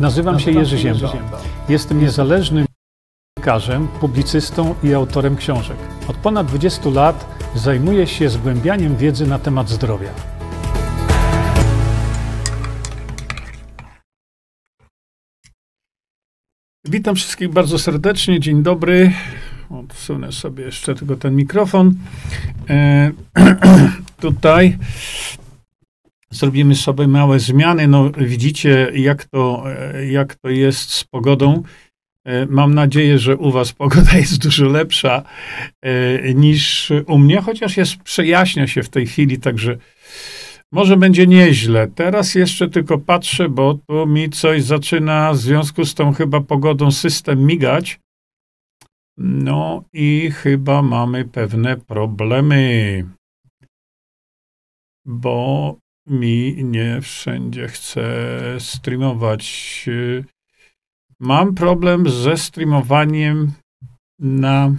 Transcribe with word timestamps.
Nazywam 0.00 0.40
się 0.40 0.50
Jerzy 0.50 0.78
Ziemba. 0.78 1.12
Jestem 1.68 2.00
niezależnym 2.00 2.66
dziennikarzem, 3.38 3.88
publicystą 3.88 4.74
i 4.82 4.94
autorem 4.94 5.36
książek. 5.36 5.76
Od 6.08 6.16
ponad 6.16 6.46
20 6.46 6.90
lat 6.90 7.38
zajmuję 7.54 8.06
się 8.06 8.28
zgłębianiem 8.28 8.96
wiedzy 8.96 9.26
na 9.26 9.38
temat 9.38 9.68
zdrowia. 9.68 10.08
Witam 16.84 17.14
wszystkich 17.14 17.52
bardzo 17.52 17.78
serdecznie. 17.78 18.40
Dzień 18.40 18.62
dobry. 18.62 19.12
Odsunę 19.70 20.32
sobie 20.32 20.64
jeszcze 20.64 20.94
tylko 20.94 21.16
ten 21.16 21.36
mikrofon. 21.36 21.94
E, 22.70 23.10
tutaj 24.20 24.78
zrobimy 26.34 26.74
sobie 26.74 27.08
małe 27.08 27.40
zmiany. 27.40 27.88
No, 27.88 28.10
widzicie, 28.10 28.90
jak 28.94 29.24
to, 29.24 29.64
jak 30.10 30.34
to 30.34 30.48
jest 30.48 30.90
z 30.90 31.04
pogodą. 31.04 31.62
E, 32.24 32.46
mam 32.46 32.74
nadzieję, 32.74 33.18
że 33.18 33.36
u 33.36 33.50
Was 33.50 33.72
pogoda 33.72 34.18
jest 34.24 34.42
dużo 34.42 34.66
lepsza 34.66 35.22
e, 35.82 36.34
niż 36.34 36.92
u 37.06 37.18
mnie, 37.18 37.40
chociaż 37.40 37.76
jest, 37.76 37.96
przejaśnia 37.96 38.66
się 38.66 38.82
w 38.82 38.88
tej 38.88 39.06
chwili, 39.06 39.38
także 39.38 39.76
może 40.72 40.96
będzie 40.96 41.26
nieźle. 41.26 41.88
Teraz 41.88 42.34
jeszcze 42.34 42.68
tylko 42.68 42.98
patrzę, 42.98 43.48
bo 43.48 43.74
tu 43.74 44.06
mi 44.06 44.30
coś 44.30 44.62
zaczyna 44.62 45.32
w 45.32 45.36
związku 45.36 45.84
z 45.84 45.94
tą 45.94 46.12
chyba 46.12 46.40
pogodą 46.40 46.90
system 46.90 47.46
migać. 47.46 48.00
No 49.18 49.84
i 49.92 50.30
chyba 50.30 50.82
mamy 50.82 51.24
pewne 51.24 51.76
problemy, 51.76 53.04
bo 55.06 55.76
mi 56.06 56.64
nie 56.64 57.00
wszędzie 57.00 57.68
chce 57.68 58.06
streamować. 58.58 59.86
Mam 61.20 61.54
problem 61.54 62.10
ze 62.10 62.36
streamowaniem 62.36 63.52
na, 64.18 64.74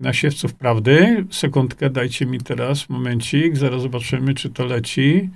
na 0.00 0.12
siewców 0.12 0.54
prawdy. 0.54 1.24
Sekundkę, 1.30 1.90
dajcie 1.90 2.26
mi 2.26 2.38
teraz, 2.40 2.88
momencik, 2.88 3.56
zaraz 3.56 3.82
zobaczymy, 3.82 4.34
czy 4.34 4.50
to 4.50 4.64
leci. 4.64 5.30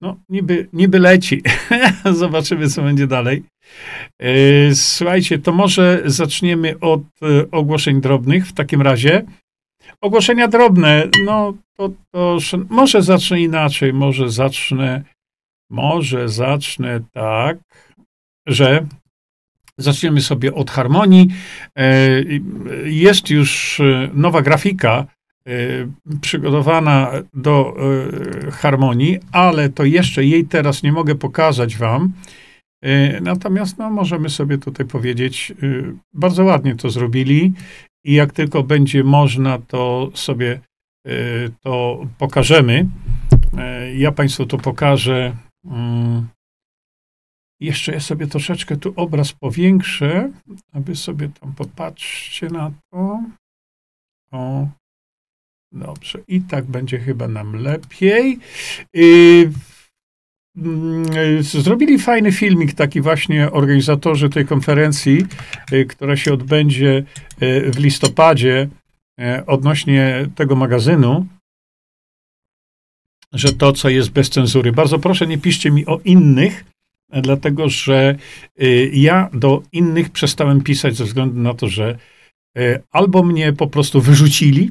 No, 0.00 0.16
niby, 0.28 0.68
niby 0.72 0.98
leci. 0.98 1.42
Zobaczymy, 2.22 2.68
co 2.68 2.82
będzie 2.82 3.06
dalej. 3.06 3.42
E, 4.18 4.74
słuchajcie, 4.74 5.38
to 5.38 5.52
może 5.52 6.02
zaczniemy 6.04 6.78
od 6.80 7.02
e, 7.02 7.50
ogłoszeń 7.50 8.00
drobnych 8.00 8.46
w 8.46 8.52
takim 8.52 8.82
razie. 8.82 9.26
Ogłoszenia 10.02 10.48
drobne, 10.48 11.08
no 11.26 11.54
to, 11.76 11.90
to 12.10 12.38
może 12.68 13.02
zacznę 13.02 13.40
inaczej, 13.40 13.92
może 13.92 14.30
zacznę, 14.30 15.02
może 15.70 16.28
zacznę 16.28 17.00
tak, 17.12 17.58
że 18.46 18.86
zaczniemy 19.78 20.20
sobie 20.20 20.54
od 20.54 20.70
harmonii. 20.70 21.28
E, 21.76 21.98
jest 22.84 23.30
już 23.30 23.80
nowa 24.14 24.42
grafika 24.42 25.06
przygotowana 26.20 27.12
do 27.34 27.74
harmonii, 28.52 29.18
ale 29.32 29.68
to 29.68 29.84
jeszcze 29.84 30.24
jej 30.24 30.44
teraz 30.44 30.82
nie 30.82 30.92
mogę 30.92 31.14
pokazać 31.14 31.76
wam. 31.76 32.12
Natomiast 33.20 33.78
no, 33.78 33.90
możemy 33.90 34.30
sobie 34.30 34.58
tutaj 34.58 34.86
powiedzieć, 34.86 35.52
bardzo 36.14 36.44
ładnie 36.44 36.76
to 36.76 36.90
zrobili 36.90 37.52
i 38.04 38.12
jak 38.14 38.32
tylko 38.32 38.62
będzie 38.62 39.04
można, 39.04 39.58
to 39.58 40.10
sobie 40.14 40.60
y, 41.08 41.50
to 41.60 42.06
pokażemy. 42.18 42.86
Y, 43.88 43.96
ja 43.96 44.12
Państwu 44.12 44.46
to 44.46 44.58
pokażę. 44.58 45.36
Mm, 45.64 46.28
jeszcze 47.60 47.92
ja 47.92 48.00
sobie 48.00 48.26
troszeczkę 48.26 48.76
tu 48.76 48.92
obraz 48.96 49.32
powiększę, 49.32 50.30
aby 50.72 50.96
sobie 50.96 51.28
tam 51.28 51.52
popatrzcie 51.52 52.48
na 52.48 52.72
to. 52.90 53.22
O, 54.32 54.68
dobrze. 55.72 56.18
I 56.28 56.40
tak 56.40 56.64
będzie 56.64 56.98
chyba 56.98 57.28
nam 57.28 57.56
lepiej. 57.56 58.38
Mm, 60.56 61.42
zrobili 61.42 61.98
fajny 61.98 62.32
filmik, 62.32 62.74
taki 62.74 63.00
właśnie 63.00 63.50
organizatorzy 63.50 64.28
tej 64.28 64.46
konferencji, 64.46 65.26
y, 65.72 65.84
która 65.84 66.16
się 66.16 66.32
odbędzie 66.32 67.04
y, 67.42 67.70
w 67.70 67.78
listopadzie 67.78 68.68
y, 69.20 69.46
odnośnie 69.46 70.28
tego 70.34 70.56
magazynu, 70.56 71.26
że 73.32 73.52
to, 73.52 73.72
co 73.72 73.88
jest 73.88 74.10
bez 74.10 74.30
cenzury. 74.30 74.72
Bardzo 74.72 74.98
proszę, 74.98 75.26
nie 75.26 75.38
piszcie 75.38 75.70
mi 75.70 75.86
o 75.86 76.00
innych, 76.04 76.64
dlatego 77.22 77.68
że 77.68 78.16
ja 78.92 79.28
do 79.32 79.62
innych 79.72 80.10
przestałem 80.10 80.62
pisać 80.62 80.96
ze 80.96 81.04
względu 81.04 81.40
na 81.40 81.54
to, 81.54 81.68
że 81.68 81.98
albo 82.90 83.22
mnie 83.22 83.52
po 83.52 83.66
prostu 83.66 84.00
wyrzucili, 84.00 84.70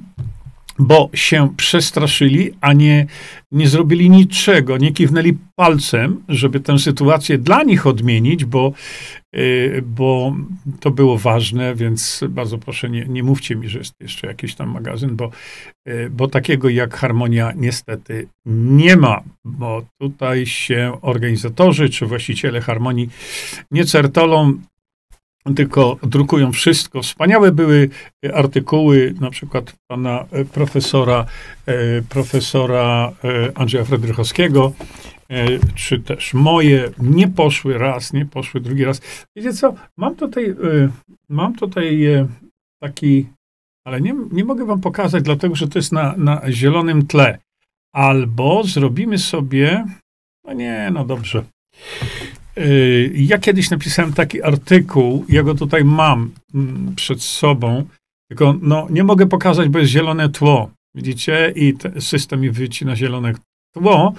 bo 0.81 1.09
się 1.14 1.53
przestraszyli, 1.58 2.52
a 2.62 2.74
nie, 2.74 3.06
nie 3.52 3.68
zrobili 3.68 4.09
niczego, 4.09 4.78
nie 4.78 4.92
kiwnęli 4.92 5.38
palcem, 5.56 6.24
żeby 6.30 6.59
tę 6.59 6.80
sytuację 6.80 7.38
dla 7.38 7.64
nich 7.64 7.88
odmienić, 7.88 8.46
bo, 8.46 8.74
yy, 9.34 9.84
bo 9.86 10.36
to 10.80 10.91
było 10.91 11.18
ważne, 11.18 11.75
więc 11.75 12.24
bardzo 12.30 12.58
proszę, 12.58 12.90
nie, 12.90 13.06
nie 13.06 13.24
mówcie 13.24 13.56
mi, 13.56 13.70
że 13.70 13.80
jest 13.80 13.94
jeszcze 14.00 14.28
jakiś 14.28 14.56
tam 14.56 14.70
magazyn, 14.70 15.16
bo, 15.16 15.31
yy, 15.86 16.09
bo 16.09 16.28
takiego 16.28 16.70
jak 16.70 16.96
Harmonia 16.96 17.53
niestety 17.56 18.28
nie 18.46 18.96
ma, 18.97 19.24
bo 19.46 19.81
tutaj 20.02 20.46
się 20.46 20.97
organizatorzy 21.02 21.90
czy 21.90 22.06
właściciele 22.06 22.62
Harmonii 22.62 23.09
nie 23.72 23.86
certolą 23.86 24.62
tylko 25.56 25.97
drukują 26.03 26.52
wszystko. 26.52 27.02
Wspaniałe 27.02 27.52
były 27.52 27.90
artykuły, 28.34 29.13
na 29.19 29.29
przykład 29.29 29.75
pana 29.88 30.25
e, 30.31 30.46
profesora, 30.46 31.25
e, 31.66 32.02
profesora 32.02 33.12
e, 33.24 33.57
Andrzeja 33.57 33.85
Fredrychowskiego, 33.85 34.74
czy 35.75 36.00
też 36.00 36.34
moje, 36.34 36.90
nie 37.00 37.28
poszły 37.28 37.78
raz, 37.78 38.13
nie 38.13 38.25
poszły 38.25 38.62
drugi 38.62 38.85
raz. 38.85 39.02
Wiecie 39.35 39.53
co, 39.53 39.74
mam 39.97 40.16
tutaj, 40.16 40.56
mam 41.29 41.56
tutaj 41.56 42.08
taki, 42.81 43.29
ale 43.85 44.02
nie, 44.02 44.16
nie 44.31 44.46
mogę 44.46 44.66
wam 44.66 44.81
pokazać, 44.81 45.23
dlatego 45.23 45.56
że 45.56 45.68
to 45.68 45.79
jest 45.79 45.91
na, 45.91 46.13
na 46.18 46.41
zielonym 46.52 47.08
tle. 47.08 47.38
Albo 47.94 48.63
zrobimy 48.63 49.18
sobie, 49.18 49.85
no 50.46 50.53
nie, 50.53 50.90
no 50.94 51.06
dobrze. 51.06 51.44
Y, 52.58 53.12
ja 53.16 53.38
kiedyś 53.38 53.70
napisałem 53.70 54.14
taki 54.14 54.44
artykuł, 54.44 55.26
ja 55.30 55.44
go 55.44 55.56
tutaj 55.56 55.86
mam 55.86 56.32
mm, 56.54 56.96
przed 56.96 57.24
sobą, 57.24 57.86
tylko 58.30 58.56
no, 58.62 58.88
nie 58.90 59.04
mogę 59.04 59.28
pokazać, 59.28 59.70
bo 59.70 59.80
jest 59.80 59.92
zielone 59.92 60.30
tło. 60.30 60.72
Widzicie? 60.96 61.54
I 61.56 61.74
system 62.00 62.42
mi 62.42 62.50
wycina 62.50 62.96
zielone 62.96 63.34
tło. 63.74 64.14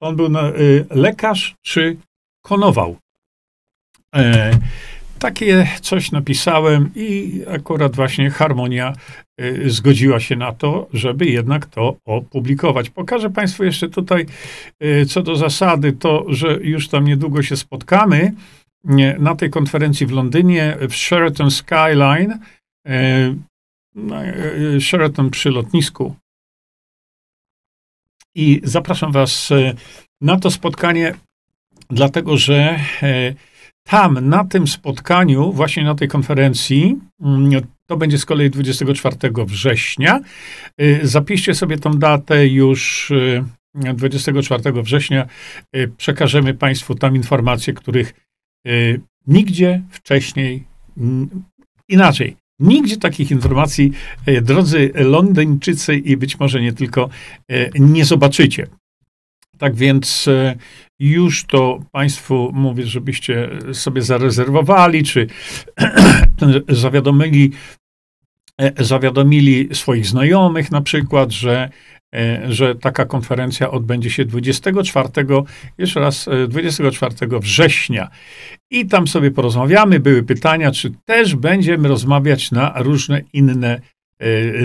On 0.00 0.16
był 0.16 0.28
na, 0.28 0.48
y, 0.48 0.86
lekarz 0.90 1.54
czy 1.62 1.96
konował. 2.42 2.96
E, 4.14 4.50
takie 5.18 5.68
coś 5.80 6.12
napisałem 6.12 6.90
i 6.94 7.40
akurat 7.48 7.96
właśnie 7.96 8.30
Harmonia 8.30 8.92
y, 9.40 9.70
zgodziła 9.70 10.20
się 10.20 10.36
na 10.36 10.52
to, 10.52 10.88
żeby 10.92 11.26
jednak 11.26 11.66
to 11.66 11.96
opublikować. 12.04 12.90
Pokażę 12.90 13.30
Państwu 13.30 13.64
jeszcze 13.64 13.88
tutaj 13.88 14.26
y, 14.84 15.06
co 15.06 15.22
do 15.22 15.36
zasady 15.36 15.92
to, 15.92 16.24
że 16.28 16.58
już 16.62 16.88
tam 16.88 17.04
niedługo 17.04 17.42
się 17.42 17.56
spotkamy 17.56 18.32
na 19.18 19.34
tej 19.34 19.50
konferencji 19.50 20.06
w 20.06 20.10
Londynie 20.10 20.76
w 20.80 20.94
Sheraton 20.94 21.50
Skyline, 21.50 22.38
y, 22.88 24.80
Sheraton 24.80 25.30
przy 25.30 25.50
lotnisku. 25.50 26.14
I 28.34 28.60
zapraszam 28.64 29.12
Was 29.12 29.52
na 30.20 30.40
to 30.40 30.50
spotkanie, 30.50 31.14
dlatego 31.90 32.36
że 32.36 32.80
tam, 33.86 34.28
na 34.28 34.44
tym 34.44 34.66
spotkaniu, 34.66 35.52
właśnie 35.52 35.84
na 35.84 35.94
tej 35.94 36.08
konferencji, 36.08 36.96
mm, 37.20 37.62
to 37.86 37.96
będzie 37.96 38.18
z 38.18 38.24
kolei 38.24 38.50
24 38.50 39.44
września. 39.46 40.20
Y, 40.80 41.00
zapiszcie 41.02 41.54
sobie 41.54 41.78
tą 41.78 41.90
datę 41.90 42.46
już 42.46 43.12
24 43.94 44.78
y, 44.78 44.82
września. 44.82 45.26
Y, 45.76 45.92
przekażemy 45.96 46.54
Państwu 46.54 46.94
tam 46.94 47.16
informacje, 47.16 47.74
których 47.74 48.14
nigdzie 49.26 49.82
wcześniej, 49.90 50.64
inaczej, 51.88 52.36
Nigdzie 52.60 52.96
takich 52.96 53.30
informacji, 53.30 53.92
drodzy 54.42 54.92
Londyńczycy 54.94 55.96
i 55.96 56.16
być 56.16 56.40
może 56.40 56.60
nie 56.60 56.72
tylko, 56.72 57.08
nie 57.74 58.04
zobaczycie. 58.04 58.66
Tak 59.58 59.74
więc 59.74 60.28
już 60.98 61.44
to 61.44 61.80
Państwu 61.92 62.50
mówię, 62.54 62.86
żebyście 62.86 63.50
sobie 63.72 64.02
zarezerwowali, 64.02 65.04
czy 65.04 65.26
zawiadomili, 66.68 67.52
e, 68.60 68.84
zawiadomili 68.84 69.68
swoich 69.74 70.06
znajomych 70.06 70.70
na 70.70 70.80
przykład, 70.80 71.32
że 71.32 71.70
że 72.48 72.74
taka 72.74 73.04
konferencja 73.04 73.70
odbędzie 73.70 74.10
się 74.10 74.24
24, 74.24 75.08
jeszcze 75.78 76.00
raz, 76.00 76.28
24 76.48 77.14
września. 77.40 78.10
I 78.70 78.86
tam 78.86 79.08
sobie 79.08 79.30
porozmawiamy. 79.30 80.00
Były 80.00 80.22
pytania, 80.22 80.70
czy 80.70 80.92
też 81.04 81.34
będziemy 81.34 81.88
rozmawiać 81.88 82.50
na 82.50 82.72
różne 82.76 83.20
inne 83.32 83.80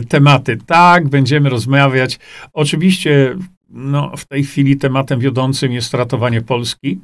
tematy. 0.10 0.58
Tak, 0.66 1.10
będziemy 1.10 1.50
rozmawiać. 1.50 2.20
Oczywiście 2.54 3.36
no, 3.74 4.18
w 4.18 4.26
tej 4.26 4.44
chwili 4.44 4.78
tematem 4.78 5.20
wiodącym 5.20 5.72
jest 5.72 5.94
ratowanie 5.94 6.42
Polski. 6.42 7.00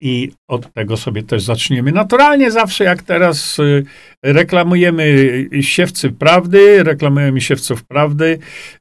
I 0.00 0.32
od 0.48 0.72
tego 0.72 0.96
sobie 0.96 1.22
też 1.22 1.42
zaczniemy. 1.42 1.92
Naturalnie 1.92 2.50
zawsze 2.50 2.84
jak 2.84 3.02
teraz 3.02 3.58
y, 3.58 3.84
reklamujemy 4.22 5.26
siewcy 5.60 6.10
prawdy, 6.10 6.82
reklamujemy 6.82 7.40
siewców 7.40 7.84
prawdy, 7.84 8.38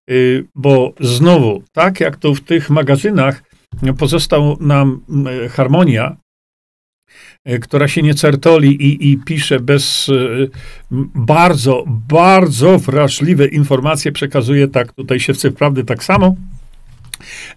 y, 0.10 0.46
bo 0.56 0.94
znowu, 1.00 1.64
tak 1.72 2.00
jak 2.00 2.18
to 2.18 2.34
w 2.34 2.42
tych 2.42 2.70
magazynach 2.70 3.44
pozostał 3.98 4.58
nam 4.60 5.02
y, 5.46 5.50
harmonia, 5.50 6.18
która 7.62 7.88
się 7.88 8.02
nie 8.02 8.14
certoli 8.14 8.84
i, 8.84 9.12
i 9.12 9.18
pisze 9.18 9.60
bez 9.60 10.12
bardzo, 11.16 11.84
bardzo 11.88 12.80
wrażliwe 12.80 13.48
informacje, 13.48 14.12
przekazuje 14.12 14.68
tak 14.68 14.94
tutaj 14.94 15.20
siewcy 15.20 15.52
prawdy 15.52 15.84
tak 15.84 16.04
samo. 16.04 16.36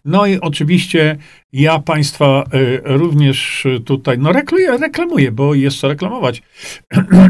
No 0.05 0.27
i 0.27 0.41
oczywiście 0.41 1.17
ja 1.53 1.79
Państwa 1.79 2.45
y, 2.55 2.81
również 2.85 3.67
tutaj, 3.85 4.19
no 4.19 4.33
reklamuję, 4.81 5.33
bo 5.33 5.55
jest 5.55 5.81
co 5.81 5.89
reklamować. 5.89 6.43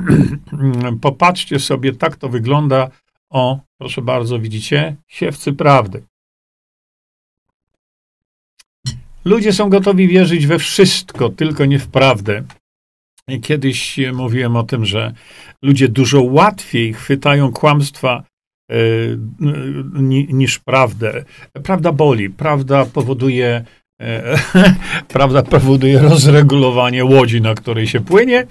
Popatrzcie 1.01 1.59
sobie, 1.59 1.93
tak 1.93 2.17
to 2.17 2.29
wygląda. 2.29 2.91
O, 3.31 3.61
proszę 3.79 4.03
bardzo, 4.03 4.39
widzicie? 4.39 4.97
Siewcy 5.09 5.53
prawdy. 5.53 6.03
Ludzie 9.25 9.53
są 9.53 9.69
gotowi 9.69 10.09
wierzyć 10.09 10.47
we 10.47 10.59
wszystko, 10.59 11.29
tylko 11.29 11.65
nie 11.65 11.79
w 11.79 11.89
prawdę. 11.89 12.45
Kiedyś 13.43 13.99
mówiłem 14.13 14.57
o 14.57 14.63
tym, 14.63 14.85
że 14.85 15.13
ludzie 15.63 15.89
dużo 15.89 16.23
łatwiej 16.23 16.95
chwytają 16.95 17.53
kłamstwa 17.53 18.25
niż 20.29 20.59
prawdę. 20.59 21.25
Prawda 21.65 21.93
boli, 21.93 22.31
prawda 22.31 22.85
powoduje, 22.85 23.65
e, 24.01 24.39
prawda 25.09 25.43
powoduje 25.43 25.99
rozregulowanie 25.99 27.05
łodzi, 27.05 27.41
na 27.41 27.55
której 27.55 27.87
się 27.87 28.01
płynie. 28.01 28.47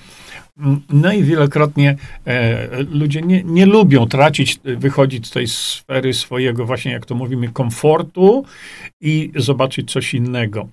No 0.90 1.14
i 1.14 1.24
wielokrotnie 1.24 1.96
e, 2.28 2.68
ludzie 2.84 3.22
nie, 3.22 3.44
nie 3.44 3.66
lubią 3.66 4.08
tracić, 4.08 4.60
wychodzić 4.64 5.28
z 5.28 5.32
tej 5.32 5.48
sfery 5.48 6.14
swojego, 6.14 6.66
właśnie 6.66 6.92
jak 6.92 7.06
to 7.06 7.16
mówimy, 7.16 7.50
komfortu 7.50 8.46
i 9.02 9.32
zobaczyć 9.36 9.92
coś 9.92 10.14
innego. 10.14 10.68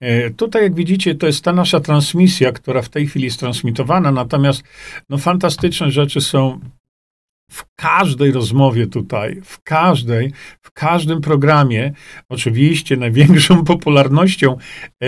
E, 0.00 0.30
tutaj, 0.30 0.62
jak 0.62 0.74
widzicie, 0.74 1.14
to 1.14 1.26
jest 1.26 1.44
ta 1.44 1.52
nasza 1.52 1.80
transmisja, 1.80 2.52
która 2.52 2.82
w 2.82 2.88
tej 2.88 3.06
chwili 3.06 3.24
jest 3.24 3.40
transmitowana, 3.40 4.12
natomiast 4.12 4.62
no, 5.08 5.18
fantastyczne 5.18 5.90
rzeczy 5.90 6.20
są 6.20 6.60
w 7.52 7.64
każdej 7.76 8.32
rozmowie 8.32 8.86
tutaj, 8.86 9.40
w 9.44 9.62
każdej, 9.62 10.32
w 10.60 10.70
każdym 10.72 11.20
programie, 11.20 11.92
oczywiście 12.28 12.96
największą 12.96 13.64
popularnością 13.74 14.56
e, 15.02 15.06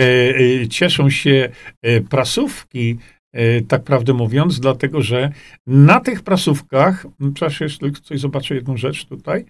e, 0.61 0.67
cieszą 0.67 1.09
się 1.09 1.49
e, 1.81 2.01
prasówki, 2.01 2.97
e, 3.33 3.61
tak 3.61 3.83
prawdę 3.83 4.13
mówiąc, 4.13 4.59
dlatego 4.59 5.01
że 5.01 5.31
na 5.67 5.99
tych 5.99 6.21
prasówkach, 6.21 7.05
przecież 7.33 7.61
jeszcze 7.61 7.91
coś 7.91 8.19
zobaczę 8.19 8.55
jedną 8.55 8.77
rzecz 8.77 9.05
tutaj, 9.05 9.45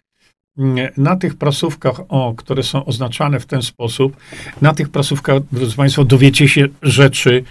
na 0.97 1.15
tych 1.15 1.37
prasówkach, 1.37 2.01
o, 2.09 2.33
które 2.37 2.63
są 2.63 2.85
oznaczane 2.85 3.39
w 3.39 3.45
ten 3.45 3.61
sposób, 3.61 4.17
na 4.61 4.73
tych 4.73 4.89
prasówkach, 4.89 5.41
drodzy 5.51 5.75
Państwo, 5.75 6.05
dowiecie 6.05 6.47
się 6.47 6.67
rzeczy, 6.81 7.43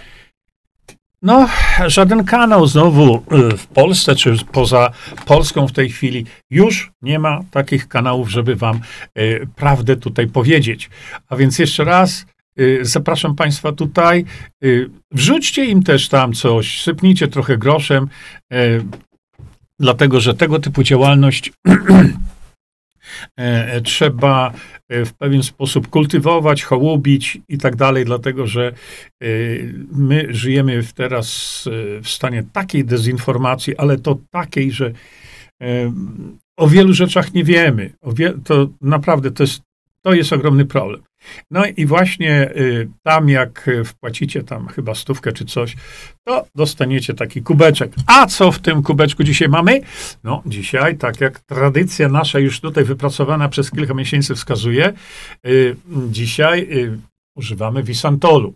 no, 1.21 1.49
żaden 1.87 2.23
kanał 2.23 2.67
znowu 2.67 3.15
y, 3.15 3.57
w 3.57 3.67
Polsce 3.67 4.15
czy 4.15 4.35
poza 4.51 4.91
Polską 5.25 5.67
w 5.67 5.71
tej 5.71 5.89
chwili 5.89 6.25
już 6.49 6.91
nie 7.01 7.19
ma 7.19 7.39
takich 7.51 7.87
kanałów, 7.87 8.29
żeby 8.29 8.55
wam 8.55 8.79
y, 9.17 9.47
prawdę 9.55 9.95
tutaj 9.95 10.27
powiedzieć. 10.27 10.89
A 11.29 11.35
więc 11.35 11.59
jeszcze 11.59 11.83
raz 11.83 12.25
y, 12.59 12.79
zapraszam 12.81 13.35
Państwa 13.35 13.71
tutaj. 13.71 14.25
Wrzućcie 15.11 15.65
im 15.65 15.83
też 15.83 16.09
tam 16.09 16.33
coś, 16.33 16.81
sypnijcie 16.81 17.27
trochę 17.27 17.57
groszem, 17.57 18.07
dlatego 19.79 20.19
że 20.19 20.33
tego 20.33 20.59
typu 20.59 20.83
działalność 20.83 21.51
trzeba 23.83 24.53
w 24.89 25.13
pewien 25.13 25.43
sposób 25.43 25.87
kultywować, 25.87 26.63
hołubić 26.63 27.37
i 27.49 27.57
tak 27.57 27.75
dalej, 27.75 28.05
dlatego 28.05 28.47
że 28.47 28.67
e, 28.67 29.27
my 29.91 30.27
żyjemy 30.29 30.83
teraz 30.95 31.69
w 32.03 32.09
stanie 32.09 32.43
takiej 32.53 32.85
dezinformacji, 32.85 33.77
ale 33.77 33.97
to 33.97 34.17
takiej, 34.31 34.71
że 34.71 34.91
o 36.57 36.67
wielu 36.67 36.93
rzeczach 36.93 37.33
nie 37.33 37.43
wiemy. 37.43 37.93
to 38.43 38.69
naprawdę 38.81 39.31
to 39.31 39.43
jest, 39.43 39.61
to 40.05 40.13
jest 40.13 40.33
ogromny 40.33 40.65
problem. 40.65 41.03
No 41.51 41.65
i 41.77 41.85
właśnie 41.85 42.51
y, 42.57 42.89
tam, 43.03 43.29
jak 43.29 43.69
wpłacicie 43.85 44.43
tam 44.43 44.67
chyba 44.67 44.95
stówkę 44.95 45.31
czy 45.31 45.45
coś, 45.45 45.75
to 46.23 46.45
dostaniecie 46.55 47.13
taki 47.13 47.41
kubeczek. 47.41 47.91
A 48.07 48.27
co 48.27 48.51
w 48.51 48.59
tym 48.59 48.83
kubeczku 48.83 49.23
dzisiaj 49.23 49.49
mamy? 49.49 49.81
No, 50.23 50.43
dzisiaj, 50.45 50.97
tak 50.97 51.21
jak 51.21 51.39
tradycja 51.39 52.09
nasza 52.09 52.39
już 52.39 52.59
tutaj 52.59 52.83
wypracowana 52.83 53.49
przez 53.49 53.71
kilka 53.71 53.93
miesięcy 53.93 54.35
wskazuje, 54.35 54.93
y, 55.47 55.75
dzisiaj 56.09 56.67
y, 56.71 56.99
używamy 57.35 57.83
wisantolu, 57.83 58.53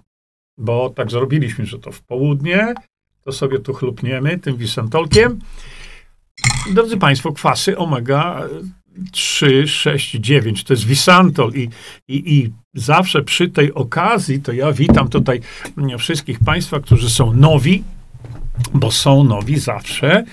bo 0.57 0.89
tak 0.89 1.11
zrobiliśmy, 1.11 1.65
że 1.65 1.79
to 1.79 1.91
w 1.91 2.01
południe, 2.01 2.73
to 3.23 3.31
sobie 3.31 3.59
tu 3.59 3.73
chlupniemy 3.73 4.39
tym 4.39 4.57
wisantolkiem. 4.57 5.39
Drodzy 6.73 6.97
Państwo, 6.97 7.31
kwasy 7.31 7.77
omega 7.77 8.47
3, 9.11 9.67
6, 9.67 10.11
9. 10.11 10.63
To 10.63 10.73
jest 10.73 10.85
Wisantol 10.85 11.51
i, 11.53 11.69
i, 12.07 12.37
i 12.37 12.51
zawsze 12.73 13.21
przy 13.21 13.49
tej 13.49 13.73
okazji 13.73 14.41
to 14.41 14.53
ja 14.53 14.71
witam 14.71 15.09
tutaj 15.09 15.41
wszystkich 15.97 16.39
Państwa, 16.39 16.79
którzy 16.79 17.09
są 17.09 17.33
nowi, 17.33 17.83
bo 18.73 18.91
są 18.91 19.23
nowi 19.23 19.59
zawsze. 19.59 20.23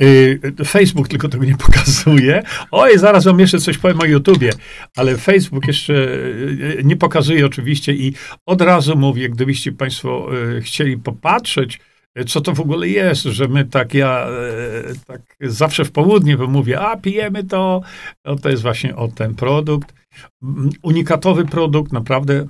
Y, 0.00 0.40
Facebook 0.66 1.08
tylko 1.08 1.28
tego 1.28 1.44
nie 1.44 1.56
pokazuje. 1.56 2.42
Oj, 2.70 2.98
zaraz 2.98 3.24
wam 3.24 3.40
jeszcze 3.40 3.58
coś 3.58 3.78
powiem 3.78 4.00
o 4.00 4.04
YouTubie, 4.04 4.50
ale 4.96 5.16
Facebook 5.16 5.66
jeszcze 5.66 5.94
y, 5.94 6.80
nie 6.84 6.96
pokazuje 6.96 7.46
oczywiście 7.46 7.92
i 7.94 8.12
od 8.46 8.62
razu 8.62 8.96
mówię, 8.96 9.28
gdybyście 9.28 9.72
Państwo 9.72 10.28
y, 10.56 10.62
chcieli 10.62 10.98
popatrzeć, 10.98 11.80
co 12.26 12.40
to 12.40 12.52
w 12.52 12.60
ogóle 12.60 12.88
jest, 12.88 13.22
że 13.22 13.48
my 13.48 13.64
tak, 13.64 13.94
ja 13.94 14.26
e, 14.26 14.94
tak 15.06 15.20
zawsze 15.40 15.84
w 15.84 15.92
południe 15.92 16.36
mówię, 16.36 16.80
a 16.80 16.96
pijemy 16.96 17.44
to, 17.44 17.80
no 18.24 18.36
to 18.36 18.48
jest 18.48 18.62
właśnie 18.62 18.96
o 18.96 19.08
ten 19.08 19.34
produkt. 19.34 19.94
Unikatowy 20.82 21.44
produkt, 21.44 21.92
naprawdę 21.92 22.46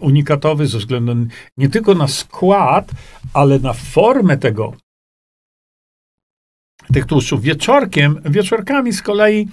unikatowy 0.00 0.66
ze 0.66 0.78
względu 0.78 1.16
nie 1.56 1.68
tylko 1.68 1.94
na 1.94 2.08
skład, 2.08 2.90
ale 3.34 3.58
na 3.58 3.72
formę 3.72 4.36
tego, 4.36 4.74
tych 6.92 7.06
tłuszczów. 7.06 7.42
Wieczorkiem, 7.42 8.20
wieczorkami 8.24 8.92
z 8.92 9.02
kolei 9.02 9.48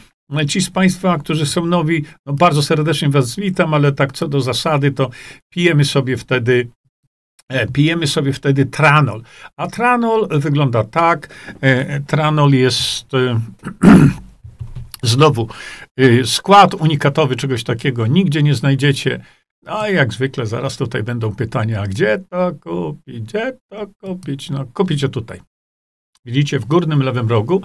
ci 0.48 0.62
z 0.62 0.70
Państwa, 0.70 1.18
którzy 1.18 1.46
są 1.46 1.66
nowi, 1.66 2.06
no 2.26 2.34
bardzo 2.34 2.64
serdecznie 2.64 3.10
Was 3.10 3.36
witam, 3.36 3.74
ale 3.74 3.92
tak 3.92 4.12
co 4.12 4.28
do 4.28 4.42
zasady, 4.42 4.92
to 4.92 5.10
pijemy 5.50 5.86
sobie 5.86 6.18
wtedy 6.18 6.68
E, 6.68 6.87
pijemy 7.74 8.08
sobie 8.08 8.34
wtedy 8.34 8.66
tranol. 8.66 9.24
A 9.56 9.68
tranol 9.68 10.28
wygląda 10.32 10.84
tak. 10.84 11.36
E, 11.62 12.00
tranol 12.00 12.52
jest 12.52 13.14
e, 13.14 13.40
znowu 15.04 15.48
skład 16.26 16.74
unikatowy, 16.74 17.36
czegoś 17.36 17.64
takiego 17.64 18.08
nigdzie 18.08 18.44
nie 18.44 18.56
znajdziecie. 18.56 19.24
No 19.64 19.88
jak 19.88 20.14
zwykle 20.14 20.46
zaraz 20.46 20.78
tutaj 20.78 21.04
będą 21.04 21.36
pytania, 21.36 21.88
gdzie 21.88 22.20
to 22.30 22.52
kupić, 22.62 23.24
gdzie 23.24 23.58
to 23.70 23.88
kupić? 24.02 24.50
No 24.50 24.66
kupicie 24.74 25.10
tutaj. 25.10 25.42
Widzicie 26.26 26.60
w 26.60 26.66
górnym 26.66 27.02
lewym 27.02 27.30
rogu. 27.30 27.62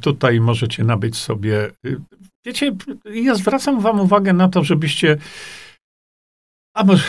Tutaj 0.00 0.40
możecie 0.40 0.84
nabyć 0.84 1.16
sobie. 1.16 1.70
Wiecie, 2.44 2.76
ja 3.14 3.34
zwracam 3.34 3.80
wam 3.80 4.00
uwagę 4.00 4.32
na 4.32 4.48
to, 4.48 4.64
żebyście. 4.64 5.18
A 6.74 6.84
może 6.84 7.04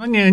no 0.00 0.06
nie. 0.06 0.32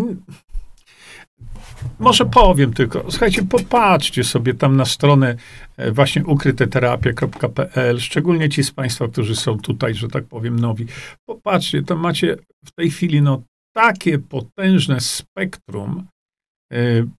Może 2.00 2.26
powiem 2.26 2.74
tylko. 2.74 3.06
Słuchajcie, 3.10 3.44
popatrzcie 3.44 4.24
sobie 4.24 4.54
tam 4.54 4.78
na 4.78 4.86
stronę 4.86 5.36
e, 5.78 5.92
właśnie 5.92 6.26
ukryteterapia.pl, 6.26 8.00
szczególnie 8.00 8.50
ci 8.50 8.64
z 8.64 8.72
Państwa, 8.72 9.08
którzy 9.08 9.36
są 9.36 9.60
tutaj, 9.60 9.96
że 9.96 10.08
tak 10.08 10.26
powiem, 10.26 10.60
nowi. 10.60 10.86
Popatrzcie, 11.26 11.84
tam 11.84 12.00
macie 12.00 12.38
w 12.66 12.72
tej 12.72 12.92
chwili 12.92 13.22
no, 13.22 13.42
takie 13.76 14.20
potężne 14.20 15.00
spektrum 15.00 16.08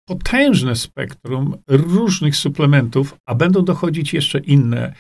potężne 0.09 0.77
spektrum 0.77 1.57
różnych 1.69 2.37
suplementów, 2.37 3.17
a 3.27 3.35
będą 3.35 3.65
dochodzić 3.65 4.15
jeszcze 4.15 4.39
inne. 4.39 4.95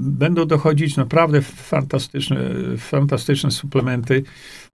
Będą 0.00 0.46
dochodzić 0.46 0.96
naprawdę 0.96 1.42
fantastyczne, 1.42 2.38
fantastyczne 2.76 3.50
suplementy. 3.50 4.22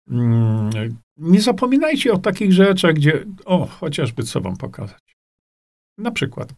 Mm, 0.10 0.70
nie 1.18 1.42
zapominajcie 1.42 2.14
o 2.14 2.18
takich 2.18 2.54
rzeczach, 2.54 2.94
gdzie, 2.94 3.26
o, 3.46 3.66
chociażby 3.66 4.24
co 4.24 4.42
wam 4.42 4.58
pokazać. 4.58 5.16
Na 5.98 6.12
przykład, 6.12 6.54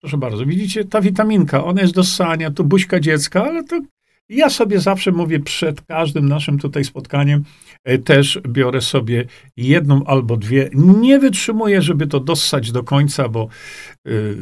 proszę 0.00 0.18
bardzo, 0.18 0.46
widzicie, 0.46 0.84
ta 0.84 1.00
witaminka, 1.00 1.64
ona 1.64 1.80
jest 1.80 1.94
do 1.94 2.04
ssania, 2.04 2.50
to 2.50 2.64
buźka 2.64 3.00
dziecka, 3.00 3.44
ale 3.44 3.64
to 3.64 3.80
ja 4.28 4.50
sobie 4.50 4.80
zawsze 4.80 5.12
mówię 5.12 5.40
przed 5.40 5.80
każdym 5.82 6.28
naszym 6.28 6.58
tutaj 6.58 6.84
spotkaniem, 6.84 7.44
e, 7.84 7.98
też 7.98 8.40
biorę 8.48 8.80
sobie 8.80 9.24
jedną 9.56 10.04
albo 10.04 10.36
dwie. 10.36 10.70
Nie 10.74 11.18
wytrzymuję, 11.18 11.82
żeby 11.82 12.06
to 12.06 12.20
dossać 12.20 12.72
do 12.72 12.84
końca, 12.84 13.28
bo 13.28 13.48
y, 14.08 14.36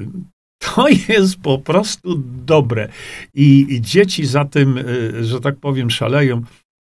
to 0.58 0.88
jest 1.08 1.40
po 1.40 1.58
prostu 1.58 2.22
dobre. 2.46 2.88
I, 3.34 3.66
I, 3.68 3.80
dzieci 3.80 4.26
za 4.26 4.44
tym, 4.44 4.78
y, 4.78 5.24
że 5.24 5.40
tak 5.40 5.56
powiem, 5.56 5.90
szaleją. 5.90 6.42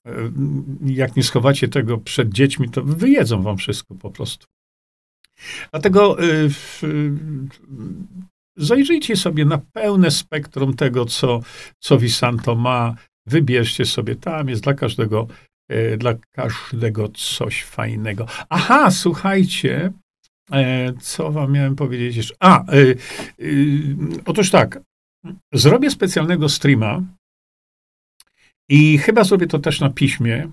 Y, 0.07 0.31
jak 0.85 1.15
nie 1.15 1.23
schowacie 1.23 1.67
tego 1.67 1.97
przed 1.97 2.29
dziećmi, 2.29 2.69
to 2.69 2.83
wyjedzą 2.83 3.41
wam 3.41 3.57
wszystko 3.57 3.95
po 3.95 4.11
prostu. 4.11 4.47
Dlatego 5.71 6.17
Zajrzyjcie 8.57 9.15
sobie 9.15 9.45
na 9.45 9.57
pełne 9.57 10.11
spektrum 10.11 10.73
tego, 10.75 11.05
co, 11.05 11.39
co 11.79 11.97
Visanto 11.97 12.55
ma. 12.55 12.95
Wybierzcie 13.25 13.85
sobie, 13.85 14.15
tam 14.15 14.49
jest 14.49 14.63
dla 14.63 14.73
każdego, 14.73 15.27
e, 15.69 15.97
dla 15.97 16.13
każdego 16.31 17.09
coś 17.09 17.63
fajnego. 17.63 18.25
Aha, 18.49 18.91
słuchajcie, 18.91 19.91
e, 20.51 20.93
co 20.93 21.31
wam 21.31 21.51
miałem 21.51 21.75
powiedzieć 21.75 22.15
jeszcze? 22.15 22.35
A, 22.39 22.65
e, 22.65 22.65
otóż 24.25 24.51
tak, 24.51 24.81
zrobię 25.53 25.91
specjalnego 25.91 26.49
streama 26.49 27.01
i 28.71 28.97
chyba 28.97 29.23
zrobię 29.23 29.47
to 29.47 29.59
też 29.59 29.79
na 29.79 29.89
piśmie. 29.89 30.51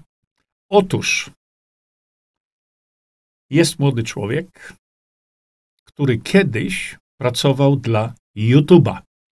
Otóż 0.70 1.30
jest 3.50 3.78
młody 3.78 4.02
człowiek, 4.02 4.72
który 5.84 6.18
kiedyś 6.18 6.96
pracował 7.20 7.76
dla 7.76 8.14
YouTube'a. 8.37 8.98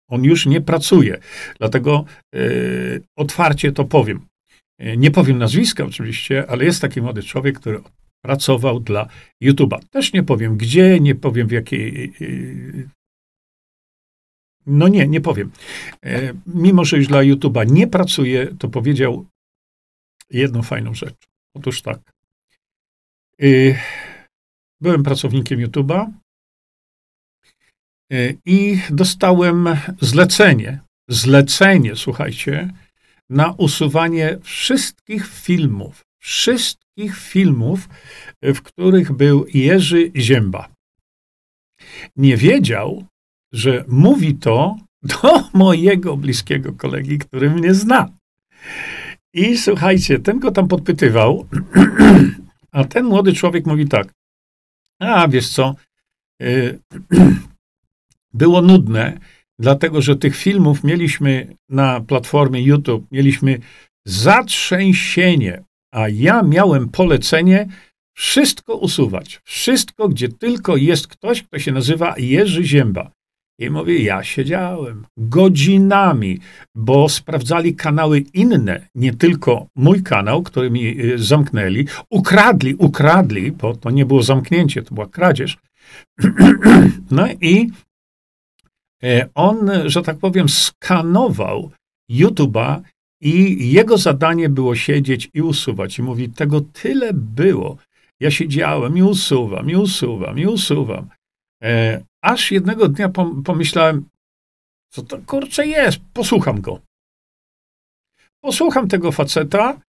On 0.10 0.24
już 0.24 0.46
nie 0.46 0.62
pracuje. 0.62 1.20
Dlatego 1.58 2.06
y, 2.36 3.04
otwarcie 3.16 3.72
to 3.72 3.86
powiem. 3.86 4.28
E, 4.78 4.98
nie 4.98 5.12
powiem 5.12 5.38
nazwiska 5.38 5.86
oczywiście, 5.86 6.48
ale 6.48 6.66
jest 6.66 6.82
taki 6.82 7.02
młody 7.02 7.24
człowiek, 7.24 7.60
który 7.60 7.82
pracował 8.24 8.80
dla 8.80 9.08
YouTube'a. 9.44 9.80
Też 9.90 10.14
nie 10.14 10.24
powiem 10.24 10.58
gdzie, 10.58 11.00
nie 11.00 11.16
powiem 11.16 11.48
w 11.48 11.52
jakiej. 11.52 12.14
No 14.70 14.88
nie, 14.88 15.08
nie 15.08 15.22
powiem. 15.22 15.52
Mimo, 16.46 16.86
że 16.86 16.98
już 16.98 17.08
dla 17.08 17.20
YouTube'a 17.20 17.72
nie 17.72 17.88
pracuje, 17.88 18.48
to 18.60 18.70
powiedział 18.70 19.26
jedną 20.30 20.64
fajną 20.64 20.94
rzecz. 20.94 21.28
Otóż 21.56 21.82
tak. 21.82 22.00
Byłem 24.82 25.04
pracownikiem 25.04 25.60
YouTube'a, 25.60 26.12
E, 28.12 28.34
I 28.46 28.82
dostałem 28.90 29.68
zlecenie, 30.02 30.80
zlecenie, 31.10 31.96
słuchajcie, 31.96 32.74
na 33.30 33.54
usuwanie 33.58 34.38
wszystkich 34.42 35.28
filmów, 35.28 36.06
wszystkich 36.20 37.18
filmów, 37.18 37.90
w 38.42 38.62
których 38.62 39.12
był 39.12 39.46
Jerzy 39.54 40.12
Zięba. 40.16 40.70
Nie 42.16 42.38
wiedział, 42.38 43.06
że 43.52 43.86
mówi 43.88 44.36
to 44.36 44.76
do 45.04 45.44
mojego 45.54 46.18
bliskiego 46.18 46.74
kolegi, 46.74 47.18
który 47.18 47.50
mnie 47.50 47.74
zna. 47.74 48.10
I 49.34 49.58
słuchajcie, 49.58 50.20
ten 50.20 50.40
go 50.40 50.52
tam 50.52 50.68
podpytywał, 50.68 51.48
a 52.72 52.84
ten 52.84 53.06
młody 53.06 53.34
człowiek 53.34 53.66
mówi 53.66 53.88
tak. 53.88 54.14
A 55.00 55.28
wiesz 55.28 55.50
co, 55.50 55.76
e, 56.42 56.46
było 58.34 58.62
nudne, 58.62 59.20
dlatego 59.60 60.02
że 60.02 60.16
tych 60.16 60.36
filmów 60.36 60.84
mieliśmy 60.84 61.56
na 61.70 62.02
platformie 62.02 62.62
YouTube, 62.62 63.08
mieliśmy 63.12 63.60
zatrzęsienie, 64.06 65.64
a 65.92 66.10
ja 66.10 66.44
miałem 66.44 66.90
polecenie 66.90 67.68
wszystko 68.14 68.76
usuwać. 68.76 69.42
Wszystko, 69.44 70.10
gdzie 70.10 70.30
tylko 70.30 70.78
jest 70.78 71.08
ktoś, 71.08 71.44
kto 71.44 71.60
się 71.60 71.72
nazywa 71.72 72.16
Jerzy 72.18 72.64
Zięba. 72.64 73.12
I 73.60 73.70
mówię, 73.70 74.04
ja 74.04 74.24
siedziałem 74.24 75.06
godzinami, 75.18 76.40
bo 76.76 77.10
sprawdzali 77.10 77.76
kanały 77.76 78.20
inne, 78.20 78.88
nie 78.96 79.14
tylko 79.14 79.68
mój 79.76 80.04
kanał, 80.04 80.44
który 80.44 80.72
mi 80.72 81.02
e, 81.02 81.18
zamknęli. 81.18 81.88
Ukradli, 82.10 82.76
ukradli, 82.76 83.52
bo 83.52 83.76
to 83.76 83.90
nie 83.90 84.06
było 84.06 84.24
zamknięcie, 84.24 84.84
to 84.84 84.96
była 84.96 85.08
kradzież. 85.08 85.58
No 87.12 87.28
i 87.42 87.70
E, 89.04 89.30
on, 89.36 89.72
że 89.86 90.02
tak 90.02 90.18
powiem, 90.18 90.50
skanował 90.50 91.72
YouTube'a 92.12 92.82
i 93.22 93.72
jego 93.72 93.98
zadanie 93.98 94.50
było 94.50 94.76
siedzieć 94.76 95.30
i 95.34 95.42
usuwać. 95.42 96.00
I 96.00 96.04
mówi, 96.04 96.30
tego 96.30 96.62
tyle 96.62 97.14
było. 97.14 97.78
Ja 98.20 98.32
siedziałem 98.32 98.98
i 98.98 99.04
usuwam, 99.04 99.70
i 99.70 99.76
usuwam, 99.76 100.40
i 100.40 100.46
usuwam. 100.46 101.08
E, 101.64 102.02
aż 102.24 102.52
jednego 102.52 102.88
dnia 102.88 103.10
pomyślałem, 103.46 104.10
co 104.92 105.02
to 105.02 105.18
kurczę 105.26 105.68
jest, 105.68 106.00
posłucham 106.14 106.62
go. 106.62 106.82
Posłucham 108.42 108.88
tego 108.88 109.12
faceta 109.12 109.82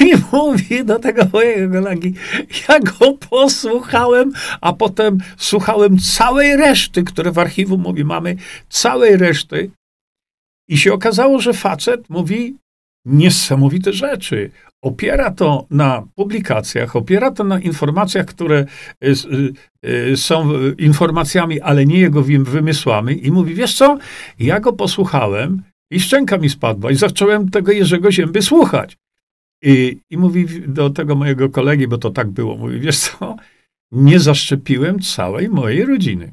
i 0.00 0.12
mówi 0.32 0.84
do 0.84 0.98
tego 0.98 1.24
mojego 1.32 1.74
kolegi, 1.74 2.14
ja 2.68 2.80
go 2.80 3.12
posłuchałem, 3.12 4.32
a 4.60 4.72
potem 4.72 5.18
słuchałem 5.36 5.98
całej 5.98 6.56
reszty, 6.56 7.02
które 7.02 7.32
w 7.32 7.38
archiwum 7.38 7.80
mówi, 7.80 8.04
mamy 8.04 8.36
całej 8.68 9.16
reszty. 9.16 9.70
I 10.68 10.78
się 10.78 10.92
okazało, 10.92 11.40
że 11.40 11.52
facet 11.52 12.10
mówi 12.10 12.56
niesamowite 13.04 13.92
rzeczy. 13.92 14.50
Opiera 14.82 15.30
to 15.30 15.66
na 15.70 16.02
publikacjach, 16.14 16.96
opiera 16.96 17.30
to 17.30 17.44
na 17.44 17.60
informacjach, 17.60 18.26
które 18.26 18.66
y, 19.04 19.52
y, 19.86 20.16
są 20.16 20.52
informacjami, 20.78 21.60
ale 21.60 21.86
nie 21.86 21.98
jego 21.98 22.22
wymysłami. 22.22 23.26
I 23.26 23.32
mówi, 23.32 23.54
wiesz 23.54 23.74
co, 23.74 23.98
ja 24.38 24.60
go 24.60 24.72
posłuchałem 24.72 25.62
i 25.90 26.00
szczęka 26.00 26.38
mi 26.38 26.48
spadła 26.48 26.90
i 26.90 26.96
zacząłem 26.96 27.50
tego 27.50 27.72
Jerzego 27.72 28.12
Zięby 28.12 28.42
słuchać. 28.42 28.96
I, 29.62 29.98
I 30.10 30.16
mówi 30.16 30.46
do 30.68 30.90
tego 30.90 31.14
mojego 31.14 31.48
kolegi, 31.48 31.88
bo 31.88 31.98
to 31.98 32.10
tak 32.10 32.30
było, 32.30 32.56
mówi, 32.56 32.80
wiesz 32.80 32.98
co, 32.98 33.36
nie 33.92 34.20
zaszczepiłem 34.20 35.00
całej 35.00 35.48
mojej 35.48 35.84
rodziny. 35.84 36.32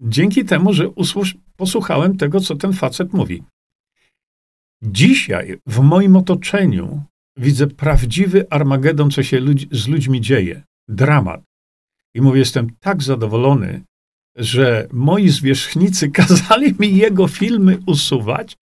Dzięki 0.00 0.44
temu, 0.44 0.72
że 0.72 0.88
usłusz, 0.88 1.36
posłuchałem 1.56 2.16
tego, 2.16 2.40
co 2.40 2.56
ten 2.56 2.72
facet 2.72 3.12
mówi. 3.12 3.42
Dzisiaj 4.82 5.58
w 5.66 5.80
moim 5.80 6.16
otoczeniu 6.16 7.02
widzę 7.36 7.66
prawdziwy 7.66 8.46
Armagedon, 8.50 9.10
co 9.10 9.22
się 9.22 9.40
ludzi, 9.40 9.68
z 9.72 9.88
ludźmi 9.88 10.20
dzieje. 10.20 10.62
Dramat. 10.88 11.42
I 12.14 12.20
mówię, 12.20 12.38
jestem 12.38 12.70
tak 12.80 13.02
zadowolony, 13.02 13.82
że 14.36 14.88
moi 14.92 15.28
zwierzchnicy 15.28 16.10
kazali 16.20 16.74
mi 16.78 16.96
jego 16.96 17.28
filmy 17.28 17.78
usuwać, 17.86 18.56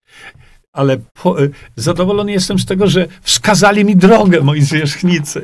ale 0.77 0.99
po, 1.13 1.43
y, 1.43 1.51
zadowolony 1.77 2.33
jestem 2.33 2.59
z 2.59 2.67
tego, 2.67 2.87
że 2.87 3.07
wskazali 3.23 3.85
mi 3.85 3.97
drogę 3.97 4.41
moi 4.41 4.63
zwierzchnicy. 4.63 5.43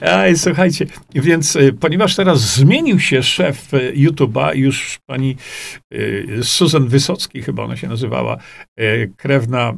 Aj, 0.00 0.36
słuchajcie, 0.36 0.86
więc 1.14 1.56
y, 1.56 1.72
ponieważ 1.72 2.16
teraz 2.16 2.40
zmienił 2.40 3.00
się 3.00 3.22
szef 3.22 3.74
y, 3.74 3.92
YouTube'a, 3.96 4.56
już 4.56 4.98
pani 5.06 5.36
Susan 6.42 6.88
Wysocki, 6.88 7.42
chyba 7.42 7.62
ona 7.62 7.76
się 7.76 7.88
nazywała, 7.88 8.36
krewna 9.16 9.74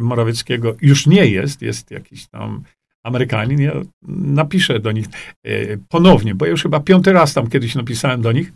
Morawieckiego, 0.00 0.76
już 0.82 1.06
nie 1.06 1.26
jest, 1.26 1.62
jest 1.62 1.90
jakiś 1.90 2.26
tam 2.26 2.62
Amerykanin. 3.02 3.60
Ja 3.60 3.72
napiszę 4.08 4.80
do 4.80 4.92
nich 4.92 5.06
ponownie, 5.88 6.34
bo 6.34 6.44
ja 6.44 6.50
już 6.50 6.62
chyba 6.62 6.80
piąty 6.80 7.12
raz 7.12 7.34
tam 7.34 7.50
kiedyś 7.50 7.74
napisałem 7.74 8.22
do 8.22 8.32
nich 8.32 8.52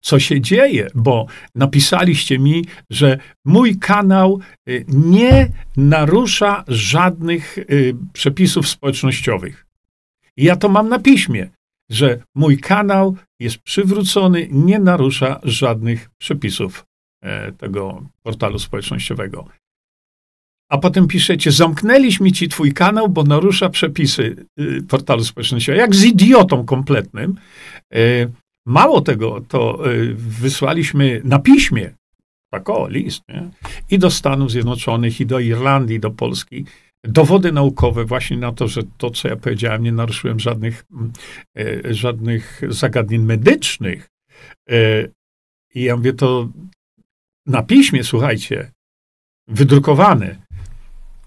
co 0.00 0.18
się 0.18 0.40
dzieje, 0.40 0.88
bo 0.94 1.26
napisaliście 1.54 2.38
mi, 2.38 2.64
że 2.90 3.18
mój 3.44 3.78
kanał 3.78 4.40
y, 4.68 4.84
nie 4.88 5.48
narusza 5.76 6.64
żadnych 6.68 7.58
y, 7.58 7.94
przepisów 8.12 8.68
społecznościowych. 8.68 9.66
Ja 10.36 10.56
to 10.56 10.68
mam 10.68 10.88
na 10.88 10.98
piśmie, 10.98 11.50
że 11.90 12.22
mój 12.34 12.58
kanał 12.58 13.16
jest 13.40 13.58
przywrócony, 13.58 14.48
nie 14.50 14.78
narusza 14.78 15.40
żadnych 15.42 16.10
przepisów 16.18 16.84
e, 17.22 17.52
tego 17.52 18.02
portalu 18.22 18.58
społecznościowego. 18.58 19.48
a 20.70 20.78
potem 20.78 21.08
piszecie, 21.08 21.52
zamknęliśmy 21.52 22.32
ci 22.32 22.48
twój 22.48 22.72
kanał, 22.72 23.08
bo 23.08 23.22
narusza 23.22 23.68
przepisy 23.68 24.46
y, 24.60 24.82
portalu 24.88 25.24
społecznościowego. 25.24 25.80
Jak 25.80 25.94
z 25.94 26.04
idiotą 26.04 26.64
kompletnym. 26.64 27.34
Y, 28.68 28.70
mało 28.70 29.00
tego, 29.00 29.40
to 29.48 29.92
y, 29.92 30.14
wysłaliśmy 30.14 31.20
na 31.24 31.38
piśmie, 31.38 31.94
tak 32.52 32.68
o, 32.68 32.88
list, 32.88 33.22
nie? 33.28 33.48
i 33.90 33.98
do 33.98 34.10
Stanów 34.10 34.50
Zjednoczonych, 34.50 35.20
i 35.20 35.26
do 35.26 35.38
Irlandii, 35.38 35.96
i 35.96 36.00
do 36.00 36.10
Polski, 36.10 36.64
dowody 37.04 37.52
naukowe 37.52 38.04
właśnie 38.04 38.36
na 38.36 38.52
to, 38.52 38.68
że 38.68 38.82
to, 38.98 39.10
co 39.10 39.28
ja 39.28 39.36
powiedziałem, 39.36 39.82
nie 39.82 39.92
naruszyłem 39.92 40.40
żadnych, 40.40 40.84
mm, 40.92 41.12
żadnych 41.94 42.60
zagadnień 42.68 43.22
medycznych. 43.22 44.08
I 45.74 45.82
ja 45.82 45.96
mówię, 45.96 46.12
to 46.12 46.48
na 47.46 47.62
piśmie, 47.62 48.04
słuchajcie, 48.04 48.70
wydrukowane 49.48 50.36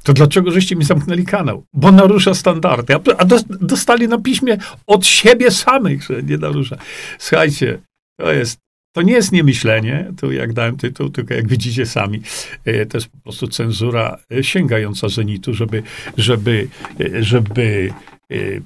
to 0.03 0.13
dlaczego 0.13 0.51
żeście 0.51 0.75
mi 0.75 0.86
zamknęli 0.86 1.25
kanał? 1.25 1.63
Bo 1.74 1.91
narusza 1.91 2.34
standardy. 2.34 2.96
A 3.17 3.25
dostali 3.62 4.08
na 4.08 4.17
piśmie 4.17 4.58
od 4.88 5.05
siebie 5.05 5.51
samych, 5.51 6.03
że 6.03 6.24
nie 6.24 6.38
narusza. 6.38 6.77
Słuchajcie, 7.20 7.79
to 8.20 8.31
jest, 8.31 8.60
to 8.91 9.01
nie 9.01 9.13
jest 9.13 9.31
niemyślenie, 9.31 10.13
tu 10.20 10.31
jak 10.31 10.53
dałem 10.53 10.77
tytuł, 10.77 11.10
tylko 11.10 11.34
jak 11.34 11.48
widzicie 11.48 11.86
sami, 11.86 12.22
e, 12.65 12.86
to 12.86 12.98
jest 12.98 13.08
po 13.08 13.17
prostu 13.17 13.48
cenzura 13.48 14.17
e, 14.31 14.43
sięgająca 14.43 15.10
zenitu, 15.10 15.53
żeby, 15.53 15.84
żeby, 16.17 16.67
e, 17.00 17.24
żeby 17.24 17.93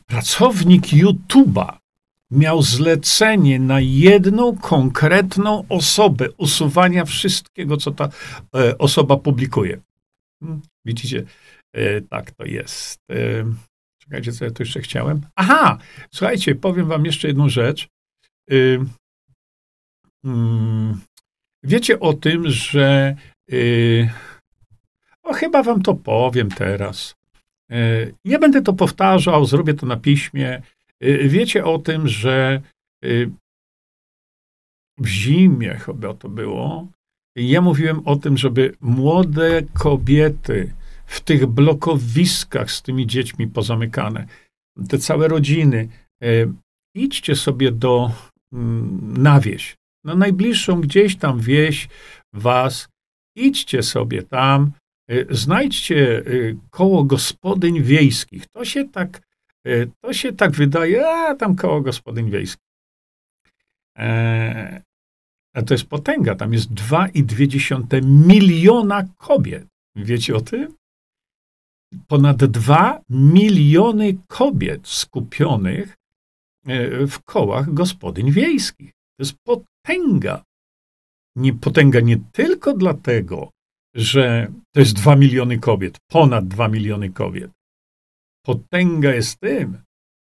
pracownik 0.08 0.84
YouTube'a 0.84 1.78
miał 2.32 2.62
zlecenie 2.62 3.60
na 3.60 3.80
jedną 3.80 4.58
konkretną 4.58 5.66
osobę 5.70 6.28
usuwania 6.38 7.06
wszystkiego, 7.06 7.78
co 7.78 7.92
ta 7.92 8.10
osoba 8.78 9.18
publikuje. 9.18 9.80
Widzicie, 10.86 11.24
e, 11.74 12.02
tak 12.02 12.32
to 12.32 12.46
jest. 12.46 13.00
E, 13.12 13.46
czekajcie, 14.02 14.32
co 14.32 14.46
ja 14.46 14.52
tu 14.52 14.64
jeszcze 14.64 14.82
chciałem. 14.82 15.22
Aha, 15.36 15.78
słuchajcie, 16.14 16.56
powiem 16.56 16.88
wam 16.88 17.06
jeszcze 17.06 17.28
jedną 17.28 17.50
rzecz. 17.50 17.88
E, 18.52 18.56
mm, 20.26 21.02
wiecie 21.64 22.00
o 22.00 22.14
tym, 22.14 22.50
że 22.50 23.16
o, 25.24 25.34
chyba 25.34 25.64
wam 25.64 25.82
to 25.82 25.96
powiem 25.96 26.50
teraz. 26.50 27.16
Nie 28.26 28.40
będę 28.40 28.62
to 28.62 28.74
powtarzał, 28.74 29.46
zrobię 29.46 29.74
to 29.74 29.86
na 29.86 29.98
piśmie. 29.98 30.62
Wiecie 31.26 31.66
o 31.66 31.80
tym, 31.80 32.08
że 32.08 32.62
w 34.98 35.08
zimie 35.08 35.76
chyba 35.76 36.14
to 36.14 36.30
było, 36.30 36.88
ja 37.36 37.62
mówiłem 37.62 38.08
o 38.08 38.16
tym, 38.16 38.38
żeby 38.38 38.76
młode 38.82 39.62
kobiety 39.74 40.74
w 41.06 41.22
tych 41.22 41.46
blokowiskach 41.46 42.72
z 42.72 42.82
tymi 42.82 43.08
dziećmi 43.08 43.48
pozamykane, 43.48 44.28
te 44.90 44.98
całe 44.98 45.28
rodziny, 45.28 45.90
e, 46.24 46.28
idźcie 46.96 47.36
sobie 47.36 47.72
do 47.72 48.12
mm, 48.54 49.24
na 49.24 49.40
wieś, 49.40 49.76
na 50.04 50.16
najbliższą 50.16 50.82
gdzieś 50.82 51.16
tam 51.16 51.40
wieś 51.40 51.88
was, 52.34 52.90
idźcie 53.36 53.84
sobie 53.84 54.24
tam, 54.24 54.72
e, 55.10 55.36
znajdźcie 55.36 56.18
e, 56.18 56.24
koło 56.70 57.04
gospodyń 57.04 57.84
wiejskich. 57.84 58.46
To 58.48 58.66
się 58.66 58.90
tak, 58.90 59.22
to 60.02 60.14
się 60.14 60.34
tak 60.34 60.52
wydaje, 60.52 61.08
a 61.08 61.36
tam 61.36 61.56
koło 61.56 61.82
gospodyń 61.82 62.32
wiejskich. 62.32 62.66
A 65.56 65.62
to 65.62 65.74
jest 65.74 65.86
potęga. 65.86 66.36
Tam 66.36 66.54
jest 66.54 66.72
2,2 66.72 68.02
miliona 68.04 69.04
kobiet. 69.18 69.68
Wiecie 69.96 70.36
o 70.36 70.42
tym? 70.42 70.76
Ponad 72.08 72.46
2 72.46 73.02
miliony 73.10 74.18
kobiet 74.28 74.88
skupionych 74.88 75.96
e, 76.66 77.08
w 77.08 77.24
kołach 77.24 77.74
gospodyń 77.74 78.32
wiejskich. 78.32 78.92
To 78.92 79.24
jest 79.24 79.36
potęga. 79.44 80.44
Nie, 81.36 81.54
potęga 81.54 82.00
nie 82.00 82.18
tylko 82.32 82.74
dlatego, 82.74 83.50
że 83.96 84.52
to 84.74 84.80
jest 84.80 84.96
2 84.96 85.16
miliony 85.16 85.60
kobiet, 85.60 85.98
ponad 86.12 86.48
2 86.48 86.68
miliony 86.68 87.10
kobiet. 87.10 87.52
Potęga 88.46 89.14
jest 89.14 89.40
tym, 89.40 89.78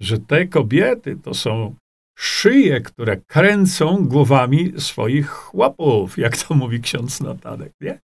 że 0.01 0.19
te 0.19 0.47
kobiety 0.47 1.17
to 1.17 1.35
są 1.35 1.75
szyje, 2.19 2.81
które 2.81 3.17
kręcą 3.17 4.09
głowami 4.09 4.73
swoich 4.81 5.29
chłopów, 5.29 6.19
jak 6.19 6.37
to 6.37 6.55
mówi 6.55 6.81
ksiądz 6.81 7.21
Natanek, 7.21 7.73
nie? 7.81 8.01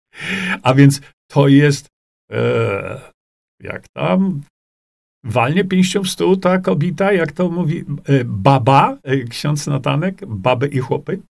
A 0.62 0.74
więc 0.74 1.00
to 1.30 1.48
jest, 1.48 1.86
e, 2.32 3.00
jak 3.60 3.88
tam, 3.88 4.42
walnie 5.24 5.64
pięścią 5.64 6.02
w 6.02 6.08
stół 6.08 6.36
ta 6.36 6.58
kobieta, 6.58 7.12
jak 7.12 7.32
to 7.32 7.48
mówi 7.48 7.84
e, 8.04 8.24
baba, 8.24 8.98
e, 9.02 9.24
ksiądz 9.24 9.66
Natanek, 9.66 10.26
baby 10.26 10.68
i 10.68 10.78
chłopy, 10.78 11.22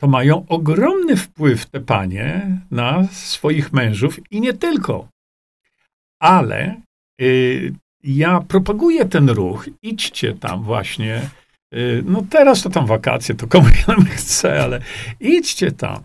to 0.00 0.06
mają 0.06 0.46
ogromny 0.48 1.16
wpływ 1.16 1.66
te 1.66 1.80
panie 1.80 2.60
na 2.70 3.08
swoich 3.08 3.72
mężów 3.72 4.20
i 4.30 4.40
nie 4.40 4.52
tylko. 4.52 5.08
Ale 6.22 6.80
y, 7.20 7.72
ja 8.02 8.40
propaguję 8.40 9.04
ten 9.04 9.30
ruch. 9.30 9.68
Idźcie 9.82 10.34
tam 10.34 10.62
właśnie. 10.62 11.30
Y, 11.74 12.02
no 12.06 12.22
teraz 12.30 12.62
to 12.62 12.70
tam 12.70 12.86
wakacje, 12.86 13.34
to 13.34 13.46
komu 13.46 13.68
ja 13.88 13.94
chce, 14.04 14.62
ale 14.62 14.80
idźcie 15.20 15.72
tam. 15.72 16.04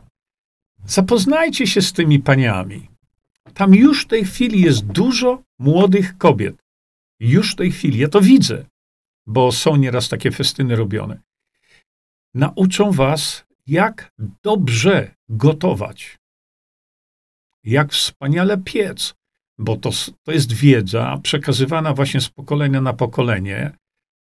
Zapoznajcie 0.86 1.67
się 1.67 1.81
z 1.81 1.93
tymi 1.93 2.19
paniami. 2.19 2.88
Tam 3.53 3.75
już 3.75 4.03
w 4.03 4.08
tej 4.08 4.25
chwili 4.25 4.62
jest 4.62 4.86
dużo 4.86 5.43
młodych 5.60 6.17
kobiet. 6.17 6.55
Już 7.19 7.51
w 7.51 7.55
tej 7.55 7.71
chwili, 7.71 7.99
ja 7.99 8.08
to 8.08 8.21
widzę, 8.21 8.65
bo 9.27 9.51
są 9.51 9.75
nieraz 9.75 10.10
takie 10.10 10.31
festyny 10.31 10.75
robione. 10.75 11.19
Nauczą 12.34 12.91
was, 12.91 13.45
jak 13.67 14.12
dobrze 14.43 15.15
gotować, 15.29 16.17
jak 17.63 17.91
wspaniale 17.91 18.58
piec, 18.58 19.15
bo 19.59 19.77
to, 19.77 19.89
to 20.23 20.31
jest 20.31 20.53
wiedza 20.53 21.19
przekazywana 21.23 21.93
właśnie 21.93 22.21
z 22.21 22.29
pokolenia 22.29 22.81
na 22.81 22.93
pokolenie. 22.93 23.71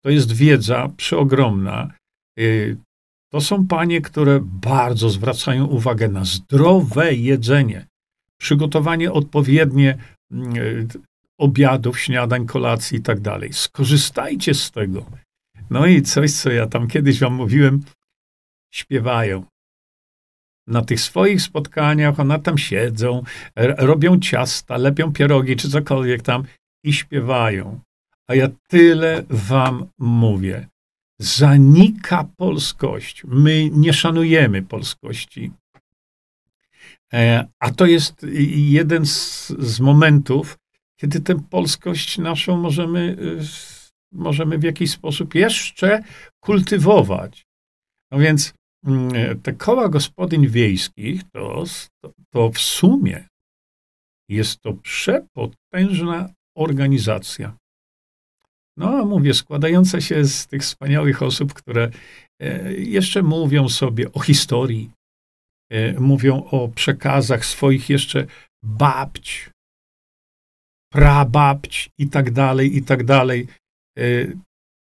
To 0.04 0.10
jest 0.10 0.32
wiedza 0.32 0.88
przeogromna. 0.96 1.90
Y, 2.38 2.76
to 3.32 3.40
są 3.40 3.66
panie, 3.66 4.00
które 4.00 4.40
bardzo 4.42 5.10
zwracają 5.10 5.66
uwagę 5.66 6.08
na 6.08 6.24
zdrowe 6.24 7.14
jedzenie, 7.14 7.86
przygotowanie 8.40 9.12
odpowiednie 9.12 9.98
y, 10.32 10.86
obiadów, 11.38 12.00
śniadań, 12.00 12.46
kolacji 12.46 12.98
i 12.98 13.02
tak 13.02 13.20
dalej. 13.20 13.52
Skorzystajcie 13.52 14.54
z 14.54 14.70
tego. 14.70 15.06
No 15.70 15.86
i 15.86 16.02
coś, 16.02 16.32
co 16.32 16.50
ja 16.50 16.66
tam 16.66 16.88
kiedyś 16.88 17.18
wam 17.20 17.34
mówiłem, 17.34 17.82
śpiewają 18.70 19.44
na 20.66 20.82
tych 20.82 21.00
swoich 21.00 21.42
spotkaniach, 21.42 22.20
one 22.20 22.38
tam 22.38 22.58
siedzą, 22.58 23.22
robią 23.78 24.20
ciasta, 24.20 24.76
lepią 24.76 25.12
pierogi 25.12 25.56
czy 25.56 25.70
cokolwiek 25.70 26.22
tam 26.22 26.44
i 26.84 26.92
śpiewają. 26.92 27.80
A 28.28 28.34
ja 28.34 28.48
tyle 28.68 29.22
wam 29.28 29.86
mówię. 29.98 30.68
Zanika 31.18 32.24
polskość. 32.36 33.22
My 33.24 33.70
nie 33.72 33.92
szanujemy 33.92 34.62
polskości. 34.62 35.52
E, 37.12 37.46
a 37.58 37.70
to 37.70 37.86
jest 37.86 38.26
jeden 38.50 39.06
z, 39.06 39.48
z 39.48 39.80
momentów, 39.80 40.58
kiedy 40.96 41.20
tę 41.20 41.40
polskość 41.50 42.18
naszą 42.18 42.56
możemy, 42.56 43.16
możemy 44.12 44.58
w 44.58 44.62
jakiś 44.62 44.90
sposób 44.90 45.34
jeszcze 45.34 46.02
kultywować. 46.40 47.46
No 48.10 48.18
więc 48.18 48.54
te 49.42 49.52
koła 49.52 49.88
gospodyń 49.88 50.48
wiejskich 50.48 51.22
to, 51.30 51.64
to 52.30 52.50
w 52.50 52.58
sumie 52.58 53.28
jest 54.28 54.60
to 54.60 54.72
przepotężna 54.72 56.28
organizacja. 56.56 57.56
No, 58.76 59.04
mówię, 59.04 59.34
składająca 59.34 60.00
się 60.00 60.24
z 60.24 60.46
tych 60.46 60.62
wspaniałych 60.62 61.22
osób, 61.22 61.54
które 61.54 61.90
e, 62.40 62.74
jeszcze 62.74 63.22
mówią 63.22 63.68
sobie 63.68 64.12
o 64.12 64.20
historii, 64.20 64.90
e, 65.70 66.00
mówią 66.00 66.44
o 66.44 66.68
przekazach 66.68 67.44
swoich 67.44 67.90
jeszcze 67.90 68.26
babć, 68.64 69.50
prababć 70.92 71.90
i 71.98 72.08
tak 72.08 72.30
dalej, 72.30 72.76
i 72.76 72.82
tak 72.82 73.04
dalej. 73.04 73.46
E, 73.98 74.02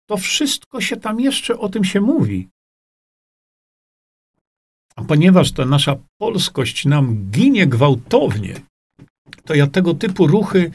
to 0.09 0.17
wszystko 0.17 0.81
się 0.81 0.97
tam 0.97 1.19
jeszcze 1.19 1.59
o 1.59 1.69
tym 1.69 1.83
się 1.83 2.01
mówi. 2.01 2.49
A 4.99 5.03
ponieważ 5.03 5.51
ta 5.51 5.65
nasza 5.65 5.95
polskość 6.21 6.85
nam 6.85 7.31
ginie 7.31 7.67
gwałtownie, 7.67 8.55
to 9.45 9.55
ja 9.55 9.67
tego 9.67 9.93
typu 9.93 10.27
ruchy, 10.27 10.71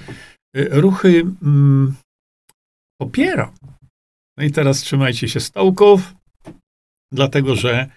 y, 0.56 0.68
ruchy 0.70 1.20
mm, 1.42 1.94
popieram. 3.00 3.54
No 4.38 4.44
i 4.44 4.50
teraz 4.50 4.80
trzymajcie 4.80 5.28
się 5.28 5.40
stołków, 5.40 6.14
dlatego 7.12 7.56
że 7.56 7.88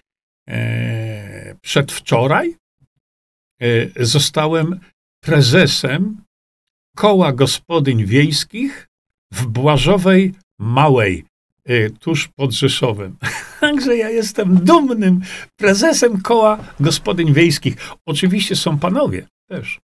e, 0.49 1.55
przedwczoraj 1.61 2.55
e, 3.61 4.05
zostałem 4.05 4.79
prezesem 5.23 6.21
koła 6.95 7.33
gospodyń 7.33 8.05
wiejskich 8.05 8.87
w 9.33 9.45
Błażowej 9.45 10.33
Małej, 10.59 11.25
tuż 11.99 12.27
pod 12.27 12.51
Rzeszowem. 12.51 13.15
Także 13.60 13.97
ja 13.97 14.10
jestem 14.10 14.56
dumnym 14.65 15.21
prezesem 15.60 16.21
koła 16.21 16.58
gospodyń 16.80 17.34
wiejskich. 17.34 17.75
Oczywiście 18.06 18.56
są 18.56 18.80
panowie 18.80 19.27
też, 19.49 19.80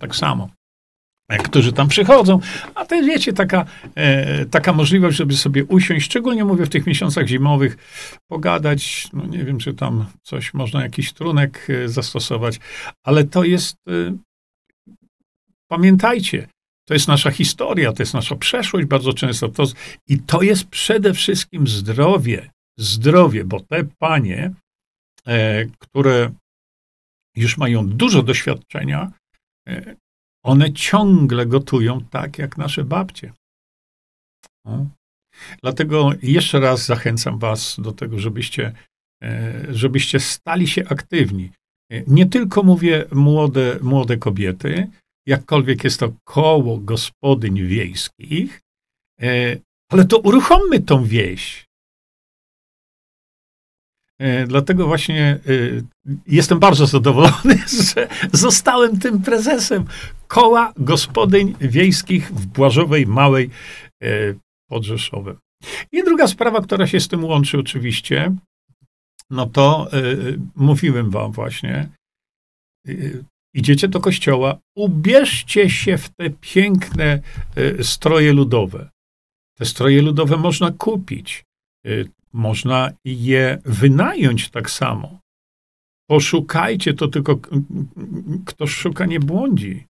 tak 0.00 0.16
samo 0.16 0.48
którzy 1.44 1.72
tam 1.72 1.88
przychodzą, 1.88 2.40
a 2.74 2.84
to 2.84 2.94
jest, 2.94 3.08
wiecie, 3.08 3.32
taka, 3.32 3.64
e, 3.94 4.46
taka 4.46 4.72
możliwość, 4.72 5.16
żeby 5.16 5.34
sobie 5.34 5.64
usiąść, 5.64 6.06
szczególnie 6.06 6.44
mówię 6.44 6.66
w 6.66 6.68
tych 6.68 6.86
miesiącach 6.86 7.26
zimowych, 7.26 7.76
pogadać, 8.28 9.08
no 9.12 9.26
nie 9.26 9.44
wiem, 9.44 9.58
czy 9.58 9.74
tam 9.74 10.06
coś 10.22 10.54
można, 10.54 10.82
jakiś 10.82 11.12
trunek 11.12 11.66
e, 11.70 11.88
zastosować, 11.88 12.60
ale 13.04 13.24
to 13.24 13.44
jest, 13.44 13.76
e, 13.88 14.16
pamiętajcie, 15.68 16.48
to 16.88 16.94
jest 16.94 17.08
nasza 17.08 17.30
historia, 17.30 17.92
to 17.92 18.02
jest 18.02 18.14
nasza 18.14 18.36
przeszłość 18.36 18.86
bardzo 18.86 19.12
często, 19.12 19.48
to, 19.48 19.64
i 20.08 20.18
to 20.18 20.42
jest 20.42 20.64
przede 20.64 21.14
wszystkim 21.14 21.66
zdrowie, 21.66 22.50
zdrowie, 22.78 23.44
bo 23.44 23.60
te 23.60 23.84
panie, 23.98 24.54
e, 25.26 25.64
które 25.78 26.32
już 27.36 27.58
mają 27.58 27.88
dużo 27.88 28.22
doświadczenia, 28.22 29.12
e, 29.68 29.96
one 30.44 30.72
ciągle 30.72 31.46
gotują 31.46 32.00
tak, 32.10 32.38
jak 32.38 32.58
nasze 32.58 32.84
babcie. 32.84 33.32
No. 34.64 34.86
Dlatego 35.62 36.10
jeszcze 36.22 36.60
raz 36.60 36.86
zachęcam 36.86 37.38
Was 37.38 37.76
do 37.80 37.92
tego, 37.92 38.18
żebyście, 38.18 38.72
e, 39.22 39.64
żebyście 39.74 40.20
stali 40.20 40.68
się 40.68 40.88
aktywni. 40.88 41.50
E, 41.92 42.02
nie 42.06 42.26
tylko 42.26 42.62
mówię 42.62 43.04
młode, 43.12 43.78
młode 43.82 44.16
kobiety, 44.16 44.90
jakkolwiek 45.26 45.84
jest 45.84 46.00
to 46.00 46.12
koło 46.24 46.78
gospodyń 46.78 47.66
wiejskich, 47.66 48.60
e, 49.22 49.56
ale 49.90 50.04
to 50.04 50.18
uruchommy 50.18 50.80
tą 50.80 51.04
wieś. 51.04 51.66
E, 54.18 54.46
dlatego 54.46 54.86
właśnie 54.86 55.22
e, 55.24 55.40
jestem 56.26 56.58
bardzo 56.58 56.86
zadowolony, 56.86 57.58
że 57.94 58.08
zostałem 58.32 58.98
tym 59.00 59.22
prezesem 59.22 59.84
koła 60.28 60.72
gospodyń 60.76 61.54
wiejskich 61.60 62.30
w 62.30 62.46
Błażowej 62.46 63.06
Małej 63.06 63.50
pod 64.68 64.84
Rzeszowem. 64.84 65.36
I 65.92 66.04
druga 66.04 66.26
sprawa, 66.26 66.60
która 66.60 66.86
się 66.86 67.00
z 67.00 67.08
tym 67.08 67.24
łączy 67.24 67.58
oczywiście, 67.58 68.34
no 69.30 69.46
to 69.46 69.90
mówiłem 70.56 71.10
wam 71.10 71.32
właśnie, 71.32 71.88
idziecie 73.56 73.88
do 73.88 74.00
kościoła, 74.00 74.58
ubierzcie 74.76 75.70
się 75.70 75.98
w 75.98 76.08
te 76.08 76.30
piękne 76.30 77.20
stroje 77.82 78.32
ludowe. 78.32 78.90
Te 79.58 79.64
stroje 79.64 80.02
ludowe 80.02 80.36
można 80.36 80.70
kupić. 80.70 81.44
Można 82.32 82.92
je 83.04 83.58
wynająć 83.64 84.50
tak 84.50 84.70
samo. 84.70 85.20
Poszukajcie, 86.08 86.94
to 86.94 87.08
tylko 87.08 87.38
kto 88.46 88.66
szuka, 88.66 89.06
nie 89.06 89.20
błądzi. 89.20 89.86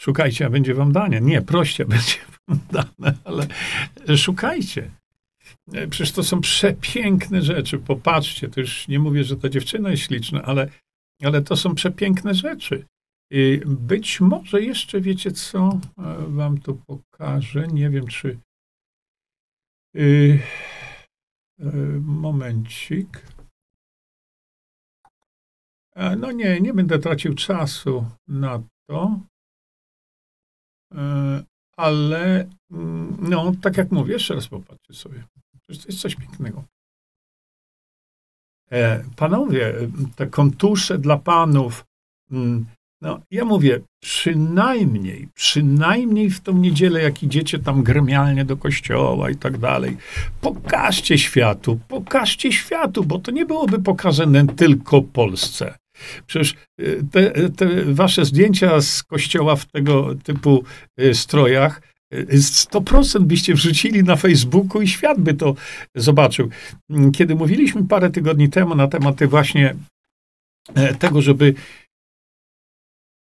Szukajcie, 0.00 0.46
a 0.46 0.50
będzie 0.50 0.74
wam 0.74 0.92
dane. 0.92 1.20
Nie, 1.20 1.42
proście, 1.42 1.84
będzie 1.94 2.18
wam 2.48 2.58
dane, 2.70 3.18
ale 3.24 3.46
szukajcie. 4.16 4.90
E, 5.72 5.86
przecież 5.88 6.12
to 6.12 6.22
są 6.22 6.40
przepiękne 6.40 7.42
rzeczy. 7.42 7.78
Popatrzcie, 7.78 8.48
to 8.48 8.60
już 8.60 8.88
nie 8.88 8.98
mówię, 8.98 9.24
że 9.24 9.36
ta 9.36 9.48
dziewczyna 9.48 9.90
jest 9.90 10.02
śliczna, 10.02 10.42
ale, 10.42 10.68
ale 11.22 11.42
to 11.42 11.56
są 11.56 11.74
przepiękne 11.74 12.34
rzeczy. 12.34 12.86
Być 13.66 14.20
może 14.20 14.62
jeszcze 14.62 15.00
wiecie 15.00 15.30
co? 15.30 15.80
Wam 16.28 16.58
tu 16.58 16.74
pokażę. 16.86 17.66
Nie 17.66 17.90
wiem, 17.90 18.06
czy. 18.06 18.38
Yy, 19.94 20.38
E, 21.60 21.70
momencik. 22.00 23.26
E, 25.94 26.16
no 26.16 26.32
nie, 26.32 26.60
nie 26.60 26.74
będę 26.74 26.98
tracił 26.98 27.34
czasu 27.34 28.06
na 28.28 28.62
to. 28.88 29.20
E, 30.94 31.44
ale 31.76 32.50
mm, 32.70 33.16
no, 33.20 33.52
tak 33.62 33.76
jak 33.76 33.90
mówię, 33.90 34.12
jeszcze 34.12 34.34
raz 34.34 34.48
popatrzcie 34.48 34.94
sobie. 34.94 35.24
To 35.66 35.72
jest 35.72 36.00
coś 36.00 36.16
pięknego. 36.16 36.64
Panowie, 39.16 39.74
te 40.16 40.26
kontusze 40.26 40.98
dla 40.98 41.16
panów, 41.16 41.84
mm, 42.30 42.66
no, 43.00 43.20
ja 43.30 43.44
mówię, 43.44 43.80
przynajmniej, 44.02 45.28
przynajmniej 45.34 46.30
w 46.30 46.40
tą 46.40 46.52
niedzielę, 46.52 47.02
jak 47.02 47.22
idziecie 47.22 47.58
tam 47.58 47.82
gremialnie 47.82 48.44
do 48.44 48.56
kościoła 48.56 49.30
i 49.30 49.36
tak 49.36 49.58
dalej, 49.58 49.96
pokażcie 50.40 51.18
światu, 51.18 51.80
pokażcie 51.88 52.52
światu, 52.52 53.04
bo 53.04 53.18
to 53.18 53.30
nie 53.30 53.46
byłoby 53.46 53.82
pokazane 53.82 54.46
tylko 54.46 55.02
Polsce. 55.02 55.78
Przecież 56.26 56.54
y, 56.80 57.04
te, 57.12 57.50
te 57.50 57.84
wasze 57.84 58.24
zdjęcia 58.24 58.80
z 58.80 59.02
kościoła 59.02 59.56
w 59.56 59.64
tego 59.64 60.14
typu 60.14 60.64
strojach, 61.12 61.82
100% 62.12 63.16
y, 63.16 63.20
byście 63.20 63.54
wrzucili 63.54 64.02
na 64.02 64.16
Facebooku 64.16 64.82
i 64.82 64.88
świat 64.88 65.20
by 65.20 65.34
to 65.34 65.54
zobaczył. 65.94 66.50
Kiedy 67.14 67.34
mówiliśmy 67.34 67.84
parę 67.88 68.10
tygodni 68.10 68.48
temu 68.48 68.74
na 68.74 68.88
temat 68.88 69.24
właśnie 69.24 69.76
e, 70.74 70.94
tego, 70.94 71.22
żeby 71.22 71.54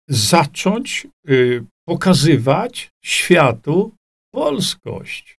zacząć 0.08 1.06
y, 1.28 1.64
pokazywać 1.88 2.90
światu 3.04 3.94
polskość. 4.32 5.36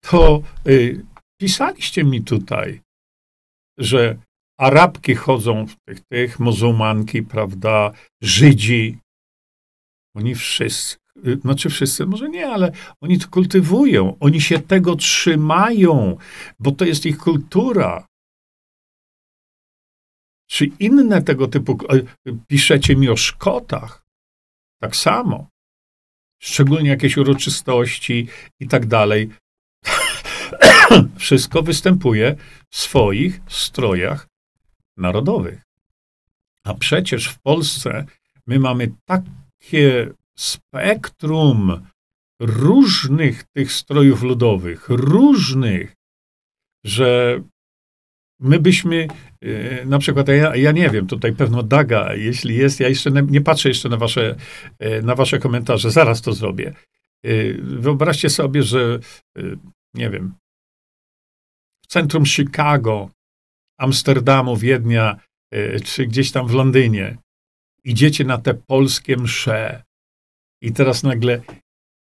To 0.00 0.42
y, 0.66 1.06
pisaliście 1.40 2.04
mi 2.04 2.22
tutaj, 2.22 2.80
że 3.78 4.18
Arabki 4.58 5.14
chodzą 5.14 5.66
w 5.66 5.76
tych, 5.76 6.00
tych 6.00 6.40
muzułmanki, 6.40 7.22
prawda, 7.22 7.92
Żydzi. 8.22 8.98
Oni 10.16 10.34
wszyscy, 10.34 10.96
znaczy 11.42 11.70
wszyscy, 11.70 12.06
może 12.06 12.28
nie, 12.28 12.48
ale 12.48 12.72
oni 13.00 13.18
to 13.18 13.28
kultywują, 13.28 14.16
oni 14.20 14.40
się 14.40 14.58
tego 14.58 14.96
trzymają, 14.96 16.16
bo 16.58 16.72
to 16.72 16.84
jest 16.84 17.06
ich 17.06 17.18
kultura 17.18 18.08
czy 20.48 20.66
inne 20.66 21.22
tego 21.22 21.48
typu, 21.48 21.78
e, 21.88 22.02
piszecie 22.48 22.96
mi 22.96 23.08
o 23.08 23.16
Szkotach, 23.16 24.02
tak 24.80 24.96
samo. 24.96 25.48
Szczególnie 26.42 26.90
jakieś 26.90 27.16
uroczystości 27.16 28.28
i 28.60 28.68
tak 28.68 28.86
dalej. 28.86 29.30
Wszystko 31.18 31.62
występuje 31.62 32.36
w 32.70 32.76
swoich 32.76 33.40
strojach 33.48 34.26
narodowych. 34.96 35.62
A 36.64 36.74
przecież 36.74 37.28
w 37.28 37.38
Polsce 37.38 38.06
my 38.46 38.58
mamy 38.58 38.92
takie 39.04 40.10
spektrum 40.38 41.86
różnych 42.40 43.44
tych 43.44 43.72
strojów 43.72 44.22
ludowych, 44.22 44.88
różnych, 44.88 45.94
że 46.84 47.40
my 48.40 48.60
byśmy 48.60 49.06
e, 49.40 49.84
na 49.84 49.98
przykład, 49.98 50.28
ja, 50.28 50.56
ja 50.56 50.72
nie 50.72 50.90
wiem, 50.90 51.06
tutaj 51.06 51.32
pewno 51.32 51.62
Daga, 51.62 52.14
jeśli 52.14 52.56
jest, 52.56 52.80
ja 52.80 52.88
jeszcze 52.88 53.10
nie 53.10 53.40
patrzę 53.40 53.68
jeszcze 53.68 53.88
na 53.88 53.96
wasze, 53.96 54.36
e, 54.78 55.02
na 55.02 55.14
wasze 55.14 55.38
komentarze, 55.38 55.90
zaraz 55.90 56.22
to 56.22 56.32
zrobię. 56.32 56.74
E, 57.24 57.52
wyobraźcie 57.54 58.30
sobie, 58.30 58.62
że 58.62 58.98
nie 59.94 60.10
wiem, 60.10 60.34
w 61.84 61.86
centrum 61.86 62.26
Chicago, 62.26 63.10
Amsterdamu, 63.78 64.56
Wiednia, 64.56 65.20
czy 65.84 66.06
gdzieś 66.06 66.32
tam 66.32 66.48
w 66.48 66.54
Londynie 66.54 67.16
idziecie 67.84 68.24
na 68.24 68.38
te 68.38 68.54
polskie 68.54 69.16
msze 69.16 69.82
i 70.60 70.72
teraz 70.72 71.02
nagle 71.02 71.40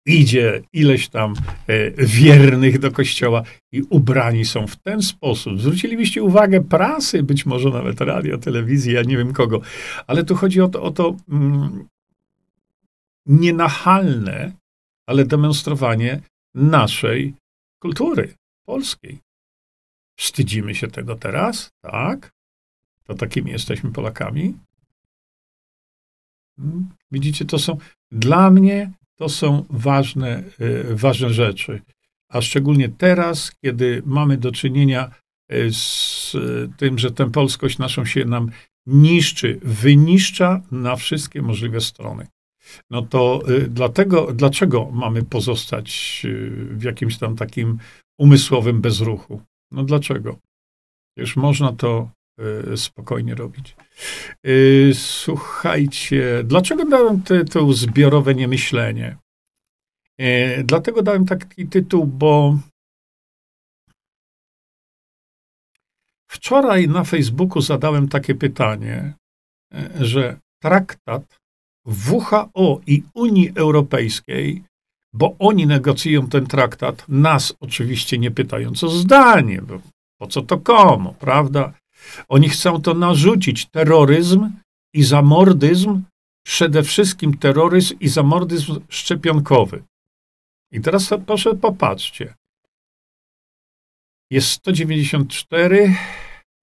idzie 0.07 0.63
ileś 0.73 1.09
tam 1.09 1.35
e, 1.67 1.91
wiernych 2.07 2.79
do 2.79 2.93
kościoła 2.93 3.43
i 3.73 3.83
ubrani 3.83 4.45
są 4.45 4.67
w 4.67 4.77
ten 4.77 5.03
sposób. 5.03 5.61
Zwrócilibyście 5.61 6.23
uwagę 6.23 6.61
prasy, 6.61 7.23
być 7.23 7.47
może 7.47 7.71
nawet 7.71 8.01
radio, 8.01 8.39
telewizji, 8.39 8.93
ja 8.93 9.03
nie 9.03 9.17
wiem 9.17 9.33
kogo, 9.33 9.61
ale 10.07 10.25
tu 10.25 10.35
chodzi 10.35 10.61
o 10.61 10.69
to, 10.69 10.83
o 10.83 10.91
to 10.91 11.17
mm, 11.29 11.89
nienachalne, 13.27 14.53
ale 15.07 15.25
demonstrowanie 15.25 16.21
naszej 16.55 17.35
kultury 17.79 18.35
polskiej. 18.67 19.19
Wstydzimy 20.17 20.75
się 20.75 20.89
tego 20.89 21.17
teraz, 21.17 21.71
tak? 21.83 22.31
To 23.05 23.15
takimi 23.15 23.51
jesteśmy 23.51 23.93
Polakami. 23.93 24.57
Hmm? 26.57 26.89
Widzicie, 27.11 27.45
to 27.45 27.59
są 27.59 27.79
dla 28.13 28.51
mnie 28.51 28.93
to 29.17 29.29
są 29.29 29.65
ważne, 29.71 30.43
e, 30.59 30.95
ważne 30.95 31.31
rzeczy. 31.31 31.83
A 32.29 32.41
szczególnie 32.41 32.89
teraz, 32.89 33.53
kiedy 33.65 34.03
mamy 34.07 34.37
do 34.37 34.53
czynienia 34.53 35.11
e, 35.49 35.71
z 35.71 36.37
tym, 36.77 36.99
że 36.99 37.11
tę 37.11 37.31
polskość 37.31 37.79
naszą 37.79 38.05
się 38.05 38.25
nam 38.25 38.51
niszczy, 38.87 39.59
wyniszcza 39.63 40.63
na 40.71 40.97
wszystkie 40.97 41.43
możliwe 41.43 41.81
strony. 41.81 42.27
No 42.91 43.03
to 43.03 43.43
dlatego, 43.69 44.33
dlaczego 44.33 44.91
mamy 44.93 45.23
pozostać 45.23 46.23
w 46.71 46.83
jakimś 46.83 47.19
tam 47.19 47.37
takim 47.37 47.79
umysłowym 48.19 48.81
bezruchu? 48.81 49.43
No 49.71 49.85
dlaczego? 49.85 50.39
Już 51.17 51.37
można 51.37 51.73
to 51.73 52.11
spokojnie 52.77 53.35
robić. 53.35 53.77
Y, 54.47 54.91
słuchajcie, 54.95 56.43
dlaczego 56.45 56.85
dałem 56.85 57.23
tytuł 57.23 57.73
Zbiorowe 57.73 58.35
Niemyślenie? 58.35 59.17
Y, 60.21 60.65
dlatego 60.65 61.03
dałem 61.03 61.27
taki 61.27 61.67
tytuł, 61.67 62.07
bo 62.07 62.59
wczoraj 66.31 66.89
na 66.89 67.05
Facebooku 67.05 67.61
zadałem 67.61 68.09
takie 68.09 68.35
pytanie, 68.35 69.15
że 70.01 70.41
traktat 70.63 71.39
WHO 71.87 72.81
i 72.87 73.03
Unii 73.15 73.53
Europejskiej, 73.55 74.65
bo 75.13 75.37
oni 75.39 75.67
negocjują 75.67 76.29
ten 76.29 76.47
traktat, 76.47 77.09
nas 77.09 77.55
oczywiście 77.61 78.19
nie 78.19 78.31
pytając 78.31 78.85
o 78.85 78.89
zdanie, 78.89 79.63
bo 79.63 79.81
po 80.19 80.27
co 80.27 80.43
to 80.43 80.59
komu, 80.59 81.15
prawda? 81.15 81.73
Oni 82.29 82.49
chcą 82.49 82.83
to 82.83 82.95
narzucić, 82.95 83.67
terroryzm 83.67 84.51
i 84.95 85.03
zamordyzm, 85.03 86.03
przede 86.47 86.83
wszystkim 86.83 87.39
terroryzm 87.39 87.99
i 88.01 88.09
zamordyzm 88.09 88.81
szczepionkowy. 88.89 89.83
I 90.73 90.81
teraz 90.81 91.11
proszę 91.27 91.55
popatrzcie. 91.55 92.35
Jest 94.31 94.49
194 94.49 95.95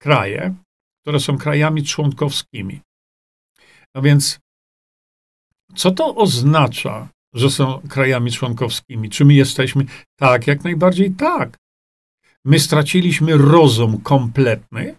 kraje, 0.02 0.54
które 1.02 1.20
są 1.20 1.38
krajami 1.38 1.82
członkowskimi. 1.82 2.80
No 3.94 4.02
więc, 4.02 4.38
co 5.74 5.90
to 5.90 6.14
oznacza, 6.14 7.08
że 7.34 7.50
są 7.50 7.80
krajami 7.88 8.32
członkowskimi? 8.32 9.10
Czy 9.10 9.24
my 9.24 9.34
jesteśmy? 9.34 9.84
Tak, 10.18 10.46
jak 10.46 10.64
najbardziej 10.64 11.10
tak. 11.10 11.56
My 12.44 12.58
straciliśmy 12.58 13.36
rozum 13.36 14.00
kompletny, 14.00 14.96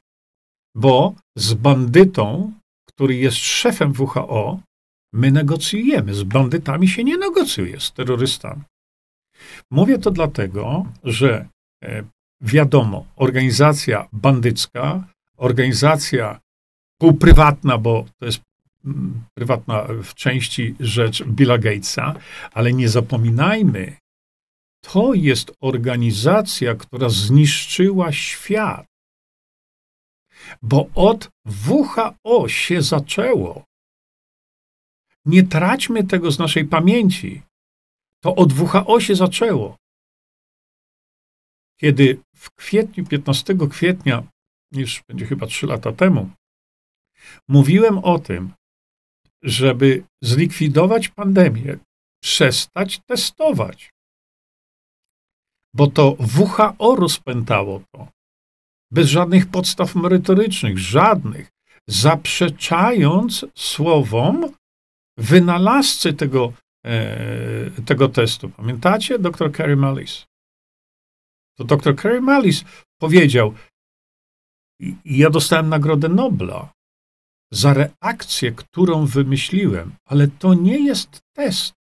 bo 0.79 1.13
z 1.35 1.53
bandytą, 1.53 2.53
który 2.85 3.15
jest 3.15 3.37
szefem 3.37 3.93
WHO, 3.99 4.59
my 5.13 5.31
negocjujemy. 5.31 6.13
Z 6.13 6.23
bandytami 6.23 6.87
się 6.87 7.03
nie 7.03 7.17
negocjuje, 7.17 7.79
z 7.79 7.91
terrorystami. 7.91 8.61
Mówię 9.71 9.97
to 9.97 10.11
dlatego, 10.11 10.85
że 11.03 11.47
e, 11.83 12.03
wiadomo, 12.41 13.05
organizacja 13.15 14.07
bandycka, 14.13 15.07
organizacja 15.37 16.39
półprywatna, 16.99 17.77
bo 17.77 18.05
to 18.19 18.25
jest 18.25 18.41
mm, 18.85 19.23
prywatna 19.33 19.87
w 20.03 20.13
części 20.13 20.75
rzecz 20.79 21.23
Billa 21.23 21.57
Gatesa, 21.57 22.15
ale 22.51 22.73
nie 22.73 22.89
zapominajmy, 22.89 23.97
to 24.81 25.13
jest 25.13 25.51
organizacja, 25.61 26.75
która 26.75 27.09
zniszczyła 27.09 28.11
świat. 28.11 28.88
Bo 30.61 30.89
od 30.95 31.29
WHO 31.67 32.49
się 32.49 32.81
zaczęło. 32.81 33.63
Nie 35.25 35.43
traćmy 35.43 36.03
tego 36.03 36.31
z 36.31 36.39
naszej 36.39 36.65
pamięci. 36.65 37.41
To 38.23 38.35
od 38.35 38.53
WHO 38.53 38.99
się 38.99 39.15
zaczęło. 39.15 39.77
Kiedy 41.79 42.21
w 42.35 42.51
kwietniu, 42.51 43.05
15 43.05 43.55
kwietnia, 43.69 44.23
już 44.71 45.03
będzie 45.07 45.25
chyba 45.25 45.47
3 45.47 45.67
lata 45.67 45.91
temu, 45.91 46.31
mówiłem 47.47 47.97
o 47.97 48.19
tym, 48.19 48.53
żeby 49.43 50.03
zlikwidować 50.23 51.09
pandemię, 51.09 51.77
przestać 52.23 52.99
testować. 53.07 53.89
Bo 55.73 55.87
to 55.87 56.17
WHO 56.37 56.95
rozpętało 56.95 57.81
to 57.91 58.07
bez 58.91 59.07
żadnych 59.07 59.47
podstaw 59.47 59.95
merytorycznych, 59.95 60.77
żadnych, 60.77 61.49
zaprzeczając 61.87 63.45
słowom 63.55 64.53
wynalazcy 65.17 66.13
tego, 66.13 66.53
e, 66.85 67.71
tego 67.85 68.09
testu. 68.09 68.49
Pamiętacie? 68.49 69.19
Dr 69.19 69.51
Kerry 69.51 69.75
Mullis. 69.75 70.25
To 71.57 71.63
dr 71.63 71.95
Kerry 71.95 72.21
Mullis 72.21 72.63
powiedział, 72.99 73.53
ja 75.05 75.29
dostałem 75.29 75.69
Nagrodę 75.69 76.09
Nobla 76.09 76.73
za 77.51 77.73
reakcję, 77.73 78.51
którą 78.51 79.05
wymyśliłem, 79.05 79.95
ale 80.05 80.27
to 80.27 80.53
nie 80.53 80.85
jest 80.85 81.21
test. 81.35 81.73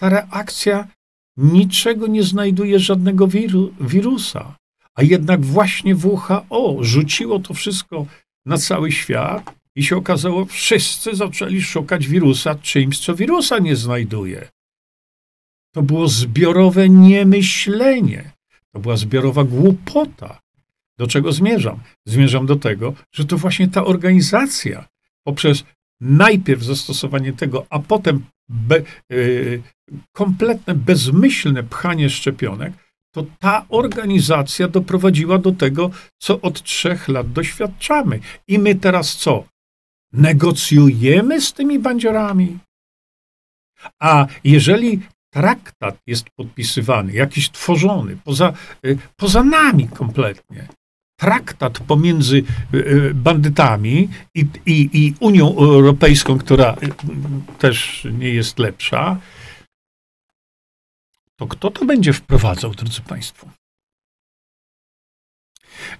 Ta 0.00 0.08
reakcja 0.08 0.88
niczego 1.36 2.06
nie 2.06 2.22
znajduje 2.22 2.78
żadnego 2.78 3.28
wiru, 3.28 3.74
wirusa. 3.80 4.56
A 4.96 5.02
jednak 5.02 5.44
właśnie 5.44 5.94
WHO 5.94 6.76
rzuciło 6.80 7.38
to 7.38 7.54
wszystko 7.54 8.06
na 8.46 8.58
cały 8.58 8.92
świat 8.92 9.54
i 9.74 9.82
się 9.82 9.96
okazało, 9.96 10.44
wszyscy 10.44 11.14
zaczęli 11.14 11.62
szukać 11.62 12.08
wirusa 12.08 12.54
czymś, 12.54 12.98
co 12.98 13.14
wirusa 13.14 13.58
nie 13.58 13.76
znajduje. 13.76 14.48
To 15.74 15.82
było 15.82 16.08
zbiorowe 16.08 16.88
niemyślenie. 16.88 18.30
To 18.72 18.80
była 18.80 18.96
zbiorowa 18.96 19.44
głupota. 19.44 20.40
Do 20.98 21.06
czego 21.06 21.32
zmierzam? 21.32 21.80
Zmierzam 22.06 22.46
do 22.46 22.56
tego, 22.56 22.94
że 23.12 23.24
to 23.24 23.36
właśnie 23.36 23.68
ta 23.68 23.84
organizacja 23.84 24.88
poprzez 25.26 25.64
najpierw 26.00 26.62
zastosowanie 26.62 27.32
tego, 27.32 27.66
a 27.70 27.78
potem 27.78 28.24
be, 28.48 28.82
y, 29.12 29.62
kompletne, 30.12 30.74
bezmyślne 30.74 31.62
pchanie 31.62 32.10
szczepionek, 32.10 32.72
to 33.16 33.24
ta 33.38 33.66
organizacja 33.68 34.68
doprowadziła 34.68 35.38
do 35.38 35.52
tego, 35.52 35.90
co 36.18 36.40
od 36.40 36.62
trzech 36.62 37.08
lat 37.08 37.32
doświadczamy. 37.32 38.20
I 38.48 38.58
my 38.58 38.74
teraz 38.74 39.16
co? 39.16 39.44
Negocjujemy 40.12 41.40
z 41.40 41.52
tymi 41.52 41.78
bandziorami. 41.78 42.58
A 44.00 44.26
jeżeli 44.44 45.00
traktat 45.30 45.96
jest 46.06 46.30
podpisywany, 46.30 47.12
jakiś 47.12 47.50
tworzony, 47.50 48.16
poza, 48.24 48.52
y, 48.84 48.98
poza 49.16 49.42
nami 49.44 49.88
kompletnie, 49.88 50.68
traktat 51.20 51.78
pomiędzy 51.78 52.36
y, 52.36 52.76
y, 52.76 53.14
bandytami 53.14 54.08
i, 54.34 54.46
i, 54.66 54.90
i 54.92 55.14
Unią 55.20 55.56
Europejską, 55.56 56.38
która 56.38 56.76
też 57.58 58.06
nie 58.18 58.28
jest 58.28 58.58
lepsza, 58.58 59.20
to 61.38 61.46
kto 61.46 61.70
to 61.70 61.84
będzie 61.84 62.12
wprowadzał, 62.12 62.74
drodzy 62.74 63.00
Państwo? 63.00 63.50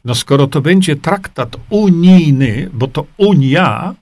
No 0.05 0.15
skoro 0.15 0.47
to 0.47 0.61
będzie 0.61 0.97
traktat 0.97 1.57
unijny, 1.71 2.71
bo 2.73 2.89
to 2.89 3.07
Unia 3.17 3.95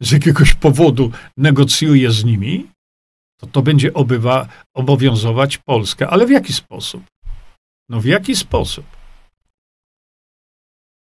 z 0.00 0.10
jakiegoś 0.10 0.54
powodu 0.54 1.12
negocjuje 1.36 2.10
z 2.10 2.24
nimi, 2.24 2.70
to 3.40 3.46
to 3.46 3.62
będzie 3.62 3.94
obywa, 3.94 4.48
obowiązować 4.74 5.58
Polskę. 5.58 6.08
Ale 6.08 6.26
w 6.26 6.30
jaki 6.30 6.52
sposób? 6.52 7.04
No 7.88 8.00
w 8.00 8.04
jaki 8.04 8.36
sposób? 8.36 8.86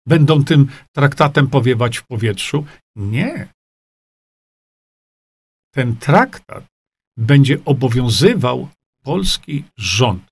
Będą 0.07 0.45
tym 0.45 0.69
traktatem 0.93 1.49
powiewać 1.49 1.99
w 1.99 2.07
powietrzu? 2.07 2.67
Nie. 2.97 3.49
Ten 5.75 5.97
traktat 5.97 6.65
będzie 7.17 7.59
obowiązywał 7.65 8.69
polski 9.07 9.65
rząd. 9.77 10.27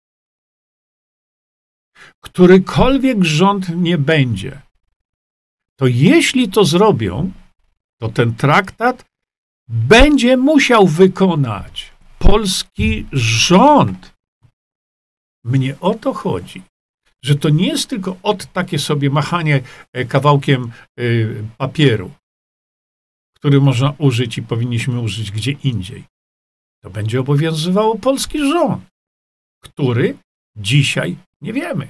Którykolwiek 2.24 3.24
rząd 3.24 3.68
nie 3.68 3.98
będzie, 3.98 4.62
to 5.78 5.86
jeśli 5.86 6.48
to 6.48 6.64
zrobią, 6.64 7.32
to 8.00 8.08
ten 8.08 8.34
traktat 8.34 9.04
będzie 9.68 10.36
musiał 10.36 10.86
wykonać 10.86 11.92
polski 12.18 13.06
rząd. 13.46 14.14
Mnie 15.44 15.76
o 15.80 15.94
to 15.94 16.14
chodzi, 16.14 16.62
że 17.24 17.34
to 17.34 17.48
nie 17.48 17.66
jest 17.66 17.88
tylko 17.88 18.16
od 18.22 18.52
takie 18.52 18.78
sobie 18.78 19.10
machanie 19.10 19.60
e, 19.92 20.04
kawałkiem 20.04 20.62
e, 20.64 21.02
papieru, 21.58 22.10
który 23.36 23.60
można 23.60 23.94
użyć 23.98 24.38
i 24.38 24.42
powinniśmy 24.42 25.00
użyć 25.00 25.30
gdzie 25.30 25.52
indziej 25.52 26.13
to 26.84 26.90
będzie 26.90 27.20
obowiązywało 27.20 27.98
polski 27.98 28.38
rząd, 28.38 28.84
który 29.62 30.18
dzisiaj 30.56 31.16
nie 31.40 31.52
wiemy. 31.52 31.88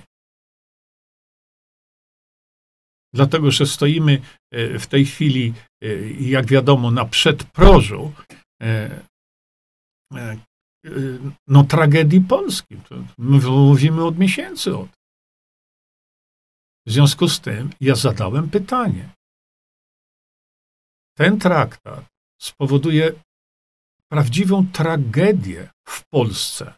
Dlatego, 3.14 3.50
że 3.50 3.66
stoimy 3.66 4.22
e, 4.50 4.78
w 4.78 4.87
tej 4.87 5.07
chwili, 5.07 5.54
e, 5.83 5.87
jak 6.11 6.46
wiadomo, 6.46 6.90
na 6.90 7.04
przedprożu 7.04 8.12
e, 8.62 9.00
no, 11.48 11.64
tragedii 11.64 12.20
Polski. 12.20 12.76
My 13.18 13.38
mówimy 13.40 14.04
od 14.04 14.18
miesięcy 14.18 14.76
od. 14.76 14.88
W 16.87 16.92
związku 16.92 17.28
z 17.28 17.40
tym 17.40 17.70
ja 17.80 17.94
zadałem 17.94 18.50
pytanie. 18.50 19.09
ten 21.16 21.38
traktat 21.38 22.04
spowoduje 22.40 23.12
prawdziwą 24.08 24.66
tragedię 24.72 25.70
w 25.88 26.04
Polsce 26.10 26.74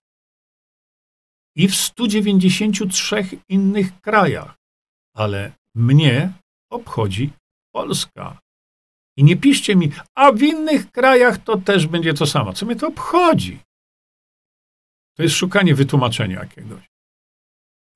i 1.57 1.69
w 1.69 1.75
193 1.75 3.25
innych 3.49 4.01
krajach, 4.01 4.55
ale 5.15 5.53
mnie 5.75 6.33
obchodzi 6.71 7.33
Polska. 7.75 8.39
I 9.17 9.25
nie 9.25 9.37
piszcie 9.37 9.77
mi, 9.77 9.93
a 10.15 10.33
w 10.33 10.43
innych 10.43 10.91
krajach 10.91 11.39
to 11.39 11.57
też 11.59 11.87
będzie 11.87 12.15
to 12.15 12.27
samo. 12.27 12.53
Co 12.53 12.67
mnie 12.67 12.77
to 12.77 12.89
obchodzi? 12.89 13.61
To 15.17 15.23
jest 15.23 15.35
szukanie 15.35 15.75
wytłumaczenia 15.75 16.41
jakiegoś. 16.41 16.85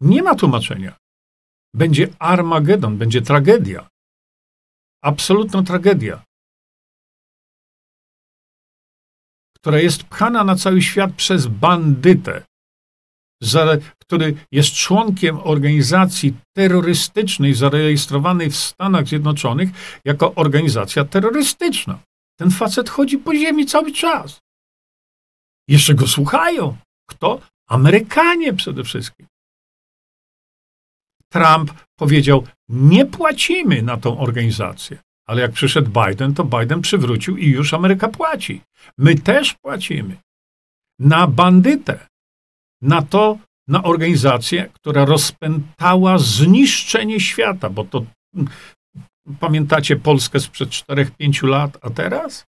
Nie 0.00 0.22
ma 0.22 0.34
tłumaczenia. 0.34 0.96
Będzie 1.74 2.08
Armagedon, 2.18 2.98
będzie 2.98 3.22
tragedia. 3.22 3.88
Absolutna 5.02 5.62
tragedia. 5.62 6.24
Która 9.60 9.78
jest 9.78 10.04
pchana 10.04 10.44
na 10.44 10.56
cały 10.56 10.82
świat 10.82 11.12
przez 11.14 11.46
bandytę, 11.46 12.42
który 13.98 14.34
jest 14.52 14.72
członkiem 14.72 15.38
organizacji 15.38 16.34
terrorystycznej 16.56 17.54
zarejestrowanej 17.54 18.50
w 18.50 18.56
Stanach 18.56 19.06
Zjednoczonych 19.06 20.00
jako 20.04 20.34
organizacja 20.34 21.04
terrorystyczna. 21.04 21.98
Ten 22.38 22.50
facet 22.50 22.90
chodzi 22.90 23.18
po 23.18 23.34
ziemi 23.34 23.66
cały 23.66 23.92
czas. 23.92 24.40
Jeszcze 25.68 25.94
go 25.94 26.06
słuchają. 26.06 26.76
Kto? 27.08 27.40
Amerykanie 27.68 28.52
przede 28.52 28.84
wszystkim. 28.84 29.26
Trump 31.32 31.72
powiedział: 31.98 32.46
Nie 32.68 33.06
płacimy 33.06 33.82
na 33.82 33.96
tą 33.96 34.18
organizację. 34.18 34.98
Ale 35.26 35.42
jak 35.42 35.52
przyszedł 35.52 35.90
Biden, 35.90 36.34
to 36.34 36.44
Biden 36.44 36.80
przywrócił 36.80 37.36
i 37.36 37.46
już 37.46 37.74
Ameryka 37.74 38.08
płaci. 38.08 38.60
My 38.98 39.14
też 39.14 39.54
płacimy. 39.54 40.16
Na 40.98 41.26
bandytę, 41.26 42.06
na 42.82 43.02
to, 43.02 43.38
na 43.68 43.82
organizację, 43.82 44.68
która 44.72 45.04
rozpętała 45.04 46.18
zniszczenie 46.18 47.20
świata, 47.20 47.70
bo 47.70 47.84
to 47.84 48.04
pamiętacie 49.40 49.96
Polskę 49.96 50.40
sprzed 50.40 50.68
4-5 50.68 51.48
lat, 51.48 51.78
a 51.82 51.90
teraz? 51.90 52.44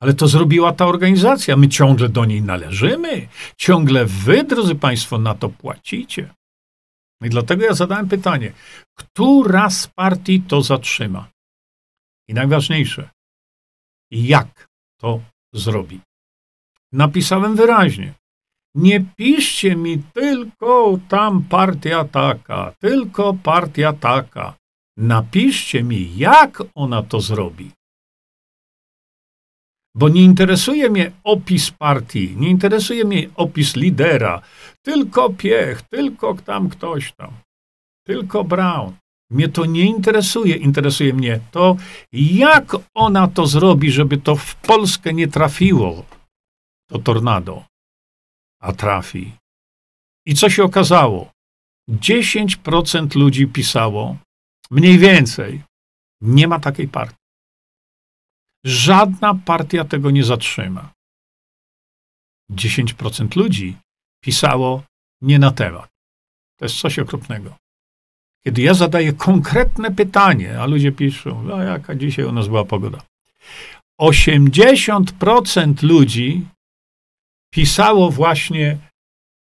Ale 0.00 0.14
to 0.14 0.28
zrobiła 0.28 0.72
ta 0.72 0.86
organizacja. 0.86 1.56
My 1.56 1.68
ciągle 1.68 2.08
do 2.08 2.24
niej 2.24 2.42
należymy. 2.42 3.28
Ciągle 3.56 4.04
wy, 4.04 4.44
drodzy 4.44 4.74
Państwo, 4.74 5.18
na 5.18 5.34
to 5.34 5.48
płacicie. 5.48 6.34
I 7.22 7.28
dlatego 7.28 7.64
ja 7.64 7.74
zadałem 7.74 8.08
pytanie, 8.08 8.52
która 8.98 9.70
z 9.70 9.86
partii 9.86 10.40
to 10.40 10.62
zatrzyma? 10.62 11.28
I 12.30 12.34
najważniejsze, 12.34 13.10
jak 14.10 14.68
to 15.00 15.20
zrobi? 15.52 16.00
Napisałem 16.92 17.56
wyraźnie. 17.56 18.14
Nie 18.74 19.00
piszcie 19.16 19.76
mi 19.76 20.02
tylko 20.14 20.98
tam 21.08 21.44
partia 21.44 22.04
taka, 22.04 22.72
tylko 22.78 23.34
partia 23.34 23.92
taka. 23.92 24.54
Napiszcie 24.96 25.82
mi, 25.82 26.16
jak 26.16 26.62
ona 26.74 27.02
to 27.02 27.20
zrobi. 27.20 27.70
Bo 29.94 30.08
nie 30.08 30.22
interesuje 30.22 30.90
mnie 30.90 31.12
opis 31.24 31.70
partii, 31.70 32.36
nie 32.36 32.50
interesuje 32.50 33.04
mnie 33.04 33.28
opis 33.34 33.76
lidera, 33.76 34.42
tylko 34.82 35.30
Piech, 35.30 35.82
tylko 35.82 36.34
tam 36.34 36.68
ktoś 36.68 37.12
tam, 37.12 37.32
tylko 38.06 38.44
Brown. 38.44 38.92
Mnie 39.30 39.48
to 39.48 39.64
nie 39.64 39.84
interesuje. 39.84 40.56
Interesuje 40.56 41.14
mnie 41.14 41.40
to, 41.50 41.76
jak 42.12 42.76
ona 42.94 43.28
to 43.28 43.46
zrobi, 43.46 43.92
żeby 43.92 44.18
to 44.18 44.36
w 44.36 44.56
Polskę 44.56 45.14
nie 45.14 45.28
trafiło, 45.28 46.04
to 46.88 46.98
tornado, 46.98 47.64
a 48.60 48.72
trafi. 48.72 49.32
I 50.26 50.34
co 50.34 50.50
się 50.50 50.64
okazało? 50.64 51.30
10% 51.90 53.16
ludzi 53.16 53.46
pisało, 53.46 54.16
mniej 54.70 54.98
więcej, 54.98 55.62
nie 56.20 56.48
ma 56.48 56.60
takiej 56.60 56.88
partii. 56.88 57.16
Żadna 58.64 59.34
partia 59.34 59.84
tego 59.84 60.10
nie 60.10 60.24
zatrzyma. 60.24 60.92
10% 62.50 63.36
ludzi 63.36 63.76
pisało 64.24 64.82
nie 65.22 65.38
na 65.38 65.50
temat. 65.50 65.88
To 66.58 66.64
jest 66.64 66.80
coś 66.80 66.98
okropnego. 66.98 67.56
Kiedy 68.44 68.62
ja 68.62 68.74
zadaję 68.74 69.12
konkretne 69.12 69.90
pytanie, 69.90 70.60
a 70.60 70.66
ludzie 70.66 70.92
piszą, 70.92 71.42
no 71.42 71.62
jaka 71.62 71.94
dzisiaj 71.94 72.24
u 72.24 72.32
nas 72.32 72.48
była 72.48 72.64
pogoda. 72.64 72.98
80% 74.00 75.82
ludzi 75.82 76.46
pisało 77.54 78.10
właśnie 78.10 78.78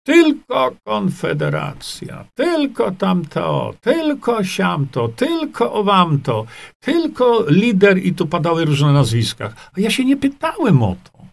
tylko 0.07 0.77
Konfederacja, 0.85 2.25
tylko 2.35 2.93
tamto, 2.93 3.75
tylko 3.81 4.45
siamto, 4.45 5.09
tylko 5.09 5.73
owamto, 5.73 6.47
tylko 6.81 7.45
lider 7.51 7.99
i 7.99 8.15
tu 8.15 8.27
padały 8.27 8.65
różne 8.65 8.93
nazwiska. 8.93 9.55
A 9.77 9.81
ja 9.81 9.91
się 9.91 10.05
nie 10.05 10.17
pytałem 10.17 10.83
o 10.83 10.97
to. 11.05 11.27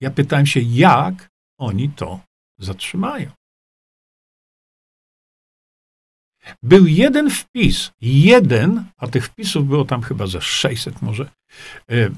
Ja 0.00 0.10
pytałem 0.10 0.46
się, 0.46 0.60
jak 0.60 1.28
oni 1.58 1.88
to 1.88 2.20
zatrzymają. 2.58 3.30
Był 6.62 6.86
jeden 6.86 7.30
wpis, 7.30 7.90
jeden, 8.00 8.84
a 8.96 9.06
tych 9.06 9.26
wpisów 9.26 9.68
było 9.68 9.84
tam 9.84 10.02
chyba 10.02 10.26
ze 10.26 10.40
600 10.40 11.02
może. 11.02 11.30
E, 11.90 12.10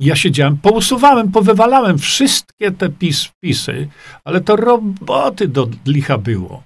ja 0.00 0.16
siedziałem, 0.16 0.56
pousuwałem, 0.56 1.32
powywalałem 1.32 1.98
wszystkie 1.98 2.70
te 2.70 2.88
pis, 2.88 3.24
wpisy, 3.24 3.88
ale 4.24 4.40
to 4.40 4.56
roboty 4.56 5.48
do 5.48 5.68
licha 5.86 6.18
było. 6.18 6.62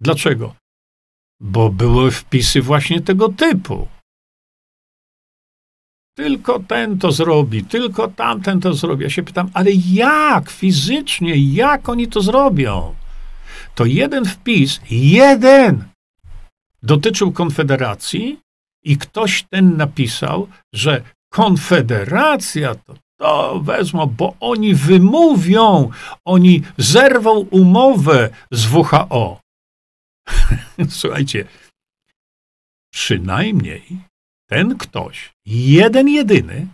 Dlaczego? 0.00 0.54
Bo 1.40 1.70
były 1.70 2.10
wpisy 2.10 2.62
właśnie 2.62 3.00
tego 3.00 3.28
typu. 3.28 3.88
Tylko 6.16 6.60
ten 6.60 6.98
to 6.98 7.12
zrobi, 7.12 7.64
tylko 7.64 8.08
tamten 8.08 8.60
to 8.60 8.74
zrobi. 8.74 9.04
Ja 9.04 9.10
się 9.10 9.22
pytam, 9.22 9.50
ale 9.54 9.70
jak 9.72 10.50
fizycznie, 10.50 11.36
jak 11.36 11.88
oni 11.88 12.08
to 12.08 12.20
zrobią? 12.20 12.94
To 13.74 13.84
jeden 13.84 14.24
wpis, 14.24 14.80
jeden 14.90 15.84
dotyczył 16.86 17.32
Konfederacji 17.32 18.40
i 18.84 18.98
ktoś 18.98 19.42
ten 19.42 19.76
napisał, 19.76 20.48
że 20.74 21.02
Konfederacja 21.32 22.74
to 22.74 22.94
to 23.18 23.60
wezmą, 23.60 24.06
bo 24.06 24.36
oni 24.40 24.74
wymówią, 24.74 25.90
oni 26.24 26.62
zerwą 26.78 27.38
umowę 27.38 28.30
z 28.50 28.72
WHO. 28.72 29.40
Słuchajcie, 30.88 31.44
przynajmniej 32.92 33.82
ten 34.48 34.78
ktoś, 34.78 35.32
jeden 35.46 36.08
jedyny, 36.08 36.66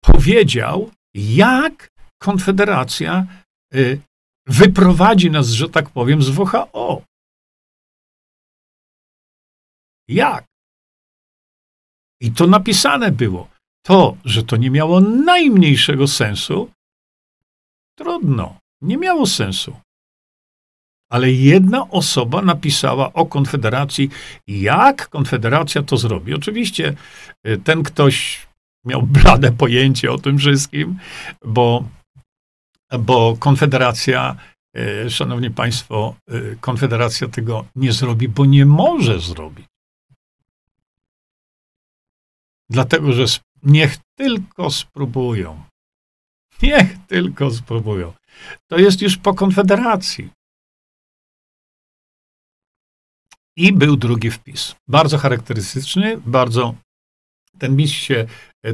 powiedział, 0.00 0.90
jak 1.14 1.88
Konfederacja 2.22 3.26
y, 3.74 4.00
wyprowadzi 4.46 5.30
nas, 5.30 5.48
że 5.48 5.68
tak 5.68 5.90
powiem, 5.90 6.22
z 6.22 6.28
WHO. 6.38 7.02
Jak? 10.08 10.44
I 12.20 12.32
to 12.32 12.46
napisane 12.46 13.12
było. 13.12 13.48
To, 13.86 14.16
że 14.24 14.42
to 14.42 14.56
nie 14.56 14.70
miało 14.70 15.00
najmniejszego 15.00 16.08
sensu, 16.08 16.70
trudno, 17.98 18.58
nie 18.82 18.96
miało 18.96 19.26
sensu. 19.26 19.76
Ale 21.10 21.32
jedna 21.32 21.90
osoba 21.90 22.42
napisała 22.42 23.12
o 23.12 23.26
Konfederacji, 23.26 24.10
jak 24.46 25.08
Konfederacja 25.08 25.82
to 25.82 25.96
zrobi. 25.96 26.34
Oczywiście 26.34 26.94
y, 27.46 27.58
ten 27.58 27.82
ktoś 27.82 28.46
miał 28.84 29.02
blade 29.02 29.52
pojęcie 29.52 30.12
o 30.12 30.18
tym 30.18 30.38
wszystkim, 30.38 30.98
bo, 31.44 31.84
bo 32.98 33.36
Konfederacja, 33.36 34.36
y, 34.76 35.10
szanowni 35.10 35.50
państwo, 35.50 36.14
y, 36.30 36.56
Konfederacja 36.60 37.28
tego 37.28 37.64
nie 37.76 37.92
zrobi, 37.92 38.28
bo 38.28 38.44
nie 38.44 38.66
może 38.66 39.20
zrobić. 39.20 39.71
Dlatego, 42.72 43.12
że 43.12 43.24
niech 43.62 43.96
tylko 44.18 44.70
spróbują. 44.70 45.64
Niech 46.62 47.06
tylko 47.06 47.50
spróbują. 47.50 48.12
To 48.70 48.78
jest 48.78 49.02
już 49.02 49.16
po 49.16 49.34
Konfederacji. 49.34 50.30
I 53.56 53.72
był 53.72 53.96
drugi 53.96 54.30
wpis. 54.30 54.74
Bardzo 54.88 55.18
charakterystyczny, 55.18 56.16
bardzo 56.16 56.74
ten, 57.58 57.86
się, 57.86 58.26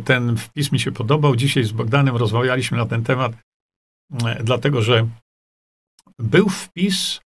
ten 0.05 0.36
wpis 0.36 0.72
mi 0.72 0.80
się 0.80 0.92
podobał. 0.92 1.36
Dzisiaj 1.36 1.64
z 1.64 1.72
Bogdanem 1.72 2.16
rozmawialiśmy 2.16 2.78
na 2.78 2.86
ten 2.86 3.05
temat, 3.05 3.32
e, 4.24 4.44
dlatego 4.44 4.82
że 4.82 5.09
był 6.18 6.49
wpis, 6.49 7.20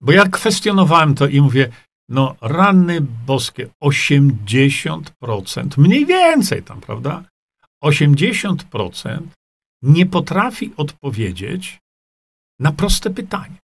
bo 0.00 0.12
ja 0.12 0.28
kwestionowałem 0.28 1.14
to 1.14 1.26
i 1.26 1.40
mówię, 1.40 1.72
No, 2.10 2.36
rany 2.40 3.00
boskie, 3.00 3.70
80%, 3.82 5.78
mniej 5.78 6.06
więcej 6.06 6.62
tam, 6.62 6.80
prawda? 6.80 7.24
80% 7.84 9.26
nie 9.82 10.06
potrafi 10.06 10.72
odpowiedzieć 10.76 11.78
na 12.60 12.72
proste 12.72 13.10
pytanie. 13.10 13.56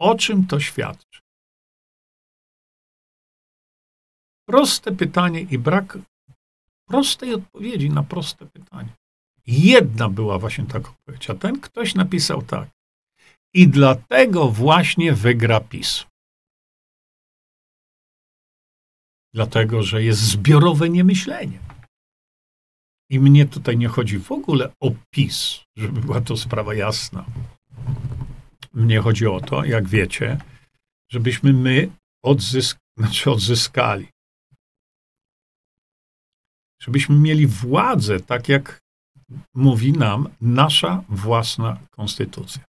O 0.00 0.14
czym 0.14 0.46
to 0.46 0.60
świadczy? 0.60 1.20
Proste 4.48 4.92
pytanie 4.92 5.40
i 5.40 5.58
brak 5.58 5.98
prostej 6.88 7.34
odpowiedzi 7.34 7.90
na 7.90 8.02
proste 8.02 8.46
pytanie. 8.46 8.92
Jedna 9.46 10.08
była 10.08 10.38
właśnie 10.38 10.66
taka 10.66 10.90
odpowiedź, 10.90 11.30
a 11.30 11.34
ten 11.34 11.60
ktoś 11.60 11.94
napisał 11.94 12.42
tak. 12.42 12.68
I 13.54 13.68
dlatego 13.68 14.48
właśnie 14.48 15.12
wygra 15.12 15.60
PiS. 15.60 16.06
Dlatego, 19.34 19.82
że 19.82 20.02
jest 20.02 20.20
zbiorowe 20.20 20.90
niemyślenie. 20.90 21.58
I 23.10 23.20
mnie 23.20 23.46
tutaj 23.46 23.76
nie 23.76 23.88
chodzi 23.88 24.18
w 24.18 24.32
ogóle 24.32 24.72
o 24.80 24.90
PiS, 25.10 25.60
żeby 25.76 26.00
była 26.00 26.20
to 26.20 26.36
sprawa 26.36 26.74
jasna. 26.74 27.24
Mnie 28.72 29.00
chodzi 29.00 29.26
o 29.26 29.40
to, 29.40 29.64
jak 29.64 29.88
wiecie, 29.88 30.38
żebyśmy 31.12 31.52
my 31.52 31.90
odzysk 32.24 32.78
znaczy 32.98 33.30
odzyskali. 33.30 34.08
Żebyśmy 36.82 37.16
mieli 37.16 37.46
władzę, 37.46 38.20
tak 38.20 38.48
jak 38.48 38.80
mówi 39.54 39.92
nam 39.92 40.28
nasza 40.40 41.04
własna 41.08 41.80
konstytucja. 41.90 42.62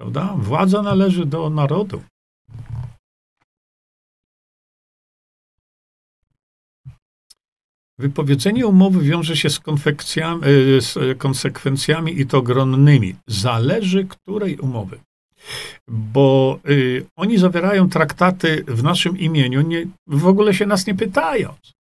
Prawda? 0.00 0.34
Władza 0.36 0.82
należy 0.82 1.26
do 1.26 1.50
narodu. 1.50 2.02
Wypowiedzenie 7.98 8.66
umowy 8.66 9.00
wiąże 9.00 9.36
się 9.36 9.50
z, 9.50 9.60
y, 10.44 10.80
z 10.80 11.18
konsekwencjami 11.18 12.20
i 12.20 12.26
to 12.26 12.38
ogromnymi. 12.38 13.16
Zależy 13.26 14.04
której 14.04 14.58
umowy. 14.58 15.00
Bo 15.88 16.60
y, 16.68 17.06
oni 17.16 17.38
zawierają 17.38 17.88
traktaty 17.88 18.64
w 18.68 18.82
naszym 18.82 19.18
imieniu, 19.18 19.60
nie, 19.60 19.86
w 20.06 20.26
ogóle 20.26 20.54
się 20.54 20.66
nas 20.66 20.86
nie 20.86 20.94
pytając. 20.94 21.72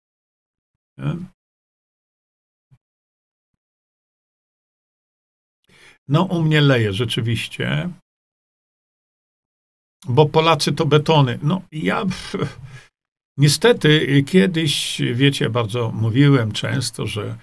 Nie? 0.98 1.16
No, 6.08 6.22
u 6.22 6.42
mnie 6.42 6.60
leje 6.60 6.92
rzeczywiście, 6.92 7.90
bo 10.06 10.26
Polacy 10.26 10.72
to 10.72 10.86
betony. 10.86 11.38
No, 11.42 11.62
ja 11.72 12.04
niestety 13.38 14.22
kiedyś, 14.26 15.02
wiecie, 15.14 15.50
bardzo 15.50 15.90
mówiłem 15.90 16.52
często, 16.52 17.06
że, 17.06 17.38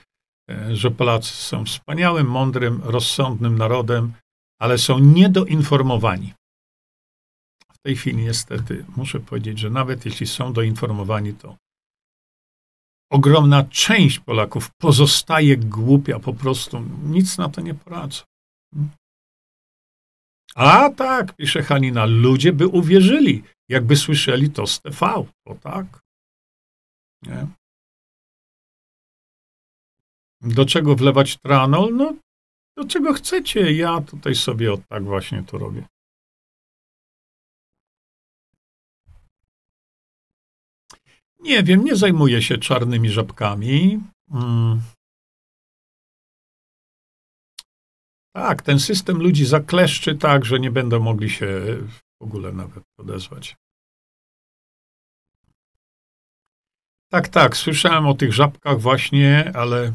e, 0.50 0.76
że 0.76 0.92
Polacy 0.92 1.34
są 1.34 1.66
wspaniałym, 1.66 2.28
mądrym, 2.28 2.82
rozsądnym 2.84 3.58
narodem, 3.58 4.14
ale 4.60 4.78
są 4.78 5.00
niedoinformowani. 5.00 6.34
W 7.74 7.78
tej 7.86 7.96
chwili 7.96 8.18
niestety 8.18 8.86
muszę 8.98 9.20
powiedzieć, 9.20 9.60
że 9.60 9.70
nawet 9.70 10.06
jeśli 10.06 10.28
są 10.28 10.54
doinformowani, 10.54 11.34
to 11.34 11.56
ogromna 13.12 13.64
część 13.64 14.20
Polaków 14.20 14.70
pozostaje 14.82 15.58
głupia, 15.58 16.20
po 16.20 16.34
prostu 16.34 16.84
nic 17.04 17.38
na 17.38 17.50
to 17.50 17.62
nie 17.62 17.74
poradzą. 17.74 18.24
A 20.56 20.90
tak, 20.90 21.36
pisze 21.36 21.64
Hanina, 21.64 22.06
ludzie 22.06 22.54
by 22.54 22.68
uwierzyli, 22.68 23.44
jakby 23.70 23.96
słyszeli 23.96 24.50
to 24.50 24.68
z 24.68 24.82
TV. 24.82 25.26
To 25.48 25.56
tak. 25.56 25.86
Nie? 27.22 27.48
Do 30.42 30.66
czego 30.66 30.96
wlewać 30.96 31.38
tranol? 31.38 31.96
No, 31.96 32.14
do 32.78 32.86
czego 32.86 33.14
chcecie. 33.14 33.74
Ja 33.74 34.02
tutaj 34.02 34.36
sobie 34.36 34.74
od 34.74 34.88
tak 34.88 35.04
właśnie 35.04 35.44
to 35.44 35.58
robię. 35.58 35.86
Nie 41.40 41.64
wiem, 41.64 41.84
nie 41.84 41.96
zajmuję 41.96 42.42
się 42.42 42.58
czarnymi 42.58 43.10
żabkami. 43.10 44.02
Hmm. 44.32 44.82
Tak, 48.36 48.62
ten 48.62 48.80
system 48.80 49.18
ludzi 49.18 49.46
zakleszczy 49.46 50.16
tak, 50.16 50.46
że 50.46 50.60
nie 50.60 50.72
będą 50.72 51.00
mogli 51.00 51.30
się 51.30 51.48
w 52.22 52.24
ogóle 52.24 52.52
nawet 52.52 52.84
odezwać. 53.00 53.56
Tak, 57.12 57.28
tak, 57.28 57.58
słyszałem 57.58 58.08
o 58.08 58.14
tych 58.14 58.34
żabkach 58.34 58.80
właśnie, 58.80 59.52
ale 59.56 59.94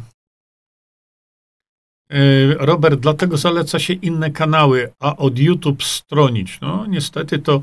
e, 2.10 2.54
Robert, 2.54 3.00
dlatego 3.00 3.36
zaleca 3.36 3.78
się 3.78 3.92
inne 3.94 4.30
kanały, 4.30 4.92
a 5.00 5.16
od 5.16 5.38
YouTube 5.38 5.82
stronić. 5.82 6.60
No, 6.60 6.86
niestety 6.86 7.38
to, 7.38 7.60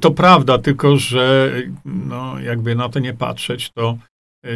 to 0.00 0.10
prawda, 0.10 0.58
tylko 0.58 0.96
że 0.96 1.52
no, 1.84 2.40
jakby 2.40 2.74
na 2.74 2.88
to 2.88 2.98
nie 2.98 3.14
patrzeć, 3.14 3.70
to 3.72 3.98
e, 4.44 4.48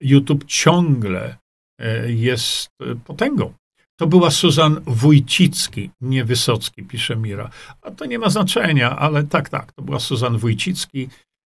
YouTube 0.00 0.44
ciągle 0.44 1.36
e, 1.78 2.12
jest 2.12 2.70
potęgą. 3.04 3.57
To 3.98 4.06
była 4.06 4.30
Suzan 4.30 4.80
Wójcicki, 4.86 5.90
nie 6.00 6.24
Wysocki, 6.24 6.82
pisze 6.82 7.16
Mira. 7.16 7.50
A 7.82 7.90
to 7.90 8.04
nie 8.04 8.18
ma 8.18 8.30
znaczenia, 8.30 8.96
ale 8.96 9.24
tak, 9.24 9.48
tak, 9.48 9.72
to 9.72 9.82
była 9.82 10.00
Suzan 10.00 10.38
Wójcicki 10.38 11.08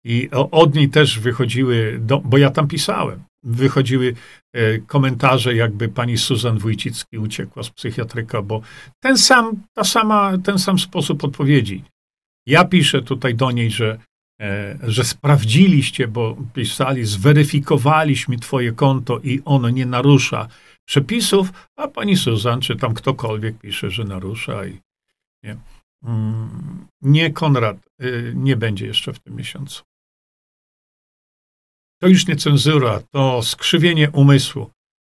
i 0.06 0.30
od 0.52 0.76
niej 0.76 0.90
też 0.90 1.20
wychodziły, 1.20 2.00
do, 2.02 2.20
bo 2.20 2.38
ja 2.38 2.50
tam 2.50 2.68
pisałem, 2.68 3.24
wychodziły 3.44 4.16
e, 4.54 4.80
komentarze, 4.80 5.56
jakby 5.56 5.90
pani 5.90 6.18
Suzan 6.18 6.58
Wójcicki 6.58 7.18
uciekła 7.18 7.64
z 7.64 7.70
psychiatryka, 7.70 8.42
bo 8.42 8.62
ten 9.00 9.18
sam, 9.18 9.64
ta 9.74 9.84
sama, 9.84 10.38
ten 10.38 10.60
sam 10.60 10.80
sposób 10.80 11.24
odpowiedzi. 11.24 11.84
Ja 12.48 12.66
piszę 12.66 13.02
tutaj 13.02 13.36
do 13.36 13.52
niej, 13.52 13.72
że, 13.72 14.00
e, 14.42 14.78
że 14.84 15.04
sprawdziliście, 15.04 16.08
bo 16.08 16.38
pisali, 16.54 17.06
zweryfikowaliśmy 17.06 18.38
twoje 18.38 18.72
konto 18.72 19.20
i 19.24 19.42
ono 19.46 19.70
nie 19.70 19.86
narusza 19.86 20.48
przepisów, 20.86 21.70
a 21.76 21.88
pani 21.88 22.18
Suzan, 22.18 22.62
czy 22.62 22.76
tam 22.76 22.94
ktokolwiek 22.94 23.60
pisze, 23.60 23.92
że 23.92 24.04
narusza 24.04 24.66
i 24.66 24.80
nie. 25.44 25.58
Mm, 26.04 26.88
nie, 27.02 27.34
Konrad, 27.34 27.78
y, 28.04 28.34
nie 28.36 28.58
będzie 28.58 28.86
jeszcze 28.86 29.14
w 29.14 29.20
tym 29.20 29.36
miesiącu. 29.36 29.84
To 32.02 32.08
już 32.08 32.28
nie 32.28 32.36
cenzura, 32.36 33.02
to 33.12 33.44
skrzywienie 33.44 34.12
umysłu. 34.12 34.72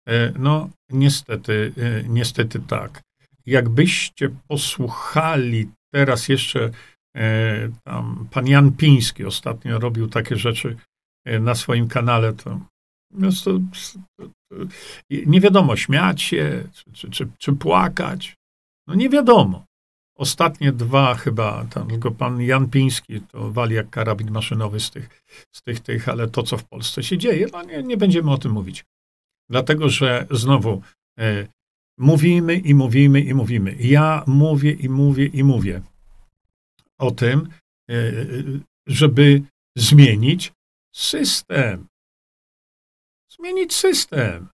E, 0.08 0.32
no, 0.40 0.70
niestety, 0.90 1.74
y, 1.78 2.06
niestety 2.10 2.60
tak. 2.60 3.02
Jakbyście 3.46 4.30
posłuchali 4.48 5.72
teraz 5.94 6.28
jeszcze 6.28 6.72
tam, 7.84 8.28
pan 8.32 8.48
Jan 8.48 8.72
Piński 8.72 9.26
ostatnio 9.26 9.80
robił 9.80 10.08
takie 10.08 10.36
rzeczy 10.36 10.78
na 11.40 11.56
swoim 11.56 11.88
kanale, 11.88 12.34
to 12.34 12.60
to, 13.44 13.60
nie 15.10 15.42
wiadomo, 15.42 15.76
śmiać 15.76 16.22
się, 16.22 16.64
czy, 16.94 17.10
czy, 17.10 17.28
czy, 17.38 17.54
płakać. 17.54 18.36
No 18.88 18.96
nie 18.96 19.10
wiadomo. 19.10 19.66
Ostatnie 20.18 20.72
dwa 20.72 21.16
chyba, 21.16 21.66
tam 21.66 21.88
tylko 21.88 22.12
pan 22.12 22.42
Jan 22.42 22.70
Piński 22.70 23.22
to 23.22 23.52
wali 23.52 23.76
jak 23.76 23.90
karabin 23.90 24.32
maszynowy 24.32 24.80
z 24.80 24.92
tych, 24.92 25.24
z 25.56 25.62
tych, 25.62 25.80
tych 25.80 26.10
ale 26.10 26.28
to, 26.28 26.44
co 26.44 26.58
w 26.58 26.64
Polsce 26.64 27.04
się 27.04 27.18
dzieje, 27.18 27.48
no 27.54 27.64
nie, 27.64 27.84
nie 27.84 27.98
będziemy 27.98 28.32
o 28.32 28.38
tym 28.38 28.52
mówić. 28.52 28.86
Dlatego, 29.50 29.90
że 29.90 30.28
znowu 30.32 30.82
e, 31.20 31.48
mówimy 32.00 32.56
i 32.56 32.76
mówimy 32.76 33.22
i 33.22 33.34
mówimy. 33.34 33.76
Ja 33.80 34.24
mówię 34.28 34.72
i 34.72 34.90
mówię 34.90 35.26
i 35.26 35.44
mówię 35.44 35.82
o 37.00 37.12
tym, 37.12 37.50
żeby 38.88 39.42
zmienić 39.78 40.54
system 40.96 41.88
zmienić 43.40 43.76
system, 43.76 44.48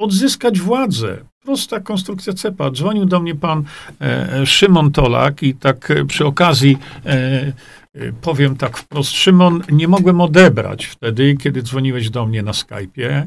odzyskać 0.00 0.60
władzę. 0.60 1.24
Prosta 1.44 1.80
konstrukcja 1.80 2.32
cepa. 2.32 2.70
Dzwonił 2.70 3.06
do 3.06 3.20
mnie 3.20 3.34
pan 3.34 3.64
e, 4.00 4.46
Szymon 4.46 4.92
Tolak 4.92 5.42
i 5.42 5.54
tak 5.54 5.92
przy 6.08 6.26
okazji 6.26 6.78
e, 7.06 7.52
e, 7.94 8.12
powiem 8.12 8.56
tak 8.56 8.78
wprost, 8.78 9.10
Szymon, 9.10 9.62
nie 9.72 9.88
mogłem 9.88 10.20
odebrać 10.20 10.86
wtedy, 10.86 11.36
kiedy 11.36 11.62
dzwoniłeś 11.62 12.10
do 12.10 12.26
mnie 12.26 12.42
na 12.42 12.52
Skype'ie, 12.52 13.26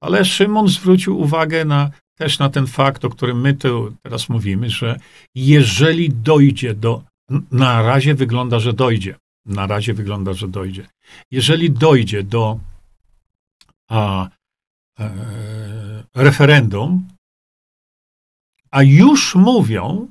ale 0.00 0.24
Szymon 0.24 0.68
zwrócił 0.68 1.20
uwagę 1.20 1.64
na, 1.64 1.90
też 2.18 2.38
na 2.38 2.50
ten 2.50 2.66
fakt, 2.66 3.04
o 3.04 3.10
którym 3.10 3.40
my 3.40 3.54
tu 3.54 3.94
teraz 4.02 4.28
mówimy, 4.28 4.70
że 4.70 4.98
jeżeli 5.34 6.10
dojdzie 6.10 6.74
do, 6.74 7.02
na 7.52 7.82
razie 7.82 8.14
wygląda, 8.14 8.58
że 8.58 8.72
dojdzie, 8.72 9.14
na 9.46 9.66
razie 9.66 9.94
wygląda, 9.94 10.32
że 10.32 10.48
dojdzie. 10.48 10.86
Jeżeli 11.30 11.70
dojdzie 11.70 12.22
do 12.22 12.58
a, 13.88 14.28
e, 14.98 15.10
referendum, 16.14 17.08
a 18.70 18.82
już 18.82 19.34
mówią, 19.34 20.08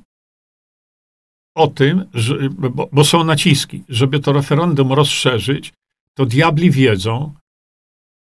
o 1.54 1.66
tym, 1.66 2.04
że, 2.14 2.34
bo, 2.50 2.88
bo 2.92 3.04
są 3.04 3.24
naciski, 3.24 3.84
żeby 3.88 4.20
to 4.20 4.32
referendum 4.32 4.92
rozszerzyć, 4.92 5.72
to 6.14 6.26
diabli 6.26 6.70
wiedzą, 6.70 7.34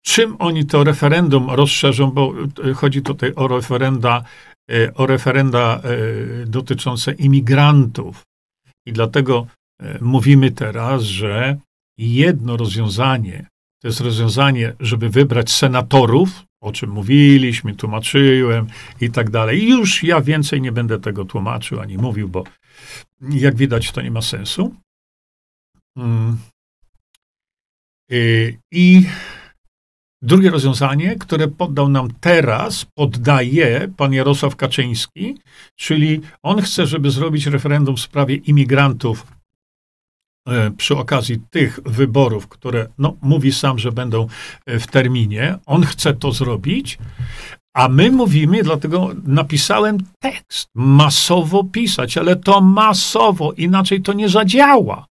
czym 0.06 0.36
oni 0.40 0.66
to 0.66 0.84
referendum 0.84 1.50
rozszerzą, 1.50 2.12
bo 2.12 2.34
e, 2.70 2.74
chodzi 2.74 3.02
tutaj 3.02 3.34
o 3.36 3.48
referenda, 3.48 4.24
e, 4.72 4.94
o 4.94 5.06
referenda 5.06 5.82
e, 5.84 6.46
dotyczące 6.46 7.14
imigrantów. 7.14 8.24
I 8.86 8.94
dlatego 8.94 9.48
mówimy 10.02 10.52
teraz, 10.52 11.04
że 11.04 11.58
jedno 11.98 12.58
rozwiązanie 12.58 13.48
to 13.82 13.88
jest 13.88 14.00
rozwiązanie, 14.00 14.74
żeby 14.80 15.10
wybrać 15.10 15.52
senatorów, 15.52 16.44
o 16.62 16.72
czym 16.72 16.90
mówiliśmy, 16.90 17.76
tłumaczyłem 17.76 18.68
i 19.02 19.10
tak 19.12 19.30
dalej. 19.30 19.70
Już 19.70 20.04
ja 20.04 20.22
więcej 20.22 20.62
nie 20.62 20.72
będę 20.72 21.00
tego 21.00 21.26
tłumaczył 21.26 21.80
ani 21.80 21.98
mówił, 21.98 22.30
bo 22.30 22.44
jak 23.22 23.56
widać, 23.56 23.92
to 23.92 24.02
nie 24.02 24.12
ma 24.12 24.22
sensu. 24.22 24.76
Mm. 25.98 26.38
Y, 28.12 28.60
I 28.72 29.06
drugie 30.22 30.50
rozwiązanie, 30.50 31.16
które 31.16 31.48
poddał 31.48 31.90
nam 31.90 32.14
teraz, 32.20 32.86
poddaje 32.96 33.88
pan 33.98 34.14
Jarosław 34.14 34.56
Kaczyński, 34.56 35.38
czyli 35.76 36.22
on 36.44 36.62
chce, 36.62 36.88
żeby 36.88 37.12
zrobić 37.12 37.46
referendum 37.46 37.96
w 37.96 38.02
sprawie 38.02 38.36
imigrantów 38.36 39.37
przy 40.78 40.98
okazji 40.98 41.40
tych 41.50 41.80
wyborów, 41.86 42.48
które 42.48 42.88
no, 42.98 43.18
mówi 43.22 43.54
sam, 43.54 43.80
że 43.80 43.92
będą 43.92 44.28
e, 44.66 44.80
w 44.80 44.88
terminie. 44.88 45.58
On 45.66 45.84
chce 45.86 46.14
to 46.14 46.32
zrobić, 46.32 46.98
a 47.78 47.90
my 47.90 48.12
mówimy, 48.12 48.64
dlatego 48.64 49.10
napisałem 49.24 49.98
tekst, 50.20 50.70
masowo 50.76 51.64
pisać, 51.64 52.18
ale 52.18 52.36
to 52.36 52.62
masowo, 52.62 53.54
inaczej 53.54 54.02
to 54.02 54.14
nie 54.14 54.30
zadziała. 54.30 55.06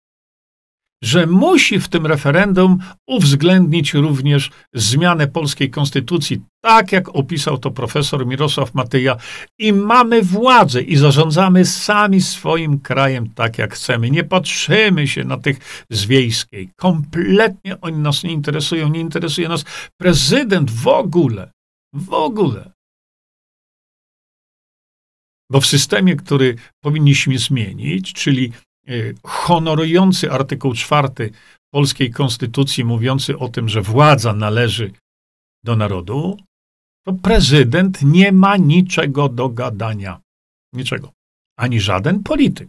Że 1.03 1.27
musi 1.27 1.81
w 1.81 1.89
tym 1.89 2.07
referendum 2.07 2.79
uwzględnić 3.07 3.95
również 3.95 4.51
zmianę 4.75 5.27
polskiej 5.27 5.71
konstytucji, 5.71 6.43
tak 6.65 6.93
jak 6.93 7.17
opisał 7.17 7.59
to 7.59 7.71
profesor 7.71 8.27
Mirosław 8.27 8.75
Matyja, 8.75 9.17
i 9.59 9.73
mamy 9.73 10.23
władzę 10.23 10.83
i 10.83 10.97
zarządzamy 10.97 11.65
sami 11.65 12.21
swoim 12.21 12.81
krajem 12.81 13.31
tak, 13.35 13.59
jak 13.59 13.75
chcemy. 13.75 14.11
Nie 14.11 14.25
patrzymy 14.25 15.09
się 15.09 15.25
na 15.25 15.37
tych 15.37 15.85
z 15.91 16.05
wiejskiej. 16.05 16.71
Kompletnie 16.77 17.81
oni 17.81 17.99
nas 17.99 18.23
nie 18.23 18.33
interesują, 18.33 18.89
nie 18.89 19.01
interesuje 19.01 19.49
nas 19.49 19.65
prezydent 20.01 20.71
w 20.71 20.89
ogóle. 20.89 21.51
W 21.93 22.13
ogóle. 22.13 22.73
Bo 25.51 25.61
w 25.61 25.67
systemie, 25.67 26.17
który 26.17 26.57
powinniśmy 26.83 27.39
zmienić, 27.39 28.13
czyli 28.13 28.53
honorujący 29.25 30.33
artykuł 30.33 30.75
czwarty 30.75 31.31
polskiej 31.73 32.11
konstytucji, 32.11 32.85
mówiący 32.85 33.39
o 33.39 33.49
tym, 33.49 33.69
że 33.69 33.83
władza 33.83 34.33
należy 34.33 34.93
do 35.65 35.77
narodu, 35.77 36.37
to 37.07 37.13
prezydent 37.13 38.03
nie 38.03 38.33
ma 38.33 38.57
niczego 38.57 39.29
do 39.29 39.49
gadania. 39.49 40.21
Niczego. 40.73 41.13
Ani 41.59 41.81
żaden 41.81 42.23
polityk. 42.23 42.69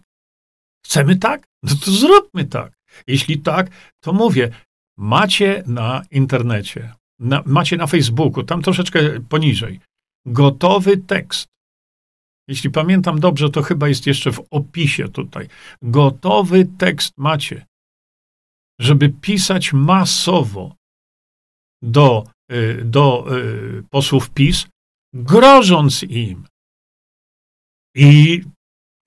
Chcemy 0.85 1.15
tak? 1.15 1.47
No 1.63 1.75
to 1.85 1.91
zróbmy 1.91 2.45
tak. 2.45 2.73
Jeśli 3.07 3.39
tak, 3.39 3.93
to 4.03 4.13
mówię, 4.13 4.51
macie 4.97 5.63
na 5.67 6.03
internecie 6.11 6.93
na, 7.23 7.43
macie 7.45 7.77
na 7.77 7.87
Facebooku, 7.87 8.43
tam 8.43 8.61
troszeczkę 8.61 9.19
poniżej, 9.29 9.79
gotowy 10.25 10.97
tekst. 10.97 11.47
Jeśli 12.47 12.69
pamiętam 12.69 13.19
dobrze, 13.19 13.49
to 13.49 13.61
chyba 13.61 13.87
jest 13.87 14.07
jeszcze 14.07 14.31
w 14.31 14.41
opisie 14.51 15.09
tutaj. 15.09 15.47
Gotowy 15.81 16.65
tekst 16.65 17.13
macie, 17.17 17.65
żeby 18.79 19.09
pisać 19.09 19.73
masowo 19.73 20.75
do, 21.81 22.23
y, 22.51 22.81
do 22.85 23.37
y, 23.37 23.83
posłów 23.89 24.29
PiS, 24.29 24.67
grożąc 25.13 26.03
im. 26.03 26.47
I 27.95 28.43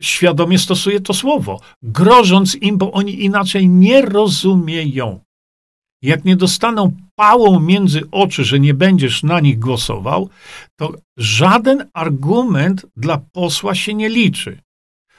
świadomie 0.03 0.59
stosuję 0.59 1.01
to 1.01 1.15
słowo, 1.15 1.61
grożąc 1.83 2.55
im, 2.55 2.79
bo 2.79 2.93
oni 2.93 3.25
inaczej 3.25 3.69
nie 3.69 4.03
rozumieją. 4.03 5.26
Jak 6.03 6.25
nie 6.25 6.37
dostaną 6.37 6.93
pałą 7.15 7.61
między 7.61 8.03
oczy, 8.11 8.45
że 8.45 8.61
nie 8.61 8.75
będziesz 8.75 9.23
na 9.23 9.41
nich 9.41 9.59
głosował, 9.59 10.29
to 10.77 10.95
żaden 11.17 11.91
argument 11.93 12.87
dla 12.97 13.19
posła 13.19 13.75
się 13.75 13.95
nie 13.95 14.09
liczy. 14.09 14.61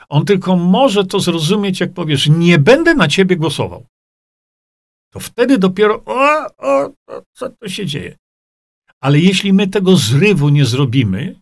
On 0.10 0.26
tylko 0.26 0.56
może 0.56 1.06
to 1.06 1.20
zrozumieć, 1.20 1.80
jak 1.80 1.94
powiesz, 1.94 2.28
nie 2.28 2.60
będę 2.60 2.94
na 2.94 3.08
ciebie 3.08 3.36
głosował. 3.36 3.86
To 5.14 5.20
wtedy 5.20 5.58
dopiero, 5.58 6.04
o, 6.06 6.48
o, 6.58 6.86
o 7.08 7.22
co 7.34 7.50
to 7.50 7.70
się 7.70 7.86
dzieje? 7.86 8.16
Ale 9.02 9.20
jeśli 9.20 9.54
my 9.54 9.68
tego 9.68 9.96
zrywu 9.96 10.50
nie 10.50 10.66
zrobimy, 10.66 11.40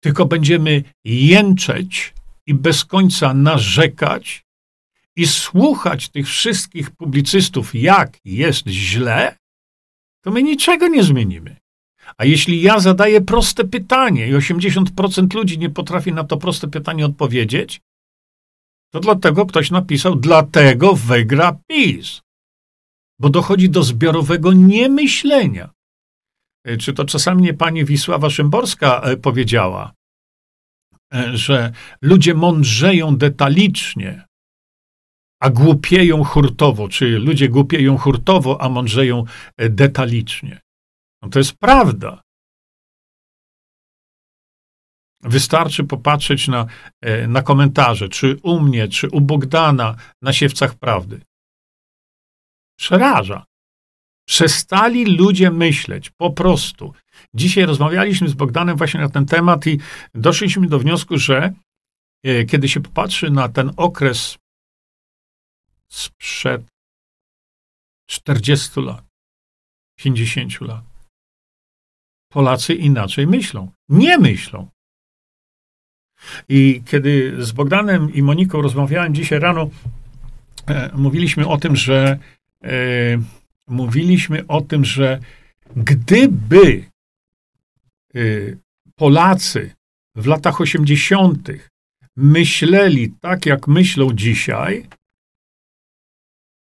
tylko 0.00 0.26
będziemy 0.26 0.84
jęczeć 1.04 2.14
i 2.46 2.54
bez 2.54 2.84
końca 2.84 3.34
narzekać, 3.34 4.42
i 5.18 5.26
słuchać 5.26 6.08
tych 6.08 6.26
wszystkich 6.26 6.90
publicystów, 6.90 7.74
jak 7.74 8.18
jest 8.24 8.66
źle, 8.66 9.36
to 10.24 10.30
my 10.30 10.42
niczego 10.42 10.88
nie 10.88 11.02
zmienimy. 11.02 11.56
A 12.16 12.24
jeśli 12.24 12.62
ja 12.62 12.80
zadaję 12.80 13.20
proste 13.20 13.64
pytanie 13.64 14.28
i 14.28 14.34
80% 14.34 15.34
ludzi 15.34 15.58
nie 15.58 15.70
potrafi 15.70 16.12
na 16.12 16.24
to 16.24 16.36
proste 16.36 16.68
pytanie 16.68 17.06
odpowiedzieć, 17.06 17.80
to 18.92 19.00
dlatego 19.00 19.46
ktoś 19.46 19.70
napisał, 19.70 20.16
dlatego 20.16 20.94
wygra 20.94 21.58
PiS. 21.66 22.20
Bo 23.20 23.28
dochodzi 23.30 23.70
do 23.70 23.82
zbiorowego 23.82 24.52
niemyślenia. 24.52 25.70
E, 26.64 26.76
czy 26.76 26.92
to 26.92 27.04
czasami 27.04 27.42
nie 27.42 27.54
pani 27.54 27.84
Wisława 27.84 28.30
Szymborska 28.30 29.00
e, 29.00 29.16
powiedziała, 29.16 29.92
e, 31.14 31.36
że 31.36 31.72
ludzie 32.02 32.34
mądrzeją 32.34 33.16
detalicznie, 33.16 34.27
a 35.40 35.50
głupieją 35.50 36.24
hurtowo, 36.24 36.88
czy 36.88 37.18
ludzie 37.18 37.48
głupieją 37.48 37.98
hurtowo, 37.98 38.62
a 38.62 38.68
mądrzeją 38.68 39.24
e, 39.56 39.70
detalicznie. 39.70 40.60
No 41.22 41.28
to 41.28 41.38
jest 41.38 41.56
prawda. 41.56 42.22
Wystarczy 45.22 45.84
popatrzeć 45.84 46.48
na, 46.48 46.66
e, 47.00 47.26
na 47.26 47.42
komentarze, 47.42 48.08
czy 48.08 48.36
u 48.42 48.60
mnie, 48.60 48.88
czy 48.88 49.08
u 49.10 49.20
Bogdana 49.20 49.96
na 50.22 50.32
siewcach 50.32 50.74
prawdy. 50.74 51.20
Przeraża. 52.78 53.44
Przestali 54.28 55.16
ludzie 55.16 55.50
myśleć, 55.50 56.10
po 56.10 56.30
prostu. 56.30 56.92
Dzisiaj 57.34 57.66
rozmawialiśmy 57.66 58.28
z 58.28 58.34
Bogdanem 58.34 58.76
właśnie 58.76 59.00
na 59.00 59.08
ten 59.08 59.26
temat 59.26 59.66
i 59.66 59.78
doszliśmy 60.14 60.66
do 60.66 60.78
wniosku, 60.78 61.18
że 61.18 61.52
e, 62.24 62.44
kiedy 62.44 62.68
się 62.68 62.80
popatrzy 62.80 63.30
na 63.30 63.48
ten 63.48 63.70
okres 63.76 64.38
sprzed 65.88 66.66
40 68.06 68.80
lat, 68.80 69.04
50 69.96 70.60
lat. 70.60 70.84
Polacy 72.32 72.74
inaczej 72.74 73.26
myślą. 73.26 73.72
Nie 73.88 74.18
myślą. 74.18 74.68
I 76.48 76.82
kiedy 76.86 77.44
z 77.44 77.52
Bogdanem 77.52 78.14
i 78.14 78.22
Moniką 78.22 78.62
rozmawiałem 78.62 79.14
dzisiaj 79.14 79.38
rano, 79.38 79.70
e, 80.66 80.90
mówiliśmy 80.94 81.48
o 81.48 81.58
tym, 81.58 81.76
że 81.76 82.18
e, 82.64 82.70
mówiliśmy 83.66 84.46
o 84.46 84.60
tym, 84.60 84.84
że 84.84 85.20
gdyby 85.76 86.84
e, 88.14 88.20
Polacy 88.96 89.74
w 90.16 90.26
latach 90.26 90.60
80. 90.60 91.48
myśleli 92.16 93.12
tak, 93.20 93.46
jak 93.46 93.68
myślą 93.68 94.12
dzisiaj, 94.12 94.86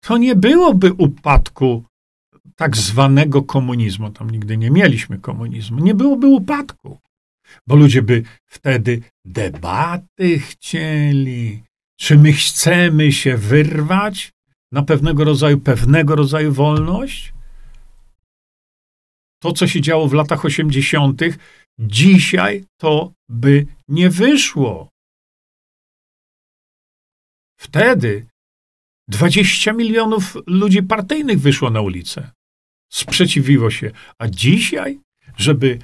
to 0.01 0.19
nie 0.19 0.37
byłoby 0.37 0.93
upadku 0.93 1.85
tak 2.57 2.77
zwanego 2.77 3.43
komunizmu. 3.43 4.11
Tam 4.11 4.31
nigdy 4.31 4.57
nie 4.57 4.71
mieliśmy 4.71 5.19
komunizmu. 5.19 5.79
Nie 5.79 5.95
byłoby 5.95 6.27
upadku, 6.27 6.99
bo 7.67 7.77
ludzie 7.77 8.03
by 8.03 8.23
wtedy 8.47 9.03
debaty 9.25 10.39
chcieli. 10.39 11.63
Czy 12.01 12.19
my 12.19 12.33
chcemy 12.33 13.13
się 13.13 13.37
wyrwać 13.37 14.33
na 14.73 14.83
pewnego 14.83 15.25
rodzaju, 15.25 15.61
pewnego 15.61 16.17
rodzaju 16.17 16.53
wolność? 16.53 17.33
To, 19.43 19.53
co 19.53 19.67
się 19.67 19.81
działo 19.81 20.09
w 20.09 20.13
latach 20.13 20.45
80., 20.45 21.23
dzisiaj 21.79 22.65
to 22.81 23.13
by 23.29 23.67
nie 23.89 24.11
wyszło. 24.11 24.89
Wtedy 27.61 28.30
20 29.11 29.73
milionów 29.73 30.37
ludzi 30.47 30.83
partyjnych 30.83 31.41
wyszło 31.41 31.71
na 31.71 31.81
ulicę. 31.81 32.31
Sprzeciwiło 32.93 33.71
się. 33.71 33.91
A 34.19 34.29
dzisiaj, 34.29 35.01
żeby 35.37 35.79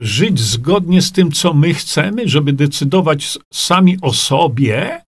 żyć 0.00 0.40
zgodnie 0.40 1.02
z 1.02 1.12
tym, 1.12 1.32
co 1.32 1.54
my 1.54 1.74
chcemy, 1.74 2.28
żeby 2.28 2.52
decydować 2.52 3.38
sami 3.52 3.98
o 4.02 4.12
sobie. 4.12 5.02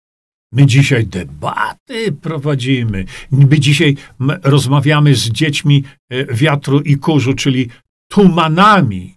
My 0.53 0.67
dzisiaj 0.67 1.07
debaty 1.07 2.13
prowadzimy. 2.13 3.05
My 3.31 3.61
dzisiaj 3.61 3.97
rozmawiamy 4.43 5.15
z 5.15 5.31
dziećmi 5.31 5.85
e, 6.11 6.35
wiatru 6.35 6.81
i 6.81 6.97
kurzu, 6.97 7.35
czyli 7.35 7.71
tumanami. 8.11 9.15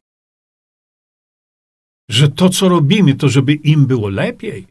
Że 2.10 2.30
to, 2.30 2.50
co 2.50 2.70
robimy, 2.70 3.16
to 3.16 3.30
żeby 3.30 3.54
im 3.54 3.86
było 3.86 4.10
lepiej. 4.10 4.68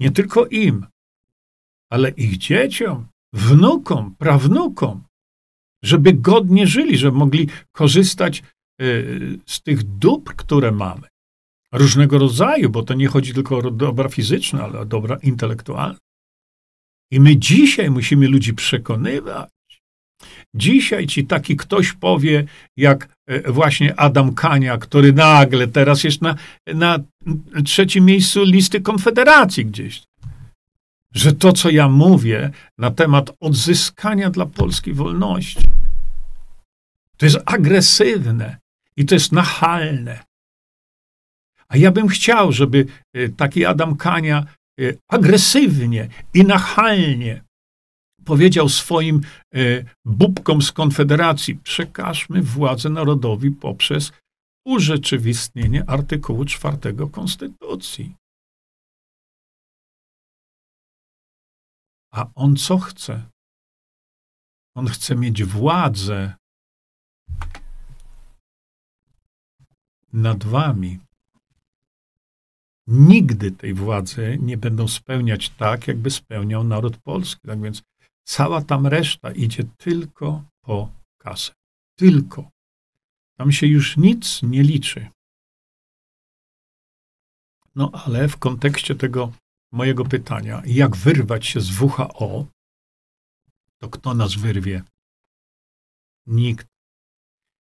Nie 0.00 0.10
tylko 0.10 0.46
im, 0.46 0.86
ale 1.92 2.10
ich 2.10 2.38
dzieciom, 2.38 3.06
wnukom, 3.32 4.14
prawnukom, 4.18 5.02
żeby 5.84 6.12
godnie 6.12 6.66
żyli, 6.66 6.98
żeby 6.98 7.18
mogli 7.18 7.48
korzystać 7.72 8.42
y, 8.82 9.38
z 9.46 9.62
tych 9.62 9.82
dóbr, 9.82 10.36
które 10.36 10.72
mamy. 10.72 11.08
Różnego 11.72 12.18
rodzaju, 12.18 12.70
bo 12.70 12.82
to 12.82 12.94
nie 12.94 13.08
chodzi 13.08 13.34
tylko 13.34 13.58
o 13.58 13.70
dobra 13.70 14.08
fizyczne, 14.08 14.62
ale 14.62 14.78
o 14.78 14.84
dobra 14.84 15.18
intelektualne. 15.22 15.98
I 17.12 17.20
my 17.20 17.36
dzisiaj 17.36 17.90
musimy 17.90 18.28
ludzi 18.28 18.54
przekonywać. 18.54 19.48
Dzisiaj 20.54 21.06
ci 21.06 21.26
taki 21.26 21.56
ktoś 21.56 21.92
powie, 21.92 22.44
jak 22.76 23.16
e, 23.26 23.52
właśnie 23.52 24.00
Adam 24.00 24.34
Kania, 24.34 24.78
który 24.78 25.12
nagle 25.12 25.68
teraz 25.68 26.04
jest 26.04 26.22
na, 26.22 26.34
na 26.66 26.98
trzecim 27.64 28.04
miejscu 28.04 28.44
listy 28.44 28.80
Konfederacji 28.80 29.66
gdzieś 29.66 30.02
że 31.14 31.32
to, 31.32 31.52
co 31.52 31.70
ja 31.70 31.88
mówię 31.88 32.50
na 32.78 32.90
temat 32.90 33.30
odzyskania 33.40 34.30
dla 34.30 34.46
Polski 34.46 34.92
wolności, 34.92 35.68
to 37.16 37.26
jest 37.26 37.38
agresywne 37.46 38.58
i 38.96 39.04
to 39.04 39.14
jest 39.14 39.32
nachalne. 39.32 40.24
A 41.68 41.76
ja 41.76 41.90
bym 41.90 42.08
chciał, 42.08 42.52
żeby 42.52 42.86
e, 43.14 43.28
taki 43.28 43.64
Adam 43.64 43.96
Kania 43.96 44.46
e, 44.80 44.84
agresywnie 45.08 46.08
i 46.34 46.44
nachalnie 46.44 47.42
powiedział 48.24 48.68
swoim 48.68 49.20
e, 49.54 49.58
bubkom 50.04 50.62
z 50.62 50.72
Konfederacji: 50.72 51.56
przekażmy 51.56 52.42
władzę 52.42 52.88
narodowi 52.88 53.50
poprzez 53.50 54.12
urzeczywistnienie 54.66 55.84
artykułu 55.86 56.44
4 56.44 56.76
Konstytucji. 57.12 58.14
A 62.10 62.26
on 62.34 62.56
co 62.56 62.78
chce? 62.78 63.30
On 64.74 64.86
chce 64.86 65.16
mieć 65.16 65.44
władzę 65.44 66.34
nad 70.12 70.44
wami. 70.44 70.98
Nigdy 72.86 73.50
tej 73.50 73.74
władzy 73.74 74.38
nie 74.40 74.58
będą 74.58 74.88
spełniać 74.88 75.50
tak, 75.50 75.88
jakby 75.88 76.10
spełniał 76.10 76.64
naród 76.64 76.96
polski. 76.96 77.40
Tak 77.46 77.60
więc 77.60 77.82
cała 78.24 78.62
tam 78.62 78.86
reszta 78.86 79.32
idzie 79.32 79.64
tylko 79.64 80.44
po 80.60 80.92
kasę. 81.18 81.52
Tylko. 81.98 82.50
Tam 83.38 83.52
się 83.52 83.66
już 83.66 83.96
nic 83.96 84.42
nie 84.42 84.62
liczy. 84.62 85.08
No 87.74 87.90
ale 87.92 88.28
w 88.28 88.36
kontekście 88.36 88.94
tego 88.94 89.32
mojego 89.72 90.04
pytania, 90.04 90.62
jak 90.66 90.96
wyrwać 90.96 91.46
się 91.46 91.60
z 91.60 91.80
WHO, 91.80 92.46
to 93.78 93.88
kto 93.88 94.14
nas 94.14 94.34
wyrwie? 94.34 94.82
Nikt. 96.26 96.66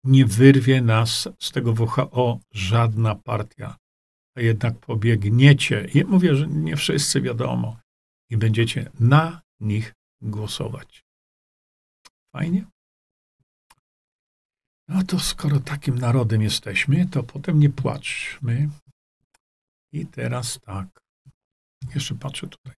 Nie 0.04 0.26
wyrwie 0.26 0.82
nas 0.82 1.28
z 1.40 1.52
tego 1.52 1.72
WHO 1.72 2.40
żadna 2.52 3.14
partia. 3.14 3.76
A 4.36 4.40
jednak 4.40 4.78
pobiegniecie, 4.78 5.88
i 5.94 6.04
mówię, 6.04 6.34
że 6.34 6.46
nie 6.46 6.76
wszyscy 6.76 7.20
wiadomo, 7.20 7.80
i 8.30 8.36
będziecie 8.36 8.90
na 9.00 9.42
nich 9.60 9.94
głosować. 10.20 11.04
Fajnie? 12.32 12.64
No 14.88 15.02
to 15.02 15.18
skoro 15.18 15.60
takim 15.60 15.98
narodem 15.98 16.42
jesteśmy, 16.42 17.08
to 17.08 17.22
potem 17.22 17.60
nie 17.60 17.70
płaczmy. 17.70 18.68
I 19.92 20.06
teraz 20.06 20.60
tak. 20.60 21.00
Jeszcze 21.94 22.14
patrzę 22.14 22.46
tutaj. 22.48 22.72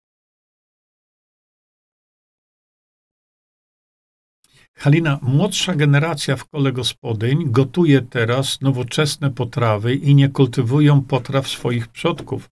Halina, 4.76 5.18
młodsza 5.22 5.74
generacja 5.74 6.36
w 6.36 6.48
kole 6.48 6.72
gospodyń 6.72 7.50
gotuje 7.50 8.02
teraz 8.02 8.60
nowoczesne 8.60 9.30
potrawy 9.30 9.94
i 9.94 10.14
nie 10.14 10.28
kultywują 10.28 11.02
potraw 11.02 11.48
swoich 11.48 11.88
przodków. 11.88 12.48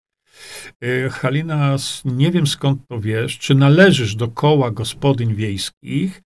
E, 0.81 1.09
Halina, 1.11 1.77
nie 2.05 2.31
wiem 2.31 2.47
skąd 2.47 2.83
to 2.89 3.01
wiesz, 3.01 3.39
czy 3.39 3.55
należysz 3.55 4.15
do 4.15 4.29
koła 4.29 4.71
gospodyń 4.71 5.35
wiejskich 5.35 6.23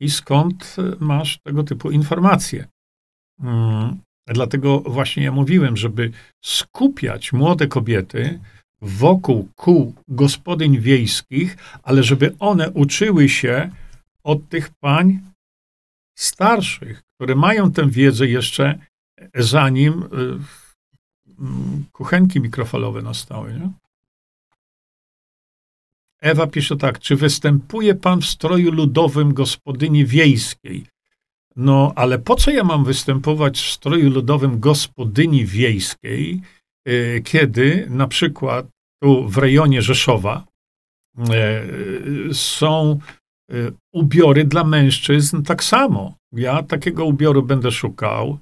i 0.00 0.10
skąd 0.10 0.76
masz 1.00 1.38
tego 1.38 1.62
typu 1.64 1.90
informacje. 1.90 2.66
Hmm, 3.40 4.00
dlatego 4.26 4.80
właśnie 4.80 5.24
ja 5.24 5.32
mówiłem, 5.32 5.76
żeby 5.76 6.10
skupiać 6.44 7.32
młode 7.32 7.66
kobiety 7.66 8.40
wokół 8.84 9.48
kół 9.56 9.94
gospodyń 10.08 10.80
wiejskich, 10.80 11.56
ale 11.82 12.02
żeby 12.02 12.34
one 12.38 12.70
uczyły 12.70 13.28
się 13.28 13.70
od 14.24 14.48
tych 14.48 14.70
pań 14.80 15.20
starszych, 16.14 17.02
które 17.14 17.34
mają 17.34 17.72
tę 17.72 17.90
wiedzę 17.90 18.26
jeszcze 18.26 18.78
zanim 19.34 20.02
y, 20.02 20.06
mm, 21.38 21.84
kuchenki 21.92 22.40
mikrofalowe 22.40 23.02
nastały. 23.02 23.54
Nie? 23.54 23.70
Ewa 26.20 26.46
pisze 26.46 26.76
tak, 26.76 26.98
czy 26.98 27.16
występuje 27.16 27.94
pan 27.94 28.20
w 28.20 28.26
stroju 28.26 28.72
ludowym 28.72 29.34
gospodyni 29.34 30.06
wiejskiej? 30.06 30.86
No, 31.56 31.92
ale 31.96 32.18
po 32.18 32.36
co 32.36 32.50
ja 32.50 32.64
mam 32.64 32.84
występować 32.84 33.58
w 33.60 33.70
stroju 33.72 34.10
ludowym 34.10 34.60
gospodyni 34.60 35.46
wiejskiej, 35.46 36.40
y, 36.88 37.22
kiedy 37.24 37.86
na 37.90 38.08
przykład 38.08 38.73
tu 39.04 39.28
w 39.28 39.38
rejonie 39.38 39.82
Rzeszowa 39.82 40.44
e, 41.18 41.62
są 42.32 42.98
e, 43.50 43.54
ubiory 43.92 44.44
dla 44.44 44.64
mężczyzn 44.64 45.42
tak 45.42 45.64
samo. 45.64 46.14
Ja 46.32 46.62
takiego 46.62 47.04
ubioru 47.04 47.42
będę 47.42 47.72
szukał 47.72 48.38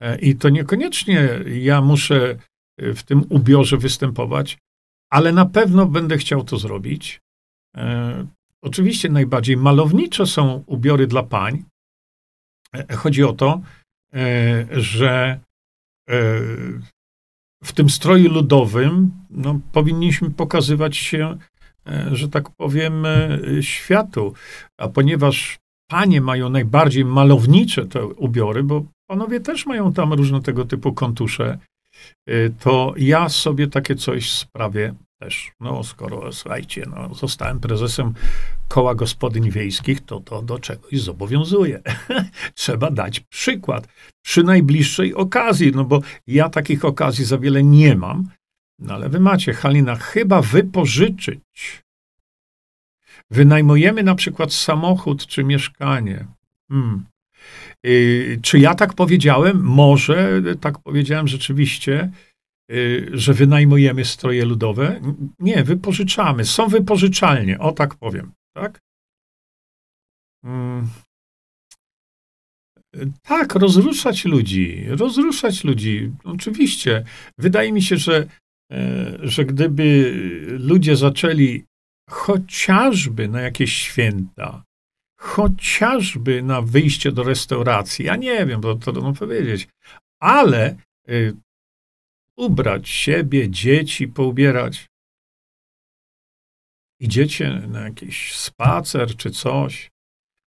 e, 0.00 0.18
i 0.18 0.36
to 0.36 0.48
niekoniecznie 0.48 1.28
ja 1.46 1.80
muszę 1.80 2.36
w 2.78 3.02
tym 3.02 3.24
ubiorze 3.28 3.76
występować, 3.76 4.58
ale 5.10 5.32
na 5.32 5.46
pewno 5.46 5.86
będę 5.86 6.18
chciał 6.18 6.44
to 6.44 6.56
zrobić. 6.58 7.20
Oczywiście 8.62 9.08
najbardziej 9.08 9.56
malownicze 9.56 10.26
są 10.26 10.64
ubiory 10.66 11.06
dla 11.06 11.22
pań. 11.22 11.64
Chodzi 12.96 13.24
o 13.24 13.32
to, 13.32 13.60
że 14.70 15.40
w 17.62 17.72
tym 17.72 17.90
stroju 17.90 18.32
ludowym 18.32 19.10
no, 19.30 19.60
powinniśmy 19.72 20.30
pokazywać 20.30 20.96
się, 20.96 21.36
e, 21.86 22.08
że 22.12 22.28
tak 22.28 22.50
powiem, 22.50 23.06
e, 23.06 23.38
światu. 23.60 24.32
A 24.78 24.88
ponieważ 24.88 25.58
panie 25.90 26.20
mają 26.20 26.48
najbardziej 26.48 27.04
malownicze 27.04 27.86
te 27.86 28.06
ubiory, 28.06 28.62
bo 28.62 28.84
panowie 29.10 29.40
też 29.40 29.66
mają 29.66 29.92
tam 29.92 30.12
różne 30.12 30.42
tego 30.42 30.64
typu 30.64 30.92
kontusze, 30.92 31.58
to 32.60 32.94
ja 32.96 33.28
sobie 33.28 33.68
takie 33.68 33.94
coś 33.94 34.30
sprawię 34.30 34.94
też. 35.22 35.52
No, 35.60 35.84
skoro, 35.84 36.32
słuchajcie, 36.32 36.86
no, 36.90 37.14
zostałem 37.14 37.60
prezesem 37.60 38.14
koła 38.68 38.94
gospodyń 38.94 39.50
wiejskich, 39.50 40.00
to 40.00 40.20
to 40.20 40.42
do 40.42 40.58
czegoś 40.58 41.00
zobowiązuje. 41.00 41.82
Trzeba 42.54 42.90
dać 42.90 43.20
przykład 43.20 43.88
przy 44.24 44.42
najbliższej 44.42 45.14
okazji, 45.14 45.72
no 45.74 45.84
bo 45.84 46.00
ja 46.26 46.48
takich 46.48 46.84
okazji 46.84 47.24
za 47.24 47.38
wiele 47.38 47.62
nie 47.62 47.96
mam, 47.96 48.28
no 48.78 48.94
ale 48.94 49.08
wy 49.08 49.20
macie, 49.20 49.52
Halina, 49.54 49.96
chyba 49.96 50.42
wypożyczyć. 50.42 51.82
Wynajmujemy 53.30 54.02
na 54.02 54.14
przykład 54.14 54.52
samochód 54.52 55.26
czy 55.26 55.44
mieszkanie. 55.44 56.26
Hmm. 56.68 57.04
Czy 58.42 58.58
ja 58.58 58.74
tak 58.74 58.94
powiedziałem? 58.94 59.62
Może 59.62 60.42
tak 60.60 60.78
powiedziałem 60.78 61.28
rzeczywiście 61.28 62.10
Y, 62.72 63.10
że 63.12 63.34
wynajmujemy 63.34 64.04
stroje 64.04 64.44
ludowe. 64.44 65.00
Nie, 65.38 65.64
wypożyczamy. 65.64 66.44
Są 66.44 66.68
wypożyczalnie, 66.68 67.58
o 67.58 67.72
tak 67.72 67.94
powiem. 67.94 68.32
Tak? 68.56 68.80
Mm. 70.44 70.88
Tak, 73.22 73.54
rozruszać 73.54 74.24
ludzi, 74.24 74.84
rozruszać 74.88 75.64
ludzi. 75.64 76.12
Oczywiście. 76.24 77.04
Wydaje 77.38 77.72
mi 77.72 77.82
się, 77.82 77.96
że, 77.96 78.26
e, 78.72 79.18
że 79.22 79.44
gdyby 79.44 80.14
ludzie 80.60 80.96
zaczęli 80.96 81.64
chociażby 82.10 83.28
na 83.28 83.40
jakieś 83.40 83.72
święta, 83.72 84.64
chociażby 85.22 86.42
na 86.42 86.62
wyjście 86.62 87.12
do 87.12 87.22
restauracji, 87.22 88.04
ja 88.04 88.16
nie 88.16 88.46
wiem, 88.46 88.60
bo 88.60 88.74
to 88.74 88.92
trudno 88.92 89.12
powiedzieć, 89.12 89.68
ale 90.20 90.76
y, 91.08 91.36
ubrać 92.36 92.88
siebie, 92.88 93.50
dzieci, 93.50 94.08
poubierać. 94.08 94.86
Idziecie 97.00 97.62
na 97.68 97.80
jakiś 97.80 98.34
spacer 98.34 99.16
czy 99.16 99.30
coś. 99.30 99.90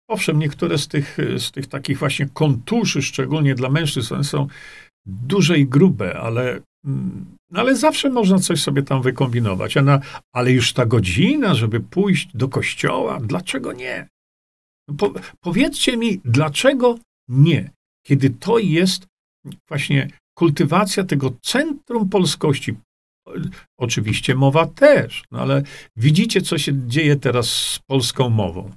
Owszem, 0.09 0.39
niektóre 0.39 0.77
z 0.77 0.87
tych, 0.87 1.17
z 1.37 1.51
tych 1.51 1.67
takich 1.67 1.99
właśnie 1.99 2.29
kontuszy, 2.33 3.01
szczególnie 3.01 3.55
dla 3.55 3.69
mężczyzn, 3.69 4.23
są 4.23 4.47
duże 5.05 5.57
i 5.57 5.67
grube, 5.67 6.19
ale, 6.19 6.61
mm, 6.85 7.25
ale 7.53 7.75
zawsze 7.75 8.09
można 8.09 8.39
coś 8.39 8.61
sobie 8.61 8.83
tam 8.83 9.01
wykombinować. 9.01 9.75
Na, 9.75 9.99
ale 10.33 10.51
już 10.51 10.73
ta 10.73 10.85
godzina, 10.85 11.55
żeby 11.55 11.79
pójść 11.79 12.29
do 12.33 12.49
kościoła, 12.49 13.19
dlaczego 13.23 13.73
nie? 13.73 14.07
Po, 14.97 15.13
powiedzcie 15.39 15.97
mi, 15.97 16.21
dlaczego 16.25 16.97
nie? 17.27 17.71
Kiedy 18.05 18.29
to 18.29 18.59
jest 18.59 19.07
właśnie 19.67 20.07
kultywacja 20.37 21.03
tego 21.03 21.31
centrum 21.41 22.09
polskości. 22.09 22.75
Oczywiście 23.79 24.35
mowa 24.35 24.65
też, 24.65 25.23
no 25.31 25.39
ale 25.39 25.63
widzicie, 25.95 26.41
co 26.41 26.57
się 26.57 26.87
dzieje 26.87 27.15
teraz 27.15 27.49
z 27.49 27.79
polską 27.79 28.29
mową. 28.29 28.71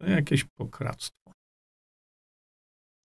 To 0.00 0.06
jakieś 0.06 0.44
pokractwo. 0.44 1.32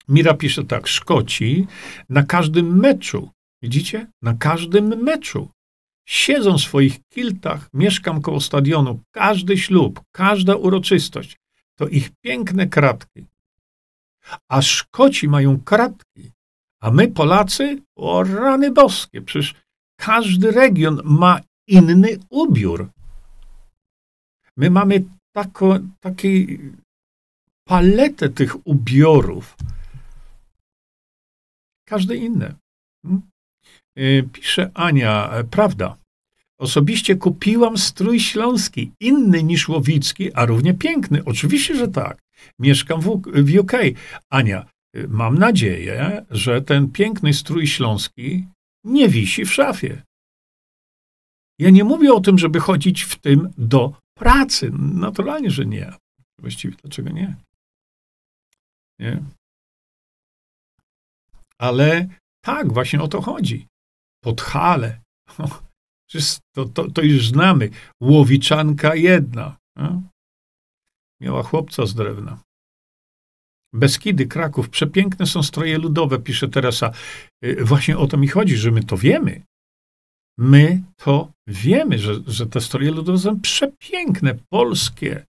Mira 0.07 0.33
pisze 0.33 0.63
tak, 0.63 0.87
Szkoci 0.87 1.67
na 2.09 2.23
każdym 2.23 2.79
meczu, 2.79 3.29
widzicie? 3.61 4.07
Na 4.21 4.33
każdym 4.33 5.03
meczu 5.03 5.49
siedzą 6.07 6.57
w 6.57 6.61
swoich 6.61 6.99
kiltach, 7.13 7.69
mieszkam 7.73 8.21
koło 8.21 8.41
stadionu, 8.41 8.99
każdy 9.11 9.57
ślub, 9.57 10.01
każda 10.11 10.55
uroczystość, 10.55 11.37
to 11.79 11.87
ich 11.87 12.09
piękne 12.21 12.67
kratki. 12.67 13.25
A 14.49 14.61
Szkoci 14.61 15.27
mają 15.27 15.59
kratki, 15.59 16.31
a 16.81 16.91
my 16.91 17.07
Polacy, 17.07 17.81
o 17.95 18.23
rany 18.23 18.71
boskie, 18.71 19.21
przecież 19.21 19.55
każdy 19.99 20.51
region 20.51 21.01
ma 21.03 21.39
inny 21.67 22.17
ubiór. 22.29 22.89
My 24.57 24.69
mamy 24.69 25.03
taką, 25.35 25.89
taką 25.99 26.27
paletę 27.67 28.29
tych 28.29 28.67
ubiorów. 28.67 29.55
Każdy 31.85 32.17
inny. 32.17 32.55
Hmm? 33.01 33.21
Pisze 34.31 34.71
Ania, 34.73 35.29
e, 35.31 35.43
prawda. 35.43 35.97
Osobiście 36.59 37.15
kupiłam 37.15 37.77
strój 37.77 38.19
śląski, 38.19 38.91
inny 38.99 39.43
niż 39.43 39.69
łowicki, 39.69 40.33
a 40.33 40.45
równie 40.45 40.73
piękny. 40.73 41.25
Oczywiście, 41.25 41.75
że 41.75 41.87
tak. 41.87 42.21
Mieszkam 42.59 43.01
w, 43.01 43.21
w 43.25 43.57
UK. 43.59 43.71
Ania, 44.29 44.65
y, 44.95 45.07
mam 45.07 45.37
nadzieję, 45.37 46.25
że 46.29 46.61
ten 46.61 46.91
piękny 46.91 47.33
strój 47.33 47.67
śląski 47.67 48.47
nie 48.83 49.09
wisi 49.09 49.45
w 49.45 49.53
szafie. 49.53 50.01
Ja 51.59 51.69
nie 51.69 51.83
mówię 51.83 52.13
o 52.13 52.21
tym, 52.21 52.37
żeby 52.37 52.59
chodzić 52.59 53.01
w 53.03 53.15
tym 53.15 53.49
do 53.57 53.93
pracy. 54.17 54.71
Naturalnie, 54.93 55.51
że 55.51 55.65
nie. 55.65 55.93
Właściwie 56.39 56.77
dlaczego 56.81 57.09
nie? 57.09 57.35
Nie? 58.99 59.23
Ale 61.57 62.07
tak, 62.45 62.73
właśnie 62.73 63.01
o 63.01 63.07
to 63.07 63.21
chodzi. 63.21 63.67
Podhale. 64.23 65.01
To, 66.53 66.65
to, 66.65 66.91
to 66.91 67.01
już 67.01 67.27
znamy. 67.27 67.69
Łowiczanka 68.01 68.95
jedna. 68.95 69.57
No? 69.75 70.01
Miała 71.21 71.43
chłopca 71.43 71.85
z 71.85 71.93
drewna. 71.93 72.39
Beskidy, 73.73 74.25
Kraków, 74.25 74.69
przepiękne 74.69 75.25
są 75.25 75.43
stroje 75.43 75.77
ludowe, 75.77 76.19
pisze 76.19 76.47
Teresa. 76.47 76.91
Y, 77.45 77.65
właśnie 77.65 77.97
o 77.97 78.07
to 78.07 78.17
mi 78.17 78.27
chodzi, 78.27 78.57
że 78.57 78.71
my 78.71 78.83
to 78.83 78.97
wiemy. 78.97 79.41
My 80.37 80.83
to 80.95 81.31
wiemy, 81.47 81.99
że, 81.99 82.13
że 82.27 82.47
te 82.47 82.61
stroje 82.61 82.91
ludowe 82.91 83.17
są 83.17 83.41
przepiękne, 83.41 84.35
polskie, 84.49 85.25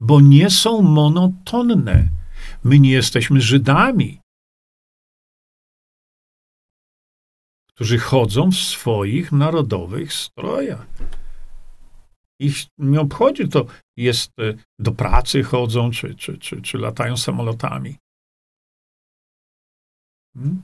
bo 0.00 0.20
nie 0.20 0.50
są 0.50 0.82
monotonne. 0.82 2.08
My 2.64 2.80
nie 2.80 2.90
jesteśmy 2.90 3.40
Żydami, 3.40 4.20
którzy 7.80 7.98
chodzą 7.98 8.50
w 8.50 8.56
swoich 8.56 9.32
narodowych 9.32 10.12
strojach. 10.12 10.86
Ich 12.40 12.56
nie 12.78 13.00
obchodzi 13.00 13.48
to, 13.48 13.66
jest 13.96 14.30
e, 14.38 14.54
do 14.78 14.92
pracy 14.92 15.42
chodzą, 15.42 15.90
czy, 15.90 16.14
czy, 16.14 16.38
czy, 16.38 16.62
czy 16.62 16.78
latają 16.78 17.16
samolotami. 17.16 17.96
Hmm? 20.34 20.62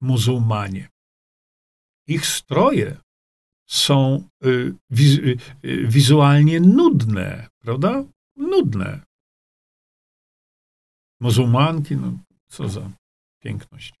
Muzułmanie. 0.00 0.88
Ich 2.06 2.26
stroje 2.26 2.96
są 3.68 4.28
y, 4.44 4.74
y, 5.00 5.36
y, 5.64 5.86
wizualnie 5.88 6.60
nudne, 6.60 7.48
prawda? 7.58 8.04
Nudne. 8.36 9.00
Muzułmanki, 11.20 11.96
no 11.96 12.18
co 12.48 12.68
za 12.68 13.01
piękność. 13.42 13.94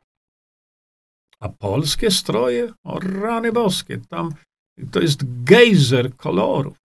A 1.40 1.48
polskie 1.48 2.10
stroje, 2.10 2.72
o 2.84 3.00
rany 3.00 3.52
boskie, 3.52 3.98
tam 4.08 4.30
to 4.92 5.00
jest 5.00 5.44
gejzer 5.44 6.16
kolorów. 6.16 6.76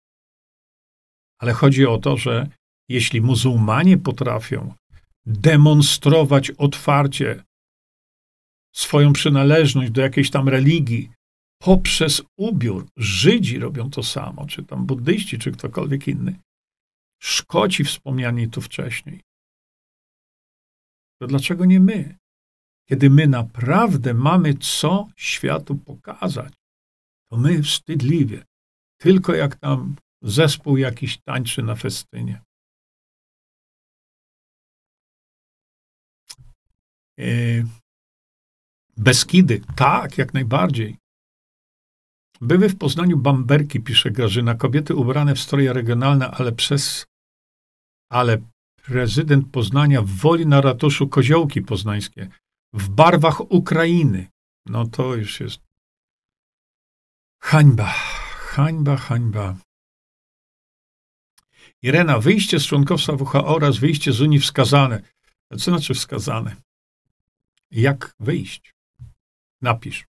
Ale 1.40 1.52
chodzi 1.52 1.86
o 1.86 1.98
to, 1.98 2.16
że 2.16 2.48
jeśli 2.88 3.20
muzułmanie 3.20 3.98
potrafią 3.98 4.74
demonstrować 5.26 6.50
otwarcie 6.50 7.42
swoją 8.74 9.12
przynależność 9.12 9.90
do 9.90 10.00
jakiejś 10.00 10.30
tam 10.30 10.48
religii 10.48 11.10
poprzez 11.62 12.22
ubiór, 12.38 12.86
Żydzi 12.96 13.58
robią 13.58 13.90
to 13.90 14.02
samo, 14.02 14.46
czy 14.46 14.64
tam 14.64 14.86
buddyści, 14.86 15.38
czy 15.38 15.52
ktokolwiek 15.52 16.08
inny, 16.08 16.38
Szkoci 17.22 17.84
wspomniani 17.84 18.50
tu 18.50 18.60
wcześniej, 18.60 19.20
to 21.20 21.26
dlaczego 21.26 21.64
nie 21.64 21.80
my? 21.80 22.16
Kiedy 22.88 23.10
my 23.10 23.26
naprawdę 23.26 24.14
mamy 24.14 24.54
co 24.54 25.08
światu 25.16 25.74
pokazać, 25.76 26.54
to 27.30 27.36
my 27.36 27.62
wstydliwie, 27.62 28.44
tylko 29.00 29.34
jak 29.34 29.56
tam 29.56 29.96
zespół 30.22 30.76
jakiś 30.76 31.18
tańczy 31.18 31.62
na 31.62 31.74
festynie. 31.74 32.42
E, 37.18 37.26
Beskidy, 38.96 39.60
tak, 39.76 40.18
jak 40.18 40.34
najbardziej. 40.34 40.96
Były 42.40 42.68
w 42.68 42.78
Poznaniu 42.78 43.16
bamberki, 43.16 43.80
pisze 43.80 44.10
Grażyna, 44.10 44.54
kobiety 44.54 44.94
ubrane 44.94 45.34
w 45.34 45.40
stroje 45.40 45.72
regionalne, 45.72 46.30
ale 46.30 46.52
przez, 46.52 47.06
ale 48.10 48.38
prezydent 48.86 49.50
Poznania 49.52 50.02
woli 50.02 50.46
na 50.46 50.60
ratuszu 50.60 51.08
koziołki 51.08 51.62
poznańskie 51.62 52.28
w 52.76 52.88
barwach 52.88 53.40
Ukrainy. 53.40 54.28
No 54.66 54.86
to 54.86 55.14
już 55.14 55.40
jest 55.40 55.60
hańba, 57.40 57.86
hańba, 58.54 58.96
hańba. 58.96 59.56
Irena, 61.82 62.18
wyjście 62.18 62.60
z 62.60 62.66
członkostwa 62.66 63.12
WHO 63.12 63.46
oraz 63.46 63.76
wyjście 63.76 64.12
z 64.12 64.20
Unii 64.20 64.40
wskazane. 64.40 65.02
Co 65.50 65.56
znaczy 65.56 65.94
wskazane? 65.94 66.56
Jak 67.70 68.14
wyjść? 68.20 68.74
Napisz. 69.62 70.04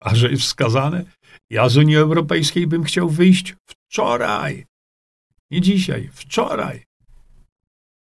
A 0.00 0.14
że 0.14 0.30
jest 0.30 0.42
wskazane? 0.42 1.04
Ja 1.50 1.68
z 1.68 1.76
Unii 1.76 1.96
Europejskiej 1.96 2.66
bym 2.66 2.84
chciał 2.84 3.10
wyjść 3.10 3.54
wczoraj. 3.66 4.66
Nie 5.50 5.60
dzisiaj, 5.60 6.10
wczoraj. 6.12 6.84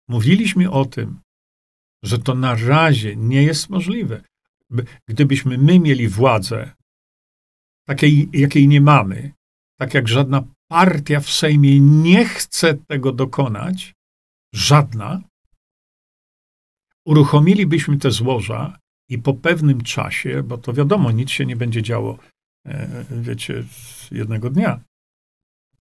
Mówiliśmy 0.09 0.71
o 0.71 0.85
tym, 0.85 1.21
że 2.05 2.19
to 2.19 2.35
na 2.35 2.55
razie 2.55 3.17
nie 3.17 3.43
jest 3.43 3.71
możliwe. 3.71 4.23
Gdybyśmy 5.09 5.59
my 5.59 5.81
mieli 5.81 6.09
władzę, 6.09 6.73
takiej, 7.89 8.29
jakiej 8.33 8.69
nie 8.69 8.81
mamy, 8.81 9.33
tak 9.79 9.95
jak 9.95 10.09
żadna 10.09 10.45
partia 10.69 11.21
w 11.21 11.31
Sejmie 11.31 11.81
nie 11.81 12.25
chce 12.25 12.75
tego 12.75 13.13
dokonać, 13.13 13.95
żadna, 14.55 15.21
uruchomilibyśmy 17.07 17.99
te 17.99 18.11
złoża 18.11 18.79
i 19.09 19.19
po 19.19 19.35
pewnym 19.35 19.83
czasie, 19.83 20.43
bo 20.43 20.59
to 20.59 20.73
wiadomo, 20.73 21.11
nic 21.11 21.31
się 21.31 21.47
nie 21.47 21.57
będzie 21.57 21.83
działo, 21.83 22.19
e, 22.67 23.05
wiecie, 23.11 23.65
jednego 24.11 24.51
dnia, 24.51 24.81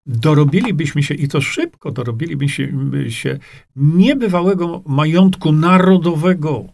dorobilibyśmy 0.06 1.04
się, 1.04 1.14
i 1.14 1.28
to 1.28 1.42
szybko 1.42 1.92
dorobilibyśmy 1.92 3.12
się 3.12 3.40
niebywałego 3.76 4.84
majątku 4.86 5.52
narodowego, 5.52 6.66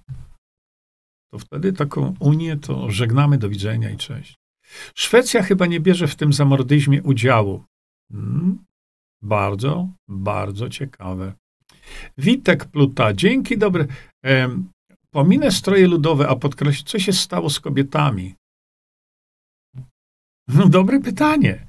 to 1.32 1.40
wtedy 1.40 1.74
taką 1.74 2.16
Unię 2.20 2.58
to 2.58 2.92
żegnamy, 2.92 3.38
do 3.38 3.50
widzenia 3.50 3.90
i 3.90 3.98
cześć. 3.98 4.36
Szwecja 4.96 5.44
chyba 5.44 5.66
nie 5.66 5.80
bierze 5.80 6.08
w 6.08 6.16
tym 6.16 6.34
zamordyzmie 6.34 7.04
udziału. 7.04 7.64
Hmm, 8.12 8.66
bardzo, 9.22 9.90
bardzo 10.08 10.70
ciekawe. 10.70 11.34
Witek 12.18 12.66
Pluta, 12.66 13.14
dzięki 13.14 13.58
dobre. 13.58 13.86
Pominę 15.12 15.52
stroje 15.52 15.88
ludowe, 15.88 16.28
a 16.28 16.36
podkreślę, 16.36 16.84
co 16.86 17.00
się 17.00 17.14
stało 17.14 17.50
z 17.50 17.60
kobietami. 17.60 18.36
No, 20.48 20.68
dobre 20.68 21.00
pytanie. 21.00 21.68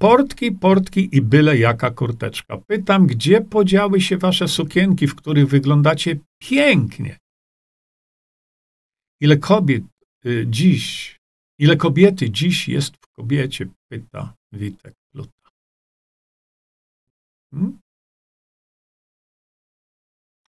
Portki, 0.00 0.52
portki 0.52 1.16
i 1.16 1.22
byle 1.22 1.58
jaka 1.58 1.90
kurteczka. 1.90 2.56
Pytam, 2.56 3.06
gdzie 3.06 3.40
podziały 3.40 4.00
się 4.00 4.18
wasze 4.18 4.48
sukienki, 4.48 5.06
w 5.06 5.14
których 5.14 5.48
wyglądacie 5.48 6.18
pięknie? 6.38 7.18
Ile 9.20 9.36
kobiet 9.36 9.84
y, 10.26 10.46
dziś, 10.48 11.16
ile 11.58 11.76
kobiety 11.76 12.30
dziś 12.30 12.68
jest 12.68 12.96
w 12.96 13.06
kobiecie? 13.16 13.66
Pyta 13.88 14.34
Witek 14.52 14.94
Pluta. 15.12 15.50
Hmm? 17.50 17.78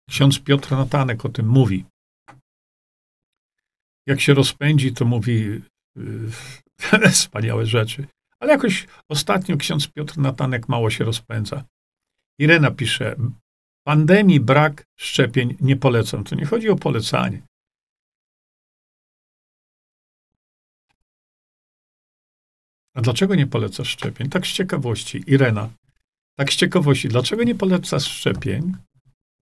Ksiądz 0.08 0.38
Piotr 0.38 0.70
Natanek 0.70 1.24
o 1.24 1.28
tym 1.28 1.48
mówi. 1.48 1.84
Jak 4.06 4.20
się 4.20 4.34
rozpędzi, 4.34 4.92
to 4.92 5.04
mówi 5.04 5.62
yy, 5.96 7.10
wspaniałe 7.12 7.66
rzeczy. 7.66 8.06
Ale 8.40 8.52
jakoś 8.52 8.86
ostatnio 9.08 9.56
ksiądz 9.56 9.88
Piotr 9.88 10.18
Natanek 10.18 10.68
mało 10.68 10.90
się 10.90 11.04
rozpędza. 11.04 11.64
Irena 12.38 12.70
pisze, 12.70 13.16
pandemii 13.86 14.40
brak 14.40 14.84
szczepień 14.98 15.56
nie 15.60 15.76
polecam. 15.76 16.24
To 16.24 16.34
nie 16.34 16.46
chodzi 16.46 16.68
o 16.68 16.76
polecanie. 16.76 17.42
A 22.94 23.00
dlaczego 23.00 23.34
nie 23.34 23.46
polecasz 23.46 23.88
szczepień? 23.88 24.28
Tak 24.30 24.46
z 24.46 24.52
ciekawości. 24.52 25.24
Irena, 25.26 25.70
tak 26.38 26.52
z 26.52 26.56
ciekawości, 26.56 27.08
dlaczego 27.08 27.44
nie 27.44 27.54
polecasz 27.54 28.04
szczepień? 28.04 28.72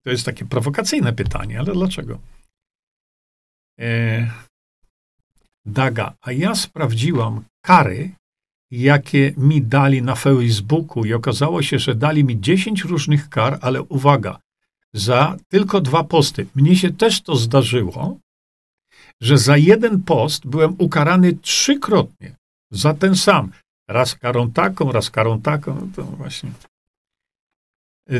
To 0.03 0.09
jest 0.09 0.25
takie 0.25 0.45
prowokacyjne 0.45 1.13
pytanie, 1.13 1.59
ale 1.59 1.73
dlaczego? 1.73 2.19
E, 3.79 4.31
Daga, 5.65 6.13
a 6.21 6.31
ja 6.31 6.55
sprawdziłam 6.55 7.45
kary, 7.61 8.15
jakie 8.71 9.33
mi 9.37 9.61
dali 9.61 10.01
na 10.01 10.15
Facebooku 10.15 11.05
i 11.05 11.13
okazało 11.13 11.61
się, 11.61 11.79
że 11.79 11.95
dali 11.95 12.23
mi 12.23 12.41
10 12.41 12.83
różnych 12.83 13.29
kar, 13.29 13.59
ale 13.61 13.81
uwaga, 13.81 14.39
za 14.93 15.37
tylko 15.47 15.81
dwa 15.81 16.03
posty. 16.03 16.47
Mnie 16.55 16.75
się 16.75 16.93
też 16.93 17.21
to 17.21 17.35
zdarzyło, 17.35 18.19
że 19.21 19.37
za 19.37 19.57
jeden 19.57 20.03
post 20.03 20.47
byłem 20.47 20.75
ukarany 20.77 21.33
trzykrotnie 21.33 22.35
za 22.71 22.93
ten 22.93 23.15
sam. 23.15 23.51
Raz 23.87 24.15
karą 24.15 24.51
taką, 24.51 24.91
raz 24.91 25.09
karą 25.09 25.41
taką. 25.41 25.75
No 25.75 25.87
to 25.95 26.03
właśnie. 26.03 26.51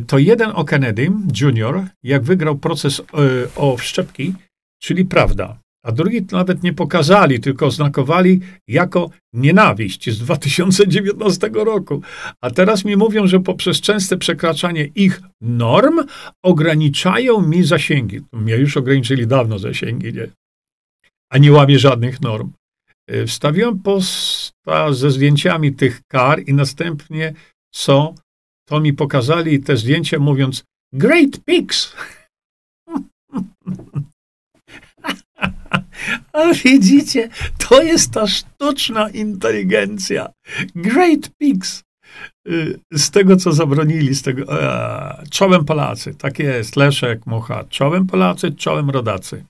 To 0.08 0.18
jeden 0.18 0.52
o 0.56 0.66
Kennedy 0.66 1.12
Jr., 1.42 1.88
jak 2.04 2.24
wygrał 2.24 2.58
proces 2.58 3.00
e, 3.00 3.04
o 3.56 3.78
wszczepki, 3.78 4.34
czyli 4.80 5.06
prawda 5.06 5.60
a 5.84 5.92
drugi 5.92 6.26
nawet 6.32 6.64
nie 6.64 6.74
pokazali, 6.74 7.40
tylko 7.40 7.66
oznakowali 7.66 8.40
jako 8.68 9.10
nienawiść 9.34 10.10
z 10.10 10.20
2019 10.20 11.50
roku. 11.54 12.02
A 12.42 12.52
teraz 12.52 12.86
mi 12.86 12.96
mówią, 12.98 13.28
że 13.28 13.40
poprzez 13.40 13.82
częste 13.82 14.18
przekraczanie 14.18 14.90
ich 14.96 15.22
norm 15.42 16.00
ograniczają 16.44 17.42
mi 17.42 17.64
zasięgi. 17.64 18.22
Mnie 18.34 18.56
już 18.56 18.78
ograniczyli 18.78 19.28
dawno 19.28 19.60
zasięgi, 19.60 20.14
nie? 20.14 20.28
A 21.32 21.38
nie 21.38 21.52
łamie 21.52 21.80
żadnych 21.80 22.22
norm. 22.22 22.52
E, 23.08 23.26
wstawiłem 23.26 23.80
posta 23.80 24.94
ze 24.94 25.12
zdjęciami 25.12 25.74
tych 25.74 26.02
kar 26.08 26.42
i 26.48 26.54
następnie 26.54 27.34
co? 27.74 28.14
To 28.68 28.80
mi 28.80 28.94
pokazali 28.94 29.60
te 29.60 29.78
zdjęcia 29.78 30.20
mówiąc 30.20 30.64
Great 30.94 31.40
Pigs! 31.46 31.96
A 36.34 36.54
widzicie, 36.54 37.30
to 37.70 37.84
jest 37.84 38.12
ta 38.12 38.28
sztuczna 38.28 39.10
inteligencja. 39.10 40.30
Great 40.76 41.30
Pigs. 41.38 41.84
Y, 42.48 42.80
z 42.94 43.12
tego, 43.12 43.36
co 43.36 43.52
zabronili, 43.54 44.16
z 44.16 44.22
tego. 44.22 44.62
E, 44.64 45.24
czołem 45.32 45.66
Polacy. 45.66 46.16
Tak 46.16 46.40
jest. 46.40 46.76
Leszek, 46.76 47.26
Mucha. 47.26 47.64
Czołem 47.64 48.08
Polacy, 48.08 48.52
czołem 48.52 48.90
rodacy. 48.90 49.46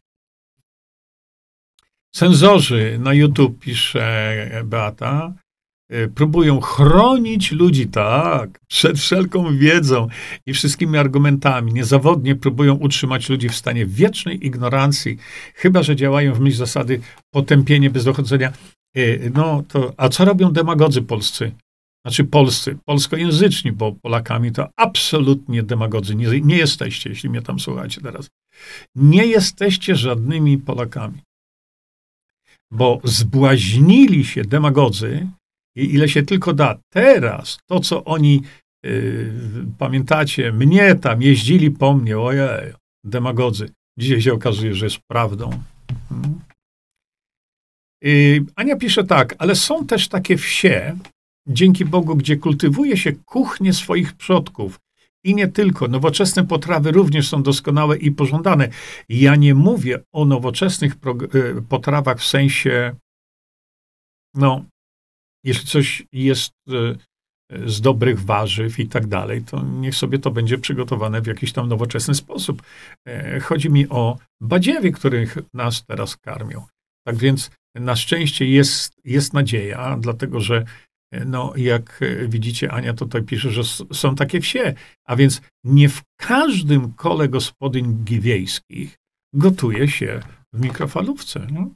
Sensorzy 2.15 2.97
na 2.99 3.13
YouTube, 3.13 3.59
pisze 3.59 4.61
Beata, 4.65 5.33
próbują 6.15 6.61
chronić 6.61 7.51
ludzi, 7.51 7.87
tak, 7.87 8.59
przed 8.67 8.99
wszelką 8.99 9.57
wiedzą 9.57 10.07
i 10.45 10.53
wszystkimi 10.53 10.97
argumentami. 10.97 11.73
Niezawodnie 11.73 12.35
próbują 12.35 12.75
utrzymać 12.75 13.29
ludzi 13.29 13.49
w 13.49 13.55
stanie 13.55 13.85
wiecznej 13.85 14.45
ignorancji, 14.45 15.17
chyba 15.55 15.83
że 15.83 15.95
działają 15.95 16.33
w 16.33 16.39
myśl 16.39 16.57
zasady 16.57 17.01
potępienie 17.33 17.89
bez 17.89 18.05
dochodzenia. 18.05 18.53
Y, 18.97 19.31
no 19.33 19.63
to, 19.67 19.93
a 19.97 20.09
co 20.09 20.25
robią 20.25 20.51
demagodzy 20.51 21.01
polscy? 21.01 21.51
Znaczy 22.05 22.23
polscy, 22.23 22.77
polskojęzyczni, 22.85 23.71
bo 23.71 23.91
Polakami 23.91 24.51
to 24.51 24.69
absolutnie 24.77 25.63
demagodzy. 25.63 26.15
Nie, 26.15 26.41
nie 26.41 26.57
jesteście, 26.57 27.09
jeśli 27.09 27.29
mnie 27.29 27.41
tam 27.41 27.59
słuchacie 27.59 28.01
teraz. 28.01 28.29
Nie 28.95 29.25
jesteście 29.25 29.95
żadnymi 29.95 30.57
Polakami. 30.57 31.21
Bo 32.71 33.01
zbłaźnili 33.03 34.25
się 34.25 34.41
demagodzy, 34.41 35.27
i 35.79 35.93
ile 35.93 36.09
się 36.09 36.23
tylko 36.23 36.53
da. 36.53 36.79
Teraz 36.89 37.59
to, 37.65 37.79
co 37.79 38.03
oni, 38.03 38.41
yy, 38.83 39.33
pamiętacie, 39.77 40.51
mnie 40.51 40.95
tam 40.95 41.21
jeździli 41.21 41.71
po 41.71 41.93
mnie, 41.93 42.19
ojej, 42.19 42.73
demagodzy. 43.03 43.69
Dzisiaj 43.99 44.21
się 44.21 44.33
okazuje, 44.33 44.75
że 44.75 44.85
jest 44.85 44.99
prawdą. 45.07 45.49
Hmm. 46.09 46.39
Yy, 48.01 48.45
Ania 48.55 48.75
pisze 48.75 49.03
tak, 49.03 49.35
ale 49.37 49.55
są 49.55 49.85
też 49.85 50.07
takie 50.07 50.37
wsie, 50.37 50.97
dzięki 51.47 51.85
Bogu, 51.85 52.15
gdzie 52.15 52.37
kultywuje 52.37 52.97
się 52.97 53.11
kuchnię 53.13 53.73
swoich 53.73 54.13
przodków. 54.13 54.79
I 55.23 55.35
nie 55.35 55.47
tylko. 55.47 55.87
Nowoczesne 55.87 56.47
potrawy 56.47 56.91
również 56.91 57.27
są 57.27 57.43
doskonałe 57.43 57.97
i 57.97 58.11
pożądane. 58.11 58.69
Ja 59.09 59.35
nie 59.35 59.55
mówię 59.55 59.99
o 60.13 60.25
nowoczesnych 60.25 60.93
y, 60.93 61.61
potrawach 61.69 62.19
w 62.19 62.25
sensie, 62.25 62.95
no, 64.35 64.65
jeśli 65.43 65.67
coś 65.67 66.03
jest 66.11 66.53
e, 66.69 66.95
z 67.69 67.81
dobrych 67.81 68.21
warzyw 68.21 68.79
i 68.79 68.87
tak 68.87 69.07
dalej, 69.07 69.43
to 69.43 69.63
niech 69.63 69.95
sobie 69.95 70.19
to 70.19 70.31
będzie 70.31 70.57
przygotowane 70.57 71.21
w 71.21 71.27
jakiś 71.27 71.53
tam 71.53 71.69
nowoczesny 71.69 72.15
sposób. 72.15 72.61
E, 73.07 73.39
chodzi 73.39 73.69
mi 73.69 73.89
o 73.89 74.17
badziewie, 74.41 74.91
których 74.91 75.37
nas 75.53 75.85
teraz 75.85 76.17
karmią. 76.17 76.65
Tak 77.07 77.15
więc 77.15 77.51
na 77.75 77.95
szczęście 77.95 78.45
jest, 78.45 78.93
jest 79.05 79.33
nadzieja, 79.33 79.97
dlatego 79.99 80.39
że 80.39 80.65
e, 81.11 81.25
no, 81.25 81.53
jak 81.55 81.99
widzicie, 82.27 82.71
Ania 82.71 82.93
tutaj 82.93 83.23
pisze, 83.23 83.51
że 83.51 83.63
są 83.93 84.15
takie 84.15 84.41
wsie, 84.41 84.73
a 85.05 85.15
więc 85.15 85.41
nie 85.63 85.89
w 85.89 86.01
każdym 86.19 86.93
kole 86.93 87.29
gospodyń 87.29 88.05
wiejskich 88.05 88.97
gotuje 89.33 89.87
się 89.87 90.19
w 90.53 90.61
mikrofalówce. 90.61 91.47
No? 91.51 91.69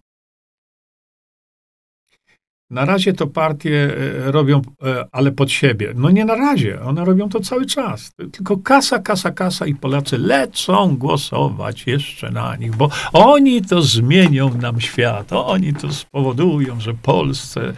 Na 2.74 2.86
razie 2.86 3.14
to 3.14 3.28
partie 3.28 3.98
e, 3.98 4.32
robią, 4.32 4.62
e, 4.84 5.06
ale 5.12 5.32
pod 5.32 5.52
siebie. 5.52 5.94
No 5.96 6.10
nie 6.10 6.26
na 6.26 6.36
razie, 6.36 6.82
one 6.82 7.06
robią 7.06 7.30
to 7.30 7.40
cały 7.40 7.66
czas. 7.66 8.12
Tylko 8.32 8.58
kasa, 8.58 9.00
kasa, 9.00 9.32
kasa 9.32 9.66
i 9.66 9.76
Polacy 9.76 10.18
lecą 10.18 10.98
głosować 10.98 11.88
jeszcze 11.88 12.32
na 12.32 12.56
nich, 12.56 12.76
bo 12.76 12.90
oni 13.14 13.62
to 13.62 13.82
zmienią 13.82 14.58
nam 14.58 14.82
świat, 14.82 15.34
oni 15.34 15.74
to 15.74 15.94
spowodują, 15.94 16.80
że 16.80 16.94
Polsce. 16.94 17.74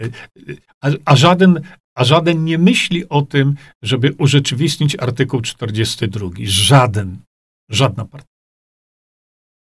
E, 0.00 0.08
a, 0.84 0.88
a 1.04 1.16
żaden, 1.16 1.60
a 1.96 2.04
żaden 2.04 2.44
nie 2.44 2.58
myśli 2.58 3.08
o 3.08 3.22
tym, 3.22 3.54
żeby 3.82 4.14
urzeczywistnić 4.18 4.96
artykuł 4.98 5.40
42. 5.40 6.28
Żaden. 6.44 7.16
Żadna 7.70 8.04
partia 8.04 8.35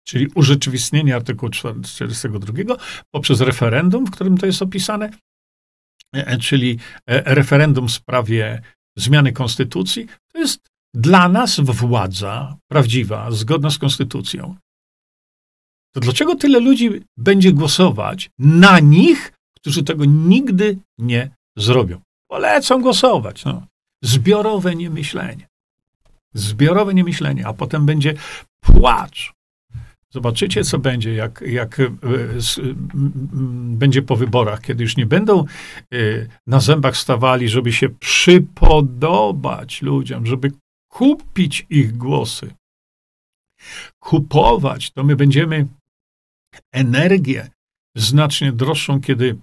czyli 0.04 0.28
urzeczywistnienie 0.36 1.16
artykułu 1.16 1.50
42 1.50 2.76
poprzez 3.12 3.42
referendum, 3.42 4.06
w 4.06 4.12
którym 4.12 4.38
to 4.38 4.46
jest 4.46 4.62
opisane, 4.62 5.10
e, 6.16 6.28
e, 6.28 6.38
czyli 6.38 6.80
e, 7.06 7.36
referendum 7.36 7.88
w 7.88 7.92
sprawie 7.92 8.62
zmiany 8.98 9.32
konstytucji, 9.32 10.08
to 10.34 10.40
jest 10.40 10.70
dla 10.94 11.30
nas 11.30 11.60
władza 11.60 12.58
prawdziwa, 12.72 13.32
zgodna 13.32 13.70
z 13.70 13.78
konstytucją. 13.78 14.56
To 15.94 16.00
dlaczego 16.00 16.36
tyle 16.36 16.60
ludzi 16.60 16.90
będzie 17.18 17.54
głosować 17.54 18.30
na 18.40 18.80
nich, 18.80 19.34
którzy 19.56 19.84
tego 19.84 20.06
nigdy 20.06 20.78
nie 20.98 21.30
zrobią? 21.58 22.02
Polecą 22.30 22.82
głosować. 22.82 23.46
No. 23.46 23.68
Zbiorowe 24.04 24.76
niemyślenie. 24.76 25.48
Zbiorowe 26.34 26.94
niemyślenie, 26.94 27.48
a 27.48 27.54
potem 27.54 27.86
będzie 27.86 28.14
płacz, 28.64 29.34
Zobaczycie, 30.14 30.64
co 30.64 30.80
będzie, 30.80 31.14
jak, 31.14 31.44
jak 31.48 31.80
e, 31.80 31.90
będzie 33.54 34.02
po 34.02 34.16
wyborach, 34.16 34.62
kiedy 34.62 34.84
już 34.84 34.98
nie 34.98 35.06
będą 35.06 35.40
e, 35.40 35.46
na 36.48 36.60
zębach 36.60 36.98
stawali, 36.98 37.50
żeby 37.50 37.74
się 37.74 37.90
przypodobać 37.90 39.82
ludziom, 39.82 40.26
żeby 40.26 40.52
kupić 40.92 41.66
ich 41.70 41.98
głosy, 41.98 42.54
kupować, 44.00 44.92
to 44.92 45.04
my 45.04 45.16
będziemy 45.16 45.68
energię 46.72 47.50
znacznie 47.96 48.52
droższą, 48.52 49.02
kiedy 49.02 49.38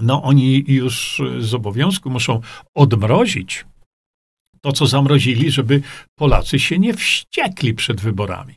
no, 0.00 0.22
oni 0.22 0.64
już 0.68 1.22
z 1.38 1.54
obowiązku 1.54 2.10
muszą 2.10 2.40
odmrozić 2.74 3.64
to, 4.60 4.72
co 4.72 4.86
zamrozili, 4.86 5.50
żeby 5.50 5.82
Polacy 6.18 6.58
się 6.58 6.78
nie 6.78 6.94
wściekli 6.94 7.74
przed 7.74 8.00
wyborami. 8.00 8.54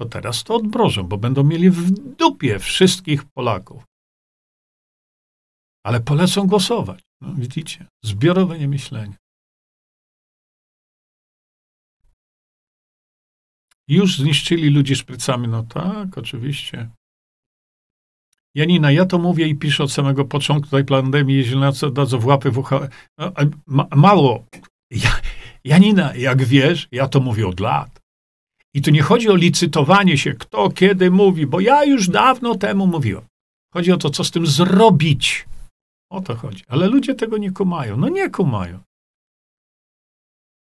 To 0.00 0.06
teraz 0.06 0.44
to 0.44 0.54
odmrożą, 0.54 1.02
bo 1.02 1.18
będą 1.18 1.44
mieli 1.44 1.70
w 1.70 1.90
dupie 1.90 2.58
wszystkich 2.58 3.24
Polaków. 3.24 3.84
Ale 5.86 6.00
polecą 6.00 6.46
głosować. 6.46 7.00
No, 7.20 7.34
widzicie, 7.34 7.86
zbiorowe 8.04 8.58
niemyślenie. 8.58 9.16
Już 13.88 14.18
zniszczyli 14.18 14.70
ludzi 14.70 14.96
szprycami. 14.96 15.48
No 15.48 15.62
tak, 15.62 16.18
oczywiście. 16.18 16.90
Janina, 18.54 18.90
ja 18.90 19.06
to 19.06 19.18
mówię 19.18 19.48
i 19.48 19.56
piszę 19.56 19.84
od 19.84 19.92
samego 19.92 20.24
początku 20.24 20.70
tej 20.70 20.84
pandemii, 20.84 21.36
jeśli 21.36 21.56
na 21.56 21.72
co 21.72 21.90
dadzą 21.90 22.18
w 22.18 22.26
łapy 22.26 22.50
WHO. 22.50 22.80
Ma, 23.66 23.86
mało. 23.96 24.44
Ja, 24.90 25.20
Janina, 25.64 26.14
jak 26.14 26.44
wiesz, 26.44 26.88
ja 26.92 27.08
to 27.08 27.20
mówię 27.20 27.48
od 27.48 27.60
lat. 27.60 27.99
I 28.74 28.82
tu 28.82 28.90
nie 28.90 29.02
chodzi 29.02 29.28
o 29.28 29.36
licytowanie 29.36 30.18
się, 30.18 30.34
kto 30.34 30.70
kiedy 30.70 31.10
mówi, 31.10 31.46
bo 31.46 31.60
ja 31.60 31.84
już 31.84 32.08
dawno 32.08 32.54
temu 32.54 32.86
mówiłem. 32.86 33.24
Chodzi 33.72 33.92
o 33.92 33.96
to, 33.96 34.10
co 34.10 34.24
z 34.24 34.30
tym 34.30 34.46
zrobić. 34.46 35.48
O 36.10 36.20
to 36.20 36.36
chodzi. 36.36 36.64
Ale 36.68 36.86
ludzie 36.86 37.14
tego 37.14 37.38
nie 37.38 37.50
kumają. 37.50 37.96
No 37.96 38.08
nie 38.08 38.30
kumają. 38.30 38.80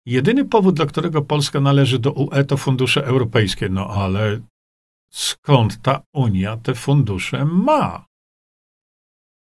Jedyny 0.05 0.45
powód, 0.45 0.75
dla 0.75 0.85
którego 0.85 1.21
Polska 1.21 1.59
należy 1.59 1.99
do 1.99 2.11
UE, 2.11 2.43
to 2.47 2.57
fundusze 2.57 3.05
europejskie. 3.05 3.69
No 3.69 3.87
ale 3.87 4.41
skąd 5.11 5.81
ta 5.81 6.01
Unia 6.13 6.57
te 6.57 6.75
fundusze 6.75 7.45
ma? 7.45 8.05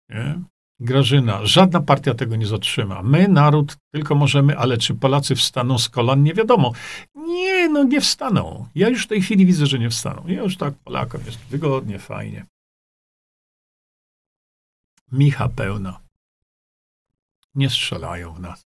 Nie? 0.08 0.42
Grażyna, 0.84 1.46
żadna 1.46 1.80
partia 1.80 2.14
tego 2.14 2.36
nie 2.36 2.46
zatrzyma. 2.46 3.02
My, 3.02 3.28
naród, 3.28 3.76
tylko 3.90 4.14
możemy, 4.14 4.58
ale 4.58 4.78
czy 4.78 4.94
Polacy 4.94 5.34
wstaną 5.34 5.78
z 5.78 5.88
kolan, 5.88 6.22
nie 6.22 6.34
wiadomo. 6.34 6.72
Nie, 7.14 7.68
no 7.68 7.84
nie 7.84 8.00
wstaną. 8.00 8.68
Ja 8.74 8.88
już 8.88 9.04
w 9.04 9.08
tej 9.08 9.22
chwili 9.22 9.46
widzę, 9.46 9.66
że 9.66 9.78
nie 9.78 9.90
wstaną. 9.90 10.24
Ja 10.26 10.42
już 10.42 10.56
tak 10.56 10.74
Polakom 10.74 11.20
jest 11.26 11.38
wygodnie, 11.38 11.98
fajnie. 11.98 12.46
Micha 15.12 15.48
pełna. 15.48 16.00
Nie 17.54 17.70
strzelają 17.70 18.34
w 18.34 18.40
nas. 18.40 18.66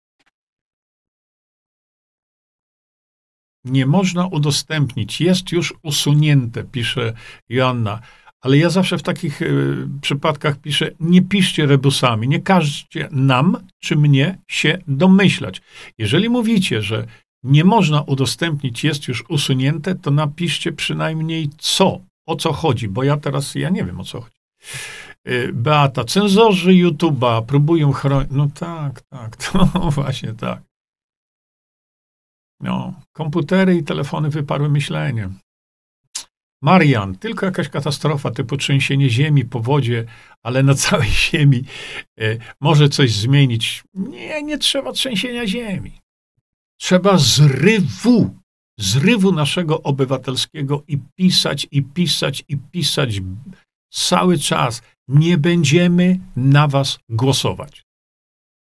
Nie 3.65 3.85
można 3.85 4.27
udostępnić. 4.27 5.21
Jest 5.21 5.51
już 5.51 5.73
usunięte, 5.83 6.63
pisze 6.63 7.13
Joanna. 7.49 8.01
Ale 8.45 8.57
ja 8.57 8.69
zawsze 8.69 8.97
w 8.97 9.03
takich 9.03 9.41
y, 9.41 9.87
przypadkach 10.01 10.57
piszę, 10.57 10.91
nie 10.99 11.21
piszcie 11.21 11.65
rebusami, 11.65 12.27
nie 12.27 12.39
każcie 12.39 13.07
nam 13.11 13.57
czy 13.79 13.95
mnie 13.95 14.37
się 14.47 14.77
domyślać. 14.87 15.61
Jeżeli 15.97 16.29
mówicie, 16.29 16.81
że 16.81 17.07
nie 17.43 17.63
można 17.63 18.01
udostępnić, 18.01 18.83
jest 18.83 19.07
już 19.07 19.23
usunięte, 19.29 19.95
to 19.95 20.11
napiszcie 20.11 20.71
przynajmniej 20.71 21.49
co, 21.57 21.99
o 22.27 22.35
co 22.35 22.53
chodzi, 22.53 22.87
bo 22.87 23.03
ja 23.03 23.17
teraz, 23.17 23.55
ja 23.55 23.69
nie 23.69 23.83
wiem 23.83 23.99
o 23.99 24.03
co 24.03 24.21
chodzi. 24.21 24.35
Y, 25.27 25.53
Beata, 25.53 26.03
cenzorzy 26.03 26.71
YouTube'a 26.71 27.45
próbują 27.45 27.91
chronić. 27.91 28.31
No 28.31 28.47
tak, 28.53 29.01
tak, 29.01 29.37
to 29.43 29.65
właśnie 29.91 30.33
tak. 30.33 30.61
No, 32.59 32.93
komputery 33.13 33.75
i 33.75 33.83
telefony 33.83 34.29
wyparły 34.29 34.69
myślenie. 34.69 35.29
Marian, 36.65 37.15
tylko 37.15 37.45
jakaś 37.45 37.69
katastrofa 37.69 38.31
typu 38.31 38.57
trzęsienie 38.57 39.09
ziemi, 39.09 39.45
powodzie, 39.45 40.05
ale 40.43 40.63
na 40.63 40.75
całej 40.75 41.09
ziemi 41.29 41.63
y, 42.21 42.39
może 42.61 42.89
coś 42.89 43.11
zmienić. 43.11 43.83
Nie, 43.93 44.43
nie 44.43 44.57
trzeba 44.57 44.91
trzęsienia 44.91 45.47
ziemi. 45.47 45.91
Trzeba 46.79 47.17
zrywu, 47.17 48.35
zrywu 48.79 49.31
naszego 49.31 49.83
obywatelskiego 49.83 50.83
i 50.87 50.97
pisać, 51.15 51.67
i 51.71 51.83
pisać, 51.83 52.43
i 52.47 52.57
pisać 52.57 53.21
cały 53.93 54.37
czas 54.37 54.81
nie 55.07 55.37
będziemy 55.37 56.19
na 56.35 56.67
was 56.67 56.99
głosować. 57.09 57.83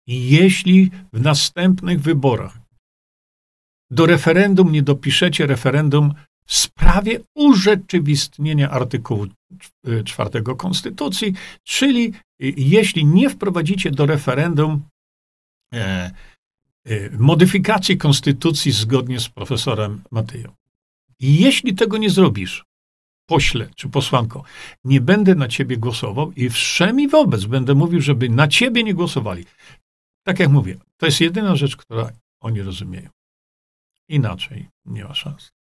I 0.08 0.30
jeśli 0.30 0.92
w 1.14 1.22
następnych 1.22 2.02
wyborach 2.02 2.58
do 3.92 4.06
referendum 4.06 4.72
nie 4.72 4.84
dopiszecie 4.84 5.48
referendum 5.48 6.14
w 6.46 6.56
sprawie 6.56 7.20
urzeczywistnienia 7.36 8.70
artykułu 8.70 9.28
4 10.06 10.44
Konstytucji, 10.58 11.34
czyli 11.64 12.14
jeśli 12.58 13.06
nie 13.06 13.30
wprowadzicie 13.30 13.92
do 13.92 14.06
referendum 14.06 14.82
e, 15.74 16.12
e, 16.86 17.10
modyfikacji 17.10 17.98
Konstytucji 17.98 18.72
zgodnie 18.72 19.20
z 19.20 19.30
profesorem 19.30 20.02
Matyją. 20.12 20.56
I 21.20 21.40
jeśli 21.40 21.76
tego 21.76 21.98
nie 21.98 22.10
zrobisz, 22.10 22.66
pośle 23.26 23.70
czy 23.76 23.90
posłanko, 23.90 24.44
nie 24.84 25.02
będę 25.02 25.36
na 25.36 25.48
ciebie 25.48 25.78
głosował 25.78 26.32
i 26.32 26.50
wszemi 26.50 27.08
wobec 27.08 27.46
będę 27.46 27.76
mówił, 27.76 28.02
żeby 28.02 28.30
na 28.30 28.48
ciebie 28.48 28.84
nie 28.84 28.94
głosowali. 28.94 29.46
Tak 30.24 30.40
jak 30.40 30.50
mówię, 30.50 30.78
to 30.98 31.06
jest 31.06 31.22
jedyna 31.22 31.56
rzecz, 31.56 31.76
która 31.76 32.12
oni 32.40 32.62
rozumieją. 32.62 33.10
Inaczej 34.10 34.68
nie 34.86 35.04
ma 35.04 35.14
szans. 35.14 35.55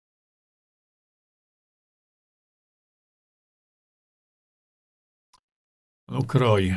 Ukroj. 6.09 6.77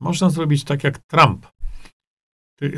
Można 0.00 0.30
zrobić 0.30 0.64
tak 0.64 0.84
jak 0.84 0.98
Trump. 0.98 1.46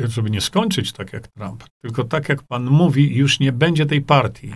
Żeby 0.03 0.29
nie 0.29 0.41
skończyć 0.41 0.93
tak 0.93 1.13
jak 1.13 1.27
Trump, 1.27 1.63
tylko 1.81 2.03
tak 2.03 2.29
jak 2.29 2.43
pan 2.43 2.65
mówi, 2.65 3.15
już 3.15 3.39
nie 3.39 3.51
będzie 3.51 3.85
tej 3.85 4.01
partii 4.01 4.53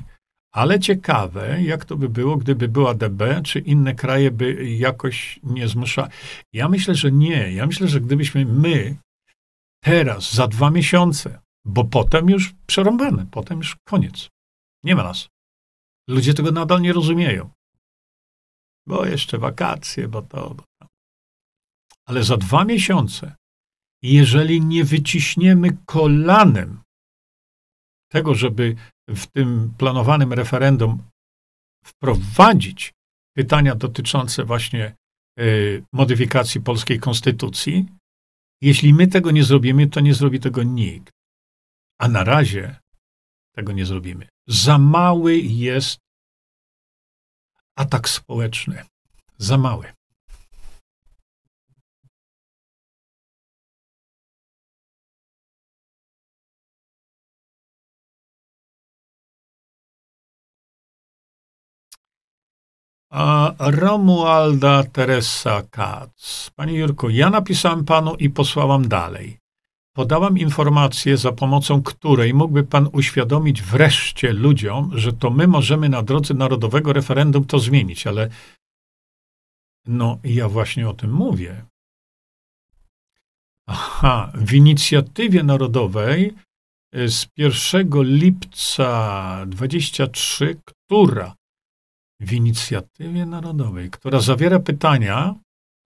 ale 0.55 0.79
ciekawe, 0.79 1.63
jak 1.63 1.85
to 1.85 1.97
by 1.97 2.09
było, 2.09 2.37
gdyby 2.37 2.67
była 2.67 2.93
DB, 2.93 3.41
czy 3.43 3.59
inne 3.59 3.95
kraje 3.95 4.31
by 4.31 4.69
jakoś 4.69 5.39
nie 5.43 5.67
zmuszały. 5.67 6.09
Ja 6.53 6.69
myślę, 6.69 6.95
że 6.95 7.11
nie. 7.11 7.51
Ja 7.51 7.65
myślę, 7.65 7.87
że 7.87 8.01
gdybyśmy 8.01 8.45
my 8.45 8.97
teraz, 9.83 10.33
za 10.33 10.47
dwa 10.47 10.71
miesiące, 10.71 11.39
bo 11.65 11.83
potem 11.83 12.29
już 12.29 12.53
przerąbane, 12.67 13.25
potem 13.31 13.57
już 13.57 13.75
koniec. 13.87 14.29
Nie 14.83 14.95
ma 14.95 15.03
nas. 15.03 15.27
Ludzie 16.09 16.33
tego 16.33 16.51
nadal 16.51 16.81
nie 16.81 16.93
rozumieją. 16.93 17.49
Bo 18.87 19.05
jeszcze 19.05 19.37
wakacje, 19.37 20.07
bo 20.07 20.21
to, 20.21 20.55
bo. 20.55 20.63
Ale 22.07 22.23
za 22.23 22.37
dwa 22.37 22.65
miesiące, 22.65 23.35
jeżeli 24.01 24.61
nie 24.61 24.83
wyciśniemy 24.83 25.77
kolanem 25.85 26.81
tego, 28.11 28.35
żeby 28.35 28.75
w 29.07 29.27
tym 29.27 29.73
planowanym 29.77 30.33
referendum 30.33 31.03
wprowadzić 31.85 32.93
pytania 33.35 33.75
dotyczące 33.75 34.43
właśnie 34.43 34.95
y, 35.39 35.83
modyfikacji 35.93 36.61
polskiej 36.61 36.99
konstytucji, 36.99 37.85
jeśli 38.61 38.93
my 38.93 39.07
tego 39.07 39.31
nie 39.31 39.43
zrobimy, 39.43 39.87
to 39.87 39.99
nie 39.99 40.13
zrobi 40.13 40.39
tego 40.39 40.63
nikt. 40.63 41.13
A 41.99 42.07
na 42.07 42.23
razie 42.23 42.75
tego 43.55 43.71
nie 43.71 43.85
zrobimy. 43.85 44.27
Za 44.47 44.77
mały 44.77 45.37
jest 45.37 45.99
atak 47.77 48.09
społeczny. 48.09 48.85
Za 49.37 49.57
mały. 49.57 49.94
Romualda 63.59 64.83
Teresa 64.83 65.63
Katz. 65.71 66.49
Panie 66.55 66.79
Jurku, 66.79 67.09
ja 67.09 67.29
napisałem 67.29 67.85
panu 67.85 68.15
i 68.15 68.29
posłałam 68.29 68.87
dalej. 68.87 69.39
Podałam 69.93 70.37
informację, 70.37 71.17
za 71.17 71.31
pomocą 71.31 71.83
której 71.83 72.33
mógłby 72.33 72.63
pan 72.63 72.89
uświadomić 72.91 73.61
wreszcie 73.61 74.33
ludziom, 74.33 74.91
że 74.93 75.13
to 75.13 75.29
my 75.29 75.47
możemy 75.47 75.89
na 75.89 76.03
drodze 76.03 76.33
narodowego 76.33 76.93
referendum 76.93 77.45
to 77.45 77.59
zmienić, 77.59 78.07
ale 78.07 78.29
no 79.85 80.17
ja 80.23 80.49
właśnie 80.49 80.89
o 80.89 80.93
tym 80.93 81.13
mówię. 81.13 81.65
Aha, 83.67 84.31
w 84.33 84.53
inicjatywie 84.53 85.43
narodowej 85.43 86.33
y, 86.95 87.09
z 87.09 87.27
1 87.37 88.03
lipca 88.03 89.45
23, 89.47 90.57
która 90.65 91.35
w 92.25 92.33
inicjatywie 92.33 93.25
narodowej, 93.25 93.89
która 93.89 94.19
zawiera 94.19 94.59
pytania, 94.59 95.35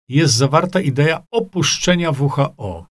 jest 0.09 0.35
zawarta 0.35 0.81
idea 0.81 1.23
opuszczenia 1.31 2.11
WHO. 2.11 2.87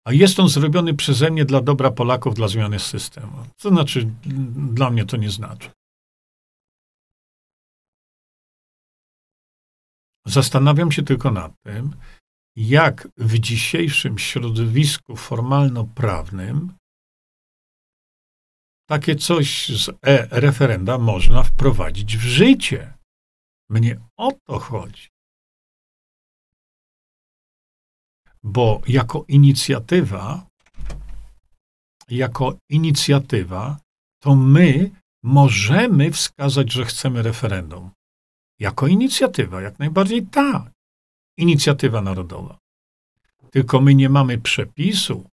A 0.04 0.12
jest 0.12 0.40
on 0.40 0.48
zrobiony 0.48 0.94
przeze 0.94 1.30
mnie 1.30 1.44
dla 1.44 1.60
dobra 1.60 1.90
Polaków, 1.90 2.34
dla 2.34 2.48
zmiany 2.48 2.78
systemu. 2.78 3.36
To 3.62 3.68
znaczy, 3.68 4.08
dla 4.56 4.90
mnie 4.90 5.04
to 5.04 5.16
nie 5.16 5.30
znaczy. 5.30 5.70
Zastanawiam 10.26 10.92
się 10.92 11.02
tylko 11.02 11.30
nad 11.30 11.52
tym, 11.64 11.96
jak 12.56 13.08
w 13.16 13.38
dzisiejszym 13.38 14.18
środowisku 14.18 15.16
formalno-prawnym 15.16 16.72
takie 18.88 19.16
coś 19.16 19.68
z 19.68 19.90
e-referenda 20.02 20.98
można 20.98 21.42
wprowadzić 21.42 22.16
w 22.16 22.20
życie. 22.20 22.94
Mnie 23.70 24.00
o 24.16 24.32
to 24.32 24.58
chodzi. 24.58 25.08
Bo 28.42 28.82
jako 28.88 29.24
inicjatywa, 29.28 30.46
jako 32.08 32.58
inicjatywa, 32.70 33.80
to 34.22 34.34
my 34.34 34.90
możemy 35.24 36.10
wskazać, 36.10 36.72
że 36.72 36.84
chcemy 36.84 37.22
referendum. 37.22 37.90
Jako 38.58 38.86
inicjatywa, 38.86 39.62
jak 39.62 39.78
najbardziej 39.78 40.26
tak 40.26 40.72
inicjatywa 41.36 42.02
narodowa. 42.02 42.58
Tylko 43.50 43.80
my 43.80 43.94
nie 43.94 44.08
mamy 44.08 44.38
przepisu, 44.38 45.30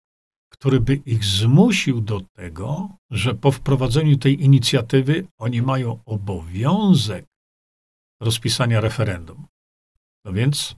który 0.49 0.81
by 0.81 0.95
ich 0.95 1.25
zmusił 1.25 2.01
do 2.01 2.21
tego, 2.21 2.89
że 3.11 3.35
po 3.35 3.53
wprowadzeniu 3.53 4.17
tej 4.19 4.45
inicjatywy 4.45 5.27
oni 5.39 5.63
mają 5.63 5.99
obowiązek 6.07 7.27
rozpisania 8.21 8.81
referendum. 8.81 9.47
No 10.25 10.33
więc 10.33 10.77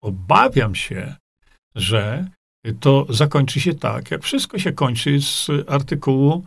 obawiam 0.00 0.74
się, 0.74 1.16
że 1.74 2.28
to 2.80 3.06
zakończy 3.08 3.60
się 3.60 3.74
tak, 3.74 4.10
jak 4.10 4.22
wszystko 4.22 4.58
się 4.58 4.72
kończy 4.72 5.20
z 5.20 5.48
artykułu, 5.68 6.46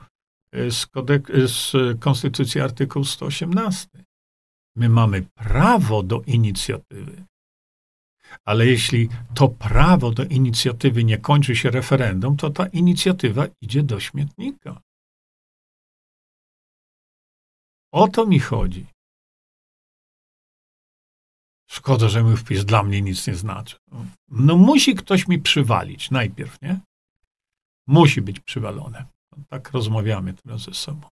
z, 0.69 0.85
kodek, 0.85 1.27
z 1.45 1.73
Konstytucji 1.99 2.61
artykuł 2.61 3.03
118. 3.03 3.87
My 4.75 4.89
mamy 4.89 5.21
prawo 5.21 6.03
do 6.03 6.21
inicjatywy. 6.21 7.25
Ale 8.45 8.65
jeśli 8.65 9.09
to 9.35 9.49
prawo 9.49 10.11
do 10.11 10.23
inicjatywy 10.23 11.03
nie 11.03 11.17
kończy 11.17 11.55
się 11.55 11.69
referendum, 11.69 12.37
to 12.37 12.49
ta 12.49 12.67
inicjatywa 12.67 13.47
idzie 13.61 13.83
do 13.83 13.99
śmietnika. 13.99 14.81
O 17.91 18.07
to 18.07 18.25
mi 18.25 18.39
chodzi. 18.39 18.85
Szkoda, 21.69 22.09
że 22.09 22.23
mój 22.23 22.37
wpis 22.37 22.65
dla 22.65 22.83
mnie 22.83 23.01
nic 23.01 23.27
nie 23.27 23.35
znaczy. 23.35 23.75
No 24.29 24.57
musi 24.57 24.95
ktoś 24.95 25.27
mi 25.27 25.39
przywalić 25.39 26.11
najpierw, 26.11 26.61
nie? 26.61 26.79
Musi 27.87 28.21
być 28.21 28.39
przywalone. 28.39 29.05
Tak 29.49 29.71
rozmawiamy 29.71 30.33
teraz 30.33 30.61
ze 30.61 30.73
sobą. 30.73 31.14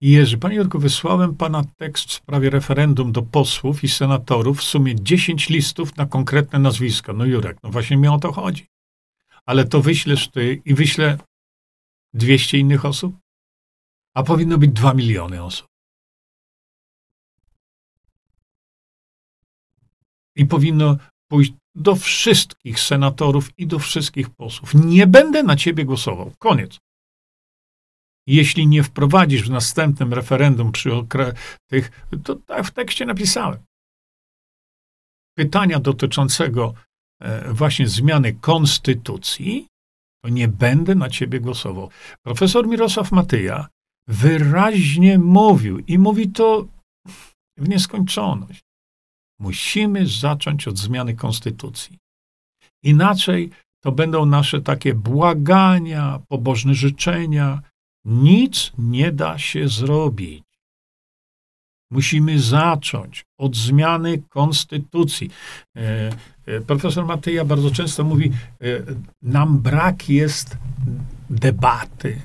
Jerzy, 0.00 0.38
panie 0.38 0.56
Jurku, 0.56 0.78
wysłałem 0.78 1.36
pana 1.36 1.64
tekst 1.76 2.08
w 2.08 2.12
sprawie 2.12 2.50
referendum 2.50 3.12
do 3.12 3.22
posłów 3.22 3.84
i 3.84 3.88
senatorów, 3.88 4.58
w 4.58 4.62
sumie 4.62 4.94
10 4.94 5.48
listów 5.48 5.96
na 5.96 6.06
konkretne 6.06 6.58
nazwiska. 6.58 7.12
No 7.12 7.24
Jurek, 7.24 7.58
no 7.62 7.70
właśnie 7.70 7.96
mi 7.96 8.08
o 8.08 8.18
to 8.18 8.32
chodzi. 8.32 8.66
Ale 9.46 9.64
to 9.64 9.82
wyślesz 9.82 10.28
ty 10.28 10.62
i 10.64 10.74
wyślę 10.74 11.18
200 12.14 12.58
innych 12.58 12.84
osób? 12.84 13.16
A 14.14 14.22
powinno 14.22 14.58
być 14.58 14.70
2 14.70 14.94
miliony 14.94 15.42
osób. 15.42 15.66
I 20.36 20.46
powinno 20.46 20.96
pójść 21.28 21.52
do 21.74 21.96
wszystkich 21.96 22.80
senatorów 22.80 23.58
i 23.58 23.66
do 23.66 23.78
wszystkich 23.78 24.30
posłów. 24.30 24.74
Nie 24.74 25.06
będę 25.06 25.42
na 25.42 25.56
ciebie 25.56 25.84
głosował. 25.84 26.32
Koniec. 26.38 26.78
Jeśli 28.26 28.66
nie 28.66 28.82
wprowadzisz 28.82 29.42
w 29.42 29.50
następnym 29.50 30.12
referendum 30.14 30.72
przy 30.72 30.90
tych, 31.70 32.06
to 32.24 32.36
tak 32.36 32.66
w 32.66 32.70
tekście 32.70 33.06
napisałem. 33.06 33.58
Pytania 35.36 35.80
dotyczącego 35.80 36.74
e, 37.20 37.52
właśnie 37.52 37.88
zmiany 37.88 38.32
konstytucji, 38.32 39.66
to 40.24 40.28
nie 40.28 40.48
będę 40.48 40.94
na 40.94 41.08
ciebie 41.08 41.40
głosował. 41.40 41.90
Profesor 42.22 42.66
Mirosław 42.68 43.12
Matyja 43.12 43.68
wyraźnie 44.08 45.18
mówił 45.18 45.78
i 45.78 45.98
mówi 45.98 46.28
to 46.28 46.66
w 47.58 47.68
nieskończoność. 47.68 48.60
Musimy 49.40 50.06
zacząć 50.06 50.68
od 50.68 50.78
zmiany 50.78 51.14
konstytucji. 51.14 51.98
Inaczej 52.82 53.50
to 53.82 53.92
będą 53.92 54.26
nasze 54.26 54.62
takie 54.62 54.94
błagania, 54.94 56.20
pobożne 56.28 56.74
życzenia, 56.74 57.62
nic 58.04 58.72
nie 58.78 59.12
da 59.12 59.38
się 59.38 59.68
zrobić. 59.68 60.44
Musimy 61.90 62.40
zacząć 62.40 63.24
od 63.38 63.56
zmiany 63.56 64.22
konstytucji. 64.28 65.30
E, 65.76 66.10
e, 66.46 66.60
profesor 66.60 67.06
Matyja 67.06 67.44
bardzo 67.44 67.70
często 67.70 68.04
mówi, 68.04 68.32
e, 68.60 68.66
nam 69.22 69.58
brak 69.58 70.08
jest 70.08 70.58
debaty, 71.30 72.22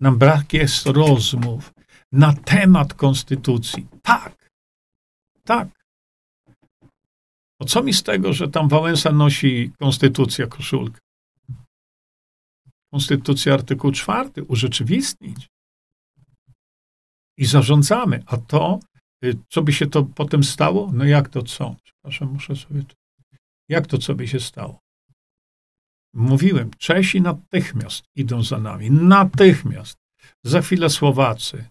nam 0.00 0.18
brak 0.18 0.52
jest 0.52 0.86
rozmów 0.86 1.72
na 2.12 2.32
temat 2.32 2.94
konstytucji. 2.94 3.86
Tak, 4.02 4.50
tak. 5.44 5.68
O 7.60 7.64
co 7.64 7.82
mi 7.82 7.92
z 7.92 8.02
tego, 8.02 8.32
że 8.32 8.48
tam 8.48 8.68
Wałęsa 8.68 9.12
nosi 9.12 9.72
konstytucja 9.78 10.46
koszulkę? 10.46 11.00
Konstytucja 12.92 13.54
artykuł 13.54 13.92
czwarty 13.92 14.44
urzeczywistnić. 14.44 15.48
I 17.38 17.46
zarządzamy. 17.46 18.22
A 18.26 18.36
to, 18.36 18.80
y, 19.24 19.34
co 19.48 19.62
by 19.62 19.72
się 19.72 19.86
to 19.86 20.02
potem 20.02 20.44
stało? 20.44 20.90
No 20.94 21.04
jak 21.04 21.28
to 21.28 21.42
co? 21.42 21.76
Przepraszam, 21.84 22.32
muszę 22.32 22.56
sobie. 22.56 22.82
Jak 23.68 23.86
to 23.86 23.98
co 23.98 24.14
by 24.14 24.28
się 24.28 24.40
stało? 24.40 24.80
Mówiłem, 26.14 26.70
Czesi 26.78 27.20
natychmiast 27.20 28.04
idą 28.16 28.42
za 28.42 28.58
nami. 28.58 28.90
Natychmiast. 28.90 29.98
Za 30.44 30.62
chwilę 30.62 30.90
Słowacy. 30.90 31.64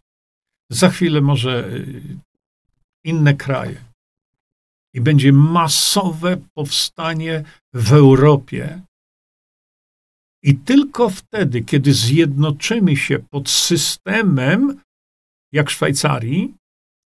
Za 0.72 0.90
chwilę 0.90 1.22
może 1.22 1.68
y, 1.68 2.18
inne 3.04 3.34
kraje. 3.34 3.84
I 4.94 5.02
będzie 5.02 5.34
masowe 5.34 6.38
powstanie 6.54 7.44
w 7.74 7.94
Europie 7.94 8.82
i 10.48 10.56
tylko 10.56 11.10
wtedy, 11.10 11.62
kiedy 11.62 11.94
zjednoczymy 11.94 12.98
się 12.98 13.20
pod 13.20 13.50
systemem, 13.50 14.82
jak 15.52 15.70
Szwajcarii, 15.70 16.56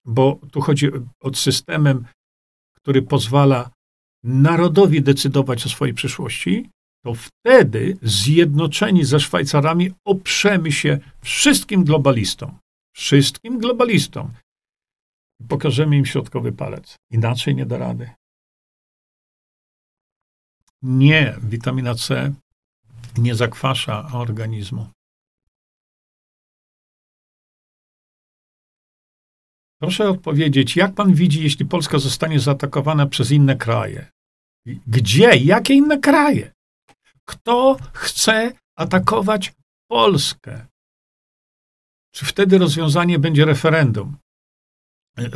bo 0.06 0.38
tu 0.52 0.60
chodzi 0.60 0.88
o 1.20 1.34
systemem, 1.34 2.04
który 2.76 3.02
pozwala 3.02 3.70
narodowi 4.24 5.02
decydować 5.02 5.66
o 5.66 5.68
swojej 5.68 5.94
przyszłości, 5.94 6.70
to 7.04 7.14
wtedy 7.14 7.96
zjednoczeni 8.02 9.04
ze 9.04 9.20
Szwajcarami 9.20 9.90
oprzemy 10.04 10.72
się 10.72 10.98
wszystkim 11.20 11.84
globalistom. 11.84 12.58
Wszystkim 12.94 13.58
globalistom. 13.58 14.32
Pokażemy 15.48 15.96
im 15.96 16.06
środkowy 16.06 16.52
palec. 16.52 16.96
Inaczej 17.10 17.54
nie 17.54 17.66
da 17.66 17.78
rady. 17.78 18.10
Nie, 20.82 21.36
witamina 21.42 21.94
C 21.94 22.34
nie 23.18 23.34
zakwasza 23.34 24.08
organizmu. 24.12 24.86
Proszę 29.80 30.08
odpowiedzieć, 30.08 30.76
jak 30.76 30.94
pan 30.94 31.14
widzi, 31.14 31.42
jeśli 31.42 31.66
Polska 31.66 31.98
zostanie 31.98 32.40
zaatakowana 32.40 33.06
przez 33.06 33.30
inne 33.30 33.56
kraje? 33.56 34.10
Gdzie? 34.86 35.36
Jakie 35.36 35.74
inne 35.74 35.98
kraje? 35.98 36.52
Kto 37.24 37.76
chce 37.92 38.52
atakować 38.76 39.52
Polskę? 39.90 40.66
Czy 42.14 42.26
wtedy 42.26 42.58
rozwiązanie 42.58 43.18
będzie 43.18 43.44
referendum? 43.44 44.16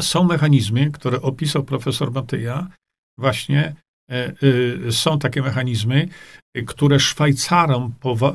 Są 0.00 0.24
mechanizmy, 0.24 0.90
które 0.90 1.22
opisał 1.22 1.64
profesor 1.64 2.12
Matyja, 2.12 2.68
właśnie 3.18 3.74
są 4.90 5.18
takie 5.18 5.42
mechanizmy, 5.42 6.08
które 6.66 7.00
Szwajcarom 7.00 7.94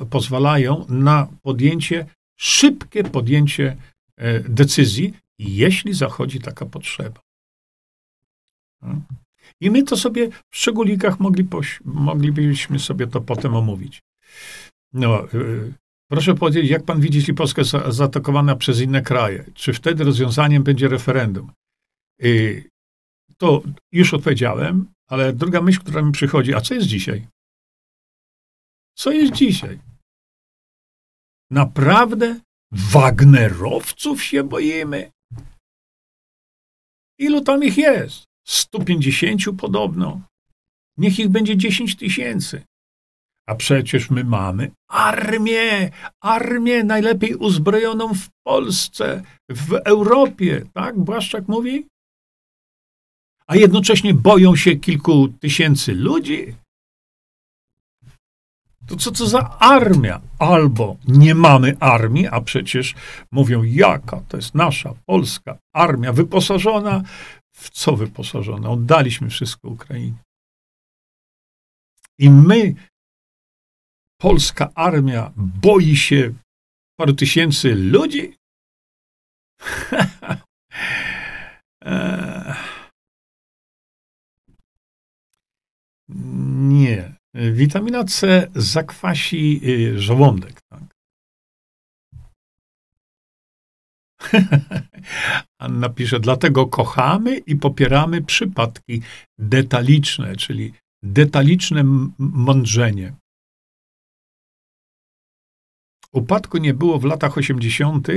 pozwalają 0.10 0.86
na 0.90 1.28
podjęcie, 1.42 2.06
szybkie 2.40 3.04
podjęcie 3.04 3.78
e, 4.18 4.40
decyzji, 4.40 5.14
jeśli 5.40 5.94
zachodzi 5.94 6.40
taka 6.40 6.66
potrzeba. 6.66 7.22
I 9.62 9.72
my 9.72 9.84
to 9.84 9.98
sobie 9.98 10.30
w 10.30 10.58
szczególikach 10.58 11.20
mogli 11.20 11.48
moglibyśmy 11.86 12.80
sobie 12.80 13.08
to 13.08 13.22
potem 13.22 13.56
omówić. 13.56 14.02
No, 14.94 15.28
yy, 15.34 15.74
proszę 16.10 16.36
powiedzieć, 16.36 16.70
jak 16.70 16.86
pan 16.86 17.02
widzi, 17.02 17.18
jeśli 17.18 17.34
Polska 17.34 17.62
jest 17.62 17.74
zaatakowana 17.90 18.56
przez 18.56 18.82
inne 18.82 19.02
kraje? 19.02 19.46
Czy 19.54 19.74
wtedy 19.74 20.04
rozwiązaniem 20.04 20.64
będzie 20.64 20.88
referendum? 20.88 21.52
Yy, 22.20 22.64
to 23.38 23.62
już 23.92 24.14
odpowiedziałem, 24.14 24.86
ale 25.12 25.34
druga 25.34 25.62
myśl, 25.62 25.80
która 25.80 26.02
mi 26.02 26.12
przychodzi, 26.12 26.54
a 26.54 26.62
co 26.62 26.74
jest 26.74 26.88
dzisiaj? 26.88 27.28
Co 28.98 29.12
jest 29.12 29.34
dzisiaj? 29.34 29.80
Naprawdę 31.52 32.40
Wagnerowców 32.72 34.24
się 34.24 34.44
boimy? 34.44 35.12
Ilu 37.20 37.42
tam 37.42 37.64
ich 37.64 37.78
jest? 37.78 38.24
150 38.48 39.42
podobno. 39.60 40.22
Niech 40.98 41.20
ich 41.20 41.30
będzie 41.30 41.58
10 41.58 41.96
tysięcy. 41.96 42.64
A 43.48 43.56
przecież 43.56 44.10
my 44.10 44.24
mamy 44.24 44.72
armię, 44.90 45.92
armię 46.24 46.84
najlepiej 46.84 47.36
uzbrojoną 47.36 48.14
w 48.14 48.30
Polsce, 48.46 49.24
w 49.50 49.74
Europie, 49.74 50.66
tak? 50.74 51.00
Błaszczak 51.00 51.48
mówi? 51.48 51.88
A 53.52 53.56
jednocześnie 53.56 54.14
boją 54.14 54.56
się 54.56 54.76
kilku 54.76 55.28
tysięcy 55.28 55.96
ludzi. 55.96 56.56
To 58.88 58.96
co 58.96 59.12
to 59.12 59.28
za 59.28 59.58
armia? 59.60 60.22
Albo 60.40 60.98
nie 61.08 61.36
mamy 61.36 61.78
armii, 61.80 62.28
a 62.28 62.42
przecież 62.42 62.96
mówią, 63.32 63.64
jaka 63.64 64.22
to 64.22 64.38
jest 64.38 64.56
nasza 64.56 64.94
polska 65.06 65.58
armia 65.76 66.14
wyposażona. 66.14 67.04
W 67.56 67.70
co 67.70 67.96
wyposażona? 67.96 68.70
Oddaliśmy 68.70 69.30
wszystko 69.30 69.68
Ukrainie. 69.68 70.18
I 72.20 72.30
my, 72.30 72.76
polska 74.22 74.72
armia, 74.76 75.32
boi 75.36 75.96
się 75.96 76.34
paru 77.00 77.14
tysięcy 77.14 77.76
ludzi? 77.76 78.36
Nie. 86.56 87.16
Witamina 87.34 88.04
C 88.04 88.48
zakwasi 88.56 89.62
y, 89.64 90.00
żołądek. 90.00 90.62
Tak? 90.62 90.84
Anna 95.62 95.90
pisze, 95.90 96.20
dlatego 96.20 96.68
kochamy 96.68 97.38
i 97.38 97.56
popieramy 97.56 98.22
przypadki 98.22 99.02
detaliczne, 99.40 100.36
czyli 100.36 100.74
detaliczne 101.04 101.84
mądrzenie. 102.18 103.14
Upadku 106.14 106.58
nie 106.58 106.74
było 106.74 107.00
w 107.00 107.06
latach 107.06 107.38
80. 107.38 108.08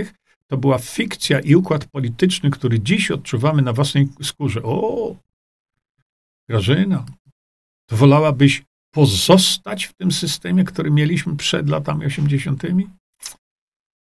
To 0.47 0.57
była 0.57 0.79
fikcja 0.79 1.41
i 1.41 1.55
układ 1.55 1.87
polityczny, 1.87 2.51
który 2.51 2.81
dziś 2.81 3.11
odczuwamy 3.11 3.63
na 3.63 3.73
własnej 3.73 4.09
skórze. 4.23 4.63
O, 4.63 5.17
Grażyna, 6.49 7.07
to 7.87 7.97
wolałabyś 7.97 8.63
pozostać 8.95 9.85
w 9.85 9.95
tym 9.95 10.13
systemie, 10.13 10.65
który 10.65 10.91
mieliśmy 10.91 11.37
przed 11.37 11.69
latami 11.69 12.07
80.? 12.07 12.63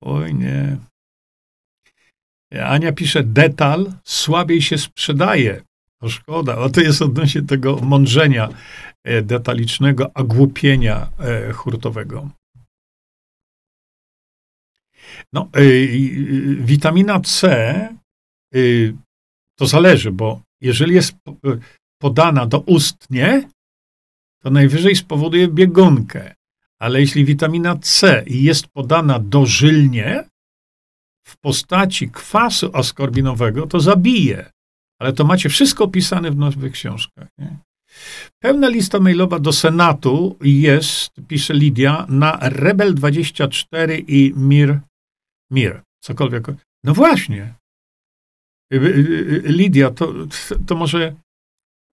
Oj 0.00 0.34
nie. 0.34 0.76
Ania 2.64 2.92
pisze, 2.92 3.22
detal 3.22 3.92
słabiej 4.04 4.62
się 4.62 4.78
sprzedaje. 4.78 5.62
To 6.00 6.08
szkoda. 6.08 6.58
O 6.58 6.70
to 6.70 6.80
jest 6.80 7.02
odnośnie 7.02 7.42
tego 7.42 7.76
mądrzenia 7.76 8.48
e, 9.04 9.22
detalicznego, 9.22 10.10
a 10.14 10.22
głupienia 10.22 11.08
e, 11.18 11.52
hurtowego. 11.52 12.30
No, 15.32 15.48
y, 15.56 16.56
witamina 16.60 17.20
C 17.20 17.88
y, 18.54 18.94
to 19.58 19.66
zależy, 19.66 20.12
bo 20.12 20.42
jeżeli 20.60 20.94
jest 20.94 21.16
podana 22.00 22.46
doustnie, 22.46 23.48
to 24.46 24.50
najwyżej 24.50 24.96
spowoduje 24.96 25.48
biegunkę. 25.48 26.34
Ale 26.80 27.00
jeśli 27.00 27.24
witamina 27.24 27.76
C 27.76 28.24
jest 28.26 28.66
podana 28.66 29.18
dożylnie 29.18 30.24
w 31.26 31.36
postaci 31.36 32.10
kwasu 32.10 32.70
askorbinowego, 32.72 33.66
to 33.66 33.80
zabije. 33.80 34.50
Ale 35.00 35.12
to 35.12 35.24
macie 35.24 35.48
wszystko 35.48 35.84
opisane 35.84 36.30
w 36.30 36.36
nowych 36.36 36.72
książkach. 36.72 37.28
Nie? 37.38 37.56
Pełna 38.42 38.68
lista 38.68 39.00
mailowa 39.00 39.38
do 39.38 39.52
Senatu 39.52 40.36
jest, 40.42 41.10
pisze 41.28 41.54
Lidia, 41.54 42.06
na 42.08 42.38
Rebel24 42.38 44.04
i 44.08 44.32
Mir, 44.36 44.80
Mir, 45.50 45.82
cokolwiek. 46.00 46.46
No 46.84 46.94
właśnie. 46.94 47.54
Y, 48.72 48.76
y, 48.76 49.42
y, 49.46 49.52
Lidia, 49.52 49.90
to, 49.90 50.14
to 50.66 50.74
może 50.74 51.14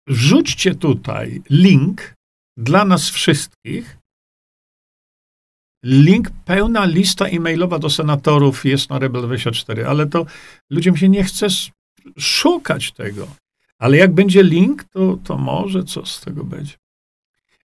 rzućcie 0.09 0.75
tutaj 0.75 1.43
link 1.51 2.16
dla 2.57 2.85
nas 2.85 3.11
wszystkich. 3.11 3.99
Link, 5.85 6.31
pełna 6.45 6.85
lista 6.85 7.27
e-mailowa 7.27 7.79
do 7.79 7.91
senatorów 7.91 8.65
jest 8.65 8.91
na 8.91 8.99
Rebel24, 8.99 9.85
ale 9.85 10.07
to 10.07 10.27
ludziom 10.71 10.97
się 10.97 11.09
nie 11.09 11.25
chce 11.25 11.47
szukać 12.19 12.93
tego. 12.93 13.29
Ale 13.79 13.97
jak 13.97 14.15
będzie 14.15 14.43
link, 14.43 14.85
to, 14.85 15.19
to 15.25 15.37
może 15.37 15.85
co 15.85 16.07
z 16.07 16.21
tego 16.21 16.45
będzie. 16.45 16.75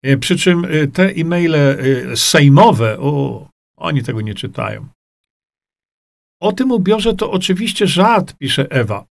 E, 0.03 0.17
przy 0.17 0.37
czym 0.37 0.65
e, 0.65 0.87
te 0.87 1.03
e-maile 1.03 1.55
e, 1.55 2.17
sejmowe, 2.17 2.99
o, 2.99 3.49
oni 3.77 4.03
tego 4.03 4.21
nie 4.21 4.35
czytają. 4.35 4.87
O 6.41 6.51
tym 6.51 6.71
ubiorze 6.71 7.13
to 7.13 7.31
oczywiście 7.31 7.87
żart, 7.87 8.33
pisze 8.37 8.71
Ewa. 8.71 9.05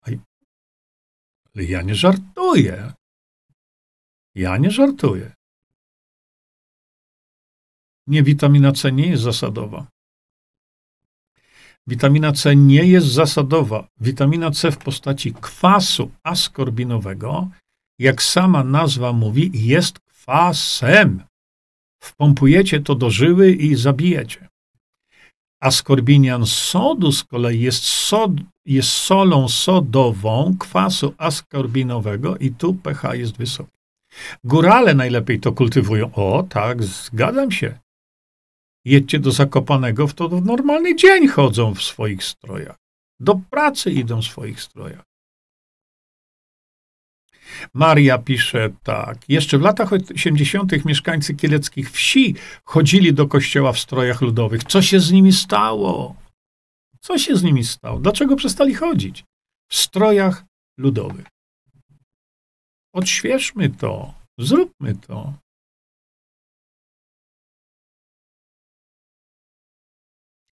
Ale 1.55 1.65
ja 1.65 1.83
nie 1.83 1.95
żartuję. 1.95 2.93
Ja 4.35 4.59
nie 4.59 4.71
żartuję. 4.71 5.33
Nie, 8.07 8.23
witamina 8.23 8.73
C 8.73 8.93
nie 8.93 9.07
jest 9.07 9.23
zasadowa. 9.23 9.87
Witamina 11.87 12.33
C 12.33 12.57
nie 12.57 12.85
jest 12.85 13.07
zasadowa. 13.07 13.89
Witamina 14.01 14.51
C 14.51 14.71
w 14.71 14.79
postaci 14.79 15.33
kwasu 15.33 16.11
askorbinowego, 16.23 17.49
jak 17.99 18.23
sama 18.23 18.65
nazwa 18.65 19.13
mówi, 19.13 19.51
jest 19.55 19.99
kwasem. 19.99 21.23
Wpompujecie 22.03 22.81
to 22.81 22.95
do 22.95 23.11
żyły 23.11 23.53
i 23.53 23.75
zabijecie. 23.75 24.49
Askorbinian 25.61 26.47
sodu 26.47 27.13
z 27.13 27.25
kolei 27.25 27.61
jest, 27.61 27.83
sod, 27.83 28.33
jest 28.67 28.89
solą 28.89 29.49
sodową 29.49 30.57
kwasu 30.59 31.15
askorbinowego 31.19 32.37
i 32.37 32.51
tu 32.51 32.75
pH 32.75 33.15
jest 33.15 33.37
wysoki. 33.37 33.71
Górale 34.45 34.95
najlepiej 34.95 35.41
to 35.41 35.53
kultywują. 35.53 36.15
O, 36.15 36.43
tak, 36.49 36.83
zgadzam 36.83 37.51
się 37.51 37.84
jedźcie 38.85 39.19
do 39.19 39.31
Zakopanego, 39.31 40.06
w 40.06 40.15
to 40.15 40.28
w 40.28 40.44
normalny 40.44 40.97
dzień 40.97 41.28
chodzą 41.28 41.74
w 41.74 41.82
swoich 41.82 42.24
strojach. 42.24 42.77
Do 43.20 43.40
pracy 43.51 43.90
idą 43.90 44.23
w 44.23 44.24
swoich 44.24 44.61
strojach. 44.61 45.02
Maria 47.74 48.19
pisze 48.19 48.70
tak. 48.82 49.28
Jeszcze 49.28 49.59
w 49.59 49.62
latach 49.62 49.93
80. 49.93 50.85
mieszkańcy 50.85 51.35
kieleckich 51.35 51.90
wsi 51.90 52.35
chodzili 52.65 53.12
do 53.12 53.28
kościoła 53.28 53.73
w 53.73 53.78
strojach 53.78 54.20
ludowych. 54.20 54.65
Co 54.65 54.82
się 54.82 55.01
z 55.01 55.12
nimi 55.12 55.32
stało? 55.32 56.16
Co 57.01 57.19
się 57.19 57.36
z 57.36 57.43
nimi 57.43 57.65
stało? 57.65 57.98
Dlaczego 57.98 58.36
przestali 58.36 58.74
chodzić? 58.74 59.24
W 59.70 59.77
strojach 59.77 60.44
ludowych. 60.78 61.27
Odświeżmy 62.94 63.70
to. 63.70 64.15
Zróbmy 64.39 64.94
to. 64.94 65.32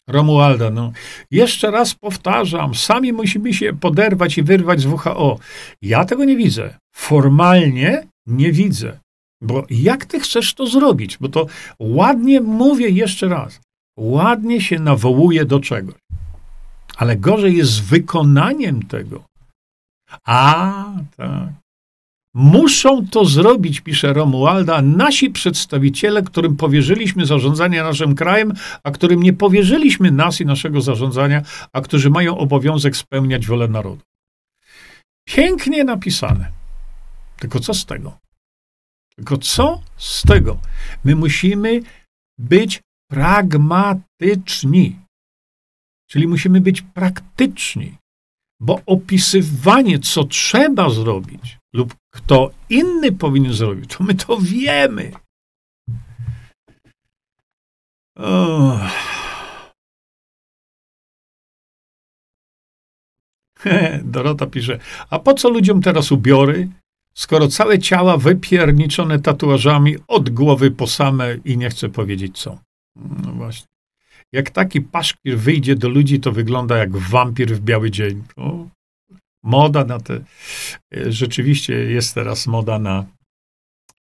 Romualda, 0.09 0.71
no. 0.71 0.93
Jeszcze 1.31 1.71
raz 1.71 1.95
powtarzam, 1.95 2.75
sami 2.75 3.13
musimy 3.13 3.55
się 3.55 3.73
poderwać 3.73 4.39
i 4.39 4.43
wyrwać 4.43 4.81
z 4.81 4.87
WHO. 4.87 5.39
Ja 5.83 6.05
tego 6.05 6.25
nie 6.25 6.37
widzę. 6.37 6.77
Formalnie 6.95 8.07
nie 8.27 8.53
widzę. 8.53 8.99
Bo 9.43 9.67
jak 9.71 10.05
ty 10.05 10.21
chcesz 10.21 10.55
to 10.55 10.67
zrobić? 10.67 11.19
Bo 11.19 11.29
to 11.29 11.47
ładnie 11.79 12.41
mówię 12.41 12.89
jeszcze 12.89 13.29
raz. 13.29 13.61
Ładnie 13.99 14.61
się 14.61 14.79
nawołuje 14.79 15.45
do 15.45 15.61
czegoś. 15.61 15.95
Ale 16.97 17.17
gorzej 17.17 17.57
jest 17.57 17.71
z 17.71 17.81
wykonaniem 17.81 18.83
tego. 18.83 19.25
A, 20.27 20.85
tak. 21.17 21.62
Muszą 22.35 23.07
to 23.07 23.25
zrobić, 23.25 23.81
pisze 23.81 24.13
Romualda, 24.13 24.83
nasi 24.83 25.31
przedstawiciele, 25.31 26.23
którym 26.23 26.57
powierzyliśmy 26.57 27.27
zarządzanie 27.27 27.83
naszym 27.83 28.15
krajem, 28.15 28.53
a 28.85 28.91
którym 28.91 29.23
nie 29.23 29.33
powierzyliśmy 29.33 30.11
nas 30.11 30.41
i 30.41 30.47
naszego 30.47 30.81
zarządzania, 30.81 31.43
a 31.73 31.81
którzy 31.81 32.11
mają 32.11 32.39
obowiązek 32.39 32.97
spełniać 32.97 33.47
wolę 33.47 33.69
narodu. 33.69 34.03
Pięknie 35.29 35.85
napisane. 35.85 36.53
Tylko 37.39 37.61
co 37.61 37.75
z 37.75 37.87
tego? 37.87 38.19
Tylko 39.17 39.39
co 39.39 39.83
z 39.97 40.23
tego? 40.23 40.59
My 41.05 41.17
musimy 41.17 41.81
być 42.39 42.81
pragmatyczni. 43.11 44.99
Czyli 46.11 46.29
musimy 46.29 46.61
być 46.61 46.83
praktyczni, 46.83 47.97
bo 48.61 48.81
opisywanie, 48.87 49.99
co 49.99 50.25
trzeba 50.25 50.91
zrobić 50.91 51.59
lub 51.75 51.95
kto 52.13 52.51
inny 52.69 53.13
powinien 53.13 53.53
zrobić, 53.53 53.97
to 53.97 54.05
my 54.05 54.15
to 54.15 54.39
wiemy. 54.41 55.13
Oh. 58.17 58.91
Dorota 64.05 64.47
pisze, 64.47 64.79
a 65.11 65.19
po 65.19 65.35
co 65.35 65.49
ludziom 65.49 65.83
teraz 65.83 66.13
ubiory, 66.13 66.69
skoro 67.15 67.49
całe 67.49 67.79
ciała 67.79 68.17
wypierniczone 68.17 69.19
tatuażami 69.19 69.97
od 70.09 70.31
głowy 70.31 70.71
po 70.71 70.87
same 70.87 71.37
i 71.45 71.57
nie 71.59 71.71
chcę 71.71 71.89
powiedzieć 71.89 72.39
co. 72.39 72.59
No 72.97 73.33
właśnie. 73.33 73.73
Jak 74.33 74.51
taki 74.51 74.81
paszkwil 74.81 75.37
wyjdzie 75.37 75.77
do 75.77 75.89
ludzi, 75.89 76.21
to 76.21 76.33
wygląda 76.33 76.79
jak 76.79 76.97
wampir 76.97 77.57
w 77.57 77.61
biały 77.61 77.91
dzień. 77.91 78.23
O, 78.37 78.67
moda 79.45 79.85
na 79.85 80.01
te. 80.01 80.15
E, 80.95 81.13
rzeczywiście 81.13 81.75
jest 81.75 82.15
teraz 82.15 82.47
moda 82.47 82.79
na, 82.79 83.07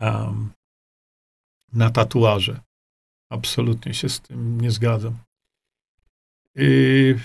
um, 0.01 0.53
na 1.73 1.91
tatuaże. 1.91 2.61
Absolutnie 3.33 3.95
się 3.95 4.09
z 4.09 4.21
tym 4.21 4.61
nie 4.61 4.71
zgadzam. 4.71 5.19
Yy... 6.55 7.21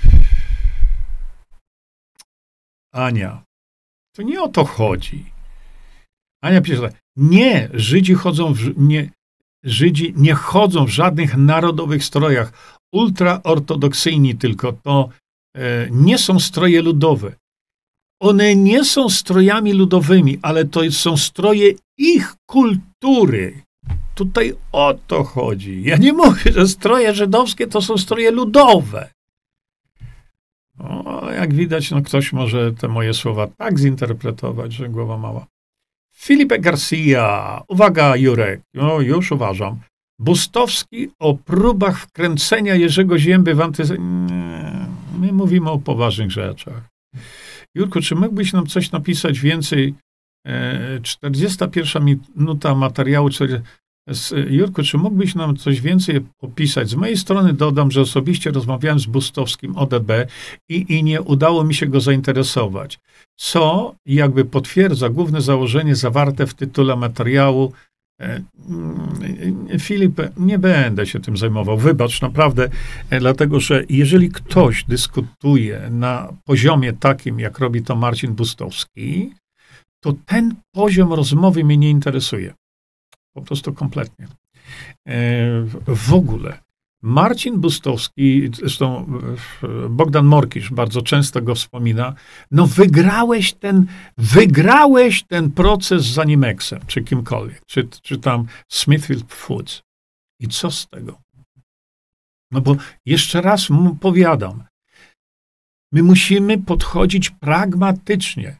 Ania, 2.93 3.43
to 4.15 4.21
nie 4.21 4.41
o 4.41 4.47
to 4.47 4.65
chodzi. 4.65 5.25
Ania 6.43 6.61
pisze 6.61 6.81
tak, 6.81 7.01
nie, 7.15 7.69
Żydzi 7.73 8.13
chodzą 8.13 8.53
w, 8.53 8.77
nie, 8.77 9.09
Żydzi 9.63 10.13
nie 10.17 10.33
chodzą 10.33 10.85
w 10.85 10.89
żadnych 10.89 11.37
narodowych 11.37 12.03
strojach. 12.03 12.79
Ultraortodoksyjni 12.93 14.35
tylko 14.35 14.73
to 14.73 15.09
e, 15.55 15.87
nie 15.91 16.17
są 16.17 16.39
stroje 16.39 16.81
ludowe. 16.81 17.35
One 18.25 18.55
nie 18.55 18.85
są 18.85 19.09
strojami 19.09 19.73
ludowymi, 19.73 20.39
ale 20.41 20.65
to 20.65 20.91
są 20.91 21.17
stroje 21.17 21.71
ich 21.97 22.35
kultury. 22.45 23.61
Tutaj 24.15 24.53
o 24.71 24.93
to 25.07 25.23
chodzi. 25.23 25.83
Ja 25.83 25.97
nie 25.97 26.13
mówię, 26.13 26.51
że 26.51 26.67
stroje 26.67 27.13
żydowskie 27.13 27.67
to 27.67 27.81
są 27.81 27.97
stroje 27.97 28.31
ludowe. 28.31 29.09
O, 30.79 31.31
jak 31.31 31.53
widać, 31.53 31.91
no 31.91 32.01
ktoś 32.01 32.33
może 32.33 32.73
te 32.73 32.87
moje 32.87 33.13
słowa 33.13 33.47
tak 33.47 33.79
zinterpretować, 33.79 34.73
że 34.73 34.89
głowa 34.89 35.17
mała. 35.17 35.45
Filipe 36.15 36.59
Garcia. 36.59 37.61
Uwaga, 37.67 38.15
Jurek. 38.15 38.61
No, 38.73 39.01
już 39.01 39.31
uważam. 39.31 39.79
Bustowski 40.19 41.09
o 41.19 41.33
próbach 41.33 41.99
wkręcenia 41.99 42.75
Jerzego 42.75 43.19
Zięby 43.19 43.55
w 43.55 43.61
antyse... 43.61 43.95
My 45.19 45.33
mówimy 45.33 45.69
o 45.71 45.79
poważnych 45.79 46.31
rzeczach. 46.31 46.81
Jurku, 47.75 48.01
czy 48.01 48.15
mógłbyś 48.15 48.53
nam 48.53 48.67
coś 48.67 48.91
napisać 48.91 49.39
więcej? 49.39 49.95
41 51.01 52.03
e, 52.03 52.15
minuta 52.35 52.75
materiału. 52.75 53.29
Jurku, 54.49 54.83
czy 54.83 54.97
mógłbyś 54.97 55.35
nam 55.35 55.57
coś 55.57 55.81
więcej 55.81 56.25
opisać? 56.41 56.89
Z 56.89 56.95
mojej 56.95 57.17
strony 57.17 57.53
dodam, 57.53 57.91
że 57.91 58.01
osobiście 58.01 58.51
rozmawiałem 58.51 58.99
z 58.99 59.05
Bustowskim 59.05 59.77
ODB 59.77 60.11
i, 60.69 60.95
i 60.97 61.03
nie 61.03 61.21
udało 61.21 61.63
mi 61.63 61.73
się 61.73 61.85
go 61.85 61.99
zainteresować, 61.99 62.99
co 63.35 63.95
jakby 64.05 64.45
potwierdza 64.45 65.09
główne 65.09 65.41
założenie 65.41 65.95
zawarte 65.95 66.47
w 66.47 66.53
tytule 66.53 66.95
materiału. 66.95 67.73
E, 68.21 68.41
mm, 68.69 69.79
Filip, 69.79 70.21
nie 70.37 70.59
będę 70.59 71.05
się 71.05 71.19
tym 71.19 71.37
zajmował. 71.37 71.77
Wybacz, 71.77 72.21
naprawdę, 72.21 72.69
e, 73.09 73.19
dlatego 73.19 73.59
że 73.59 73.83
jeżeli 73.89 74.29
ktoś 74.29 74.83
dyskutuje 74.83 75.89
na 75.89 76.33
poziomie 76.43 76.93
takim, 76.93 77.39
jak 77.39 77.59
robi 77.59 77.83
to 77.83 77.95
Marcin 77.95 78.33
Bustowski, 78.33 79.33
to 80.03 80.13
ten 80.25 80.55
poziom 80.71 81.13
rozmowy 81.13 81.63
mnie 81.63 81.77
nie 81.77 81.89
interesuje. 81.89 82.53
Po 83.33 83.41
prostu 83.41 83.73
kompletnie. 83.73 84.27
E, 85.07 85.47
w 85.87 86.13
ogóle. 86.13 86.64
Marcin 87.05 87.59
Bustowski, 87.59 88.49
zresztą 88.53 89.07
e, 89.63 89.89
Bogdan 89.89 90.25
Morkisz 90.25 90.71
bardzo 90.71 91.01
często 91.01 91.41
go 91.41 91.55
wspomina, 91.55 92.13
no 92.51 92.67
wygrałeś 92.67 93.53
ten, 93.53 93.85
wygrałeś 94.17 95.23
ten 95.23 95.51
proces 95.51 96.05
z 96.05 96.19
Animexem, 96.19 96.79
czy 96.87 97.03
kimkolwiek, 97.03 97.61
czy, 97.65 97.87
czy 98.01 98.17
tam 98.17 98.45
Smithfield 98.71 99.33
Foods. 99.33 99.81
I 100.39 100.47
co 100.47 100.71
z 100.71 100.87
tego? 100.87 101.21
No 102.51 102.61
bo 102.61 102.75
jeszcze 103.05 103.41
raz 103.41 103.67
powiadam, 104.01 104.63
my 105.91 106.03
musimy 106.03 106.57
podchodzić 106.57 107.29
pragmatycznie, 107.29 108.57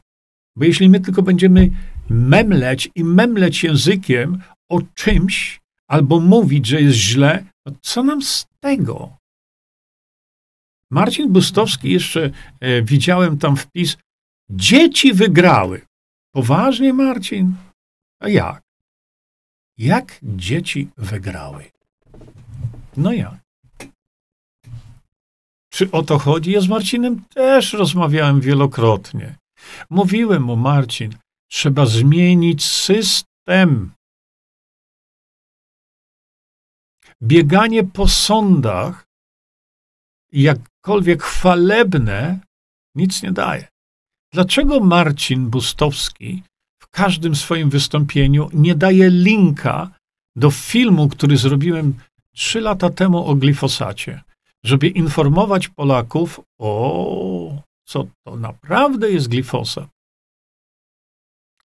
bo 0.56 0.64
jeśli 0.64 0.88
my 0.88 1.00
tylko 1.00 1.22
będziemy 1.22 1.70
memleć 2.10 2.90
i 2.94 3.04
memleć 3.04 3.64
językiem 3.64 4.38
o 4.70 4.80
czymś 4.94 5.60
albo 5.88 6.20
mówić, 6.20 6.66
że 6.66 6.80
jest 6.80 6.96
źle, 6.96 7.44
no 7.66 7.72
co 7.82 8.02
nam 8.02 8.22
z 8.22 8.46
tego? 8.60 9.16
Marcin 10.90 11.32
Bustowski 11.32 11.90
jeszcze 11.90 12.30
e, 12.60 12.82
widziałem 12.82 13.38
tam 13.38 13.56
wpis: 13.56 13.96
Dzieci 14.50 15.12
wygrały. 15.12 15.86
Poważnie, 16.34 16.92
Marcin? 16.92 17.54
A 18.20 18.28
jak? 18.28 18.62
Jak 19.78 20.18
dzieci 20.22 20.88
wygrały? 20.96 21.70
No 22.96 23.12
jak? 23.12 23.46
Czy 25.72 25.90
o 25.90 26.02
to 26.02 26.18
chodzi? 26.18 26.50
Ja 26.52 26.60
z 26.60 26.68
Marcinem 26.68 27.24
też 27.24 27.72
rozmawiałem 27.72 28.40
wielokrotnie. 28.40 29.36
Mówiłem 29.90 30.42
mu, 30.42 30.56
Marcin, 30.56 31.14
trzeba 31.50 31.86
zmienić 31.86 32.64
system. 32.64 33.92
Bieganie 37.22 37.84
po 37.84 38.08
sądach, 38.08 39.06
jakkolwiek 40.32 41.22
chwalebne, 41.22 42.40
nic 42.94 43.22
nie 43.22 43.32
daje. 43.32 43.68
Dlaczego 44.32 44.80
Marcin 44.80 45.50
Bustowski 45.50 46.42
w 46.82 46.88
każdym 46.88 47.36
swoim 47.36 47.70
wystąpieniu 47.70 48.48
nie 48.52 48.74
daje 48.74 49.10
linka 49.10 49.90
do 50.36 50.50
filmu, 50.50 51.08
który 51.08 51.36
zrobiłem 51.36 51.94
trzy 52.32 52.60
lata 52.60 52.90
temu 52.90 53.26
o 53.26 53.34
glifosacie, 53.34 54.22
żeby 54.64 54.88
informować 54.88 55.68
Polaków 55.68 56.40
o 56.58 57.62
co 57.84 58.06
to 58.24 58.36
naprawdę 58.36 59.10
jest 59.10 59.28
glifosat? 59.28 59.88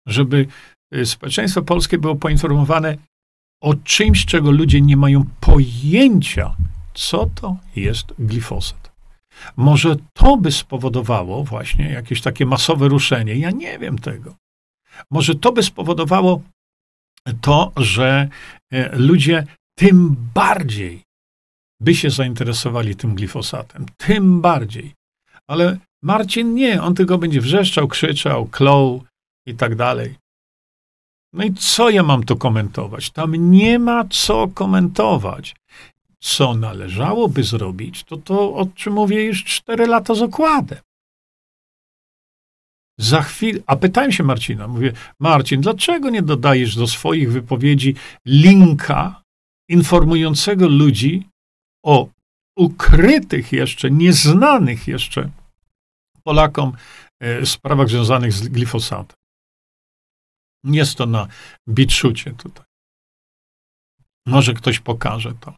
Żeby 0.06 0.48
y, 0.96 1.06
społeczeństwo 1.06 1.62
polskie 1.62 1.98
było 1.98 2.16
poinformowane, 2.16 2.98
o 3.62 3.74
czymś, 3.74 4.26
czego 4.26 4.52
ludzie 4.52 4.82
nie 4.82 4.98
mają 4.98 5.26
pojęcia, 5.40 6.56
co 6.94 7.30
to 7.36 7.58
jest 7.76 8.14
glifosat. 8.20 8.92
Może 9.56 9.96
to 10.14 10.38
by 10.38 10.52
spowodowało 10.52 11.44
właśnie 11.44 11.90
jakieś 11.90 12.22
takie 12.22 12.46
masowe 12.46 12.88
ruszenie. 12.88 13.36
Ja 13.36 13.52
nie 13.52 13.80
wiem 13.80 13.98
tego. 13.98 14.36
Może 15.12 15.36
to 15.36 15.52
by 15.52 15.64
spowodowało 15.64 16.42
to, 17.42 17.72
że 17.78 18.28
e, 18.72 18.96
ludzie 18.98 19.46
tym 19.78 20.16
bardziej 20.34 21.04
by 21.82 21.96
się 21.96 22.10
zainteresowali 22.10 22.96
tym 22.96 23.16
glifosatem. 23.16 23.86
Tym 23.98 24.42
bardziej. 24.42 24.94
Ale 25.48 25.78
Marcin 26.04 26.54
nie, 26.54 26.82
on 26.82 26.96
tylko 26.96 27.18
będzie 27.18 27.42
wrzeszczał, 27.42 27.88
krzyczał, 27.88 28.46
klął 28.46 29.04
i 29.48 29.56
tak 29.56 29.76
dalej. 29.76 30.16
No 31.34 31.44
i 31.44 31.54
co 31.54 31.90
ja 31.90 32.04
mam 32.04 32.24
tu 32.24 32.36
komentować? 32.36 33.10
Tam 33.10 33.52
nie 33.52 33.80
ma 33.80 34.06
co 34.10 34.48
komentować. 34.48 35.56
Co 36.20 36.54
należałoby 36.54 37.44
zrobić, 37.44 38.04
to 38.04 38.18
to, 38.18 38.56
o 38.56 38.66
czym 38.66 38.94
mówię 38.94 39.26
już 39.26 39.44
cztery 39.44 39.88
lata 39.88 40.16
z 40.16 40.22
okładem. 40.22 40.80
Za 43.00 43.22
chwilę, 43.22 43.60
a 43.66 43.76
pytałem 43.76 44.12
się 44.12 44.24
Marcina, 44.24 44.68
mówię, 44.68 44.94
Marcin, 45.20 45.62
dlaczego 45.62 46.10
nie 46.10 46.22
dodajesz 46.22 46.76
do 46.76 46.88
swoich 46.88 47.32
wypowiedzi 47.32 47.96
linka 48.26 49.22
informującego 49.70 50.68
ludzi 50.68 51.28
o 51.86 52.08
ukrytych 52.58 53.52
jeszcze, 53.52 53.92
nieznanych 53.92 54.88
jeszcze 54.88 55.30
Polakom 56.24 56.74
e, 57.20 57.46
sprawach 57.46 57.90
związanych 57.90 58.34
z 58.34 58.48
glifosatem? 58.48 59.21
Jest 60.64 60.96
to 60.96 61.06
na 61.06 61.28
bitszucie 61.70 62.34
tutaj. 62.34 62.66
Może 64.26 64.54
ktoś 64.54 64.80
pokaże 64.80 65.34
to. 65.40 65.56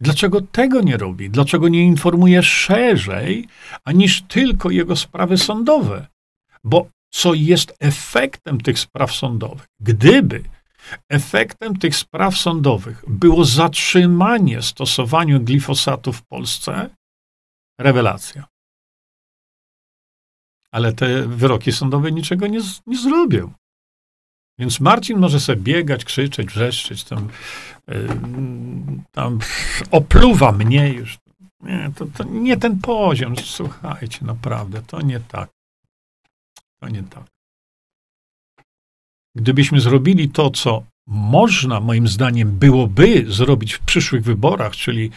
Dlaczego 0.00 0.40
tego 0.40 0.80
nie 0.80 0.96
robi? 0.96 1.30
Dlaczego 1.30 1.68
nie 1.68 1.84
informuje 1.84 2.42
szerzej, 2.42 3.48
aniż 3.84 4.22
tylko 4.22 4.70
jego 4.70 4.96
sprawy 4.96 5.38
sądowe? 5.38 6.06
Bo 6.64 6.88
co 7.10 7.34
jest 7.34 7.76
efektem 7.80 8.60
tych 8.60 8.78
spraw 8.78 9.14
sądowych. 9.14 9.66
Gdyby 9.80 10.42
efektem 11.08 11.76
tych 11.76 11.96
spraw 11.96 12.36
sądowych 12.36 13.04
było 13.08 13.44
zatrzymanie 13.44 14.62
stosowania 14.62 15.38
glifosatu 15.38 16.12
w 16.12 16.22
Polsce, 16.22 16.90
rewelacja. 17.80 18.46
Ale 20.72 20.92
te 20.92 21.28
wyroki 21.28 21.72
sądowe 21.72 22.12
niczego 22.12 22.46
nie, 22.46 22.60
nie 22.86 22.98
zrobią. 22.98 23.52
Więc 24.58 24.80
Marcin 24.80 25.18
może 25.18 25.40
sobie 25.40 25.62
biegać, 25.62 26.04
krzyczeć, 26.04 26.48
wrzeszczeć, 26.48 27.04
tam, 27.04 27.28
yy, 27.88 28.08
tam 29.12 29.38
opluwa 29.90 30.52
mnie 30.52 30.88
już. 30.88 31.18
Nie, 31.60 31.90
to, 31.96 32.06
to 32.06 32.24
nie 32.24 32.56
ten 32.56 32.80
poziom. 32.80 33.36
Słuchajcie, 33.36 34.18
naprawdę, 34.24 34.82
to 34.82 35.00
nie 35.00 35.20
tak. 35.20 35.50
To 36.80 36.88
nie 36.88 37.02
tak. 37.02 37.24
Gdybyśmy 39.36 39.80
zrobili 39.80 40.28
to, 40.28 40.50
co 40.50 40.82
można, 41.06 41.80
moim 41.80 42.08
zdaniem, 42.08 42.58
byłoby 42.58 43.24
zrobić 43.28 43.74
w 43.74 43.80
przyszłych 43.80 44.22
wyborach, 44.22 44.72
czyli, 44.72 45.10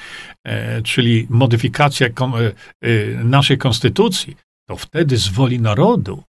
e, 0.44 0.82
czyli 0.82 1.28
modyfikacja 1.30 2.08
e, 2.08 2.12
e, 2.12 3.24
naszej 3.24 3.58
konstytucji, 3.58 4.36
to 4.70 4.76
wtedy 4.76 5.18
z 5.18 5.28
woli 5.28 5.60
narodu 5.60 6.24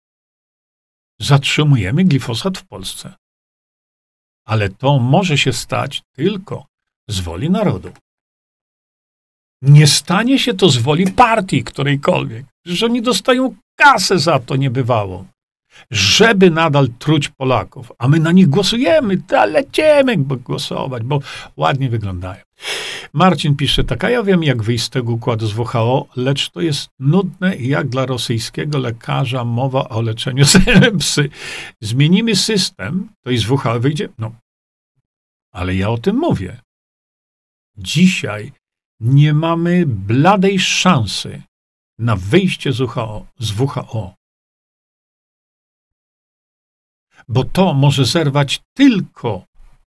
zatrzymujemy 1.20 2.04
glifosat 2.04 2.58
w 2.58 2.66
Polsce. 2.66 3.14
Ale 4.46 4.70
to 4.70 5.00
może 5.00 5.38
się 5.38 5.54
stać 5.54 6.02
tylko 6.12 6.66
z 7.08 7.20
woli 7.20 7.50
narodu. 7.50 7.92
Nie 9.62 9.88
stanie 9.88 10.40
się 10.40 10.54
to 10.54 10.70
z 10.70 10.78
woli 10.78 11.12
partii 11.12 11.64
którejkolwiek. 11.64 12.46
że 12.66 12.86
oni 12.86 13.02
dostają 13.02 13.56
kasę 13.76 14.20
za 14.20 14.40
to 14.40 14.56
niebywałą. 14.56 15.26
Żeby 15.92 16.50
nadal 16.50 16.90
truć 17.00 17.30
Polaków, 17.30 17.92
a 17.98 18.08
my 18.08 18.20
na 18.20 18.32
nich 18.32 18.48
głosujemy, 18.48 19.18
to 19.18 19.46
lecimy 19.46 20.18
głosować, 20.18 21.04
bo 21.04 21.20
ładnie 21.58 21.90
wyglądają. 21.90 22.49
Marcin 23.14 23.56
pisze, 23.56 23.84
tak, 23.84 24.04
a 24.04 24.10
ja 24.10 24.24
wiem, 24.24 24.44
jak 24.44 24.64
wyjść 24.64 24.84
z 24.84 24.90
tego 24.90 25.14
układu 25.14 25.48
z 25.48 25.54
WHO, 25.54 26.08
lecz 26.16 26.50
to 26.50 26.62
jest 26.62 26.90
nudne 27.00 27.56
jak 27.56 27.88
dla 27.88 28.06
rosyjskiego 28.06 28.78
lekarza 28.78 29.46
mowa 29.46 29.90
o 29.90 30.02
leczeniu 30.02 30.46
psy. 31.00 31.30
Zmienimy 31.82 32.36
system, 32.36 33.10
to 33.24 33.32
i 33.32 33.38
z 33.38 33.50
WHO 33.50 33.80
wyjdzie? 33.80 34.10
No, 34.18 34.32
ale 35.52 35.76
ja 35.76 35.90
o 35.90 35.98
tym 35.98 36.16
mówię. 36.16 36.62
Dzisiaj 37.78 38.52
nie 39.00 39.34
mamy 39.34 39.86
bladej 39.86 40.60
szansy 40.60 41.42
na 42.00 42.16
wyjście 42.16 42.74
z 42.74 42.82
WHO. 42.82 43.26
Z 43.40 43.52
WHO. 43.60 44.16
Bo 47.28 47.44
to 47.44 47.74
może 47.74 48.06
zerwać 48.06 48.62
tylko 48.74 49.46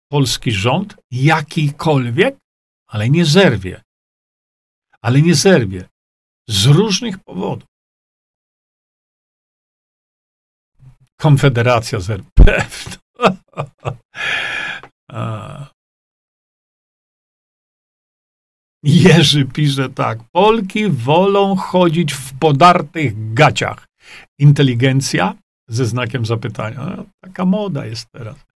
polski 0.08 0.52
rząd, 0.52 0.96
jakikolwiek, 1.10 2.36
ale 2.92 3.10
nie 3.10 3.24
zerwie. 3.24 3.82
Ale 5.02 5.22
nie 5.22 5.34
zerwie. 5.34 5.88
Z 6.48 6.66
różnych 6.66 7.18
powodów. 7.18 7.68
Konfederacja 11.16 12.00
zerwie. 12.00 12.30
Pewno. 12.34 12.98
Jerzy 18.84 19.44
pisze 19.44 19.88
tak. 19.88 20.18
Polki 20.32 20.88
wolą 20.88 21.56
chodzić 21.56 22.12
w 22.12 22.38
podartych 22.38 23.34
gaciach. 23.34 23.86
Inteligencja 24.38 25.34
ze 25.68 25.86
znakiem 25.86 26.26
zapytania. 26.26 26.96
No, 26.96 27.04
taka 27.20 27.44
moda 27.44 27.86
jest 27.86 28.06
teraz. 28.10 28.51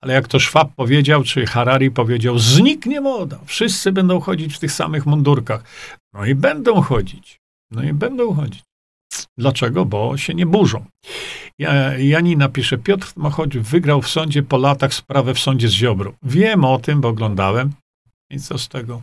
Ale 0.00 0.14
jak 0.14 0.28
to 0.28 0.40
Schwab 0.40 0.74
powiedział, 0.74 1.22
czy 1.22 1.46
Harari 1.46 1.90
powiedział, 1.90 2.38
zniknie 2.38 3.00
moda. 3.00 3.38
Wszyscy 3.46 3.92
będą 3.92 4.20
chodzić 4.20 4.54
w 4.54 4.58
tych 4.58 4.72
samych 4.72 5.06
mundurkach. 5.06 5.64
No 6.12 6.26
i 6.26 6.34
będą 6.34 6.80
chodzić. 6.82 7.40
No 7.70 7.82
i 7.82 7.92
będą 7.92 8.34
chodzić. 8.34 8.62
Dlaczego? 9.38 9.84
Bo 9.84 10.16
się 10.16 10.34
nie 10.34 10.46
burzą. 10.46 10.84
Janina 11.98 12.48
pisze, 12.48 12.78
Piotr 12.78 13.12
Machodź 13.16 13.58
wygrał 13.58 14.02
w 14.02 14.08
sądzie 14.08 14.42
po 14.42 14.58
latach 14.58 14.94
sprawę 14.94 15.34
w 15.34 15.38
sądzie 15.38 15.68
z 15.68 15.72
Ziobro. 15.72 16.14
Wiem 16.22 16.64
o 16.64 16.78
tym, 16.78 17.00
bo 17.00 17.08
oglądałem. 17.08 17.72
I 18.30 18.40
co 18.40 18.58
z 18.58 18.68
tego? 18.68 19.02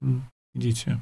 Hmm, 0.00 0.22
widzicie? 0.54 0.98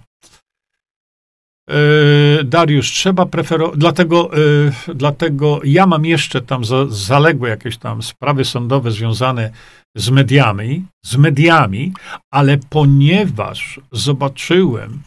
E, 1.71 2.45
Dariusz, 2.45 2.93
trzeba 2.93 3.27
preferować, 3.27 3.79
dlatego, 3.79 4.31
e, 4.37 4.95
dlatego 4.95 5.61
ja 5.65 5.87
mam 5.87 6.05
jeszcze 6.05 6.43
tam 6.43 6.65
za, 6.65 6.87
zaległe 6.89 7.49
jakieś 7.49 7.77
tam 7.79 8.03
sprawy 8.03 8.45
sądowe 8.45 8.91
związane 8.91 9.51
z 9.97 10.11
mediami, 10.11 10.87
z 11.05 11.17
mediami, 11.17 11.93
ale 12.33 12.59
ponieważ 12.59 13.81
zobaczyłem, 13.93 15.03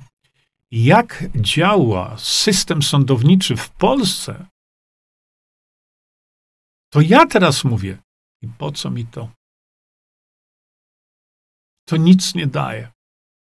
jak 0.71 1.25
działa 1.35 2.17
system 2.17 2.83
sądowniczy 2.83 3.55
w 3.55 3.69
Polsce, 3.69 4.45
to 6.93 7.01
ja 7.01 7.25
teraz 7.25 7.63
mówię, 7.63 7.97
i 8.41 8.47
po 8.47 8.71
co 8.71 8.89
mi 8.89 9.05
to? 9.05 9.29
To 11.87 11.97
nic 11.97 12.35
nie 12.35 12.47
daje. 12.47 12.91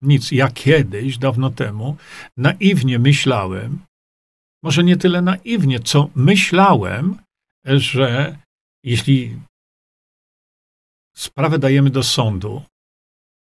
Nic. 0.02 0.32
Ja 0.32 0.48
kiedyś, 0.48 1.18
dawno 1.18 1.50
temu, 1.50 1.96
naiwnie 2.36 2.98
myślałem, 2.98 3.78
może 4.62 4.84
nie 4.84 4.96
tyle 4.96 5.22
naiwnie, 5.22 5.80
co 5.80 6.10
myślałem, 6.14 7.18
że 7.64 8.38
jeśli 8.84 9.38
sprawę 11.16 11.58
dajemy 11.58 11.90
do 11.90 12.02
sądu, 12.02 12.62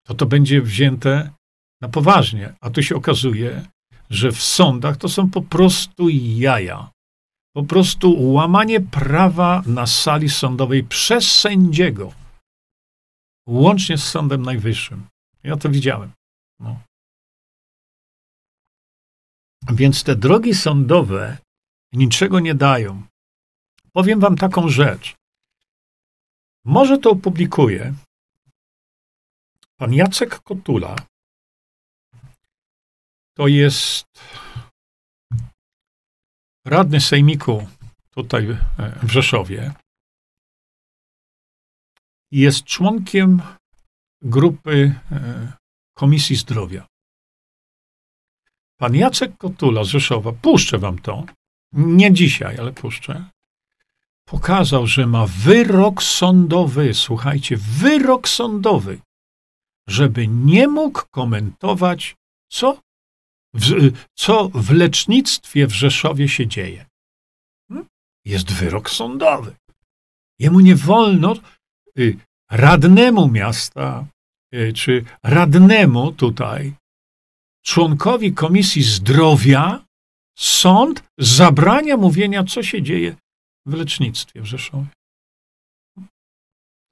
to 0.06 0.14
to 0.14 0.26
będzie 0.26 0.62
wzięte 0.62 1.30
na 1.80 1.88
poważnie. 1.88 2.54
A 2.60 2.70
tu 2.70 2.82
się 2.82 2.96
okazuje, 2.96 3.66
że 4.10 4.32
w 4.32 4.42
sądach 4.42 4.96
to 4.96 5.08
są 5.08 5.30
po 5.30 5.42
prostu 5.42 6.08
jaja. 6.08 6.90
Po 7.54 7.62
prostu 7.62 8.32
łamanie 8.32 8.80
prawa 8.80 9.62
na 9.66 9.86
sali 9.86 10.30
sądowej 10.30 10.84
przez 10.84 11.30
sędziego, 11.30 12.12
łącznie 13.48 13.98
z 13.98 14.04
Sądem 14.04 14.42
Najwyższym. 14.42 15.06
Ja 15.42 15.56
to 15.56 15.68
widziałem. 15.68 16.12
No. 16.62 16.80
Więc 19.72 20.04
te 20.04 20.16
drogi 20.16 20.54
sądowe 20.54 21.38
niczego 21.92 22.40
nie 22.40 22.54
dają. 22.54 23.06
Powiem 23.92 24.20
wam 24.20 24.36
taką 24.36 24.68
rzecz. 24.68 25.16
Może 26.64 26.98
to 26.98 27.10
opublikuję. 27.10 27.94
Pan 29.76 29.94
Jacek 29.94 30.40
Kotula 30.40 30.96
to 33.34 33.48
jest 33.48 34.06
radny 36.66 37.00
sejmiku 37.00 37.68
tutaj 38.10 38.58
w 39.02 39.10
Rzeszowie. 39.10 39.72
Jest 42.30 42.64
członkiem 42.64 43.42
grupy 44.22 44.94
e, 45.12 45.52
Komisji 46.02 46.36
Zdrowia. 46.36 46.86
Pan 48.76 48.94
Jacek 48.94 49.36
Kotula 49.38 49.84
z 49.84 49.88
Rzeszowa, 49.88 50.32
puszczę 50.32 50.78
wam 50.78 50.98
to, 50.98 51.24
nie 51.72 52.12
dzisiaj, 52.12 52.58
ale 52.58 52.72
puszczę, 52.72 53.24
pokazał, 54.24 54.86
że 54.86 55.06
ma 55.06 55.26
wyrok 55.26 56.02
sądowy, 56.02 56.94
słuchajcie, 56.94 57.56
wyrok 57.56 58.28
sądowy, 58.28 58.98
żeby 59.88 60.28
nie 60.28 60.68
mógł 60.68 61.02
komentować, 61.10 62.16
co 62.48 62.80
w, 63.54 63.92
co 64.14 64.48
w 64.48 64.70
lecznictwie 64.70 65.66
w 65.66 65.72
Rzeszowie 65.72 66.28
się 66.28 66.46
dzieje. 66.46 66.86
Hmm? 67.68 67.88
Jest 68.24 68.52
wyrok 68.52 68.90
sądowy. 68.90 69.56
Jemu 70.38 70.60
nie 70.60 70.76
wolno 70.76 71.34
y, 71.98 72.16
radnemu 72.50 73.28
miasta, 73.28 74.06
czy 74.74 75.04
radnemu 75.22 76.12
tutaj, 76.12 76.72
członkowi 77.64 78.32
Komisji 78.32 78.82
Zdrowia, 78.82 79.84
sąd 80.38 81.02
zabrania 81.18 81.96
mówienia, 81.96 82.44
co 82.44 82.62
się 82.62 82.82
dzieje 82.82 83.16
w 83.66 83.74
lecznictwie 83.74 84.40
w 84.42 84.46
Rzeszowie. 84.46 84.86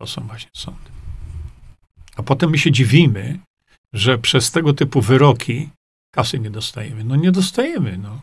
To 0.00 0.06
są 0.06 0.26
właśnie 0.26 0.50
sądy. 0.56 0.90
A 2.16 2.22
potem 2.22 2.50
my 2.50 2.58
się 2.58 2.72
dziwimy, 2.72 3.38
że 3.92 4.18
przez 4.18 4.50
tego 4.50 4.72
typu 4.72 5.00
wyroki 5.00 5.68
kasy 6.14 6.38
nie 6.38 6.50
dostajemy. 6.50 7.04
No 7.04 7.16
nie 7.16 7.32
dostajemy, 7.32 7.98
no. 7.98 8.22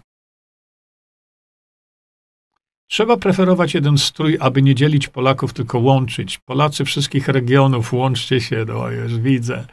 Trzeba 2.90 3.18
preferować 3.18 3.74
jeden 3.74 3.98
strój, 3.98 4.38
aby 4.40 4.62
nie 4.62 4.76
dzielić 4.76 5.08
Polaków, 5.08 5.54
tylko 5.54 5.80
łączyć. 5.80 6.38
Polacy 6.38 6.86
wszystkich 6.86 7.28
regionów, 7.28 7.94
łączcie 7.94 8.42
się, 8.42 8.66
no 8.68 8.90
już 8.90 9.20
widzę. 9.20 9.66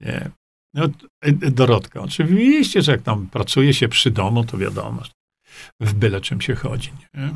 Nie. 0.00 0.30
No, 0.74 0.84
Dorotka, 1.32 2.00
oczywiście, 2.00 2.82
że 2.82 2.92
jak 2.92 3.02
tam 3.02 3.26
pracuje 3.26 3.74
się 3.74 3.88
przy 3.88 4.10
domu, 4.10 4.44
to 4.44 4.58
wiadomo, 4.58 5.02
w 5.80 5.94
byle 5.94 6.20
czym 6.20 6.40
się 6.40 6.54
chodzi. 6.54 6.92
Nie? 7.14 7.30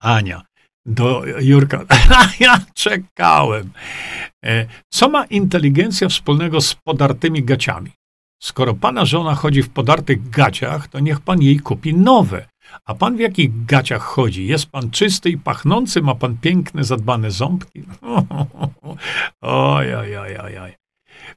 Ania, 0.00 0.42
do 0.86 1.22
Jurka. 1.40 1.84
ja 2.40 2.60
czekałem. 2.74 3.70
E, 4.44 4.66
co 4.92 5.08
ma 5.08 5.24
inteligencja 5.24 6.08
wspólnego 6.08 6.60
z 6.60 6.74
podartymi 6.74 7.42
gaciami? 7.44 7.92
Skoro 8.42 8.74
pana 8.74 9.04
żona 9.04 9.34
chodzi 9.34 9.62
w 9.62 9.70
podartych 9.70 10.30
gaciach, 10.30 10.88
to 10.88 11.00
niech 11.00 11.20
pan 11.20 11.42
jej 11.42 11.60
kupi 11.60 11.94
nowe. 11.94 12.51
A 12.84 12.94
pan 12.94 13.16
w 13.16 13.20
jakich 13.20 13.64
gaciach 13.64 14.02
chodzi? 14.02 14.46
Jest 14.46 14.66
pan 14.66 14.90
czysty 14.90 15.30
i 15.30 15.38
pachnący? 15.38 16.02
Ma 16.02 16.14
pan 16.14 16.36
piękne, 16.36 16.84
zadbane 16.84 17.30
ząbki? 17.30 17.82
oj, 19.40 19.94
oj, 19.94 20.16
oj, 20.16 20.36
oj, 20.38 20.58
oj. 20.58 20.72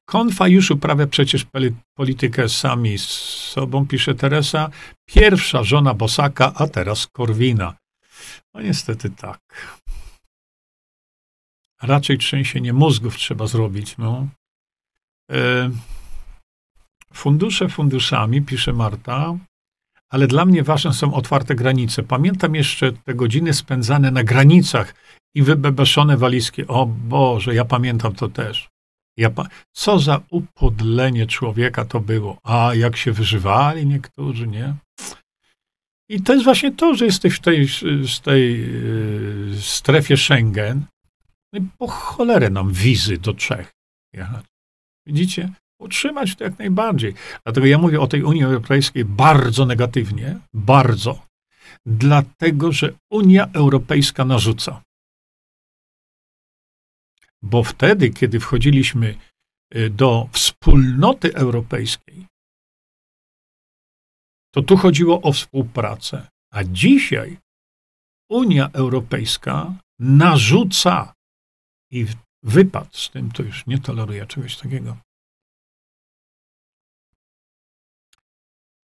Konfa 0.05 0.47
już 0.47 0.71
uprawia 0.71 1.07
przecież 1.07 1.45
politykę 1.93 2.49
sami 2.49 2.97
z 2.97 3.09
sobą, 3.53 3.87
pisze 3.87 4.15
Teresa. 4.15 4.69
Pierwsza 5.05 5.63
żona 5.63 5.93
Bosaka, 5.93 6.53
a 6.55 6.67
teraz 6.67 7.07
Korwina. 7.07 7.75
No 8.53 8.61
niestety 8.61 9.09
tak. 9.09 9.39
Raczej 11.81 12.17
trzęsienie 12.17 12.73
mózgów 12.73 13.17
trzeba 13.17 13.47
zrobić. 13.47 13.97
No. 13.97 14.27
E, 15.31 15.69
fundusze 17.13 17.69
funduszami, 17.69 18.41
pisze 18.41 18.73
Marta, 18.73 19.37
ale 20.09 20.27
dla 20.27 20.45
mnie 20.45 20.63
ważne 20.63 20.93
są 20.93 21.13
otwarte 21.13 21.55
granice. 21.55 22.03
Pamiętam 22.03 22.55
jeszcze 22.55 22.91
te 22.91 23.13
godziny 23.13 23.53
spędzane 23.53 24.11
na 24.11 24.23
granicach 24.23 24.95
i 25.35 25.41
wybebeszone 25.41 26.17
walizki. 26.17 26.67
O 26.67 26.85
Boże, 26.85 27.55
ja 27.55 27.65
pamiętam 27.65 28.15
to 28.15 28.29
też. 28.29 28.69
Ja 29.17 29.29
pa... 29.29 29.47
Co 29.71 29.99
za 29.99 30.21
upodlenie 30.29 31.27
człowieka 31.27 31.85
to 31.85 31.99
było. 31.99 32.37
A 32.43 32.71
jak 32.75 32.97
się 32.97 33.11
wyżywali 33.11 33.85
niektórzy, 33.85 34.47
nie? 34.47 34.73
I 36.09 36.21
to 36.21 36.33
jest 36.33 36.43
właśnie 36.43 36.71
to, 36.71 36.95
że 36.95 37.05
jesteś 37.05 37.35
w 37.35 37.39
tej, 37.39 37.67
w 38.07 38.19
tej 38.19 38.59
yy, 38.59 39.61
strefie 39.61 40.17
Schengen. 40.17 40.85
No 41.53 41.59
i 41.59 41.67
po 41.77 41.87
cholerę 41.87 42.49
nam 42.49 42.71
wizy 42.71 43.17
do 43.17 43.33
Czech 43.33 43.71
jechać. 44.13 44.45
Widzicie? 45.05 45.49
Utrzymać 45.79 46.35
to 46.35 46.43
jak 46.43 46.59
najbardziej. 46.59 47.13
Dlatego 47.43 47.67
ja 47.67 47.77
mówię 47.77 48.01
o 48.01 48.07
tej 48.07 48.23
Unii 48.23 48.43
Europejskiej 48.43 49.05
bardzo 49.05 49.65
negatywnie, 49.65 50.39
bardzo, 50.53 51.25
dlatego 51.85 52.71
że 52.71 52.93
Unia 53.11 53.49
Europejska 53.53 54.25
narzuca. 54.25 54.81
Bo 57.41 57.63
wtedy, 57.63 58.09
kiedy 58.09 58.39
wchodziliśmy 58.39 59.15
y, 59.75 59.89
do 59.89 60.29
wspólnoty 60.31 61.35
europejskiej, 61.35 62.25
to 64.53 64.61
tu 64.61 64.77
chodziło 64.77 65.21
o 65.21 65.33
współpracę. 65.33 66.27
A 66.53 66.63
dzisiaj 66.63 67.37
Unia 68.29 68.69
Europejska 68.73 69.73
narzuca 69.99 71.13
i 71.91 72.05
wypad 72.43 72.95
z 72.95 73.09
tym 73.09 73.31
to 73.31 73.43
już 73.43 73.65
nie 73.67 73.79
toleruje 73.79 74.25
czegoś 74.25 74.57
takiego. 74.57 74.97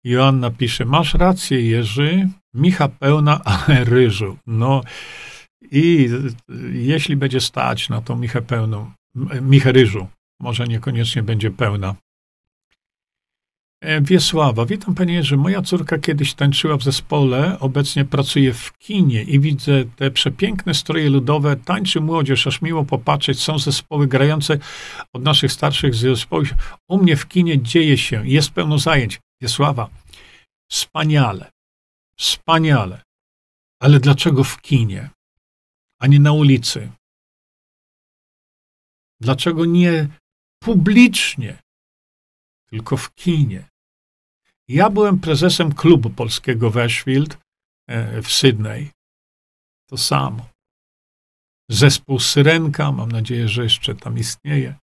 Joanna 0.07 0.51
pisze, 0.51 0.85
masz 0.85 1.15
rację 1.15 1.63
Jerzy, 1.63 2.29
Micha 2.55 2.89
pełna, 2.89 3.41
ale 3.53 3.85
ryżu. 3.85 4.37
No 4.47 4.83
i 5.71 6.09
jeśli 6.73 7.17
będzie 7.17 7.41
stać 7.41 7.89
na 7.89 8.01
tą 8.01 8.17
Michę 8.17 8.43
pełną, 8.43 8.91
Michę 9.43 9.73
ryżu, 9.73 10.07
może 10.41 10.67
niekoniecznie 10.67 11.23
będzie 11.23 11.51
pełna. 11.51 11.95
E, 13.81 14.01
Wiesława, 14.01 14.67
witam 14.67 14.95
panie 14.95 15.15
Jerzy. 15.15 15.37
Moja 15.37 15.63
córka 15.63 15.99
kiedyś 15.99 16.35
tańczyła 16.35 16.77
w 16.77 16.83
zespole, 16.83 17.57
obecnie 17.61 18.05
pracuje 18.05 18.53
w 18.53 18.79
kinie 18.79 19.23
i 19.23 19.41
widzę 19.41 19.85
te 19.97 20.11
przepiękne 20.11 20.75
stroje 20.75 21.11
ludowe, 21.11 21.57
tańczy 21.57 22.01
młodzież, 22.01 22.47
aż 22.47 22.63
miło 22.63 22.85
popatrzeć. 22.85 23.41
Są 23.41 23.59
zespoły 23.59 24.07
grające 24.07 24.59
od 25.13 25.23
naszych 25.23 25.53
starszych 25.53 25.95
zespołów. 25.95 26.49
U 26.89 26.99
mnie 26.99 27.17
w 27.17 27.29
kinie 27.29 27.63
dzieje 27.63 27.99
się, 27.99 28.29
jest 28.29 28.51
pełno 28.51 28.79
zajęć. 28.79 29.21
Wiesława, 29.41 29.91
wspaniale, 30.71 31.51
wspaniale. 32.19 33.03
Ale 33.81 34.01
dlaczego 34.01 34.45
w 34.45 34.61
kinie, 34.61 35.11
a 36.01 36.07
nie 36.07 36.21
na 36.21 36.33
ulicy? 36.33 36.93
Dlaczego 39.21 39.65
nie 39.65 40.09
publicznie, 40.63 41.63
tylko 42.71 42.97
w 42.97 43.15
kinie? 43.15 43.69
Ja 44.69 44.91
byłem 44.91 45.21
prezesem 45.21 45.75
klubu 45.75 46.11
polskiego 46.11 46.71
Westfield 46.71 47.39
e, 47.89 48.23
w 48.23 48.33
Sydney. 48.33 48.91
To 49.89 49.97
samo. 49.97 50.49
Zespół 51.71 52.21
Syrenka, 52.21 52.93
mam 52.93 53.13
nadzieję, 53.13 53.49
że 53.49 53.63
jeszcze 53.63 53.95
tam 53.95 54.19
istnieje. 54.19 54.79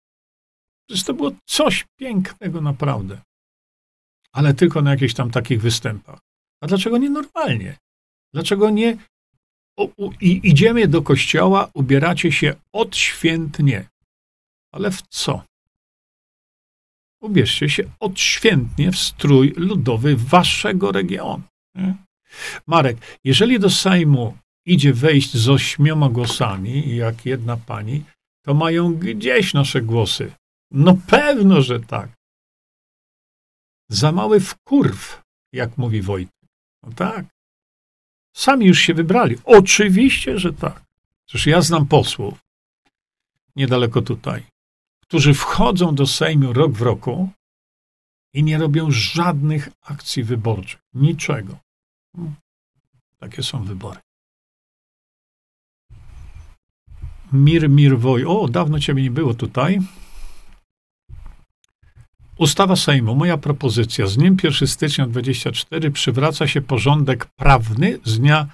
Przecież 0.87 1.05
to 1.05 1.13
było 1.13 1.31
coś 1.45 1.85
pięknego 1.99 2.61
naprawdę 2.61 3.21
ale 4.33 4.53
tylko 4.53 4.81
na 4.81 4.91
jakichś 4.91 5.13
tam 5.13 5.31
takich 5.31 5.61
występach. 5.61 6.19
A 6.61 6.67
dlaczego 6.67 6.97
nie 6.97 7.09
normalnie? 7.09 7.77
Dlaczego 8.33 8.69
nie 8.69 8.97
u, 9.77 9.89
u, 9.97 10.11
i 10.21 10.49
idziemy 10.49 10.87
do 10.87 11.01
kościoła, 11.01 11.69
ubieracie 11.73 12.31
się 12.31 12.55
odświętnie? 12.73 13.89
Ale 14.71 14.91
w 14.91 15.01
co? 15.01 15.43
Ubierzcie 17.21 17.69
się 17.69 17.83
odświętnie 17.99 18.91
w 18.91 18.97
strój 18.97 19.53
ludowy 19.57 20.15
waszego 20.15 20.91
regionu. 20.91 21.43
Nie? 21.75 21.95
Marek, 22.67 22.97
jeżeli 23.23 23.59
do 23.59 23.69
Sejmu 23.69 24.37
idzie 24.65 24.93
wejść 24.93 25.37
z 25.37 25.49
ośmioma 25.49 26.09
głosami, 26.09 26.95
jak 26.95 27.25
jedna 27.25 27.57
pani, 27.57 28.03
to 28.45 28.53
mają 28.53 28.93
gdzieś 28.95 29.53
nasze 29.53 29.81
głosy. 29.81 30.31
No 30.71 30.97
pewno, 31.07 31.61
że 31.61 31.79
tak. 31.79 32.09
Za 33.93 34.11
mały 34.11 34.39
wkurw, 34.39 35.21
jak 35.51 35.77
mówi 35.77 36.01
Wojtek. 36.01 36.49
No 36.83 36.91
tak. 36.95 37.25
Sami 38.35 38.65
już 38.65 38.79
się 38.79 38.93
wybrali. 38.93 39.37
Oczywiście, 39.43 40.39
że 40.39 40.53
tak. 40.53 40.83
Przecież 41.25 41.47
ja 41.47 41.61
znam 41.61 41.85
posłów, 41.85 42.39
niedaleko 43.55 44.01
tutaj, 44.01 44.43
którzy 45.01 45.33
wchodzą 45.33 45.95
do 45.95 46.07
Sejmu 46.07 46.53
rok 46.53 46.71
w 46.71 46.81
roku 46.81 47.29
i 48.33 48.43
nie 48.43 48.57
robią 48.57 48.91
żadnych 48.91 49.69
akcji 49.81 50.23
wyborczych. 50.23 50.81
Niczego. 50.93 51.57
Hmm. 52.15 52.35
Takie 53.19 53.43
są 53.43 53.63
wybory. 53.63 53.99
Mir, 57.33 57.69
mir, 57.69 57.99
woj. 57.99 58.25
O, 58.25 58.47
dawno 58.47 58.79
ciebie 58.79 59.03
nie 59.03 59.11
było 59.11 59.33
tutaj. 59.33 59.79
Ustawa 62.37 62.75
Sejmu, 62.75 63.15
moja 63.15 63.37
propozycja. 63.37 64.07
Z 64.07 64.17
dniem 64.17 64.37
1 64.43 64.67
stycznia 64.67 65.07
24 65.07 65.91
przywraca 65.91 66.47
się 66.47 66.61
porządek 66.61 67.25
prawny 67.25 67.99
z 68.03 68.19
dnia 68.19 68.47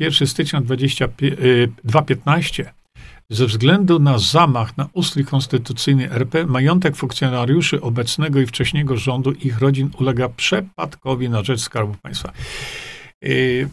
1 0.00 0.28
stycznia 0.28 0.60
2015 0.60 2.72
ze 3.30 3.46
względu 3.46 3.98
na 3.98 4.18
zamach 4.18 4.76
na 4.76 4.88
ustrój 4.92 5.24
konstytucyjny 5.24 6.10
RP, 6.10 6.46
majątek 6.46 6.96
funkcjonariuszy 6.96 7.80
obecnego 7.80 8.40
i 8.40 8.46
wcześniejszego 8.46 8.96
rządu 8.96 9.32
ich 9.32 9.58
rodzin 9.58 9.90
ulega 10.00 10.28
przepadkowi 10.28 11.28
na 11.28 11.42
rzecz 11.42 11.60
Skarbu 11.60 11.94
Państwa. 12.02 12.32
Y, 13.24 13.68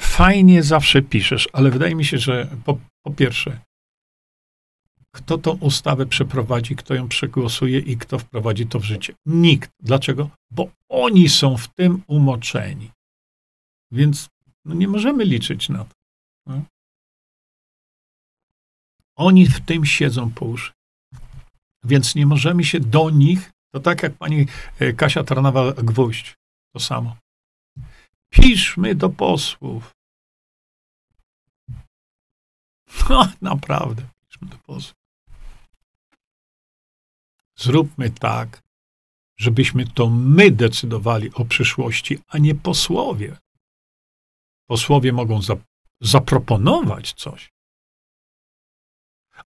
fajnie 0.00 0.62
zawsze 0.62 1.02
piszesz, 1.02 1.48
ale 1.52 1.70
wydaje 1.70 1.94
mi 1.94 2.04
się, 2.04 2.18
że 2.18 2.48
po, 2.64 2.78
po 3.02 3.10
pierwsze, 3.10 3.60
kto 5.16 5.38
tą 5.38 5.50
ustawę 5.50 6.06
przeprowadzi, 6.06 6.76
kto 6.76 6.94
ją 6.94 7.08
przegłosuje 7.08 7.78
i 7.78 7.96
kto 7.96 8.18
wprowadzi 8.18 8.66
to 8.66 8.80
w 8.80 8.84
życie? 8.84 9.14
Nikt. 9.26 9.70
Dlaczego? 9.80 10.30
Bo 10.50 10.70
oni 10.88 11.28
są 11.28 11.56
w 11.56 11.68
tym 11.68 12.02
umoczeni. 12.06 12.90
Więc 13.92 14.28
no 14.64 14.74
nie 14.74 14.88
możemy 14.88 15.24
liczyć 15.24 15.68
na 15.68 15.84
to. 15.84 15.94
No. 16.46 16.62
Oni 19.16 19.46
w 19.46 19.60
tym 19.60 19.86
siedzą 19.86 20.30
po 20.30 20.44
uszy. 20.44 20.72
Więc 21.84 22.14
nie 22.14 22.26
możemy 22.26 22.64
się 22.64 22.80
do 22.80 23.10
nich, 23.10 23.50
to 23.74 23.80
tak 23.80 24.02
jak 24.02 24.14
pani 24.14 24.46
e, 24.78 24.92
Kasia 24.92 25.22
Tarnawa-Gwóźdź, 25.22 26.34
to 26.74 26.80
samo. 26.80 27.16
Piszmy 28.30 28.94
do 28.94 29.08
posłów. 29.08 29.90
No, 33.10 33.28
naprawdę, 33.42 34.02
piszmy 34.28 34.48
do 34.48 34.58
posłów. 34.58 35.05
Zróbmy 37.58 38.10
tak, 38.10 38.62
żebyśmy 39.36 39.86
to 39.86 40.10
my 40.10 40.50
decydowali 40.50 41.34
o 41.34 41.44
przyszłości, 41.44 42.18
a 42.28 42.38
nie 42.38 42.54
posłowie. 42.54 43.36
Posłowie 44.66 45.12
mogą 45.12 45.40
zaproponować 46.00 47.12
coś, 47.12 47.52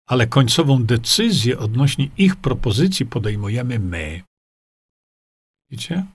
ale 0.06 0.26
końcową 0.26 0.84
decyzję 0.84 1.58
odnośnie 1.58 2.08
ich 2.16 2.36
propozycji 2.36 3.06
podejmujemy 3.06 3.78
my. 3.78 4.22
Widzicie? 5.70 6.06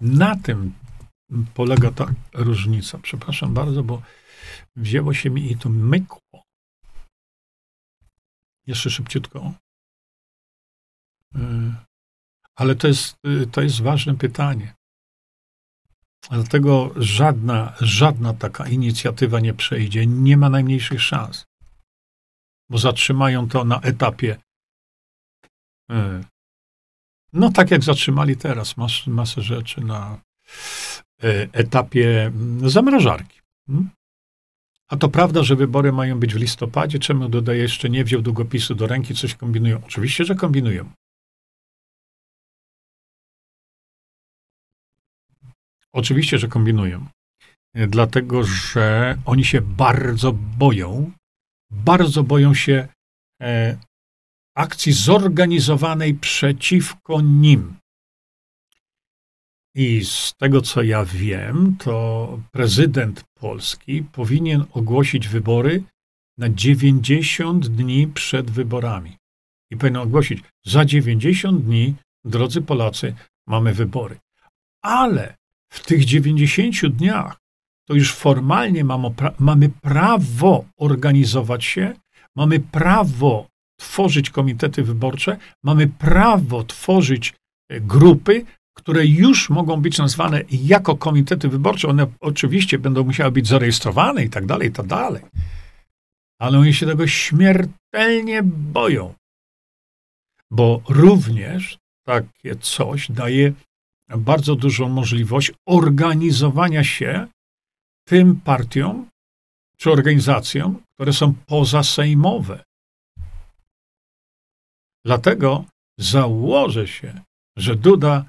Na 0.00 0.36
tym 0.36 0.74
polega 1.54 1.90
ta 1.90 2.14
różnica? 2.32 2.98
Przepraszam 2.98 3.54
bardzo, 3.54 3.82
bo 3.82 4.02
wzięło 4.76 5.14
się 5.14 5.30
mi 5.30 5.52
i 5.52 5.56
to 5.56 5.68
mykło. 5.68 6.42
Jeszcze 8.66 8.90
szybciutko. 8.90 9.52
Y, 11.36 11.74
ale 12.56 12.74
to 12.74 12.88
jest, 12.88 13.16
y, 13.26 13.46
to 13.46 13.62
jest 13.62 13.80
ważne 13.82 14.14
pytanie. 14.14 14.74
Dlatego 16.30 16.94
żadna, 16.96 17.74
żadna 17.80 18.34
taka 18.34 18.68
inicjatywa 18.68 19.40
nie 19.40 19.54
przejdzie. 19.54 20.06
Nie 20.06 20.36
ma 20.36 20.50
najmniejszych 20.50 21.02
szans. 21.02 21.44
Bo 22.70 22.78
zatrzymają 22.78 23.48
to 23.48 23.64
na 23.64 23.80
etapie. 23.80 24.36
Y, 25.90 26.24
no, 27.32 27.52
tak 27.52 27.70
jak 27.70 27.84
zatrzymali 27.84 28.36
teraz 28.36 28.76
mas, 28.76 29.06
masę 29.06 29.42
rzeczy 29.42 29.80
na 29.80 30.20
etapie 31.52 32.26
mm, 32.26 32.70
zamrażarki. 32.70 33.40
Hmm? 33.66 33.90
A 34.90 34.96
to 34.96 35.08
prawda, 35.08 35.42
że 35.42 35.56
wybory 35.56 35.92
mają 35.92 36.20
być 36.20 36.34
w 36.34 36.36
listopadzie? 36.36 36.98
Czemu 36.98 37.28
dodaje 37.28 37.62
jeszcze 37.62 37.90
nie 37.90 38.04
wziął 38.04 38.22
długopisu 38.22 38.74
do 38.74 38.86
ręki, 38.86 39.14
coś 39.14 39.34
kombinują? 39.34 39.80
Oczywiście, 39.86 40.24
że 40.24 40.34
kombinują. 40.34 40.90
Oczywiście, 45.94 46.38
że 46.38 46.48
kombinują. 46.48 47.06
Dlatego, 47.74 48.44
że 48.44 49.18
oni 49.24 49.44
się 49.44 49.60
bardzo 49.60 50.32
boją, 50.32 51.12
bardzo 51.70 52.22
boją 52.22 52.54
się 52.54 52.88
e, 53.42 53.78
akcji 54.56 54.92
zorganizowanej 54.92 56.14
przeciwko 56.14 57.20
nim. 57.20 57.76
I 59.74 60.04
z 60.04 60.34
tego, 60.38 60.60
co 60.60 60.82
ja 60.82 61.04
wiem, 61.04 61.76
to 61.78 62.38
prezydent 62.52 63.24
Polski 63.34 64.02
powinien 64.02 64.64
ogłosić 64.72 65.28
wybory 65.28 65.82
na 66.38 66.48
90 66.48 67.68
dni 67.68 68.06
przed 68.06 68.50
wyborami. 68.50 69.16
I 69.70 69.76
powinien 69.76 70.02
ogłosić, 70.02 70.42
za 70.66 70.84
90 70.84 71.64
dni, 71.64 71.94
drodzy 72.24 72.62
Polacy, 72.62 73.14
mamy 73.46 73.74
wybory. 73.74 74.18
Ale 74.84 75.36
w 75.72 75.86
tych 75.86 76.04
90 76.04 76.86
dniach 76.86 77.36
to 77.88 77.94
już 77.94 78.14
formalnie 78.14 78.84
mamy 79.38 79.68
prawo 79.68 80.64
organizować 80.76 81.64
się, 81.64 81.94
mamy 82.36 82.60
prawo 82.60 83.46
tworzyć 83.80 84.30
komitety 84.30 84.82
wyborcze, 84.82 85.36
mamy 85.64 85.88
prawo 85.88 86.64
tworzyć 86.64 87.34
e, 87.68 87.80
grupy, 87.80 88.44
które 88.76 89.06
już 89.06 89.50
mogą 89.50 89.76
być 89.76 89.98
nazwane 89.98 90.42
jako 90.50 90.96
komitety 90.96 91.48
wyborcze. 91.48 91.88
One 91.88 92.06
oczywiście 92.20 92.78
będą 92.78 93.04
musiały 93.04 93.30
być 93.30 93.46
zarejestrowane 93.48 94.24
i 94.24 94.30
tak 94.30 94.46
dalej, 94.46 94.68
i 94.68 94.72
tak 94.72 94.86
dalej. 94.86 95.22
Ale 96.40 96.58
oni 96.58 96.74
się 96.74 96.86
tego 96.86 97.06
śmiertelnie 97.06 98.42
boją. 98.42 99.14
Bo 100.50 100.82
również 100.88 101.78
takie 102.06 102.56
coś 102.56 103.10
daje 103.10 103.52
bardzo 104.18 104.56
dużą 104.56 104.88
możliwość 104.88 105.52
organizowania 105.66 106.84
się 106.84 107.26
tym 108.08 108.40
partiom 108.40 109.08
czy 109.76 109.90
organizacjom, 109.90 110.82
które 110.94 111.12
są 111.12 111.34
pozasejmowe. 111.46 112.64
Dlatego 115.04 115.64
założę 115.98 116.88
się, 116.88 117.20
że 117.56 117.76
Duda 117.76 118.24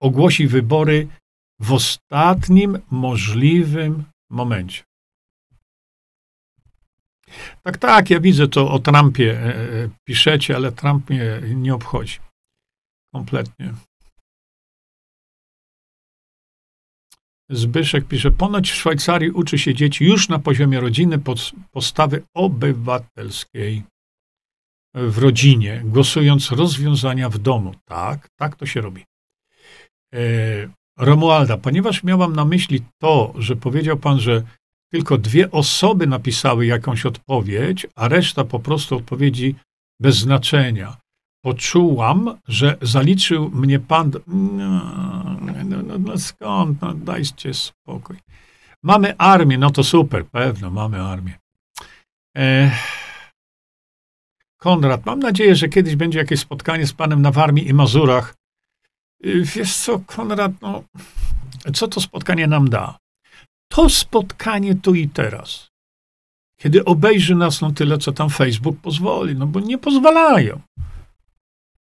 ogłosi 0.00 0.46
wybory 0.48 1.08
w 1.60 1.72
ostatnim 1.72 2.78
możliwym 2.90 4.04
momencie. 4.30 4.82
Tak, 7.62 7.78
tak, 7.78 8.10
ja 8.10 8.20
widzę 8.20 8.48
to 8.48 8.70
o 8.70 8.78
Trumpie 8.78 9.40
e, 9.40 9.44
e, 9.44 9.88
piszecie, 10.04 10.56
ale 10.56 10.72
Trump 10.72 11.10
mnie 11.10 11.40
nie 11.54 11.74
obchodzi. 11.74 12.18
Kompletnie. 13.14 13.74
Zbyszek 17.50 18.08
pisze, 18.08 18.30
ponoć 18.30 18.70
w 18.70 18.74
Szwajcarii 18.74 19.30
uczy 19.30 19.58
się 19.58 19.74
dzieci 19.74 20.04
już 20.04 20.28
na 20.28 20.38
poziomie 20.38 20.80
rodziny 20.80 21.18
postawy 21.72 22.22
obywatelskiej 22.34 23.82
w 24.94 25.18
rodzinie, 25.18 25.82
głosując 25.84 26.50
rozwiązania 26.50 27.28
w 27.28 27.38
domu. 27.38 27.74
Tak, 27.84 28.28
tak 28.36 28.56
to 28.56 28.66
się 28.66 28.80
robi. 28.80 29.04
E, 30.14 30.18
Romualda, 30.98 31.56
ponieważ 31.56 32.04
miałam 32.04 32.36
na 32.36 32.44
myśli 32.44 32.82
to, 33.02 33.34
że 33.38 33.56
powiedział 33.56 33.96
pan, 33.96 34.20
że 34.20 34.42
tylko 34.92 35.18
dwie 35.18 35.50
osoby 35.50 36.06
napisały 36.06 36.66
jakąś 36.66 37.06
odpowiedź, 37.06 37.86
a 37.96 38.08
reszta 38.08 38.44
po 38.44 38.60
prostu 38.60 38.96
odpowiedzi 38.96 39.54
bez 40.00 40.16
znaczenia. 40.16 40.96
Poczułam, 41.44 42.38
że 42.48 42.76
zaliczył 42.82 43.50
mnie 43.50 43.80
pan. 43.80 44.10
No, 44.26 44.82
no, 45.64 45.82
no, 45.82 45.98
no 45.98 46.18
skąd? 46.18 46.82
No, 46.82 46.94
dajcie 46.94 47.54
spokój. 47.54 48.16
Mamy 48.82 49.16
armię, 49.16 49.58
no 49.58 49.70
to 49.70 49.84
super, 49.84 50.26
pewno, 50.26 50.70
mamy 50.70 51.02
armię. 51.02 51.38
Ech. 52.36 52.98
Konrad, 54.58 55.06
mam 55.06 55.18
nadzieję, 55.18 55.54
że 55.54 55.68
kiedyś 55.68 55.96
będzie 55.96 56.18
jakieś 56.18 56.40
spotkanie 56.40 56.86
z 56.86 56.92
panem 56.92 57.22
na 57.22 57.30
Warmii 57.30 57.68
i 57.68 57.74
Mazurach. 57.74 58.34
Y, 59.26 59.42
wiesz 59.42 59.76
co, 59.76 59.98
Konrad, 59.98 60.52
no, 60.62 60.84
co 61.74 61.88
to 61.88 62.00
spotkanie 62.00 62.46
nam 62.46 62.70
da? 62.70 62.98
To 63.68 63.88
spotkanie 63.88 64.74
tu 64.74 64.94
i 64.94 65.08
teraz. 65.08 65.68
Kiedy 66.60 66.84
obejrzy 66.84 67.34
nas 67.34 67.60
no 67.60 67.72
tyle, 67.72 67.98
co 67.98 68.12
tam 68.12 68.30
Facebook 68.30 68.80
pozwoli, 68.80 69.34
no 69.34 69.46
bo 69.46 69.60
nie 69.60 69.78
pozwalają. 69.78 70.60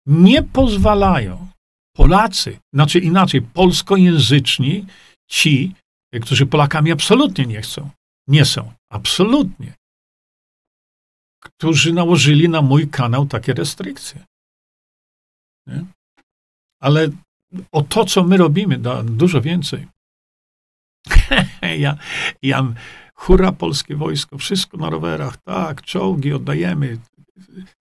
Nie 0.10 0.44
pozwalają. 0.44 1.48
Polacy, 1.96 2.60
znaczy 2.74 3.00
inaczej, 3.00 3.42
polskojęzyczni, 3.42 4.86
ci, 5.28 5.76
którzy 6.22 6.46
Polakami 6.46 6.92
absolutnie 6.92 7.46
nie 7.46 7.62
chcą, 7.62 7.90
nie 8.28 8.46
są, 8.46 8.72
absolutnie 8.92 9.80
którzy 11.40 11.94
nałożyli 11.94 12.50
na 12.50 12.62
mój 12.62 12.88
kanał 12.88 13.26
takie 13.26 13.54
restrykcje. 13.54 14.26
Nie? 15.68 15.86
Ale 16.82 17.08
o 17.72 17.82
to, 17.82 18.06
co 18.06 18.24
my 18.24 18.38
robimy, 18.38 18.78
da 18.78 19.04
dużo 19.04 19.42
więcej. 19.42 19.88
ja, 21.80 21.98
ja, 22.42 22.74
hura 23.16 23.52
polskie 23.52 23.96
wojsko, 23.96 24.38
wszystko 24.38 24.78
na 24.78 24.90
rowerach, 24.90 25.38
tak, 25.38 25.82
czołgi 25.82 26.34
oddajemy. 26.34 26.98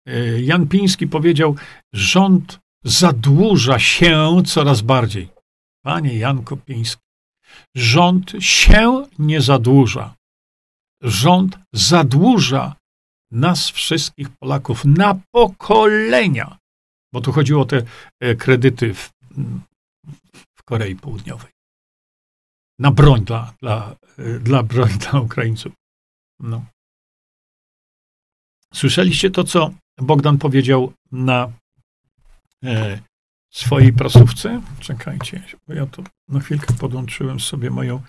E, 0.07 0.41
Jan 0.41 0.67
Piński 0.67 1.07
powiedział, 1.07 1.55
rząd 1.93 2.59
zadłuża 2.83 3.79
się 3.79 4.41
coraz 4.45 4.81
bardziej. 4.81 5.29
Panie 5.83 6.17
Janko 6.17 6.57
Piński, 6.57 7.01
rząd 7.75 8.31
się 8.39 9.07
nie 9.19 9.41
zadłuża. 9.41 10.15
Rząd 11.01 11.59
zadłuża 11.73 12.75
nas 13.31 13.69
wszystkich 13.69 14.29
Polaków 14.29 14.85
na 14.85 15.19
pokolenia, 15.31 16.57
bo 17.13 17.21
tu 17.21 17.31
chodziło 17.31 17.61
o 17.61 17.65
te 17.65 17.83
e, 18.19 18.35
kredyty 18.35 18.93
w, 18.93 19.09
w 20.57 20.63
Korei 20.63 20.95
Południowej. 20.95 21.51
Na 22.79 22.91
broń 22.91 23.25
dla, 23.25 23.53
dla, 23.61 23.95
e, 24.17 24.39
dla, 24.39 24.63
broń 24.63 24.89
dla 24.89 25.19
Ukraińców. 25.19 25.73
No. 26.39 26.65
Słyszeliście 28.73 29.31
to, 29.31 29.43
co 29.43 29.73
Bogdan 30.01 30.37
powiedział 30.37 30.93
na 31.11 31.51
e, 32.63 32.99
swojej 33.49 33.93
prasówce? 33.93 34.61
Czekajcie, 34.79 35.43
bo 35.67 35.73
ja 35.73 35.85
to 35.85 36.03
na 36.27 36.39
chwilkę 36.39 36.73
podłączyłem 36.73 37.39
sobie 37.39 37.69
moją 37.69 38.01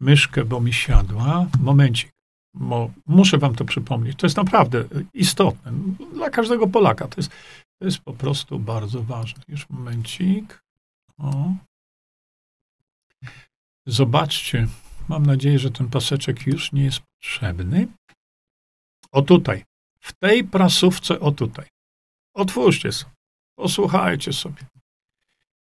myszkę, 0.00 0.44
bo 0.44 0.60
mi 0.60 0.72
siadła. 0.72 1.46
Momencik 1.60 2.14
bo 2.54 2.90
muszę 3.06 3.38
wam 3.38 3.54
to 3.54 3.64
przypomnieć. 3.64 4.18
To 4.18 4.26
jest 4.26 4.36
naprawdę 4.36 4.84
istotne. 5.14 5.72
Dla 6.12 6.30
każdego 6.30 6.66
Polaka 6.66 7.08
to 7.08 7.14
jest, 7.16 7.30
to 7.78 7.84
jest 7.84 7.98
po 7.98 8.12
prostu 8.12 8.58
bardzo 8.58 9.02
ważne. 9.02 9.42
Już 9.48 9.70
momencik. 9.70 10.62
O. 11.18 11.52
Zobaczcie. 13.86 14.68
Mam 15.08 15.26
nadzieję, 15.26 15.58
że 15.58 15.70
ten 15.70 15.88
paseczek 15.88 16.46
już 16.46 16.72
nie 16.72 16.84
jest 16.84 17.00
potrzebny. 17.00 17.88
O 19.12 19.22
tutaj. 19.22 19.64
W 20.04 20.12
tej 20.12 20.44
prasówce, 20.44 21.20
o 21.20 21.32
tutaj. 21.32 21.66
Otwórzcie 22.34 22.92
sobie. 22.92 23.14
Posłuchajcie 23.58 24.32
sobie. 24.32 24.66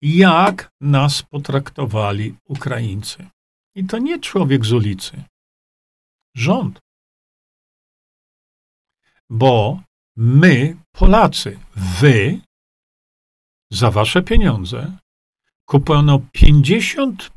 Jak 0.02 0.70
nas 0.82 1.24
potraktowali 1.24 2.36
Ukraińcy. 2.48 3.28
I 3.76 3.86
to 3.86 3.98
nie 3.98 4.20
człowiek 4.20 4.66
z 4.66 4.74
ulicy. 4.74 5.24
Rząd 6.36 6.84
bo 9.34 9.82
my, 10.18 10.78
Polacy, 10.92 11.60
wy, 11.76 12.42
za 13.72 13.92
wasze 13.92 14.22
pieniądze 14.22 14.98
kupiono 15.66 16.22
50 16.32 17.32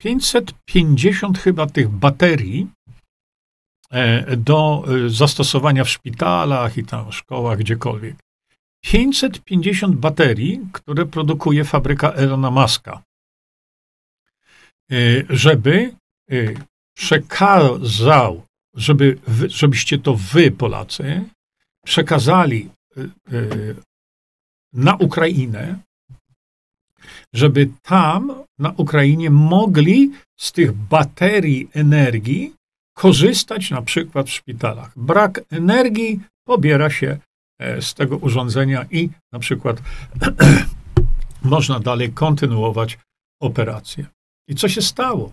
550 0.00 1.38
chyba 1.38 1.66
tych 1.66 1.88
baterii 1.88 2.70
do 4.36 4.84
e, 4.88 5.10
zastosowania 5.10 5.84
w 5.84 5.90
szpitalach 5.90 6.78
i 6.78 6.84
tam 6.84 7.12
szkołach, 7.12 7.58
gdziekolwiek. 7.58 8.16
550 8.84 9.96
baterii, 9.96 10.60
które 10.72 11.06
produkuje 11.06 11.64
fabryka 11.64 12.12
Elona 12.12 12.50
Muska, 12.50 13.02
e, 14.92 14.96
żeby 15.30 15.96
przekazał, 16.96 18.42
żeby, 18.74 19.18
żebyście 19.48 19.98
to 19.98 20.14
wy, 20.14 20.50
Polacy, 20.50 21.24
przekazali 21.84 22.70
na 24.72 24.96
Ukrainę, 24.96 25.78
żeby 27.34 27.70
tam 27.82 28.44
na 28.58 28.74
Ukrainie 28.76 29.30
mogli 29.30 30.12
z 30.36 30.52
tych 30.52 30.72
baterii 30.72 31.70
energii 31.74 32.54
korzystać 32.98 33.70
na 33.70 33.82
przykład 33.82 34.26
w 34.26 34.32
szpitalach. 34.32 34.92
Brak 34.96 35.40
energii 35.50 36.20
pobiera 36.46 36.90
się 36.90 37.18
e, 37.60 37.82
z 37.82 37.94
tego 37.94 38.16
urządzenia 38.16 38.86
i 38.90 39.10
na 39.32 39.38
przykład 39.38 39.82
można 41.42 41.80
dalej 41.80 42.12
kontynuować 42.12 42.98
operację. 43.42 44.06
I 44.48 44.54
co 44.54 44.68
się 44.68 44.82
stało? 44.82 45.32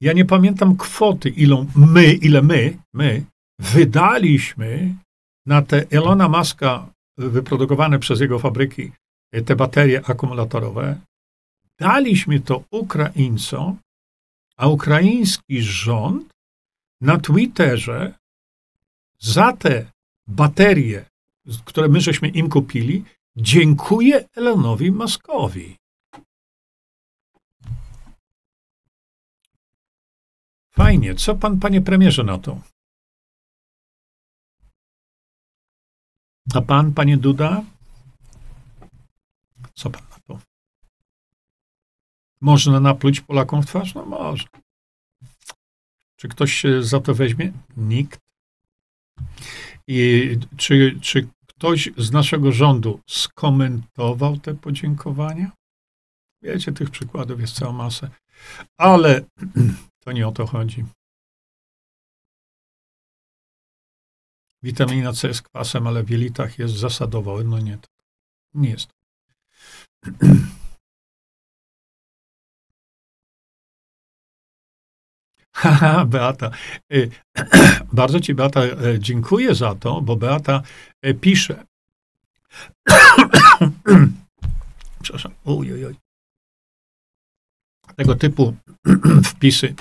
Ja 0.00 0.12
nie 0.12 0.24
pamiętam 0.24 0.76
kwoty, 0.76 1.28
ilą 1.28 1.66
my, 1.76 2.12
ile 2.12 2.42
my, 2.42 2.78
my 2.94 3.24
wydaliśmy 3.58 4.94
na 5.46 5.62
te 5.62 5.84
Elona 5.90 6.28
Muska 6.28 6.88
wyprodukowane 7.18 7.98
przez 7.98 8.20
jego 8.20 8.38
fabryki 8.38 8.92
te 9.44 9.56
baterie 9.56 10.02
akumulatorowe, 10.04 11.00
daliśmy 11.80 12.40
to 12.40 12.64
Ukraińcom, 12.70 13.78
a 14.56 14.68
ukraiński 14.68 15.62
rząd 15.62 16.32
na 17.00 17.18
Twitterze 17.18 18.14
za 19.18 19.52
te 19.52 19.86
baterie, 20.26 21.04
które 21.64 21.88
my 21.88 22.00
żeśmy 22.00 22.28
im 22.28 22.48
kupili, 22.48 23.04
dziękuję 23.36 24.28
Elonowi 24.36 24.90
Muskowi. 24.92 25.76
Fajnie. 30.70 31.14
Co 31.14 31.34
pan, 31.34 31.60
panie 31.60 31.80
premierze, 31.80 32.24
na 32.24 32.38
to? 32.38 32.60
A 36.54 36.60
pan, 36.60 36.94
panie 36.94 37.16
Duda? 37.16 37.64
Co 39.74 39.90
pan? 39.90 40.11
Można 42.42 42.80
napluć 42.80 43.20
Polakom 43.20 43.62
w 43.62 43.66
twarz? 43.66 43.94
No 43.94 44.06
może. 44.06 44.46
Czy 46.16 46.28
ktoś 46.28 46.52
się 46.52 46.82
za 46.82 47.00
to 47.00 47.14
weźmie? 47.14 47.52
Nikt. 47.76 48.20
I 49.86 50.30
czy, 50.56 50.98
czy 51.00 51.28
ktoś 51.46 51.90
z 51.96 52.12
naszego 52.12 52.52
rządu 52.52 53.00
skomentował 53.06 54.36
te 54.36 54.54
podziękowania? 54.54 55.50
Wiecie, 56.42 56.72
tych 56.72 56.90
przykładów 56.90 57.40
jest 57.40 57.54
cała 57.54 57.72
masa. 57.72 58.10
Ale 58.76 59.24
to 60.04 60.12
nie 60.12 60.28
o 60.28 60.32
to 60.32 60.46
chodzi. 60.46 60.84
Witamina 64.62 65.12
C 65.12 65.28
jest 65.28 65.42
kwasem, 65.42 65.86
ale 65.86 66.02
w 66.02 66.10
jelitach 66.10 66.58
jest 66.58 66.74
zasadowo. 66.74 67.44
No 67.44 67.58
nie, 67.58 67.78
nie 68.54 68.70
jest. 68.70 68.88
Haha, 75.56 76.04
Beata. 76.04 76.50
Y, 76.92 77.10
bardzo 77.92 78.20
Ci, 78.20 78.34
Beata, 78.34 78.60
e, 78.62 78.98
dziękuję 78.98 79.54
za 79.54 79.74
to, 79.74 80.00
bo 80.00 80.16
Beata 80.16 80.62
e, 81.02 81.14
pisze. 81.14 81.64
Przepraszam. 85.02 85.32
Uj, 85.44 85.72
uj, 85.72 85.84
uj. 85.84 85.96
Tego 87.96 88.14
typu 88.14 88.56
wpisy. 89.30 89.74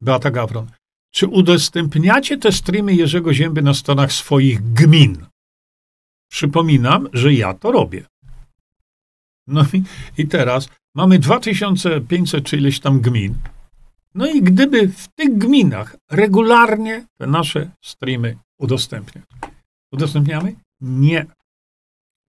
Beata 0.00 0.30
Gawron. 0.30 0.70
Czy 1.14 1.26
udostępniacie 1.26 2.38
te 2.38 2.52
streamy 2.52 2.94
Jerzego 2.94 3.34
Zięby 3.34 3.62
na 3.62 3.74
stronach 3.74 4.12
swoich 4.12 4.72
gmin? 4.72 5.26
Przypominam, 6.30 7.08
że 7.12 7.32
ja 7.32 7.54
to 7.54 7.72
robię. 7.72 8.04
No 9.46 9.62
i, 9.72 9.82
i 10.18 10.28
teraz 10.28 10.68
mamy 10.94 11.18
2500 11.18 12.44
czy 12.44 12.56
ileś 12.56 12.80
tam 12.80 13.00
gmin. 13.00 13.34
No 14.14 14.26
i 14.26 14.42
gdyby 14.42 14.88
w 14.88 15.08
tych 15.08 15.38
gminach 15.38 15.96
regularnie 16.10 17.06
te 17.18 17.26
nasze 17.26 17.70
streamy 17.84 18.38
udostępniać. 18.58 19.24
Udostępniamy? 19.92 20.54
Nie. 20.80 21.26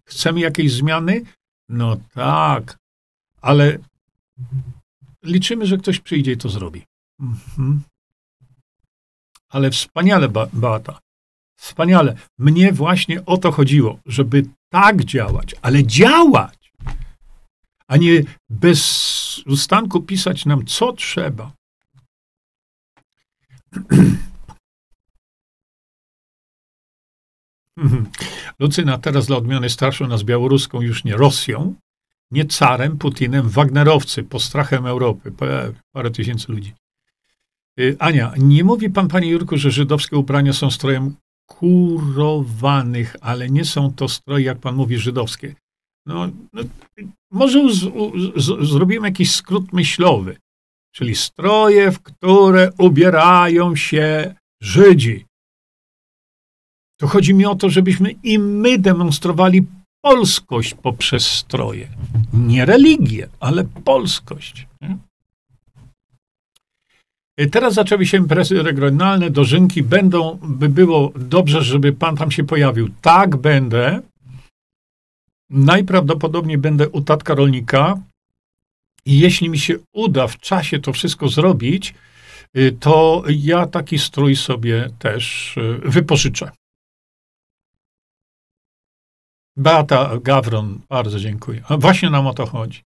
Chcemy 0.06 0.40
jakiejś 0.40 0.72
zmiany? 0.72 1.22
No 1.70 1.98
tak, 2.14 2.78
ale 3.41 3.78
liczymy, 5.24 5.66
że 5.66 5.78
ktoś 5.78 5.99
przyjdzie 5.99 6.32
i 6.32 6.38
to 6.38 6.49
zrobi. 6.49 6.84
Mhm. 7.20 7.82
Ale 9.49 9.72
wspaniale, 9.72 10.30
Beata. 10.53 10.99
Wspaniale. 11.60 12.16
Mnie 12.40 12.72
właśnie 12.74 13.26
o 13.26 13.38
to 13.38 13.52
chodziło, 13.52 13.99
żeby 14.06 14.45
tak 14.70 15.03
działać, 15.03 15.56
ale 15.62 15.84
działać 15.84 16.66
a 17.88 17.98
nie 17.98 18.24
bez 18.49 19.41
ustanku 19.45 20.02
pisać 20.02 20.45
nam, 20.45 20.66
co 20.66 20.94
trzeba. 20.94 21.52
Lucyna 28.60 28.97
teraz 28.97 29.27
dla 29.27 29.38
odmiany 29.38 29.69
starszą 29.69 30.07
nas 30.07 30.23
białoruską, 30.23 30.81
już 30.81 31.03
nie 31.03 31.18
Rosją, 31.18 31.76
nie 32.31 32.45
carem, 32.45 32.97
Putinem, 32.97 33.49
Wagnerowcy, 33.49 34.23
postrachem 34.23 34.85
Europy. 34.85 35.31
Parę 35.91 36.11
tysięcy 36.11 36.52
ludzi. 36.52 36.73
Y, 37.80 37.95
Ania, 37.99 38.34
nie 38.38 38.64
mówi 38.64 38.89
pan, 38.89 39.07
panie 39.07 39.30
Jurku, 39.30 39.57
że 39.57 39.72
żydowskie 39.72 40.18
ubrania 40.18 40.53
są 40.53 40.72
strojem 40.72 41.15
kurowanych, 41.45 43.15
ale 43.22 43.49
nie 43.49 43.65
są 43.65 43.93
to 43.93 44.07
stroje, 44.07 44.45
jak 44.45 44.60
pan 44.60 44.76
mówi, 44.76 44.97
żydowskie. 44.97 45.56
No, 46.06 46.30
no 46.53 46.61
może 47.31 47.73
z, 47.73 47.80
z, 48.35 48.69
zrobimy 48.69 49.07
jakiś 49.07 49.31
skrót 49.35 49.73
myślowy, 49.73 50.38
czyli 50.95 51.15
stroje, 51.15 51.91
w 51.91 51.99
które 51.99 52.72
ubierają 52.77 53.76
się 53.76 54.35
Żydzi. 54.61 55.26
To 56.99 57.07
chodzi 57.07 57.34
mi 57.34 57.45
o 57.45 57.55
to, 57.55 57.69
żebyśmy 57.69 58.11
i 58.11 58.39
my 58.39 58.77
demonstrowali 58.77 59.67
polskość 60.01 60.73
poprzez 60.73 61.27
stroje. 61.27 61.88
Nie 62.34 62.65
religię, 62.65 63.30
ale 63.39 63.63
polskość. 63.63 64.67
Teraz 67.51 67.73
zaczęły 67.73 68.05
się 68.05 68.17
imprezy 68.17 68.63
regionalne, 68.63 69.30
dożynki. 69.30 69.84
Będą, 69.84 70.39
by 70.43 70.69
było 70.69 71.11
dobrze, 71.15 71.61
żeby 71.61 71.93
pan 71.93 72.15
tam 72.17 72.31
się 72.31 72.43
pojawił. 72.43 72.89
Tak, 73.01 73.35
będę. 73.35 74.01
Najprawdopodobniej 75.49 76.57
będę 76.57 76.89
u 76.89 77.01
tatka 77.01 77.35
rolnika 77.35 78.01
i 79.06 79.19
jeśli 79.19 79.49
mi 79.49 79.60
się 79.60 79.76
uda 79.94 80.27
w 80.27 80.38
czasie 80.38 80.80
to 80.80 80.94
wszystko 80.94 81.27
zrobić, 81.27 81.94
y, 82.57 82.77
to 82.80 83.23
ja 83.30 83.68
taki 83.68 83.99
strój 83.99 84.36
sobie 84.36 84.90
też 84.99 85.56
y, 85.57 85.80
wypożyczę. 85.86 86.52
Beata 89.57 90.18
Gawron, 90.22 90.82
bardzo 90.90 91.19
dziękuję. 91.19 91.64
Właśnie 91.69 92.10
nam 92.10 92.27
o 92.27 92.34
to 92.34 92.45
chodzi. 92.45 92.84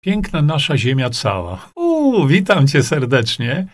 Piękna 0.00 0.42
nasza 0.42 0.76
ziemia 0.76 1.10
cała. 1.10 1.70
Uuu, 1.76 2.26
witam 2.26 2.66
cię 2.66 2.82
serdecznie. 2.82 3.66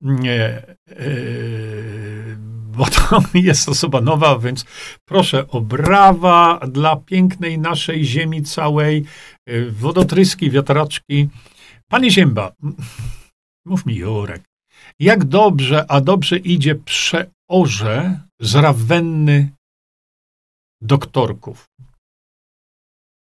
Nie, 0.00 0.62
yy, 0.86 2.36
bo 2.80 2.86
to 2.86 3.22
jest 3.48 3.68
osoba 3.68 4.00
nowa, 4.00 4.38
więc 4.38 4.64
proszę 5.04 5.48
o 5.48 5.60
brawa 5.60 6.60
dla 6.68 6.96
pięknej 6.96 7.58
naszej 7.58 8.04
ziemi 8.04 8.42
całej, 8.42 9.04
y, 9.48 9.70
wodotryski, 9.70 10.50
wiatraczki. 10.50 11.28
Panie 11.88 12.10
Zięba, 12.10 12.52
mów 13.68 13.86
mi 13.86 13.94
Jurek, 13.94 14.42
jak 14.98 15.24
dobrze, 15.24 15.84
a 15.88 16.00
dobrze 16.00 16.36
idzie 16.36 16.74
przeorze 16.74 18.20
z 18.40 18.54
rawenny 18.54 19.50
doktorków. 20.80 21.64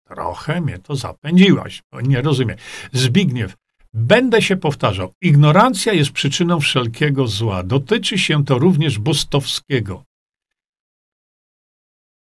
Trochę 0.09 0.61
mnie 0.61 0.79
to 0.79 0.97
zapędziłaś, 0.97 1.83
nie 2.03 2.23
rozumiem. 2.23 2.57
Zbigniew, 2.93 3.55
Będę 3.95 4.43
się 4.43 4.57
powtarzał. 4.57 5.13
Ignorancja 5.21 5.93
jest 5.93 6.13
przyczyną 6.13 6.61
wszelkiego 6.61 7.27
zła. 7.27 7.63
Dotyczy 7.63 8.19
się 8.19 8.45
to 8.45 8.59
również 8.59 8.99
Bustowskiego. 8.99 10.05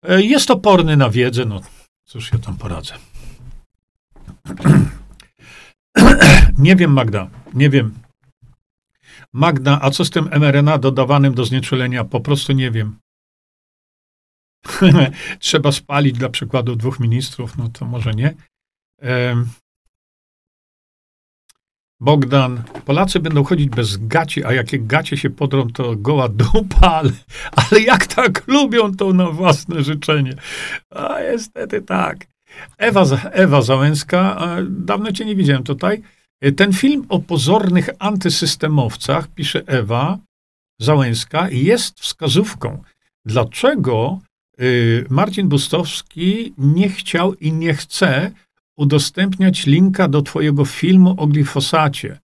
E, 0.04 0.22
jest 0.22 0.52
oporny 0.52 0.98
na 0.98 1.10
wiedzę, 1.10 1.46
no 1.46 1.62
cóż 2.06 2.32
ja 2.32 2.40
tam 2.40 2.58
poradzę. 2.58 2.94
nie 6.58 6.76
wiem, 6.76 6.94
Magda, 6.94 7.30
nie 7.54 7.70
wiem. 7.70 7.94
Magda, 9.34 9.80
a 9.82 9.92
co 9.92 10.06
z 10.06 10.10
tym 10.10 10.30
mRNA 10.32 10.78
dodawanym 10.78 11.34
do 11.34 11.46
znieczulenia? 11.46 12.04
Po 12.04 12.20
prostu 12.20 12.54
nie 12.54 12.72
wiem. 12.72 13.00
Trzeba 15.40 15.72
spalić 15.72 16.18
dla 16.18 16.30
przykładu 16.30 16.76
dwóch 16.76 17.00
ministrów, 17.00 17.58
no 17.58 17.70
to 17.70 17.86
może 17.86 18.14
nie. 18.14 18.36
Bogdan, 22.02 22.64
Polacy 22.86 23.20
będą 23.20 23.44
chodzić 23.44 23.70
bez 23.70 23.98
gaci, 23.98 24.46
a 24.46 24.54
jakie 24.54 24.80
gacie 24.80 25.18
się 25.18 25.30
podrą, 25.30 25.68
to 25.70 25.96
goła 25.96 26.30
dupa, 26.30 26.88
ale, 26.88 27.12
ale 27.56 27.82
jak 27.82 28.08
tak 28.08 28.48
lubią 28.48 28.96
to 28.96 29.14
na 29.14 29.30
własne 29.30 29.84
życzenie. 29.84 30.34
A 30.90 31.22
niestety 31.32 31.82
tak. 31.82 32.28
Ewa, 32.78 33.06
Ewa 33.32 33.62
Załęska, 33.62 34.38
dawno 34.70 35.12
cię 35.12 35.26
nie 35.26 35.36
widziałem 35.36 35.64
tutaj. 35.64 36.02
Ten 36.56 36.74
film 36.74 37.06
o 37.10 37.20
pozornych 37.20 37.90
antysystemowcach, 38.00 39.28
pisze 39.28 39.64
Ewa 39.68 40.18
Załęska, 40.82 41.50
jest 41.50 42.00
wskazówką, 42.00 42.84
dlaczego 43.26 44.20
y, 44.62 45.06
Marcin 45.10 45.50
Bustowski 45.50 46.54
nie 46.58 46.90
chciał 46.90 47.34
i 47.34 47.52
nie 47.52 47.74
chce 47.74 48.32
udostępniać 48.80 49.66
linka 49.66 50.08
do 50.08 50.22
Twojego 50.22 50.66
filmu 50.66 51.16
o 51.18 51.28
glifosacie. 51.28 52.20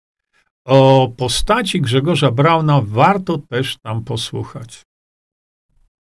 O 0.65 1.11
postaci 1.17 1.81
Grzegorza 1.81 2.31
Brauna 2.31 2.81
warto 2.81 3.37
też 3.37 3.77
tam 3.77 4.03
posłuchać. 4.03 4.83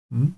Hmm? 0.10 0.34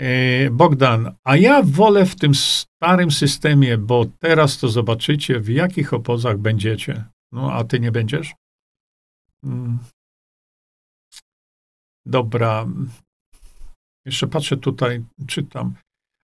E, 0.00 0.50
Bogdan, 0.50 1.14
a 1.24 1.36
ja 1.36 1.62
wolę 1.62 2.06
w 2.06 2.16
tym 2.16 2.34
starym 2.34 3.10
systemie, 3.10 3.78
bo 3.78 4.06
teraz 4.18 4.58
to 4.58 4.68
zobaczycie, 4.68 5.40
w 5.40 5.48
jakich 5.48 5.92
obozach 5.94 6.38
będziecie. 6.38 7.04
No, 7.32 7.52
a 7.52 7.64
ty 7.64 7.80
nie 7.80 7.92
będziesz? 7.92 8.34
Hmm. 9.44 9.78
Dobra. 12.06 12.66
Jeszcze 14.06 14.26
patrzę 14.26 14.56
tutaj, 14.56 15.04
czytam. 15.26 15.74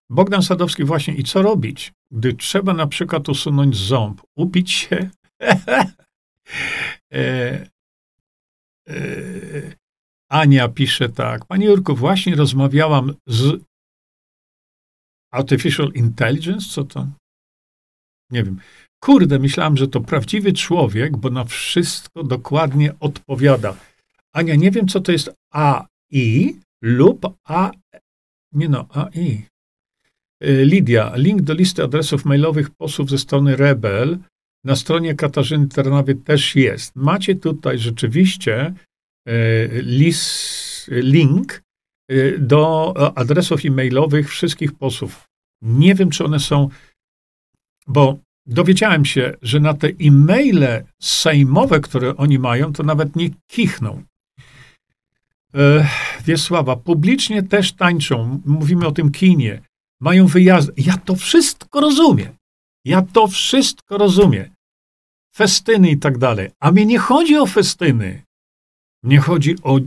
Bogdan 0.09 0.43
Sadowski 0.43 0.83
właśnie 0.83 1.13
i 1.13 1.23
co 1.23 1.41
robić, 1.41 1.93
gdy 2.11 2.33
trzeba 2.33 2.73
na 2.73 2.87
przykład 2.87 3.29
usunąć 3.29 3.77
ząb, 3.77 4.21
upić 4.35 4.71
się? 4.71 5.09
e, 7.13 7.67
e, 8.89 8.97
Ania 10.29 10.67
pisze 10.67 11.09
tak. 11.09 11.45
Panie 11.45 11.65
Jurku, 11.65 11.95
właśnie 11.95 12.35
rozmawiałam 12.35 13.13
z 13.27 13.63
Artificial 15.31 15.91
Intelligence? 15.93 16.69
Co 16.69 16.83
to? 16.83 17.07
Nie 18.31 18.43
wiem. 18.43 18.59
Kurde, 18.99 19.39
myślałam, 19.39 19.77
że 19.77 19.87
to 19.87 20.01
prawdziwy 20.01 20.53
człowiek, 20.53 21.17
bo 21.17 21.29
na 21.29 21.43
wszystko 21.43 22.23
dokładnie 22.23 22.99
odpowiada. 22.99 23.77
Ania, 24.33 24.55
nie 24.55 24.71
wiem, 24.71 24.87
co 24.87 24.99
to 25.01 25.11
jest 25.11 25.35
AI 25.51 26.59
lub 26.81 27.25
A. 27.43 27.71
Nie 28.53 28.69
no, 28.69 28.87
AI. 28.89 29.45
Y, 30.43 30.65
Lidia, 30.65 31.15
link 31.15 31.41
do 31.41 31.53
listy 31.53 31.83
adresów 31.83 32.25
mailowych 32.25 32.69
posłów 32.69 33.09
ze 33.09 33.17
strony 33.17 33.55
Rebel 33.55 34.17
na 34.63 34.75
stronie 34.75 35.15
Katarzyny 35.15 35.67
Ternawy 35.67 36.15
też 36.15 36.55
jest. 36.55 36.95
Macie 36.95 37.35
tutaj 37.35 37.79
rzeczywiście 37.79 38.73
list, 39.83 40.89
link 40.91 41.63
y, 42.11 42.37
do 42.39 42.93
adresów 43.15 43.65
e-mailowych 43.65 44.29
wszystkich 44.29 44.73
posłów. 44.73 45.23
Nie 45.61 45.95
wiem, 45.95 46.09
czy 46.09 46.25
one 46.25 46.39
są, 46.39 46.69
bo 47.87 48.19
dowiedziałem 48.45 49.05
się, 49.05 49.33
że 49.41 49.59
na 49.59 49.73
te 49.73 49.87
e-maile 49.87 50.83
sejmowe, 51.01 51.79
które 51.79 52.17
oni 52.17 52.39
mają, 52.39 52.73
to 52.73 52.83
nawet 52.83 53.15
nie 53.15 53.29
kichną. 53.47 54.03
Wiesława, 56.25 56.75
publicznie 56.75 57.43
też 57.43 57.73
tańczą. 57.73 58.41
Mówimy 58.45 58.87
o 58.87 58.91
tym 58.91 59.11
kinie 59.11 59.61
mają 59.99 60.27
wyjazdy. 60.27 60.73
Ja 60.77 60.97
to 60.97 61.15
wszystko 61.15 61.81
rozumiem. 61.81 62.35
Ja 62.85 63.01
to 63.01 63.27
wszystko 63.27 63.97
rozumiem. 63.97 64.49
Festyny 65.35 65.91
i 65.91 65.97
tak 65.97 66.17
dalej. 66.17 66.49
A 66.59 66.71
mnie 66.71 66.85
nie 66.85 66.99
chodzi 66.99 67.37
o 67.37 67.45
festyny. 67.45 68.23
Mnie 69.03 69.19
chodzi 69.19 69.55
o, 69.63 69.79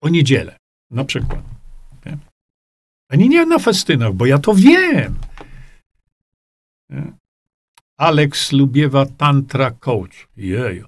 o 0.00 0.08
niedzielę, 0.08 0.56
na 0.90 1.04
przykład. 1.04 1.42
Nie? 2.06 2.18
Ani 3.08 3.28
nie 3.28 3.46
na 3.46 3.58
festynach, 3.58 4.12
bo 4.12 4.26
ja 4.26 4.38
to 4.38 4.54
wiem. 4.54 5.14
Nie? 6.90 7.12
Alex 7.96 8.52
Lubiewa 8.52 9.06
Tantra 9.06 9.70
Coach. 9.70 10.28
Jeju. 10.36 10.86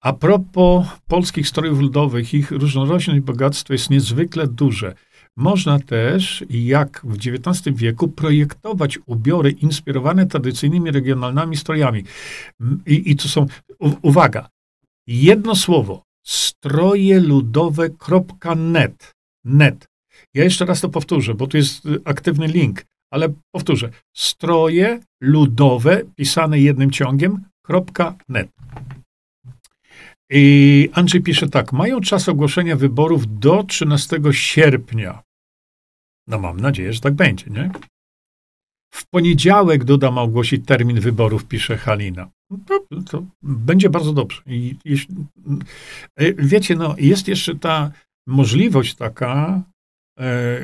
A 0.00 0.12
propos 0.12 0.86
polskich 1.06 1.48
strojów 1.48 1.80
ludowych, 1.80 2.34
ich 2.34 2.50
różnorodność 2.50 3.08
i 3.08 3.20
bogactwo 3.20 3.72
jest 3.72 3.90
niezwykle 3.90 4.46
duże. 4.46 4.94
Można 5.38 5.78
też, 5.78 6.44
jak 6.50 7.02
w 7.04 7.14
XIX 7.14 7.76
wieku, 7.76 8.08
projektować 8.08 8.98
ubiory 9.06 9.50
inspirowane 9.50 10.26
tradycyjnymi 10.26 10.90
regionalnymi 10.90 11.56
strojami. 11.56 12.04
I, 12.86 13.10
i 13.10 13.16
to 13.16 13.28
są, 13.28 13.46
u, 13.78 13.90
uwaga, 14.02 14.48
jedno 15.06 15.56
słowo, 15.56 16.02
strojeludowe.net. 16.26 19.14
Net. 19.44 19.86
Ja 20.34 20.44
jeszcze 20.44 20.64
raz 20.64 20.80
to 20.80 20.88
powtórzę, 20.88 21.34
bo 21.34 21.46
tu 21.46 21.56
jest 21.56 21.86
y, 21.86 22.00
aktywny 22.04 22.46
link, 22.46 22.84
ale 23.12 23.28
powtórzę. 23.54 23.90
Stroje 24.16 25.00
ludowe, 25.20 26.02
pisane 26.16 26.60
jednym 26.60 26.90
ciągiem, 26.90 27.44
.net. 28.28 28.48
I 30.30 30.88
Andrzej 30.92 31.22
pisze 31.22 31.48
tak. 31.48 31.72
Mają 31.72 32.00
czas 32.00 32.28
ogłoszenia 32.28 32.76
wyborów 32.76 33.38
do 33.38 33.62
13 33.62 34.20
sierpnia. 34.30 35.27
No 36.28 36.38
mam 36.38 36.60
nadzieję, 36.60 36.92
że 36.92 37.00
tak 37.00 37.14
będzie, 37.14 37.50
nie? 37.50 37.70
W 38.94 39.06
poniedziałek 39.06 39.84
Duda 39.84 40.10
ma 40.10 40.22
ogłosić 40.22 40.66
termin 40.66 41.00
wyborów, 41.00 41.44
pisze 41.44 41.76
Halina. 41.76 42.30
No 42.50 42.58
to, 42.66 43.02
to 43.10 43.24
będzie 43.42 43.90
bardzo 43.90 44.12
dobrze. 44.12 44.42
I, 44.46 44.76
e, 46.16 46.34
wiecie, 46.34 46.76
no, 46.76 46.94
jest 46.98 47.28
jeszcze 47.28 47.54
ta 47.54 47.92
możliwość 48.26 48.94
taka, 48.94 49.62
e, 50.18 50.60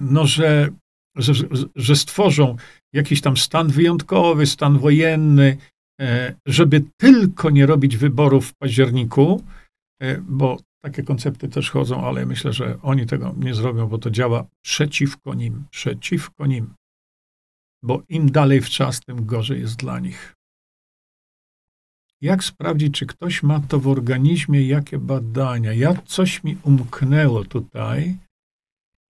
no, 0.00 0.26
że, 0.26 0.68
że, 1.16 1.32
że 1.76 1.96
stworzą 1.96 2.56
jakiś 2.92 3.20
tam 3.20 3.36
stan 3.36 3.68
wyjątkowy, 3.68 4.46
stan 4.46 4.78
wojenny, 4.78 5.56
e, 6.00 6.34
żeby 6.46 6.84
tylko 6.96 7.50
nie 7.50 7.66
robić 7.66 7.96
wyborów 7.96 8.46
w 8.46 8.54
październiku, 8.54 9.42
bo 10.22 10.58
takie 10.86 11.02
koncepty 11.02 11.48
też 11.48 11.70
chodzą, 11.70 12.04
ale 12.04 12.26
myślę, 12.26 12.52
że 12.52 12.78
oni 12.82 13.06
tego 13.06 13.34
nie 13.36 13.54
zrobią, 13.54 13.86
bo 13.88 13.98
to 13.98 14.10
działa 14.10 14.46
przeciwko 14.64 15.34
nim, 15.34 15.64
przeciwko 15.70 16.46
nim. 16.46 16.74
Bo 17.82 18.02
im 18.08 18.30
dalej 18.30 18.60
w 18.60 18.68
czas, 18.68 19.00
tym 19.00 19.26
gorzej 19.26 19.60
jest 19.60 19.76
dla 19.76 20.00
nich. 20.00 20.34
Jak 22.20 22.44
sprawdzić, 22.44 22.94
czy 22.94 23.06
ktoś 23.06 23.42
ma 23.42 23.60
to 23.60 23.80
w 23.80 23.88
organizmie, 23.88 24.62
jakie 24.62 24.98
badania? 24.98 25.72
Ja 25.72 25.94
coś 25.94 26.44
mi 26.44 26.56
umknęło 26.62 27.44
tutaj. 27.44 28.16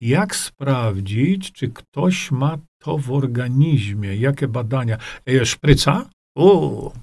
Jak 0.01 0.35
sprawdzić, 0.35 1.51
czy 1.51 1.67
ktoś 1.69 2.31
ma 2.31 2.57
to 2.81 2.97
w 2.97 3.11
organizmie? 3.11 4.15
Jakie 4.15 4.47
badania? 4.47 4.97
E, 5.25 5.45
szpryca? 5.45 6.09
O! 6.37 6.93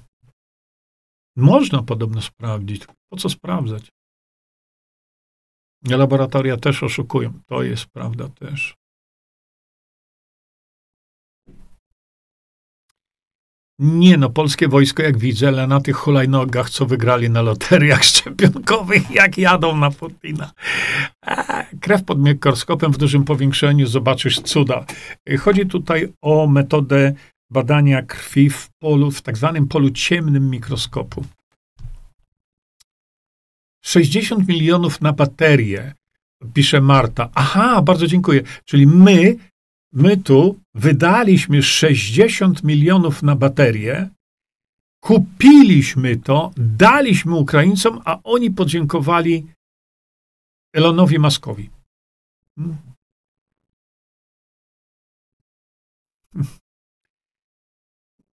Można 1.37 1.83
podobno 1.83 2.21
sprawdzić. 2.21 2.85
Po 3.09 3.17
co 3.17 3.29
sprawdzać? 3.29 3.94
Laboratoria 5.89 6.57
też 6.57 6.83
oszukują. 6.83 7.33
To 7.47 7.63
jest 7.63 7.85
prawda 7.85 8.29
też. 8.29 8.75
Nie 13.79 14.17
no, 14.17 14.29
polskie 14.29 14.67
wojsko, 14.67 15.03
jak 15.03 15.17
widzę, 15.17 15.47
ale 15.47 15.67
na 15.67 15.81
tych 15.81 15.95
hulajnogach, 15.95 16.69
co 16.69 16.85
wygrali 16.85 17.29
na 17.29 17.41
loteriach 17.41 18.03
szczepionkowych, 18.13 19.11
jak 19.11 19.37
jadą 19.37 19.77
na 19.77 19.91
Putina. 19.91 20.51
Krew 21.81 22.03
pod 22.03 22.19
mikroskopem 22.19 22.91
w 22.91 22.97
dużym 22.97 23.23
powiększeniu, 23.23 23.87
zobaczysz 23.87 24.39
cuda. 24.41 24.85
Chodzi 25.39 25.65
tutaj 25.65 26.13
o 26.21 26.47
metodę 26.47 27.13
badania 27.51 28.01
krwi 28.01 28.49
w 28.49 28.69
polu, 28.79 29.11
w 29.11 29.21
tak 29.21 29.37
zwanym 29.37 29.67
polu 29.67 29.89
ciemnym 29.89 30.49
mikroskopu. 30.49 31.25
60 33.85 34.47
milionów 34.47 35.01
na 35.01 35.13
baterię, 35.13 35.93
pisze 36.53 36.81
Marta. 36.81 37.29
Aha, 37.35 37.81
bardzo 37.81 38.07
dziękuję. 38.07 38.41
Czyli 38.65 38.87
my, 38.87 39.35
my 39.93 40.17
tu 40.17 40.59
wydaliśmy 40.73 41.63
60 41.63 42.63
milionów 42.63 43.23
na 43.23 43.35
baterię, 43.35 44.09
kupiliśmy 44.99 46.17
to, 46.17 46.51
daliśmy 46.57 47.35
Ukraińcom, 47.35 48.01
a 48.05 48.19
oni 48.23 48.51
podziękowali 48.51 49.47
Elonowi 50.73 51.19
Maskowi. 51.19 51.69
Hmm. 52.55 52.77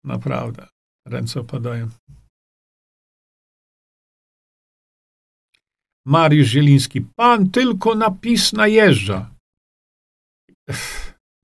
Naprawdę. 0.04 0.66
Ręce 1.06 1.40
opadają. 1.40 1.88
Mariusz 6.08 6.48
Zieliński. 6.48 7.00
Pan 7.00 7.50
tylko 7.50 7.94
napis 7.94 8.52
najeżdża. 8.52 9.34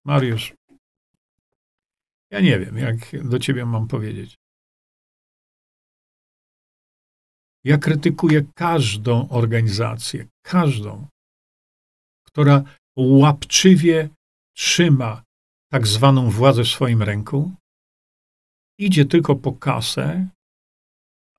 Mariusz, 0.07 0.55
ja 2.31 2.41
nie 2.41 2.59
wiem, 2.59 2.79
jak 2.79 3.29
do 3.29 3.39
ciebie 3.39 3.67
mam 3.67 3.89
powiedzieć. 3.89 4.35
Ja 7.65 7.79
krytykuję 7.79 8.45
każdą 8.55 9.29
organizację, 9.29 10.27
każdą, 10.43 11.07
która 12.27 12.63
łapczywie 12.97 14.09
trzyma 14.57 15.23
tak 15.73 15.87
zwaną 15.87 16.31
władzę 16.31 16.65
w 16.65 16.69
swoim 16.69 17.03
ręku, 17.03 17.53
idzie 18.79 19.05
tylko 19.05 19.37
po 19.37 19.53
kasę, 19.53 20.29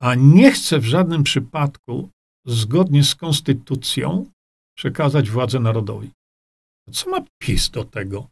a 0.00 0.14
nie 0.14 0.52
chce 0.52 0.78
w 0.78 0.84
żadnym 0.84 1.22
przypadku, 1.22 2.10
zgodnie 2.46 3.04
z 3.04 3.14
konstytucją, 3.14 4.30
przekazać 4.76 5.30
władzę 5.30 5.60
narodowi. 5.60 6.10
Co 6.92 7.10
ma 7.10 7.24
PiS 7.38 7.70
do 7.70 7.84
tego? 7.84 8.28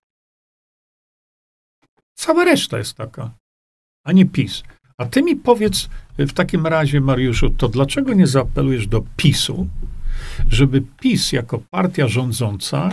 Cała 2.15 2.45
reszta 2.45 2.79
jest 2.79 2.95
taka, 2.95 3.35
a 4.05 4.13
nie 4.13 4.27
PiS. 4.27 4.63
A 4.99 5.07
ty 5.07 5.23
mi 5.23 5.37
powiedz 5.37 5.89
w 6.19 6.33
takim 6.33 6.67
razie, 6.67 7.01
Mariuszu, 7.01 7.51
to 7.51 7.69
dlaczego 7.69 8.15
nie 8.15 8.27
zaapelujesz 8.27 8.87
do 8.87 9.03
PiSu, 9.17 9.69
żeby 10.49 10.83
PiS 11.01 11.33
jako 11.33 11.59
partia 11.71 12.09
rządząca 12.09 12.91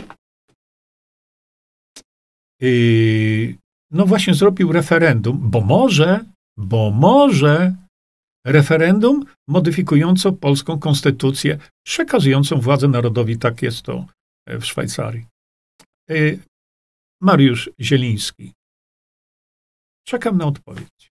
yy, 2.62 3.56
no 3.92 4.06
właśnie 4.06 4.34
zrobił 4.34 4.72
referendum, 4.72 5.50
bo 5.50 5.62
może, 5.62 6.26
bo 6.58 6.92
może 6.92 7.76
referendum 8.46 9.26
modyfikujące 9.48 10.32
polską 10.32 10.80
konstytucję, 10.80 11.58
przekazującą 11.86 12.60
władzę 12.60 12.88
narodowi, 12.88 13.38
tak 13.38 13.62
jest 13.62 13.82
to 13.82 14.06
w 14.48 14.66
Szwajcarii. 14.66 15.26
Yy, 16.10 16.40
Mariusz 17.22 17.70
Zieliński. 17.80 18.54
Czekam 20.08 20.38
na 20.38 20.46
odpowiedź. 20.46 21.12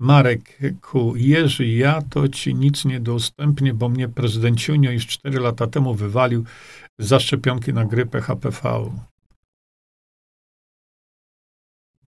Marek 0.00 0.58
Ku, 0.80 1.16
Jerzy, 1.16 1.66
ja 1.66 2.02
to 2.02 2.28
ci 2.28 2.54
nic 2.54 2.84
nie 2.84 2.98
udostępnię, 2.98 3.74
bo 3.74 3.88
mnie 3.88 4.08
prezydent 4.08 4.60
Ciunio 4.60 4.90
już 4.90 5.06
4 5.06 5.40
lata 5.40 5.66
temu 5.66 5.94
wywalił 5.94 6.44
za 6.98 7.20
szczepionki 7.20 7.72
na 7.72 7.84
grypę 7.84 8.20
HPV. 8.20 8.90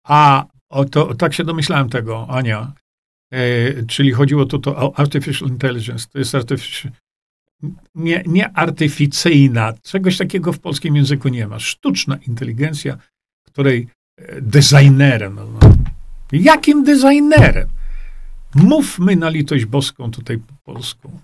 A, 0.07 0.47
o 0.73 0.85
to, 0.85 1.15
tak 1.15 1.35
się 1.35 1.45
domyślałem 1.45 1.89
tego, 1.89 2.27
Ania. 2.29 2.73
E, 3.33 3.83
czyli 3.87 4.13
chodziło 4.13 4.47
tu 4.47 4.59
to 4.59 4.77
o 4.77 4.99
artificial 4.99 5.49
intelligence. 5.49 6.07
To 6.13 6.19
jest 6.19 6.35
artificial, 6.35 6.93
nie, 7.95 8.23
nie 8.27 8.53
artyficyjna. 8.57 9.73
Czegoś 9.83 10.19
takiego 10.19 10.53
w 10.53 10.59
polskim 10.59 10.97
języku 10.97 11.29
nie 11.29 11.47
ma. 11.47 11.59
Sztuczna 11.59 12.17
inteligencja, 12.17 12.99
której 13.47 13.89
e, 14.17 14.41
designerem, 14.41 15.35
no, 15.35 15.45
no 15.45 15.59
Jakim 16.33 16.85
designerem? 16.85 17.69
Mówmy 18.55 19.17
na 19.17 19.29
litość 19.29 19.65
boską 19.65 20.11
tutaj 20.11 20.39
po 20.39 20.73
polsku. 20.73 21.21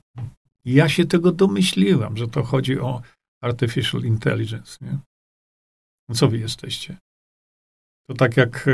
Ja 0.64 0.88
się 0.88 1.04
tego 1.04 1.32
domyśliłam, 1.32 2.16
że 2.16 2.28
to 2.28 2.42
chodzi 2.42 2.80
o 2.80 3.02
artificial 3.42 4.02
intelligence. 4.02 4.78
Nie? 4.80 4.98
Co 6.14 6.28
wy 6.28 6.38
jesteście? 6.38 6.96
To 8.08 8.14
tak 8.14 8.36
jak 8.36 8.68
e, 8.68 8.72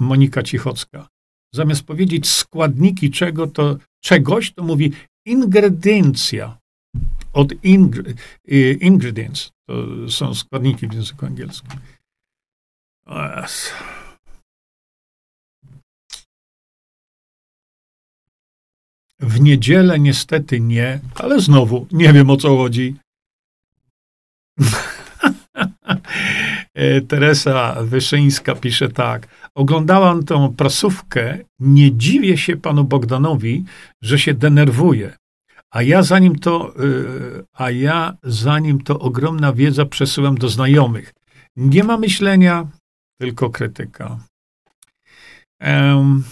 Monika 0.00 0.42
Cichocka. 0.42 1.08
Zamiast 1.54 1.82
powiedzieć 1.82 2.28
składniki 2.28 3.10
czego 3.10 3.46
to, 3.46 3.76
czegoś, 4.04 4.52
to 4.52 4.62
mówi 4.62 4.92
ingrediencja. 5.26 6.58
Od 7.32 7.64
ingre, 7.64 8.12
ingredients. 8.80 9.50
To 9.68 9.74
są 10.08 10.34
składniki 10.34 10.88
w 10.88 10.92
języku 10.92 11.26
angielskim. 11.26 11.80
Yes. 13.06 13.72
W 19.20 19.40
niedzielę 19.40 19.98
niestety 19.98 20.60
nie, 20.60 21.00
ale 21.14 21.40
znowu 21.40 21.86
nie 21.92 22.12
wiem 22.12 22.30
o 22.30 22.36
co 22.36 22.56
chodzi. 22.56 22.96
E, 26.76 27.00
Teresa 27.00 27.82
Wyszyńska 27.82 28.54
pisze 28.54 28.88
tak. 28.88 29.28
Oglądałam 29.54 30.24
tą 30.24 30.54
prasówkę. 30.54 31.38
Nie 31.58 31.96
dziwię 31.96 32.38
się 32.38 32.56
panu 32.56 32.84
Bogdanowi, 32.84 33.64
że 34.02 34.18
się 34.18 34.34
denerwuje. 34.34 35.16
A 35.70 35.82
ja 35.82 36.02
zanim 36.02 36.38
to, 36.38 36.74
e, 36.76 36.82
a 37.52 37.70
ja 37.70 38.16
zanim 38.22 38.80
to 38.80 38.98
ogromna 38.98 39.52
wiedza 39.52 39.86
przesyłam 39.86 40.38
do 40.38 40.48
znajomych. 40.48 41.14
Nie 41.56 41.84
ma 41.84 41.96
myślenia, 41.96 42.68
tylko 43.20 43.50
krytyka. 43.50 44.18
Um, 45.60 46.24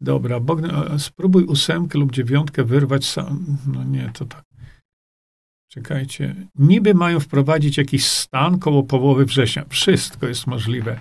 Dobra, 0.00 0.40
Bogdan, 0.40 0.98
spróbuj 0.98 1.44
ósemkę 1.44 1.98
lub 1.98 2.12
dziewiątkę 2.12 2.64
wyrwać 2.64 3.04
sam. 3.06 3.56
No 3.66 3.84
nie, 3.84 4.10
to 4.14 4.24
tak. 4.24 4.53
Czekajcie. 5.74 6.34
Niby 6.54 6.94
mają 6.94 7.20
wprowadzić 7.20 7.78
jakiś 7.78 8.06
stan 8.06 8.58
koło 8.58 8.82
połowy 8.82 9.24
września. 9.24 9.64
Wszystko 9.68 10.26
jest 10.26 10.46
możliwe. 10.46 11.00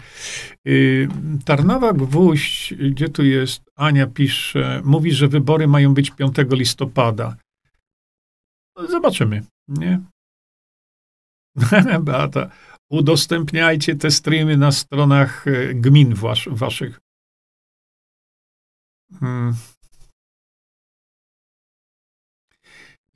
Yy, 0.66 1.08
Tarnowa 1.46 1.94
Gwóźdź, 1.94 2.74
gdzie 2.74 3.10
tu 3.10 3.24
jest? 3.24 3.62
Ania 3.76 4.08
pisze, 4.08 4.82
mówi, 4.86 5.12
że 5.12 5.28
wybory 5.28 5.68
mają 5.68 5.94
być 5.94 6.12
5 6.12 6.36
listopada. 6.50 7.36
Zobaczymy, 8.90 9.44
nie? 9.68 10.02
Beata, 12.02 12.50
udostępniajcie 12.92 13.96
te 13.96 14.12
streamy 14.12 14.58
na 14.58 14.72
stronach 14.72 15.48
e, 15.48 15.74
gmin 15.74 16.14
was, 16.14 16.40
waszych. 16.48 17.00
Hmm. 19.20 19.56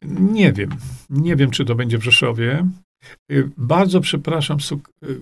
Nie 0.02 0.54
wiem. 0.54 0.70
Nie 1.10 1.36
wiem, 1.36 1.52
czy 1.52 1.66
to 1.66 1.76
będzie 1.76 1.98
w 1.98 2.04
Rzeszowie. 2.04 2.68
Y, 3.32 3.52
bardzo 3.58 4.02
przepraszam, 4.02 4.58
y, 5.04 5.20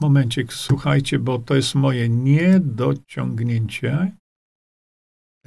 momencik, 0.00 0.52
słuchajcie, 0.52 1.18
bo 1.18 1.38
to 1.38 1.54
jest 1.54 1.74
moje 1.74 2.08
niedociągnięcie. 2.08 4.12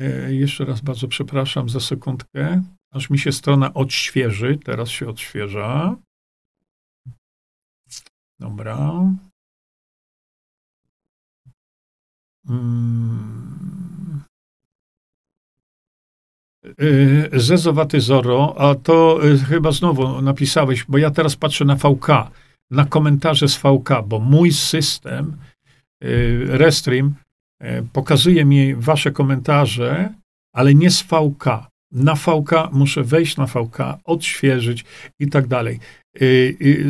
Y, 0.01 0.35
jeszcze 0.35 0.65
raz 0.65 0.81
bardzo 0.81 1.07
przepraszam 1.07 1.69
za 1.69 1.79
sekundkę, 1.79 2.63
aż 2.91 3.09
mi 3.09 3.19
się 3.19 3.31
strona 3.31 3.73
odświeży. 3.73 4.59
Teraz 4.65 4.89
się 4.89 5.09
odświeża. 5.09 5.95
Dobra. 8.39 9.13
Hmm. 12.47 13.76
Y, 16.81 17.29
zezowaty 17.33 18.01
Zoro, 18.01 18.55
a 18.57 18.75
to 18.75 19.19
y, 19.25 19.37
chyba 19.37 19.71
znowu 19.71 20.21
napisałeś, 20.21 20.85
bo 20.89 20.97
ja 20.97 21.11
teraz 21.11 21.35
patrzę 21.35 21.65
na 21.65 21.75
VK, 21.75 22.07
na 22.71 22.85
komentarze 22.85 23.47
z 23.47 23.57
VK, 23.57 23.89
bo 24.07 24.19
mój 24.19 24.51
system 24.51 25.37
y, 26.03 26.45
Restream 26.47 27.13
pokazuje 27.93 28.45
mi 28.45 28.75
wasze 28.75 29.11
komentarze, 29.11 30.13
ale 30.53 30.75
nie 30.75 30.91
z 30.91 31.01
VK. 31.01 31.45
Na 31.91 32.15
VK 32.15 32.51
muszę 32.71 33.03
wejść 33.03 33.37
na 33.37 33.45
VK, 33.45 33.77
odświeżyć 34.03 34.85
i 35.19 35.27
tak 35.27 35.47
dalej. 35.47 35.79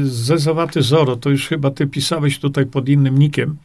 Zezowaty 0.04 0.82
Zoro, 0.82 1.16
to 1.16 1.30
już 1.30 1.48
chyba 1.48 1.72
ty 1.72 1.88
pisałeś 1.88 2.40
tutaj 2.40 2.66
pod 2.66 2.90
innym 2.90 3.18
nikiem, 3.18 3.58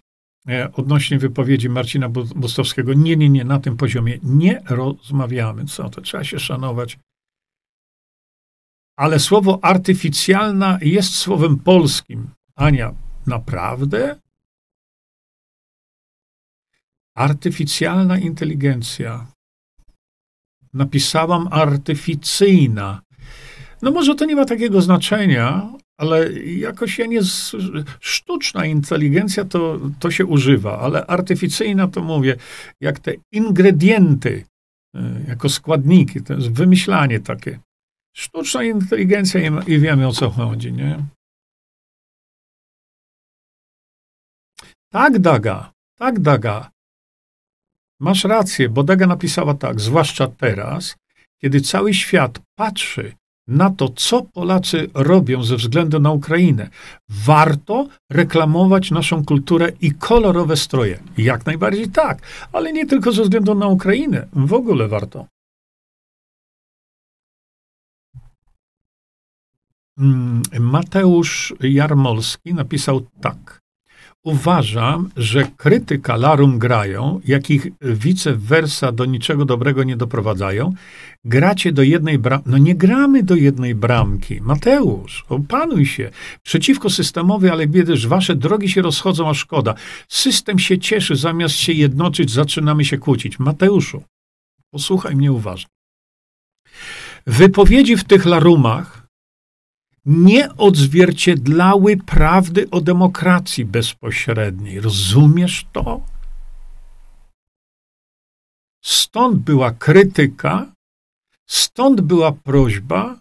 odnośnie 0.72 1.18
wypowiedzi 1.18 1.68
Marcina 1.68 2.08
Bustowskiego. 2.08 2.94
Nie, 2.94 3.16
nie, 3.16 3.28
nie, 3.30 3.44
na 3.44 3.60
tym 3.60 3.76
poziomie 3.76 4.18
nie 4.22 4.62
rozmawiamy. 4.68 5.64
Co, 5.64 5.90
to 5.90 6.00
trzeba 6.00 6.24
się 6.24 6.38
szanować. 6.38 6.98
Ale 8.96 9.18
słowo 9.18 9.58
artyficjalna 9.62 10.78
jest 10.82 11.14
słowem 11.14 11.58
polskim. 11.58 12.30
Ania, 12.56 12.94
naprawdę? 13.26 14.20
Artyficjalna 17.16 18.18
inteligencja. 18.18 19.26
Napisałam 20.72 21.48
artyficyjna. 21.50 23.02
No 23.82 23.90
może 23.90 24.14
to 24.14 24.24
nie 24.24 24.36
ma 24.36 24.44
takiego 24.44 24.80
znaczenia, 24.80 25.72
ale 25.98 26.32
jakoś 26.42 26.98
ja 26.98 27.06
nie. 27.06 27.20
Sztuczna 28.00 28.66
inteligencja 28.66 29.44
to, 29.44 29.80
to 30.00 30.10
się 30.10 30.26
używa, 30.26 30.78
ale 30.78 31.06
artyficyjna 31.06 31.88
to 31.88 32.02
mówię, 32.02 32.36
jak 32.80 33.00
te 33.00 33.14
ingredienty, 33.32 34.44
e, 34.94 35.24
jako 35.28 35.48
składniki, 35.48 36.22
to 36.22 36.34
jest 36.34 36.52
wymyślanie 36.52 37.20
takie. 37.20 37.58
Sztuczna 38.16 38.64
inteligencja 38.64 39.40
i, 39.40 39.72
i 39.72 39.78
wiemy 39.78 40.08
o 40.08 40.12
co 40.12 40.30
chodzi, 40.30 40.72
nie? 40.72 41.04
Tak, 44.92 45.18
Daga, 45.18 45.72
tak, 45.98 46.20
Daga. 46.20 46.70
Masz 48.00 48.24
rację, 48.24 48.68
bo 48.68 48.82
Daga 48.82 49.06
napisała 49.06 49.54
tak, 49.54 49.80
zwłaszcza 49.80 50.28
teraz, 50.28 50.96
kiedy 51.40 51.60
cały 51.60 51.94
świat 51.94 52.40
patrzy 52.58 53.12
na 53.48 53.70
to, 53.70 53.88
co 53.88 54.22
Polacy 54.22 54.90
robią 54.94 55.42
ze 55.42 55.56
względu 55.56 56.00
na 56.00 56.10
Ukrainę. 56.10 56.68
Warto 57.08 57.88
reklamować 58.10 58.90
naszą 58.90 59.24
kulturę 59.24 59.72
i 59.80 59.92
kolorowe 59.92 60.56
stroje. 60.56 61.02
Jak 61.18 61.46
najbardziej 61.46 61.88
tak, 61.88 62.22
ale 62.52 62.72
nie 62.72 62.86
tylko 62.86 63.12
ze 63.12 63.22
względu 63.22 63.54
na 63.54 63.66
Ukrainę. 63.66 64.28
W 64.32 64.52
ogóle 64.52 64.88
warto. 64.88 65.26
Mm, 69.98 70.42
Mateusz 70.60 71.54
Jarmolski 71.60 72.54
napisał 72.54 73.00
tak. 73.20 73.61
Uważam, 74.24 75.10
że 75.16 75.44
krytyka 75.56 76.16
larum 76.16 76.58
grają, 76.58 77.20
jakich 77.24 77.66
vice 77.80 78.34
versa 78.34 78.92
do 78.92 79.04
niczego 79.04 79.44
dobrego 79.44 79.84
nie 79.84 79.96
doprowadzają. 79.96 80.72
Gracie 81.24 81.72
do 81.72 81.82
jednej 81.82 82.18
bramki. 82.18 82.50
No 82.50 82.58
nie 82.58 82.74
gramy 82.74 83.22
do 83.22 83.34
jednej 83.34 83.74
bramki. 83.74 84.40
Mateusz, 84.40 85.24
opanuj 85.28 85.86
się. 85.86 86.10
Przeciwko 86.42 86.90
systemowi, 86.90 87.48
ale 87.48 87.66
biedysz, 87.66 88.06
wasze 88.06 88.34
drogi 88.36 88.68
się 88.68 88.82
rozchodzą, 88.82 89.28
a 89.28 89.34
szkoda. 89.34 89.74
System 90.08 90.58
się 90.58 90.78
cieszy, 90.78 91.16
zamiast 91.16 91.54
się 91.54 91.72
jednoczyć, 91.72 92.30
zaczynamy 92.30 92.84
się 92.84 92.98
kłócić. 92.98 93.38
Mateuszu, 93.38 94.02
posłuchaj 94.70 95.16
mnie 95.16 95.32
uważnie. 95.32 95.70
Wypowiedzi 97.26 97.96
w 97.96 98.04
tych 98.04 98.26
larumach 98.26 99.01
nie 100.06 100.56
odzwierciedlały 100.56 101.96
prawdy 101.96 102.70
o 102.70 102.80
demokracji 102.80 103.64
bezpośredniej. 103.64 104.80
Rozumiesz 104.80 105.66
to? 105.72 106.00
Stąd 108.84 109.38
była 109.38 109.70
krytyka, 109.70 110.72
stąd 111.46 112.00
była 112.00 112.32
prośba 112.32 113.20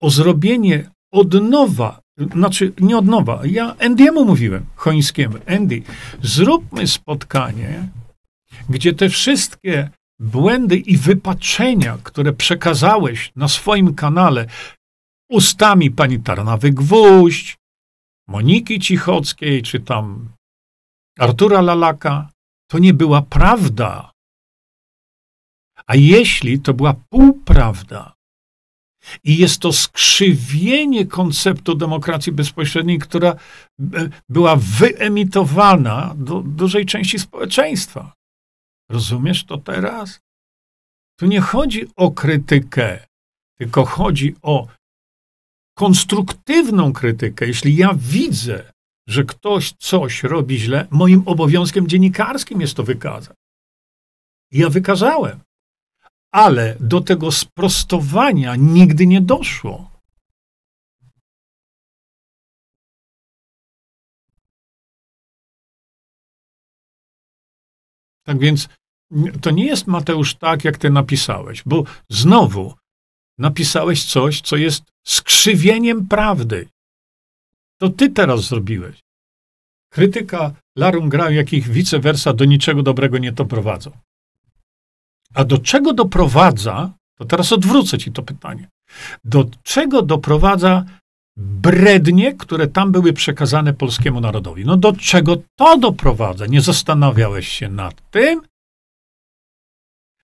o 0.00 0.10
zrobienie 0.10 0.90
od 1.10 1.34
nowa, 1.34 2.00
znaczy 2.32 2.72
nie 2.80 2.98
od 2.98 3.06
nowa, 3.06 3.40
ja 3.44 3.74
Endiemu 3.78 4.24
mówiłem, 4.24 4.66
Chońskiemu, 4.74 5.36
Andy, 5.46 5.82
zróbmy 6.22 6.86
spotkanie, 6.86 7.88
gdzie 8.68 8.92
te 8.92 9.08
wszystkie 9.08 9.90
błędy 10.18 10.76
i 10.76 10.96
wypaczenia, 10.96 11.98
które 12.02 12.32
przekazałeś 12.32 13.32
na 13.36 13.48
swoim 13.48 13.94
kanale, 13.94 14.46
ustami 15.32 15.90
pani 15.90 16.20
Tarnawy-Gwóźdź, 16.20 17.56
Moniki 18.28 18.80
Cichockiej, 18.80 19.62
czy 19.62 19.80
tam 19.80 20.28
Artura 21.18 21.60
Lalaka, 21.60 22.30
to 22.70 22.78
nie 22.78 22.94
była 22.94 23.22
prawda. 23.22 24.12
A 25.86 25.96
jeśli 25.96 26.60
to 26.60 26.74
była 26.74 26.94
półprawda, 27.10 28.14
i 29.24 29.36
jest 29.36 29.60
to 29.60 29.72
skrzywienie 29.72 31.06
konceptu 31.06 31.74
demokracji 31.74 32.32
bezpośredniej, 32.32 32.98
która 32.98 33.30
e, 33.30 33.36
była 34.28 34.56
wyemitowana 34.56 36.14
do 36.16 36.42
dużej 36.42 36.86
części 36.86 37.18
społeczeństwa. 37.18 38.12
Rozumiesz 38.90 39.44
to 39.44 39.58
teraz? 39.58 40.20
Tu 41.18 41.26
nie 41.26 41.40
chodzi 41.40 41.86
o 41.96 42.10
krytykę, 42.10 43.06
tylko 43.58 43.84
chodzi 43.84 44.34
o 44.42 44.66
konstruktywną 45.74 46.92
krytykę, 46.92 47.46
jeśli 47.46 47.76
ja 47.76 47.94
widzę, 47.96 48.72
że 49.08 49.24
ktoś 49.24 49.72
coś 49.72 50.22
robi 50.22 50.58
źle, 50.58 50.86
moim 50.90 51.22
obowiązkiem 51.26 51.88
dziennikarskim 51.88 52.60
jest 52.60 52.74
to 52.74 52.82
wykazać. 52.82 53.36
Ja 54.50 54.70
wykazałem. 54.70 55.40
Ale 56.34 56.76
do 56.80 57.00
tego 57.00 57.32
sprostowania 57.32 58.56
nigdy 58.56 59.06
nie 59.06 59.20
doszło. 59.20 59.92
Tak 68.24 68.38
więc 68.38 68.68
to 69.42 69.50
nie 69.50 69.66
jest 69.66 69.86
Mateusz 69.86 70.34
tak, 70.34 70.64
jak 70.64 70.78
ty 70.78 70.90
napisałeś, 70.90 71.62
bo 71.66 71.84
znowu 72.08 72.74
napisałeś 73.38 74.04
coś, 74.04 74.40
co 74.40 74.56
jest 74.56 74.91
skrzywieniem 75.04 76.08
prawdy. 76.08 76.68
To 77.78 77.88
ty 77.88 78.10
teraz 78.10 78.40
zrobiłeś. 78.40 79.00
Krytyka 79.92 80.52
larum 80.76 81.08
graju, 81.08 81.36
jakich 81.36 81.68
vice 81.68 81.98
versa 81.98 82.32
do 82.32 82.44
niczego 82.44 82.82
dobrego 82.82 83.18
nie 83.18 83.32
doprowadzą. 83.32 83.90
A 85.34 85.44
do 85.44 85.58
czego 85.58 85.92
doprowadza, 85.92 86.92
to 87.18 87.24
teraz 87.24 87.52
odwrócę 87.52 87.98
ci 87.98 88.12
to 88.12 88.22
pytanie. 88.22 88.68
Do 89.24 89.44
czego 89.62 90.02
doprowadza 90.02 90.84
brednie, 91.36 92.34
które 92.34 92.66
tam 92.66 92.92
były 92.92 93.12
przekazane 93.12 93.74
polskiemu 93.74 94.20
narodowi? 94.20 94.64
No 94.64 94.76
do 94.76 94.92
czego 94.92 95.36
to 95.56 95.78
doprowadza? 95.78 96.46
Nie 96.46 96.60
zastanawiałeś 96.60 97.48
się 97.48 97.68
nad 97.68 98.10
tym? 98.10 98.42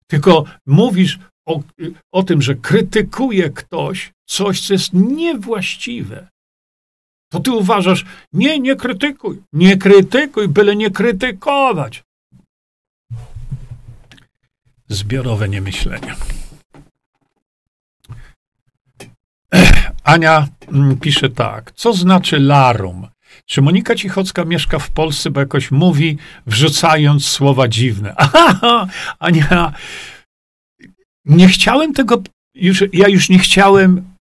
Tylko 0.06 0.44
mówisz, 0.66 1.18
o, 1.46 1.62
o 2.12 2.22
tym, 2.22 2.42
że 2.42 2.54
krytykuje 2.54 3.50
ktoś 3.50 4.12
coś, 4.28 4.60
co 4.60 4.72
jest 4.72 4.92
niewłaściwe, 4.92 6.28
to 7.32 7.40
ty 7.40 7.50
uważasz, 7.50 8.04
nie, 8.32 8.60
nie 8.60 8.76
krytykuj, 8.76 9.42
nie 9.52 9.76
krytykuj, 9.76 10.48
byle 10.48 10.76
nie 10.76 10.90
krytykować. 10.90 12.02
Zbiorowe 14.88 15.48
niemyślenie. 15.48 16.14
Ania 20.04 20.48
mm, 20.68 20.98
pisze 20.98 21.28
tak. 21.28 21.72
Co 21.72 21.92
znaczy 21.92 22.38
larum? 22.38 23.08
Czy 23.46 23.62
Monika 23.62 23.94
Cichocka 23.94 24.44
mieszka 24.44 24.78
w 24.78 24.90
Polsce, 24.90 25.30
bo 25.30 25.40
jakoś 25.40 25.70
mówi, 25.70 26.18
wrzucając 26.46 27.26
słowa 27.26 27.68
dziwne? 27.68 28.14
Aha, 28.16 28.86
Ania, 29.18 29.72
nie 31.24 31.48
chciałem 31.48 31.92
tego, 31.94 32.22
już, 32.54 32.84
ja 32.92 33.08
już 33.08 33.28
nie 33.28 33.38
chciałem 33.38 34.17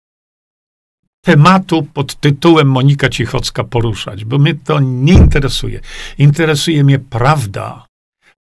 tematu 1.26 1.84
pod 1.84 2.16
tytułem 2.16 2.68
Monika 2.68 3.10
Cichocka 3.10 3.64
poruszać, 3.64 4.26
bo 4.26 4.38
mnie 4.38 4.56
to 4.56 4.80
nie 4.80 5.14
interesuje. 5.14 5.80
Interesuje 6.18 6.84
mnie 6.84 7.00
prawda. 7.00 7.86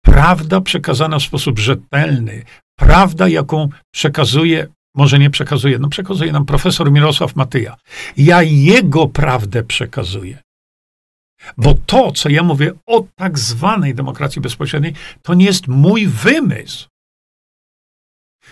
Prawda 0.05 0.61
przekazana 0.61 1.19
w 1.19 1.23
sposób 1.23 1.59
rzetelny. 1.59 2.45
Prawda, 2.79 3.29
jaką 3.29 3.69
przekazuje, 3.95 4.67
może 4.95 5.19
nie 5.19 5.31
przekazuje, 5.31 5.79
no 5.79 5.89
przekazuje 5.89 6.33
nam 6.33 6.47
profesor 6.47 6.93
Mirosław 6.93 7.37
Matyja. 7.37 7.77
Ja 8.17 8.43
jego 8.43 9.09
prawdę 9.09 9.63
przekazuję. 9.63 10.39
Bo 11.57 11.75
to, 11.75 12.13
co 12.13 12.29
ja 12.29 12.43
mówię 12.43 12.73
o 12.87 13.07
tak 13.17 13.39
zwanej 13.39 13.95
demokracji 13.95 14.43
bezpośredniej, 14.43 14.95
to 15.23 15.35
nie 15.35 15.45
jest 15.45 15.69
mój 15.69 16.07
wymysł. 16.07 16.89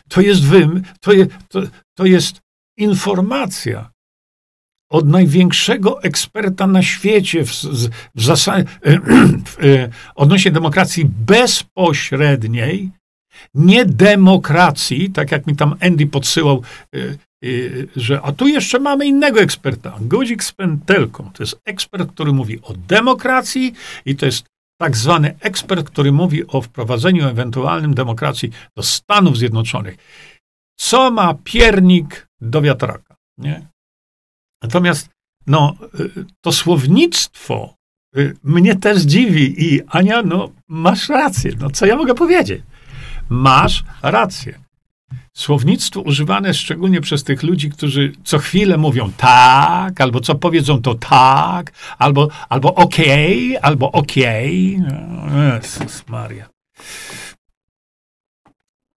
To 0.09 0.20
jest 0.20 0.44
wym, 0.44 0.82
to, 1.01 1.12
je, 1.12 1.27
to, 1.48 1.61
to 1.97 2.05
jest 2.07 2.40
informacja 2.78 3.90
od 4.90 5.08
największego 5.08 6.02
eksperta 6.02 6.66
na 6.66 6.82
świecie 6.82 7.44
w, 7.44 7.50
w 8.14 8.22
zasadzie, 8.22 8.64
w, 9.46 9.64
e, 9.64 9.88
odnośnie 10.14 10.50
demokracji 10.50 11.04
bezpośredniej, 11.04 12.90
nie 13.54 13.84
demokracji, 13.84 15.10
tak 15.10 15.32
jak 15.32 15.46
mi 15.46 15.56
tam 15.56 15.74
Andy 15.80 16.06
podsyłał, 16.06 16.62
e, 16.94 16.98
e, 16.98 17.16
że 17.96 18.20
a 18.22 18.32
tu 18.32 18.48
jeszcze 18.48 18.78
mamy 18.78 19.06
innego 19.06 19.40
eksperta. 19.40 19.96
Guzik 20.00 20.44
z 20.44 20.52
pętelką. 20.52 21.30
To 21.34 21.42
jest 21.42 21.60
ekspert, 21.64 22.12
który 22.12 22.32
mówi 22.32 22.62
o 22.62 22.74
demokracji 22.88 23.74
i 24.04 24.16
to 24.16 24.26
jest 24.26 24.46
tak 24.80 24.96
zwany 24.96 25.38
ekspert, 25.40 25.86
który 25.86 26.12
mówi 26.12 26.46
o 26.46 26.62
wprowadzeniu 26.62 27.28
ewentualnym 27.28 27.94
demokracji 27.94 28.50
do 28.76 28.82
Stanów 28.82 29.38
Zjednoczonych. 29.38 29.96
Co 30.78 31.10
ma 31.10 31.34
piernik 31.44 32.28
do 32.40 32.62
wiatraka? 32.62 33.16
Nie? 33.38 33.66
Natomiast 34.62 35.09
no, 35.47 35.74
y, 36.01 36.24
to 36.41 36.53
słownictwo 36.53 37.74
y, 38.16 38.37
mnie 38.43 38.77
też 38.77 39.03
dziwi 39.03 39.65
i 39.65 39.83
Ania, 39.89 40.23
no 40.23 40.51
masz 40.69 41.09
rację. 41.09 41.53
No 41.59 41.70
co 41.70 41.87
ja 41.87 41.97
mogę 41.97 42.15
powiedzieć? 42.15 42.62
Masz 43.28 43.85
rację. 44.03 44.59
Słownictwo 45.37 46.01
używane 46.01 46.55
szczególnie 46.55 47.01
przez 47.01 47.24
tych 47.24 47.43
ludzi, 47.43 47.70
którzy 47.70 48.12
co 48.24 48.39
chwilę 48.39 48.77
mówią 48.77 49.12
tak, 49.16 50.01
albo 50.01 50.20
co 50.20 50.35
powiedzą 50.35 50.83
to 50.83 50.95
tak, 50.95 51.73
albo, 51.99 52.28
albo 52.49 52.74
okej, 52.74 53.49
okay, 53.49 53.62
albo 53.62 53.93
okej. 53.93 54.81
Okay. 55.27 55.55
Jezus 55.55 56.09
Maria. 56.09 56.49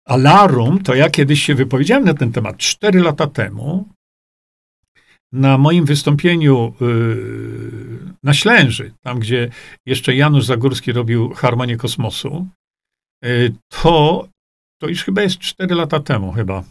Alarum, 0.07 0.83
to 0.83 0.95
ja 0.95 1.11
kiedyś 1.11 1.43
się 1.43 1.55
wypowiedziałem 1.55 2.05
na 2.05 2.15
ten 2.15 2.33
temat 2.33 2.57
cztery 2.57 3.01
lata 3.01 3.27
temu 3.27 3.89
na 5.33 5.59
moim 5.59 5.85
wystąpieniu 5.85 6.75
yy, 6.81 8.15
na 8.23 8.35
Ślęży, 8.35 8.93
tam 9.01 9.19
gdzie 9.19 9.51
jeszcze 9.87 10.17
Janusz 10.17 10.45
Zagórski 10.45 10.93
robił 10.93 11.35
Harmonię 11.35 11.77
Kosmosu, 11.77 12.47
yy, 13.23 13.55
to, 13.69 14.29
to 14.81 14.89
już 14.89 15.05
chyba 15.05 15.23
jest 15.23 15.39
cztery 15.39 15.75
lata 15.75 16.01
temu 16.01 16.33
chyba. 16.33 16.65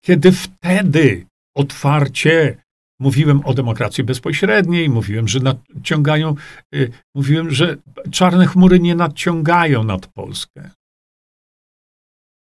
Kiedy 0.00 0.32
wtedy 0.32 1.26
otwarcie 1.56 2.62
mówiłem 3.00 3.44
o 3.44 3.54
demokracji 3.54 4.04
bezpośredniej, 4.04 4.88
mówiłem, 4.88 5.28
że 5.28 5.40
nadciągają, 5.40 6.34
yy, 6.72 6.92
mówiłem, 7.14 7.50
że 7.50 7.76
czarne 8.10 8.46
chmury 8.46 8.80
nie 8.80 8.94
nadciągają 8.94 9.84
nad 9.84 10.06
Polskę. 10.06 10.70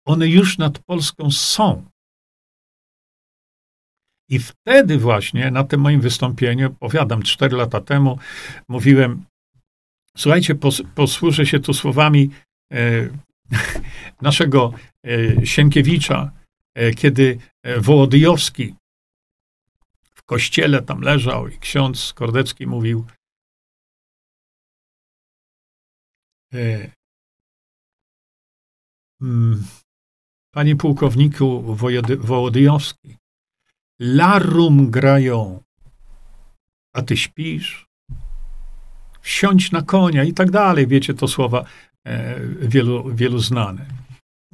One 0.07 0.28
już 0.28 0.59
nad 0.59 0.78
Polską 0.78 1.31
są. 1.31 1.85
I 4.28 4.38
wtedy 4.38 4.98
właśnie 4.98 5.50
na 5.50 5.64
tym 5.64 5.80
moim 5.80 6.00
wystąpieniu, 6.00 6.74
powiadam, 6.74 7.22
cztery 7.22 7.56
lata 7.56 7.80
temu, 7.80 8.18
mówiłem, 8.68 9.24
słuchajcie, 10.16 10.55
pos, 10.55 10.82
posłużę 10.94 11.46
się 11.46 11.60
tu 11.60 11.74
słowami 11.74 12.30
e, 12.72 13.09
naszego 14.22 14.72
e, 15.06 15.46
Sienkiewicza, 15.46 16.32
e, 16.74 16.90
kiedy 16.90 17.38
e, 17.62 17.80
Wołodyjowski 17.80 18.74
w 20.02 20.22
kościele 20.22 20.82
tam 20.82 21.00
leżał 21.00 21.48
i 21.48 21.59
ksiądz 21.59 22.12
Kordecki 22.12 22.66
mówił, 22.66 23.06
e, 26.55 26.90
mm, 29.22 29.64
Panie 30.55 30.76
pułkowniku 30.76 31.76
Wołodyjowski, 32.18 33.16
larum 34.01 34.91
grają, 34.91 35.62
a 36.95 37.03
ty 37.03 37.16
śpisz. 37.16 37.87
Wsiądź 39.20 39.73
na 39.73 39.83
konia 39.83 40.25
i 40.25 40.33
tak 40.33 40.51
dalej. 40.51 40.87
Wiecie, 40.87 41.15
to 41.15 41.29
słowa 41.29 41.65
e, 42.07 42.41
wielu, 42.61 43.15
wielu 43.15 43.39
znane. 43.39 43.87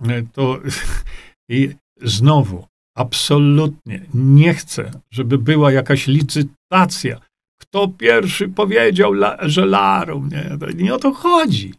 E, 0.09 0.23
to 0.33 0.59
i 1.49 1.75
znowu, 2.03 2.67
absolutnie 2.97 4.01
nie 4.15 4.55
chcę, 4.55 4.91
żeby 5.11 5.39
była 5.39 5.73
jakaś 5.73 6.07
licytacja. 6.07 7.21
Kto 7.61 7.89
pierwszy 7.89 8.49
powiedział, 8.49 9.13
że 9.43 9.67
larum? 9.67 10.29
Nie, 10.29 10.75
nie 10.75 10.95
o 10.95 10.99
to 10.99 11.13
chodzi. 11.13 11.75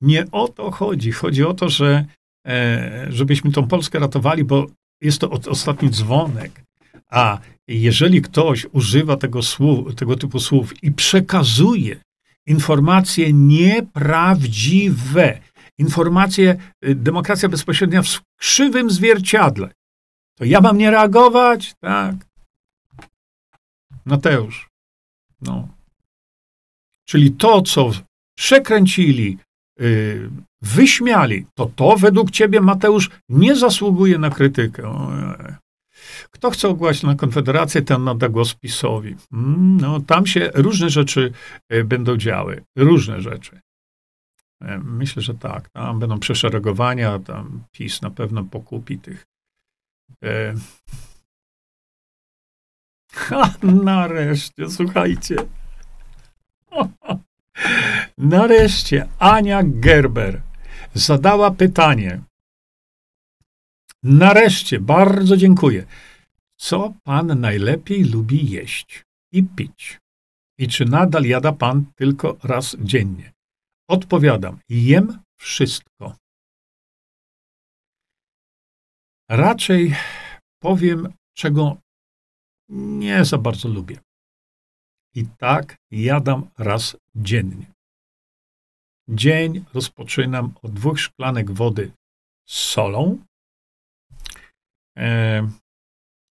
Nie 0.00 0.30
o 0.30 0.48
to 0.48 0.70
chodzi. 0.70 1.12
Chodzi 1.12 1.44
o 1.44 1.54
to, 1.54 1.68
że 1.68 2.04
e, 2.46 3.06
żebyśmy 3.10 3.52
tą 3.52 3.68
Polskę 3.68 3.98
ratowali, 3.98 4.44
bo 4.44 4.66
jest 5.02 5.20
to 5.20 5.30
ostatni 5.30 5.90
dzwonek. 5.90 6.62
A 7.10 7.38
jeżeli 7.68 8.22
ktoś 8.22 8.66
używa 8.72 9.16
tego, 9.16 9.42
słów, 9.42 9.94
tego 9.94 10.16
typu 10.16 10.40
słów 10.40 10.82
i 10.82 10.92
przekazuje 10.92 12.00
informacje 12.46 13.32
nieprawdziwe, 13.32 15.40
informacje, 15.78 16.56
y, 16.84 16.94
demokracja 16.94 17.48
bezpośrednia 17.48 18.02
w 18.02 18.20
krzywym 18.36 18.90
zwierciadle, 18.90 19.70
to 20.38 20.44
ja 20.44 20.60
mam 20.60 20.78
nie 20.78 20.90
reagować? 20.90 21.74
Tak. 21.80 22.14
Mateusz. 24.04 24.68
No. 25.40 25.68
Czyli 27.04 27.30
to, 27.30 27.62
co 27.62 27.90
przekręcili, 28.36 29.38
yy, 29.78 30.30
wyśmiali, 30.62 31.46
to 31.54 31.70
to 31.76 31.96
według 31.96 32.30
ciebie, 32.30 32.60
Mateusz, 32.60 33.10
nie 33.28 33.56
zasługuje 33.56 34.18
na 34.18 34.30
krytykę. 34.30 34.82
Kto 36.34 36.50
chce 36.50 36.68
ogłaszać 36.68 37.02
na 37.02 37.14
Konfederację, 37.14 37.82
ten 37.82 38.04
nada 38.04 38.28
głos 38.28 38.54
PiSowi. 38.54 39.16
Mm, 39.32 39.80
no, 39.80 40.00
tam 40.00 40.26
się 40.26 40.50
różne 40.54 40.90
rzeczy 40.90 41.32
e, 41.68 41.84
będą 41.84 42.16
działy. 42.16 42.64
Różne 42.76 43.20
rzeczy. 43.20 43.60
E, 44.62 44.78
myślę, 44.78 45.22
że 45.22 45.34
tak. 45.34 45.68
Tam 45.70 45.98
będą 45.98 46.18
przeszeregowania, 46.18 47.18
tam 47.18 47.64
PiS 47.72 48.02
na 48.02 48.10
pewno 48.10 48.44
pokupi 48.44 48.98
tych. 48.98 49.26
E... 50.24 50.54
Ha, 53.14 53.54
nareszcie, 53.62 54.70
słuchajcie. 54.70 55.36
Nareszcie 58.18 59.08
Ania 59.18 59.62
Gerber 59.64 60.42
zadała 60.94 61.50
pytanie. 61.50 62.20
Nareszcie, 64.02 64.80
bardzo 64.80 65.36
dziękuję. 65.36 65.86
Co 66.66 66.94
pan 67.04 67.40
najlepiej 67.40 68.04
lubi 68.04 68.50
jeść 68.50 69.04
i 69.32 69.42
pić? 69.56 69.98
I 70.58 70.68
czy 70.68 70.84
nadal 70.84 71.24
jada 71.24 71.52
pan 71.52 71.92
tylko 71.96 72.36
raz 72.42 72.76
dziennie? 72.80 73.32
Odpowiadam, 73.88 74.60
jem 74.68 75.22
wszystko. 75.40 76.16
Raczej 79.30 79.94
powiem, 80.62 81.12
czego 81.36 81.76
nie 82.68 83.24
za 83.24 83.38
bardzo 83.38 83.68
lubię. 83.68 83.98
I 85.14 85.26
tak 85.38 85.76
jadam 85.90 86.50
raz 86.58 86.96
dziennie. 87.14 87.66
Dzień 89.08 89.64
rozpoczynam 89.74 90.54
od 90.62 90.72
dwóch 90.72 91.00
szklanek 91.00 91.50
wody 91.50 91.92
z 92.48 92.54
solą, 92.56 93.24
e, 94.96 95.61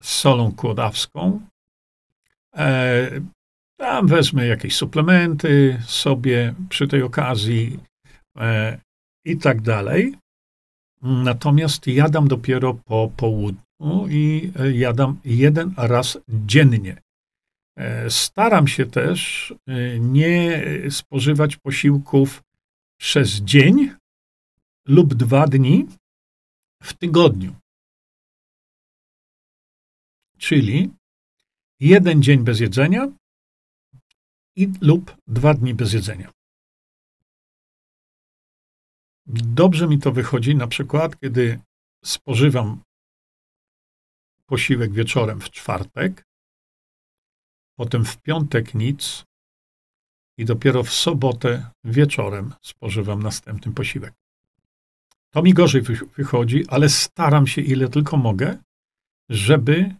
z 0.06 0.14
solą 0.14 0.52
kłodawską. 0.52 1.40
E, 2.56 3.10
tam 3.78 4.06
wezmę 4.06 4.46
jakieś 4.46 4.76
suplementy 4.76 5.78
sobie 5.86 6.54
przy 6.68 6.88
tej 6.88 7.02
okazji 7.02 7.78
e, 8.36 8.78
i 9.24 9.36
tak 9.36 9.60
dalej. 9.60 10.14
Natomiast 11.02 11.86
jadam 11.86 12.28
dopiero 12.28 12.74
po 12.74 13.10
południu 13.16 14.06
i 14.08 14.52
e, 14.58 14.72
jadam 14.72 15.20
jeden 15.24 15.74
raz 15.76 16.18
dziennie. 16.28 17.02
E, 17.76 18.10
staram 18.10 18.68
się 18.68 18.86
też 18.86 19.54
e, 19.66 20.00
nie 20.00 20.64
spożywać 20.90 21.56
posiłków 21.56 22.42
przez 23.00 23.30
dzień 23.30 23.90
lub 24.88 25.14
dwa 25.14 25.46
dni 25.46 25.86
w 26.82 26.94
tygodniu 26.94 27.54
czyli 30.38 30.90
jeden 31.80 32.22
dzień 32.22 32.44
bez 32.44 32.60
jedzenia 32.60 33.08
i, 34.56 34.72
lub 34.80 35.16
dwa 35.26 35.54
dni 35.54 35.74
bez 35.74 35.92
jedzenia. 35.92 36.32
Dobrze 39.26 39.88
mi 39.88 39.98
to 39.98 40.12
wychodzi 40.12 40.54
na 40.54 40.66
przykład, 40.66 41.20
kiedy 41.20 41.60
spożywam 42.04 42.80
posiłek 44.46 44.92
wieczorem 44.92 45.40
w 45.40 45.50
czwartek, 45.50 46.24
potem 47.78 48.04
w 48.04 48.22
piątek 48.22 48.74
nic 48.74 49.24
i 50.38 50.44
dopiero 50.44 50.82
w 50.82 50.92
sobotę 50.92 51.70
wieczorem 51.84 52.54
spożywam 52.62 53.22
następny 53.22 53.72
posiłek. 53.72 54.14
To 55.30 55.42
mi 55.42 55.54
gorzej 55.54 55.82
wychodzi, 56.16 56.64
ale 56.68 56.88
staram 56.88 57.46
się 57.46 57.62
ile 57.62 57.88
tylko 57.88 58.16
mogę, 58.16 58.58
żeby 59.28 59.94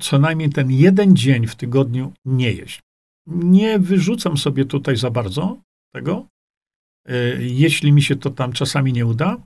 co 0.00 0.18
najmniej 0.18 0.50
ten 0.50 0.70
jeden 0.70 1.16
dzień 1.16 1.46
w 1.46 1.56
tygodniu 1.56 2.12
nie 2.24 2.52
jeść. 2.52 2.80
Nie 3.26 3.78
wyrzucam 3.78 4.36
sobie 4.36 4.64
tutaj 4.64 4.96
za 4.96 5.10
bardzo 5.10 5.62
tego, 5.94 6.26
y, 7.10 7.38
jeśli 7.40 7.92
mi 7.92 8.02
się 8.02 8.16
to 8.16 8.30
tam 8.30 8.52
czasami 8.52 8.92
nie 8.92 9.06
uda, 9.06 9.36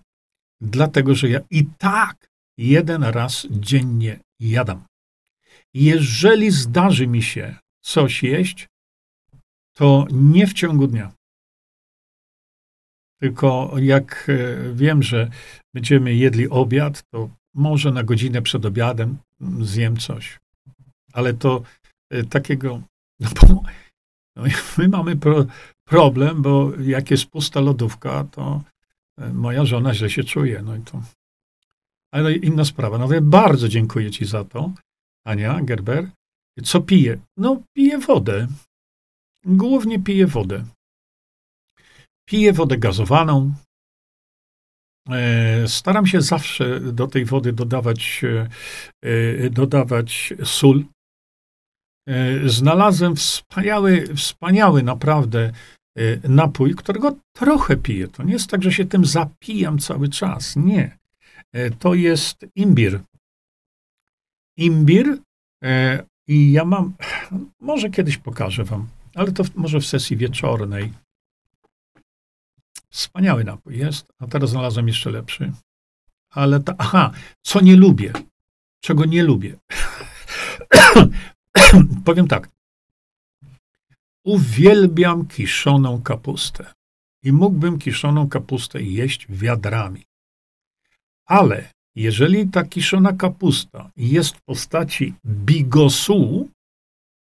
dlatego 0.60 1.14
że 1.14 1.28
ja 1.28 1.40
i 1.50 1.66
tak 1.78 2.28
jeden 2.58 3.02
raz 3.02 3.46
dziennie 3.50 4.20
jadam. 4.40 4.84
Jeżeli 5.74 6.50
zdarzy 6.50 7.06
mi 7.06 7.22
się 7.22 7.56
coś 7.84 8.22
jeść, 8.22 8.66
to 9.76 10.06
nie 10.10 10.46
w 10.46 10.52
ciągu 10.52 10.86
dnia. 10.86 11.12
Tylko 13.20 13.74
jak 13.78 14.28
y, 14.28 14.72
wiem, 14.74 15.02
że 15.02 15.30
będziemy 15.74 16.14
jedli 16.14 16.48
obiad, 16.48 17.02
to 17.10 17.30
może 17.54 17.92
na 17.92 18.02
godzinę 18.02 18.42
przed 18.42 18.66
obiadem 18.66 19.18
zjem 19.60 19.96
coś. 19.96 20.38
Ale 21.12 21.34
to 21.34 21.62
y, 22.14 22.24
takiego, 22.24 22.82
no 23.20 23.28
bo 23.40 23.62
no, 24.36 24.42
my 24.78 24.88
mamy 24.88 25.16
pro, 25.16 25.46
problem, 25.84 26.42
bo 26.42 26.72
jak 26.80 27.10
jest 27.10 27.26
pusta 27.26 27.60
lodówka, 27.60 28.24
to 28.24 28.62
y, 29.20 29.32
moja 29.32 29.64
żona 29.64 29.94
źle 29.94 30.10
się 30.10 30.24
czuje. 30.24 30.62
No 30.62 30.76
i 30.76 30.80
to. 30.80 31.02
Ale 32.12 32.34
inna 32.34 32.64
sprawa. 32.64 32.98
No 32.98 33.12
ja 33.12 33.20
bardzo 33.20 33.68
dziękuję 33.68 34.10
Ci 34.10 34.24
za 34.26 34.44
to, 34.44 34.72
Ania 35.24 35.60
Gerber. 35.62 36.10
Co 36.64 36.80
piję? 36.80 37.18
No, 37.36 37.62
piję 37.72 37.98
wodę. 37.98 38.46
Głównie 39.44 39.98
piję 39.98 40.26
wodę. 40.26 40.64
Piję 42.28 42.52
wodę 42.52 42.78
gazowaną, 42.78 43.54
staram 45.66 46.06
się 46.06 46.20
zawsze 46.20 46.80
do 46.80 47.06
tej 47.06 47.24
wody 47.24 47.52
dodawać, 47.52 48.22
e, 49.04 49.50
dodawać 49.50 50.34
sól. 50.44 50.84
Znalazłem 52.46 53.16
wspaniały, 53.16 54.14
wspaniały 54.16 54.82
naprawdę 54.82 55.52
napój, 56.28 56.74
którego 56.74 57.16
trochę 57.36 57.76
piję. 57.76 58.08
To 58.08 58.22
nie 58.22 58.32
jest 58.32 58.50
tak, 58.50 58.62
że 58.62 58.72
się 58.72 58.84
tym 58.84 59.04
zapijam 59.04 59.78
cały 59.78 60.08
czas. 60.08 60.56
Nie. 60.56 60.98
To 61.78 61.94
jest 61.94 62.46
imbir. 62.54 63.00
Imbir 64.56 65.18
i 66.28 66.52
ja 66.52 66.64
mam, 66.64 66.94
może 67.60 67.90
kiedyś 67.90 68.16
pokażę 68.16 68.64
wam, 68.64 68.86
ale 69.14 69.32
to 69.32 69.44
może 69.54 69.80
w 69.80 69.86
sesji 69.86 70.16
wieczornej. 70.16 70.92
Wspaniały 72.90 73.44
napój 73.44 73.78
jest, 73.78 74.12
a 74.18 74.26
teraz 74.26 74.50
znalazłem 74.50 74.88
jeszcze 74.88 75.10
lepszy. 75.10 75.52
Ale 76.30 76.60
ta, 76.60 76.74
aha, 76.78 77.12
co 77.42 77.60
nie 77.60 77.76
lubię, 77.76 78.12
czego 78.80 79.04
nie 79.04 79.22
lubię. 79.22 79.56
Powiem 82.04 82.28
tak. 82.28 82.48
Uwielbiam 84.24 85.26
kiszoną 85.26 86.02
kapustę. 86.02 86.72
I 87.22 87.32
mógłbym 87.32 87.78
kiszoną 87.78 88.28
kapustę 88.28 88.82
jeść 88.82 89.26
wiadrami. 89.28 90.02
Ale 91.26 91.72
jeżeli 91.94 92.48
ta 92.48 92.64
kiszona 92.64 93.12
kapusta 93.12 93.90
jest 93.96 94.36
w 94.36 94.42
postaci 94.42 95.14
bigosu, 95.26 96.48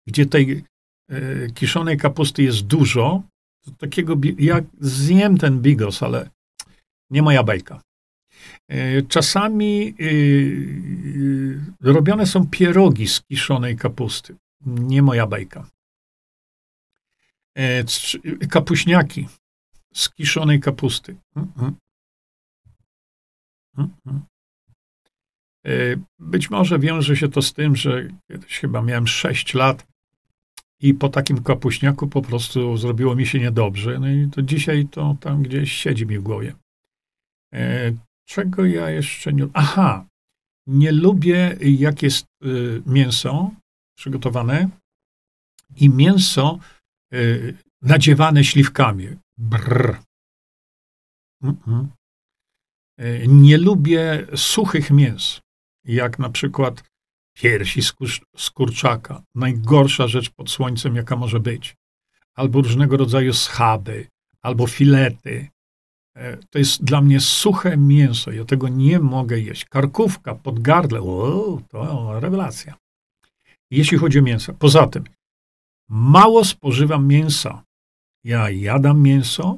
gdzie 0.08 0.26
tej 0.26 0.64
e, 1.10 1.52
kiszonej 1.52 1.98
kapusty 1.98 2.44
jest 2.44 2.62
dużo, 2.62 3.24
takiego, 3.78 4.16
ja 4.38 4.62
zjem 4.80 5.38
ten 5.38 5.62
bigos, 5.62 6.04
ale 6.04 6.30
nie 7.10 7.22
moja 7.22 7.44
bajka. 7.44 7.82
E, 8.68 9.02
czasami 9.02 9.96
y, 10.02 11.60
robione 11.82 12.26
są 12.26 12.48
pierogi 12.48 13.08
z 13.08 13.22
kiszonej 13.22 13.78
kapusty. 13.78 14.36
Nie 14.66 15.02
moja 15.02 15.28
bajka. 15.28 15.70
E, 17.58 17.84
kapuśniaki 18.50 19.28
z 19.94 20.10
kiszonej 20.10 20.60
kapusty. 20.60 21.16
Mm, 21.36 21.52
mm. 21.58 21.76
Mm, 23.78 24.26
być 26.20 26.50
może 26.50 26.80
wiąże 26.80 27.16
się 27.16 27.30
to 27.30 27.42
z 27.42 27.54
tym, 27.54 27.76
że 27.76 28.08
kiedyś 28.28 28.60
chyba 28.60 28.82
miałem 28.82 29.08
6 29.08 29.54
lat 29.54 29.88
i 30.82 30.94
po 30.94 31.10
takim 31.10 31.44
kapuśniaku 31.44 32.08
po 32.08 32.22
prostu 32.22 32.78
zrobiło 32.78 33.16
mi 33.16 33.28
się 33.28 33.40
niedobrze. 33.40 34.00
No 34.00 34.10
i 34.10 34.30
to 34.32 34.42
dzisiaj 34.42 34.88
to 34.88 35.18
tam 35.20 35.44
gdzieś 35.44 35.72
siedzi 35.72 36.06
mi 36.06 36.20
w 36.20 36.24
głowie. 36.24 36.56
E, 37.54 37.92
czego 38.28 38.66
ja 38.66 38.90
jeszcze 38.90 39.34
nie. 39.34 39.48
Aha, 39.54 40.06
nie 40.68 40.92
lubię, 40.92 41.58
jak 41.62 42.04
jest 42.04 42.26
y, 42.46 42.82
mięso 42.86 43.52
przygotowane 43.98 44.70
i 45.76 45.90
mięso 45.90 46.60
y, 47.14 47.58
nadziewane 47.82 48.44
śliwkami. 48.44 49.08
Brrr. 49.38 49.98
Mm 51.44 51.56
-mm. 51.56 51.88
Nie 53.28 53.58
lubię 53.58 54.28
suchych 54.36 54.92
mięs, 54.92 55.40
jak 55.86 56.20
na 56.20 56.30
przykład 56.30 56.84
piersi 57.42 57.82
z 58.38 58.50
kurczaka. 58.50 59.22
Najgorsza 59.36 60.08
rzecz 60.08 60.30
pod 60.30 60.50
słońcem, 60.50 60.96
jaka 60.96 61.16
może 61.16 61.40
być. 61.40 61.76
Albo 62.36 62.62
różnego 62.62 62.98
rodzaju 62.98 63.34
schaby, 63.34 64.08
albo 64.42 64.68
filety. 64.68 65.48
E, 66.16 66.38
to 66.38 66.60
jest 66.60 66.84
dla 66.84 67.02
mnie 67.02 67.20
suche 67.20 67.78
mięso. 67.78 68.32
Ja 68.32 68.46
tego 68.46 68.68
nie 68.68 69.00
mogę 69.00 69.40
jeść. 69.40 69.66
Karkówka 69.66 70.36
pod 70.36 70.60
gardle, 70.60 71.02
o, 71.02 71.62
to 71.70 72.20
rewelacja. 72.20 72.76
Jeśli 73.72 73.98
chodzi 73.98 74.20
o 74.20 74.22
mięso. 74.22 74.54
Poza 74.54 74.88
tym, 74.88 75.04
mało 75.90 76.46
spożywam 76.46 77.08
mięsa. 77.08 77.64
Ja 78.24 78.50
jadam 78.50 79.02
mięso, 79.02 79.58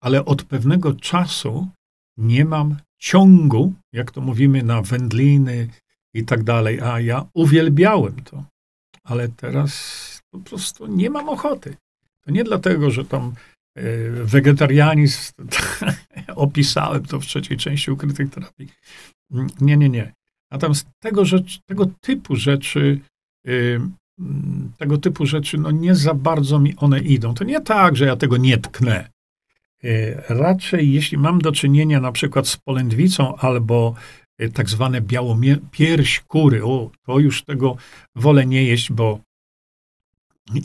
ale 0.00 0.24
od 0.24 0.44
pewnego 0.44 0.94
czasu 0.94 1.68
nie 2.16 2.44
mam 2.44 2.76
ciągu, 2.98 3.74
jak 3.92 4.10
to 4.10 4.20
mówimy, 4.20 4.62
na 4.62 4.82
wędliny, 4.82 5.68
i 6.14 6.24
tak 6.24 6.42
dalej. 6.42 6.80
A 6.80 7.00
ja 7.00 7.26
uwielbiałem 7.34 8.24
to, 8.24 8.44
ale 9.04 9.28
teraz 9.28 10.02
po 10.30 10.38
prostu 10.38 10.86
nie 10.86 11.10
mam 11.10 11.28
ochoty. 11.28 11.76
To 12.24 12.30
nie 12.30 12.44
dlatego, 12.44 12.90
że 12.90 13.04
tam 13.04 13.32
e, 13.76 13.82
wegetarianizm 14.10 15.32
opisałem 16.36 17.04
to 17.04 17.20
w 17.20 17.26
trzeciej 17.26 17.56
części 17.56 17.90
ukrytych 17.90 18.30
terapii. 18.30 18.68
Nie, 19.60 19.76
nie, 19.76 19.88
nie. 19.88 20.12
Natomiast 20.50 20.86
tego, 21.02 21.24
rzecz, 21.24 21.60
tego 21.66 21.86
typu 22.00 22.36
rzeczy, 22.36 23.00
y, 23.48 23.80
tego 24.78 24.98
typu 24.98 25.26
rzeczy, 25.26 25.58
no 25.58 25.70
nie 25.70 25.94
za 25.94 26.14
bardzo 26.14 26.58
mi 26.58 26.76
one 26.76 27.00
idą. 27.00 27.34
To 27.34 27.44
nie 27.44 27.60
tak, 27.60 27.96
że 27.96 28.04
ja 28.04 28.16
tego 28.16 28.36
nie 28.36 28.58
tknę. 28.58 29.10
E, 29.84 30.14
raczej, 30.34 30.92
jeśli 30.92 31.18
mam 31.18 31.38
do 31.38 31.52
czynienia 31.52 32.00
na 32.00 32.12
przykład 32.12 32.48
z 32.48 32.56
polędwicą 32.56 33.36
albo 33.36 33.94
Y, 33.94 34.21
tak 34.54 34.68
zwane 34.68 35.00
białopierś 35.00 36.20
kury. 36.20 36.64
O, 36.64 36.90
to 37.06 37.18
już 37.18 37.42
tego 37.42 37.76
wolę 38.16 38.46
nie 38.46 38.64
jeść, 38.64 38.92
bo 38.92 39.20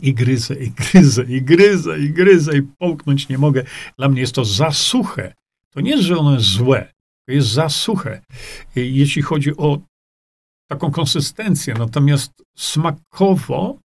i 0.02 0.14
gryzę, 0.14 0.54
i 0.54 0.70
gryzę, 0.70 1.24
i 1.24 1.42
gryzę, 1.42 1.98
i 1.98 2.10
gryzę, 2.10 2.58
i 2.58 2.62
połknąć 2.62 3.28
nie 3.28 3.38
mogę. 3.38 3.64
Dla 3.98 4.08
mnie 4.08 4.20
jest 4.20 4.34
to 4.34 4.44
za 4.44 4.70
suche. 4.70 5.34
To 5.70 5.80
nie 5.80 5.90
jest, 5.90 6.02
że 6.02 6.18
ono 6.18 6.34
jest 6.34 6.46
złe, 6.46 6.92
to 7.26 7.32
jest 7.32 7.48
za 7.48 7.68
suche. 7.68 8.20
Y, 8.76 8.86
jeśli 8.86 9.22
chodzi 9.22 9.56
o 9.56 9.78
taką 10.70 10.90
konsystencję, 10.90 11.74
natomiast 11.74 12.32
smakowo, 12.56 13.78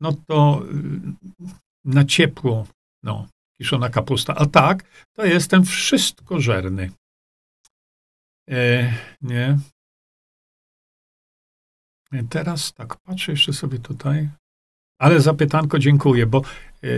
no 0.00 0.12
to 0.26 0.62
y, 0.64 1.46
na 1.84 2.04
ciepło, 2.04 2.66
no, 3.02 3.26
kiszona 3.58 3.88
kapusta. 3.88 4.34
A 4.34 4.46
tak, 4.46 4.84
to 5.16 5.24
jestem 5.24 5.64
wszystkożerny. 5.64 6.90
E, 8.50 8.92
nie. 9.22 9.58
E, 12.12 12.24
teraz 12.30 12.72
tak, 12.72 12.96
patrzę 12.96 13.32
jeszcze 13.32 13.52
sobie 13.52 13.78
tutaj. 13.78 14.28
Ale 15.00 15.20
zapytanko 15.20 15.78
dziękuję, 15.78 16.26
bo 16.26 16.42
e, 16.84 16.88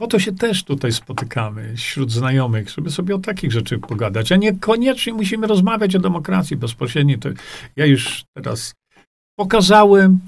po 0.00 0.06
to 0.06 0.18
się 0.18 0.32
też 0.32 0.64
tutaj 0.64 0.92
spotykamy 0.92 1.76
wśród 1.76 2.12
znajomych, 2.12 2.70
żeby 2.70 2.90
sobie 2.90 3.14
o 3.14 3.18
takich 3.18 3.52
rzeczach 3.52 3.80
pogadać, 3.80 4.32
a 4.32 4.36
niekoniecznie 4.36 5.12
musimy 5.14 5.46
rozmawiać 5.46 5.96
o 5.96 5.98
demokracji 5.98 6.56
bezpośrednio. 6.56 7.18
To 7.18 7.28
ja 7.76 7.86
już 7.86 8.24
teraz 8.36 8.74
pokazałem, 9.38 10.20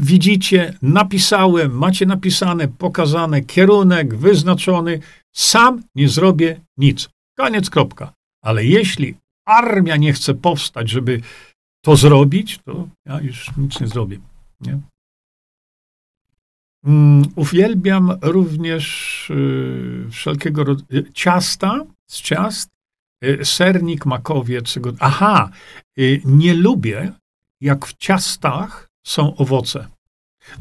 widzicie, 0.00 0.74
napisałem, 0.82 1.78
macie 1.78 2.06
napisane, 2.06 2.68
pokazane, 2.68 3.40
kierunek 3.40 4.16
wyznaczony. 4.16 5.00
Sam 5.34 5.82
nie 5.94 6.08
zrobię 6.08 6.60
nic. 6.76 7.08
Koniec, 7.38 7.70
kropka. 7.70 8.12
Ale 8.44 8.64
jeśli 8.64 9.14
armia 9.46 9.96
nie 9.96 10.12
chce 10.12 10.34
powstać, 10.34 10.90
żeby 10.90 11.20
to 11.84 11.96
zrobić, 11.96 12.58
to 12.64 12.88
ja 13.04 13.20
już 13.20 13.56
nic 13.56 13.80
nie 13.80 13.86
zrobię. 13.86 14.18
Nie? 14.60 14.80
Um, 16.84 17.22
uwielbiam 17.36 18.18
również 18.22 18.86
y, 19.30 20.06
wszelkiego 20.10 20.64
rodzaju 20.64 21.02
ciasta 21.12 21.84
z 22.06 22.22
ciast, 22.22 22.70
y, 23.24 23.44
sernik, 23.44 24.06
makowiec. 24.06 24.78
Aha, 25.00 25.50
y, 25.98 26.20
nie 26.24 26.54
lubię, 26.54 27.12
jak 27.60 27.86
w 27.86 27.96
ciastach 27.96 28.88
są 29.06 29.36
owoce. 29.36 29.88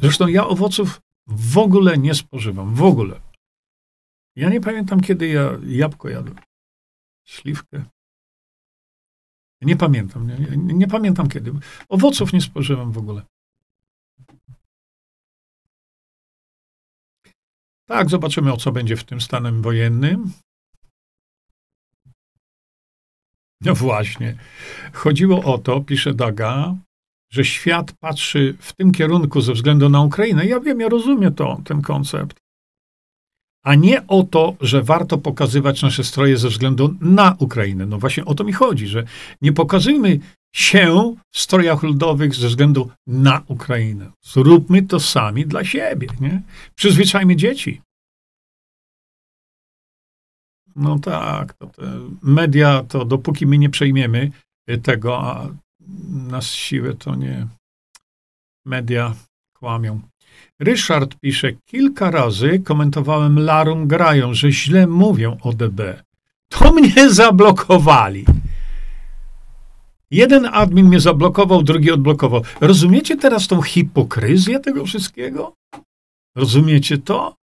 Zresztą 0.02 0.28
ja 0.28 0.48
owoców 0.48 1.02
w 1.28 1.57
ogóle 1.57 1.98
nie 1.98 2.14
spożywam, 2.14 2.76
w 2.76 2.84
ogóle. 2.84 3.22
Ja 4.36 4.49
nie 4.49 4.62
pamiętam, 4.62 5.02
kiedy 5.02 5.28
ja 5.28 5.52
jabłko 5.68 6.10
jadłem. 6.10 6.36
Śliwkę. 7.26 7.86
Nie 9.66 9.76
pamiętam. 9.76 10.28
Nie, 10.28 10.58
nie, 10.58 10.74
nie, 10.74 10.88
pamiętam 10.88 11.30
kiedy. 11.30 11.52
Owoców 11.90 12.34
nie 12.34 12.42
spożywam 12.42 12.92
w 12.92 12.98
ogóle. 12.98 13.22
Tak, 17.88 18.10
zobaczymy, 18.10 18.54
o 18.54 18.58
co 18.58 18.72
będzie 18.72 18.96
w 18.98 19.04
tym 19.04 19.22
stanem 19.22 19.62
wojennym. 19.62 20.32
No 23.62 23.76
właśnie. 23.76 24.38
Chodziło 24.94 25.54
o 25.54 25.58
to, 25.58 25.82
pisze 25.82 26.14
Daga, 26.14 26.76
że 27.32 27.46
świat 27.46 27.92
patrzy 27.92 28.58
w 28.60 28.74
tym 28.74 28.92
kierunku 28.92 29.42
ze 29.42 29.54
względu 29.54 29.90
na 29.90 30.02
Ukrainę. 30.02 30.46
Ja 30.46 30.60
wiem, 30.60 30.80
ja 30.80 30.90
rozumiem 30.90 31.36
to, 31.36 31.62
ten 31.66 31.82
koncept 31.82 32.44
a 33.66 33.76
nie 33.76 34.08
o 34.08 34.24
to, 34.24 34.56
że 34.62 34.84
warto 34.84 35.18
pokazywać 35.18 35.82
nasze 35.82 36.04
stroje 36.04 36.38
ze 36.38 36.50
względu 36.50 36.96
na 37.02 37.36
Ukrainę. 37.40 37.86
No 37.86 38.00
właśnie 38.00 38.26
o 38.26 38.36
to 38.36 38.44
mi 38.44 38.54
chodzi, 38.54 38.88
że 38.88 39.04
nie 39.42 39.54
pokazujmy 39.54 40.20
się 40.56 41.16
w 41.32 41.40
strojach 41.40 41.84
ludowych 41.84 42.36
ze 42.36 42.48
względu 42.48 42.92
na 43.08 43.44
Ukrainę. 43.48 44.12
Zróbmy 44.24 44.84
to 44.84 45.00
sami 45.00 45.46
dla 45.46 45.64
siebie. 45.66 46.08
Nie? 46.20 46.42
Przyzwyczajmy 46.76 47.36
dzieci. 47.36 47.82
No 50.76 51.00
tak, 51.00 51.54
to 51.54 51.72
media, 52.22 52.84
to 52.84 53.06
dopóki 53.06 53.48
my 53.48 53.58
nie 53.58 53.70
przejmiemy 53.70 54.32
tego, 54.84 55.20
a 55.20 55.50
nas 56.28 56.48
siłę 56.52 56.94
to 56.94 57.16
nie. 57.16 57.48
Media 58.66 59.16
kłamią. 59.54 60.02
Ryszard 60.60 61.15
pisze, 61.19 61.53
kilka 61.53 62.11
razy 62.11 62.60
komentowałem 62.60 63.40
Larum 63.40 63.88
grają, 63.88 64.34
że 64.34 64.52
źle 64.52 64.88
mówią 64.88 65.38
o 65.41 65.53
DB. 65.53 66.03
To 66.49 66.72
mnie 66.76 67.10
zablokowali. 67.10 68.26
Jeden 70.11 70.45
admin 70.45 70.88
mnie 70.88 70.99
zablokował, 70.99 71.64
drugi 71.64 71.91
odblokował. 71.91 72.41
Rozumiecie 72.61 73.18
teraz 73.18 73.48
tą 73.48 73.61
hipokryzję 73.61 74.60
tego 74.60 74.86
wszystkiego? 74.86 75.53
Rozumiecie 76.36 76.98
to? 76.98 77.36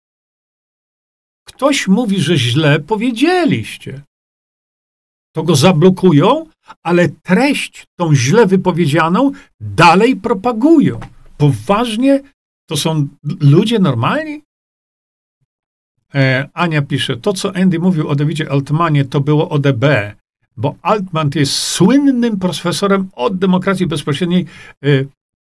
Ktoś 1.47 1.87
mówi, 1.87 2.21
że 2.21 2.37
źle 2.37 2.79
powiedzieliście. 2.79 4.01
To 5.35 5.43
go 5.43 5.55
zablokują, 5.55 6.45
ale 6.83 7.09
treść 7.09 7.85
tą 7.95 8.15
źle 8.15 8.45
wypowiedzianą 8.45 9.31
dalej 9.59 10.15
propagują. 10.15 10.99
Poważnie 11.37 12.21
to 12.71 12.77
są 12.77 13.07
ludzie 13.39 13.79
normalni? 13.79 14.41
E, 16.15 16.49
Ania 16.53 16.81
pisze, 16.81 17.17
to 17.17 17.33
co 17.33 17.55
Andy 17.55 17.79
mówił 17.79 18.07
o 18.07 18.15
Davidzie 18.15 18.51
Altmanie, 18.51 19.05
to 19.05 19.19
było 19.21 19.49
o 19.49 19.59
DB, 19.59 20.15
bo 20.57 20.75
Altman 20.81 21.29
jest 21.35 21.53
słynnym 21.53 22.39
profesorem 22.39 23.09
od 23.15 23.37
demokracji 23.37 23.87
bezpośredniej, 23.87 24.45
e, 24.83 24.87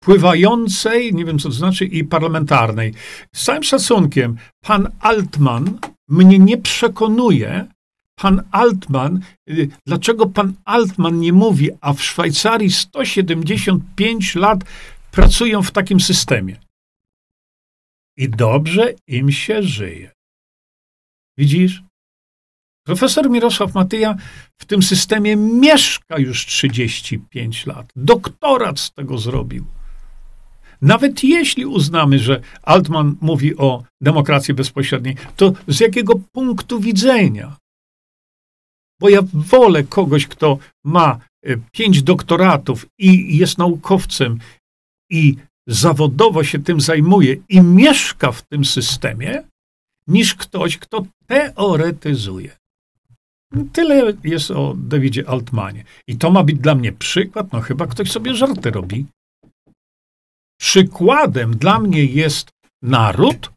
pływającej, 0.01 1.15
nie 1.15 1.25
wiem 1.25 1.39
co 1.39 1.49
to 1.49 1.55
znaczy, 1.55 1.85
i 1.85 2.05
parlamentarnej. 2.05 2.95
Z 3.35 3.45
całym 3.45 3.63
szacunkiem, 3.63 4.37
pan 4.61 4.89
Altman 5.01 5.79
mnie 6.09 6.39
nie 6.39 6.59
przekonuje, 6.59 7.67
pan 8.17 8.43
Altman, 8.51 9.21
e, 9.49 9.53
dlaczego 9.87 10.27
pan 10.27 10.53
Altman 10.65 11.21
nie 11.21 11.33
mówi, 11.33 11.71
a 11.81 11.93
w 11.93 12.03
Szwajcarii 12.03 12.71
175 12.71 14.35
lat 14.35 14.65
pracują 15.11 15.63
w 15.63 15.71
takim 15.71 16.01
systemie. 16.01 16.70
I 18.21 18.29
dobrze 18.29 18.95
im 19.07 19.33
się 19.33 19.63
żyje. 19.63 20.11
Widzisz? 21.39 21.83
Profesor 22.87 23.31
Mirosław 23.31 23.75
Matyja 23.75 24.17
w 24.61 24.65
tym 24.65 24.83
systemie 24.83 25.37
mieszka 25.37 26.19
już 26.19 26.47
35 26.47 27.67
lat. 27.67 27.93
Doktorat 27.97 28.81
z 28.81 28.93
tego 28.93 29.19
zrobił. 29.19 29.65
Nawet 30.83 31.25
jeśli 31.25 31.67
uznamy, 31.67 32.19
że 32.19 32.41
Altman 32.63 33.17
mówi 33.21 33.57
o 33.57 33.83
demokracji 34.01 34.55
bezpośredniej, 34.55 35.17
to 35.37 35.53
z 35.69 35.81
jakiego 35.81 36.15
punktu 36.33 36.81
widzenia? 36.81 37.57
Bo 39.01 39.09
ja 39.09 39.21
wolę 39.35 39.85
kogoś, 39.85 40.27
kto 40.27 40.59
ma 40.85 41.19
e, 41.45 41.57
pięć 41.73 42.03
doktoratów 42.03 42.87
i 42.99 43.37
jest 43.37 43.59
naukowcem 43.59 44.39
i 45.11 45.37
zawodowo 45.67 46.45
się 46.45 46.59
tym 46.59 46.81
zajmuje 46.81 47.37
i 47.49 47.61
mieszka 47.61 48.33
w 48.33 48.43
tym 48.43 48.65
systemie, 48.65 49.43
niż 50.07 50.35
ktoś, 50.35 50.79
kto 50.79 51.07
teoretyzuje. 51.27 52.57
Tyle 53.73 54.13
jest 54.25 54.51
o 54.51 54.75
Davidzie 54.77 55.29
Altmanie. 55.29 55.85
I 56.07 56.17
to 56.17 56.31
ma 56.31 56.45
być 56.45 56.59
dla 56.59 56.75
mnie 56.75 56.93
przykład, 56.93 57.53
no 57.53 57.61
chyba 57.61 57.87
ktoś 57.87 58.11
sobie 58.11 58.35
żarty 58.35 58.71
robi. 58.71 59.07
Przykładem 60.61 61.57
dla 61.57 61.81
mnie 61.81 62.05
jest 62.05 62.51
naród, 62.83 63.51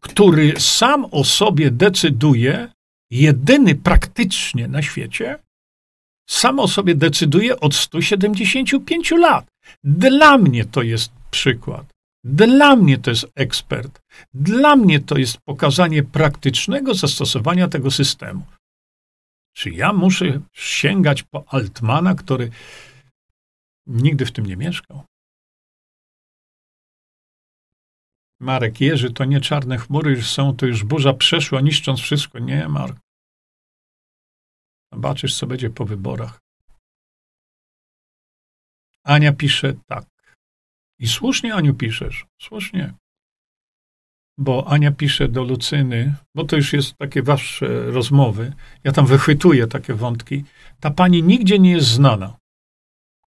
który 0.00 0.60
sam 0.60 1.06
o 1.10 1.24
sobie 1.24 1.70
decyduje, 1.70 2.72
jedyny 3.10 3.74
praktycznie 3.74 4.68
na 4.68 4.82
świecie, 4.82 5.38
sam 6.28 6.58
o 6.58 6.68
sobie 6.68 6.94
decyduje 6.94 7.60
od 7.60 7.74
175 7.74 9.10
lat. 9.10 9.46
Dla 9.84 10.38
mnie 10.38 10.64
to 10.64 10.82
jest 10.82 11.12
przykład. 11.30 11.86
Dla 12.24 12.76
mnie 12.76 12.98
to 12.98 13.10
jest 13.10 13.26
ekspert. 13.34 14.00
Dla 14.34 14.76
mnie 14.76 15.00
to 15.00 15.18
jest 15.18 15.38
pokazanie 15.38 16.02
praktycznego 16.02 16.94
zastosowania 16.94 17.68
tego 17.68 17.90
systemu. 17.90 18.42
Czy 19.56 19.70
ja 19.70 19.92
muszę 19.92 20.40
sięgać 20.52 21.22
po 21.22 21.44
Altmana, 21.48 22.14
który 22.14 22.50
nigdy 23.86 24.26
w 24.26 24.32
tym 24.32 24.46
nie 24.46 24.56
mieszkał? 24.56 25.04
Marek 28.40 28.80
Jerzy, 28.80 29.10
to 29.12 29.24
nie 29.24 29.40
czarne 29.40 29.78
chmury 29.78 30.10
już 30.10 30.30
są, 30.30 30.56
to 30.56 30.66
już 30.66 30.84
burza 30.84 31.12
przeszła, 31.12 31.60
niszcząc 31.60 32.00
wszystko. 32.00 32.38
Nie, 32.38 32.68
Mark. 32.68 32.98
Zobaczysz, 34.92 35.38
co 35.38 35.46
będzie 35.46 35.70
po 35.70 35.84
wyborach. 35.84 36.45
Ania 39.06 39.32
pisze 39.32 39.74
tak. 39.86 40.04
I 40.98 41.08
słusznie, 41.08 41.54
Aniu, 41.54 41.74
piszesz. 41.74 42.26
Słusznie. 42.42 42.92
Bo 44.38 44.68
Ania 44.68 44.92
pisze 44.92 45.28
do 45.28 45.42
Lucyny, 45.44 46.14
bo 46.34 46.44
to 46.44 46.56
już 46.56 46.72
jest 46.72 46.96
takie 46.96 47.22
wasze 47.22 47.90
rozmowy. 47.90 48.52
Ja 48.84 48.92
tam 48.92 49.06
wychwytuję 49.06 49.66
takie 49.66 49.94
wątki. 49.94 50.44
Ta 50.80 50.90
pani 50.90 51.22
nigdzie 51.22 51.58
nie 51.58 51.70
jest 51.70 51.86
znana. 51.86 52.36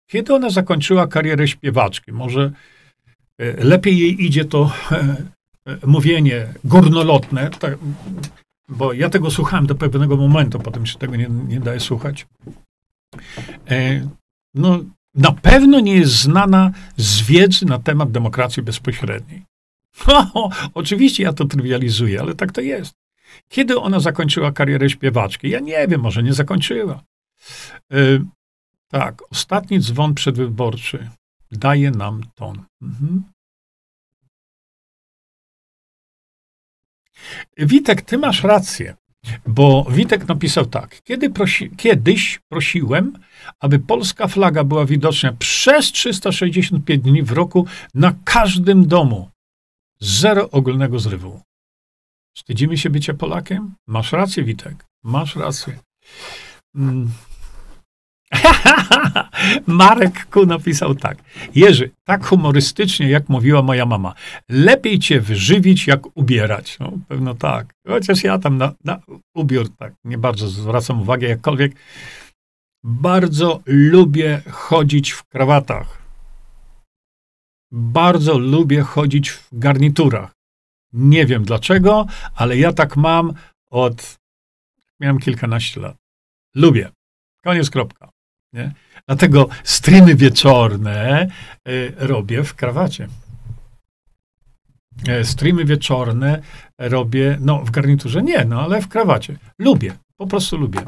Kiedy 0.07 0.33
ona 0.33 0.49
zakończyła 0.49 1.07
karierę 1.07 1.47
śpiewaczki? 1.47 2.11
Może 2.11 2.51
e, 3.37 3.63
lepiej 3.63 3.99
jej 3.99 4.25
idzie 4.25 4.45
to 4.45 4.71
e, 4.91 4.95
e, 5.65 5.87
mówienie 5.87 6.53
górnolotne, 6.63 7.49
tak, 7.49 7.77
bo 8.69 8.93
ja 8.93 9.09
tego 9.09 9.31
słuchałem 9.31 9.67
do 9.67 9.75
pewnego 9.75 10.17
momentu, 10.17 10.59
potem 10.59 10.85
się 10.85 10.99
tego 10.99 11.15
nie, 11.15 11.27
nie 11.29 11.59
daje 11.59 11.79
słuchać. 11.79 12.27
No, 14.55 14.83
na 15.17 15.31
pewno 15.31 15.79
nie 15.79 15.95
jest 15.95 16.13
znana 16.13 16.71
z 16.97 17.21
wiedzy 17.21 17.65
na 17.65 17.79
temat 17.79 18.11
demokracji 18.11 18.63
bezpośredniej. 18.63 19.45
Oczywiście 20.73 21.23
ja 21.23 21.33
to 21.33 21.45
trywializuję, 21.45 22.21
ale 22.21 22.35
tak 22.35 22.51
to 22.51 22.61
jest. 22.61 22.93
Kiedy 23.49 23.79
ona 23.79 23.99
zakończyła 23.99 24.51
karierę 24.51 24.89
śpiewaczki? 24.89 25.49
Ja 25.49 25.59
nie 25.59 25.87
wiem, 25.87 26.01
może 26.01 26.23
nie 26.23 26.33
zakończyła. 26.33 27.03
Yy, 27.89 28.25
tak, 28.87 29.31
ostatni 29.31 29.79
dzwon 29.79 30.13
przedwyborczy 30.13 31.09
daje 31.51 31.91
nam 31.91 32.23
ton. 32.35 32.63
Mhm. 32.81 33.23
Witek, 37.57 38.01
ty 38.01 38.17
masz 38.17 38.43
rację. 38.43 38.95
Bo 39.47 39.87
Witek 39.91 40.27
napisał 40.27 40.65
tak. 40.65 41.01
Kiedy 41.03 41.29
prosi, 41.29 41.69
kiedyś 41.77 42.39
prosiłem, 42.49 43.13
aby 43.59 43.79
polska 43.79 44.27
flaga 44.27 44.63
była 44.63 44.85
widoczna 44.85 45.33
przez 45.39 45.91
365 45.91 47.03
dni 47.03 47.23
w 47.23 47.31
roku 47.31 47.65
na 47.93 48.15
każdym 48.23 48.87
domu. 48.87 49.29
Zero 49.99 50.49
ogólnego 50.49 50.99
zrywu. 50.99 51.41
Wstydzimy 52.35 52.77
się 52.77 52.89
bycia 52.89 53.13
Polakiem? 53.13 53.75
Masz 53.87 54.11
rację, 54.11 54.43
Witek. 54.43 54.85
Masz 55.03 55.35
rację. 55.35 55.79
Mm. 56.75 57.09
Marek 59.67 60.25
Ku 60.25 60.45
napisał 60.45 60.95
tak. 60.95 61.17
Jerzy, 61.55 61.91
tak 62.03 62.25
humorystycznie, 62.25 63.09
jak 63.09 63.29
mówiła 63.29 63.61
moja 63.61 63.85
mama. 63.85 64.13
Lepiej 64.49 64.99
cię 64.99 65.21
wyżywić, 65.21 65.87
jak 65.87 66.17
ubierać. 66.17 66.79
No, 66.79 66.91
pewno 67.07 67.35
tak. 67.35 67.73
Chociaż 67.87 68.23
ja 68.23 68.39
tam 68.39 68.57
na, 68.57 68.73
na 68.83 68.99
ubiór 69.35 69.75
tak 69.77 69.93
nie 70.03 70.17
bardzo 70.17 70.49
zwracam 70.49 71.01
uwagę, 71.01 71.27
jakkolwiek 71.27 71.75
bardzo 72.87 73.61
lubię 73.65 74.41
chodzić 74.51 75.11
w 75.11 75.23
krawatach. 75.23 76.01
Bardzo 77.71 78.37
lubię 78.37 78.81
chodzić 78.81 79.29
w 79.29 79.49
garniturach. 79.51 80.31
Nie 80.93 81.25
wiem 81.25 81.43
dlaczego, 81.43 82.05
ale 82.35 82.57
ja 82.57 82.73
tak 82.73 82.97
mam 82.97 83.33
od. 83.69 84.17
Miałem 84.99 85.19
kilkanaście 85.19 85.81
lat. 85.81 85.95
Lubię. 86.55 86.89
Koniec, 87.43 87.69
kropka. 87.69 88.09
Nie? 88.53 88.73
Dlatego 89.07 89.49
streamy 89.63 90.15
wieczorne 90.15 91.27
y, 91.67 91.93
robię 91.97 92.43
w 92.43 92.55
krawacie. 92.55 93.07
E, 95.07 95.23
streamy 95.23 95.65
wieczorne 95.65 96.41
robię, 96.77 97.37
no 97.41 97.65
w 97.65 97.71
garniturze 97.71 98.21
nie, 98.21 98.45
no 98.45 98.61
ale 98.61 98.81
w 98.81 98.87
krawacie. 98.87 99.37
Lubię, 99.59 99.97
po 100.17 100.27
prostu 100.27 100.57
lubię. 100.57 100.81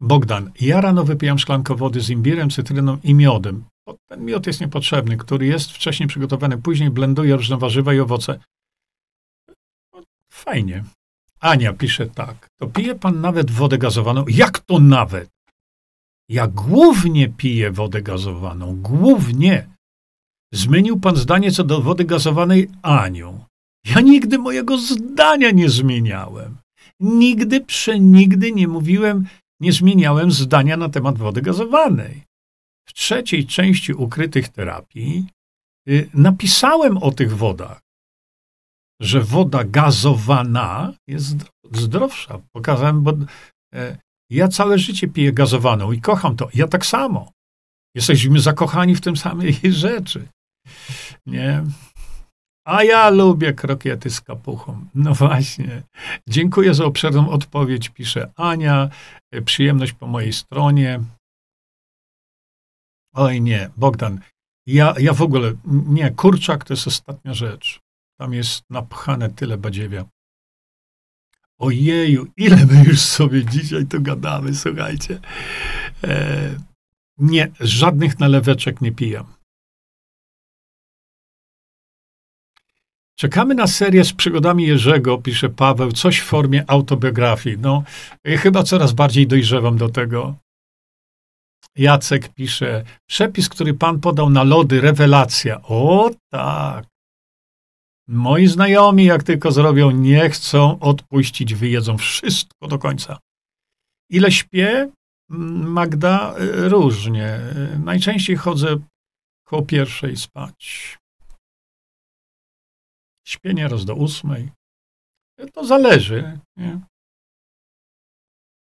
Bogdan, 0.00 0.50
ja 0.60 0.80
rano 0.80 1.04
wypijam 1.04 1.38
szklankę 1.38 1.74
wody 1.74 2.00
z 2.00 2.10
imbirem, 2.10 2.50
cytryną 2.50 2.98
i 3.02 3.14
miodem. 3.14 3.64
Ten 4.08 4.24
miod 4.24 4.46
jest 4.46 4.60
niepotrzebny, 4.60 5.16
który 5.16 5.46
jest 5.46 5.70
wcześniej 5.70 6.08
przygotowany, 6.08 6.58
później 6.58 6.90
blenduję 6.90 7.36
różne 7.36 7.56
warzywa 7.56 7.94
i 7.94 8.00
owoce. 8.00 8.40
Fajnie. 10.30 10.84
Ania 11.40 11.72
pisze 11.72 12.06
tak. 12.06 12.48
To 12.60 12.66
pije 12.66 12.94
pan 12.94 13.20
nawet 13.20 13.50
wodę 13.50 13.78
gazowaną? 13.78 14.24
Jak 14.28 14.58
to 14.58 14.78
nawet? 14.78 15.28
Ja 16.28 16.46
głównie 16.46 17.28
piję 17.28 17.70
wodę 17.70 18.02
gazowaną. 18.02 18.76
Głównie. 18.76 19.66
Zmienił 20.52 21.00
pan 21.00 21.16
zdanie 21.16 21.52
co 21.52 21.64
do 21.64 21.80
wody 21.80 22.04
gazowanej 22.04 22.70
Aniu. 22.82 23.44
Ja 23.84 24.00
nigdy 24.00 24.38
mojego 24.38 24.78
zdania 24.78 25.50
nie 25.50 25.68
zmieniałem. 25.68 26.56
Nigdy, 27.00 27.60
przenigdy 27.60 28.52
nie 28.52 28.68
mówiłem, 28.68 29.26
nie 29.60 29.72
zmieniałem 29.72 30.30
zdania 30.30 30.76
na 30.76 30.88
temat 30.88 31.18
wody 31.18 31.42
gazowanej. 31.42 32.22
W 32.88 32.92
trzeciej 32.92 33.46
części 33.46 33.92
ukrytych 33.92 34.48
terapii 34.48 35.26
y, 35.88 36.10
napisałem 36.14 36.98
o 36.98 37.10
tych 37.10 37.36
wodach, 37.36 37.80
że 39.00 39.20
woda 39.20 39.64
gazowana 39.64 40.92
jest 41.08 41.36
zdrowsza. 41.72 42.40
Pokazałem, 42.52 43.02
bo 43.02 43.12
e, 43.74 43.98
ja 44.30 44.48
całe 44.48 44.78
życie 44.78 45.08
piję 45.08 45.32
gazowaną 45.32 45.92
i 45.92 46.00
kocham 46.00 46.36
to. 46.36 46.48
Ja 46.54 46.68
tak 46.68 46.86
samo. 46.86 47.32
Jesteśmy 47.94 48.40
zakochani 48.40 48.94
w 48.94 49.00
tym 49.00 49.16
samej 49.16 49.56
rzeczy. 49.84 50.28
Nie? 51.26 51.64
A 52.64 52.84
ja 52.84 53.10
lubię 53.10 53.52
krokiety 53.52 54.10
z 54.10 54.20
kapuchą. 54.20 54.86
No 54.94 55.14
właśnie. 55.14 55.82
Dziękuję 56.28 56.74
za 56.74 56.84
obszerną 56.84 57.30
odpowiedź, 57.30 57.88
pisze 57.88 58.32
Ania. 58.36 58.88
Przyjemność 59.44 59.92
po 59.92 60.06
mojej 60.06 60.32
stronie. 60.32 61.00
Oj 63.14 63.40
nie, 63.40 63.70
Bogdan. 63.76 64.20
Ja, 64.66 64.94
ja 64.98 65.12
w 65.12 65.22
ogóle, 65.22 65.52
nie, 65.64 66.10
kurczak 66.10 66.64
to 66.64 66.72
jest 66.72 66.86
ostatnia 66.86 67.34
rzecz. 67.34 67.80
Tam 68.18 68.34
jest 68.34 68.64
napchane 68.70 69.30
tyle 69.30 69.58
badziewia. 69.58 70.04
Ojeju, 71.58 72.26
ile 72.36 72.66
my 72.66 72.84
już 72.84 73.00
sobie 73.00 73.44
dzisiaj 73.44 73.86
tu 73.86 74.02
gadamy, 74.02 74.54
słuchajcie. 74.54 75.20
E, 76.04 76.50
nie, 77.18 77.50
żadnych 77.60 78.18
naleweczek 78.18 78.80
nie 78.80 78.92
pijam. 78.92 79.26
Czekamy 83.20 83.54
na 83.54 83.66
serię 83.66 84.04
z 84.04 84.12
przygodami 84.12 84.66
Jerzego, 84.66 85.18
pisze 85.18 85.48
Paweł, 85.48 85.92
coś 85.92 86.20
w 86.20 86.24
formie 86.24 86.64
autobiografii. 86.66 87.58
No, 87.58 87.82
chyba 88.24 88.62
coraz 88.62 88.92
bardziej 88.92 89.26
dojrzewam 89.26 89.76
do 89.78 89.88
tego. 89.88 90.34
Jacek 91.76 92.34
pisze, 92.34 92.84
przepis, 93.08 93.48
który 93.48 93.74
pan 93.74 94.00
podał 94.00 94.30
na 94.30 94.42
lody, 94.42 94.80
rewelacja. 94.80 95.62
O 95.62 96.10
tak. 96.32 96.86
Moi 98.08 98.46
znajomi, 98.46 99.04
jak 99.04 99.22
tylko 99.22 99.52
zrobią, 99.52 99.90
nie 99.90 100.30
chcą 100.30 100.78
odpuścić, 100.78 101.54
wyjedzą 101.54 101.98
wszystko 101.98 102.68
do 102.68 102.78
końca. 102.78 103.18
Ile 104.10 104.32
śpię? 104.32 104.90
Magda, 105.78 106.34
różnie. 106.54 107.38
Najczęściej 107.84 108.36
chodzę 108.36 108.76
koło 109.46 109.62
pierwszej 109.62 110.16
spać. 110.16 110.99
Śpię 113.30 113.54
nieraz 113.54 113.84
do 113.84 113.94
ósmej. 113.94 114.50
To 115.52 115.64
zależy. 115.64 116.38
Nie? 116.56 116.80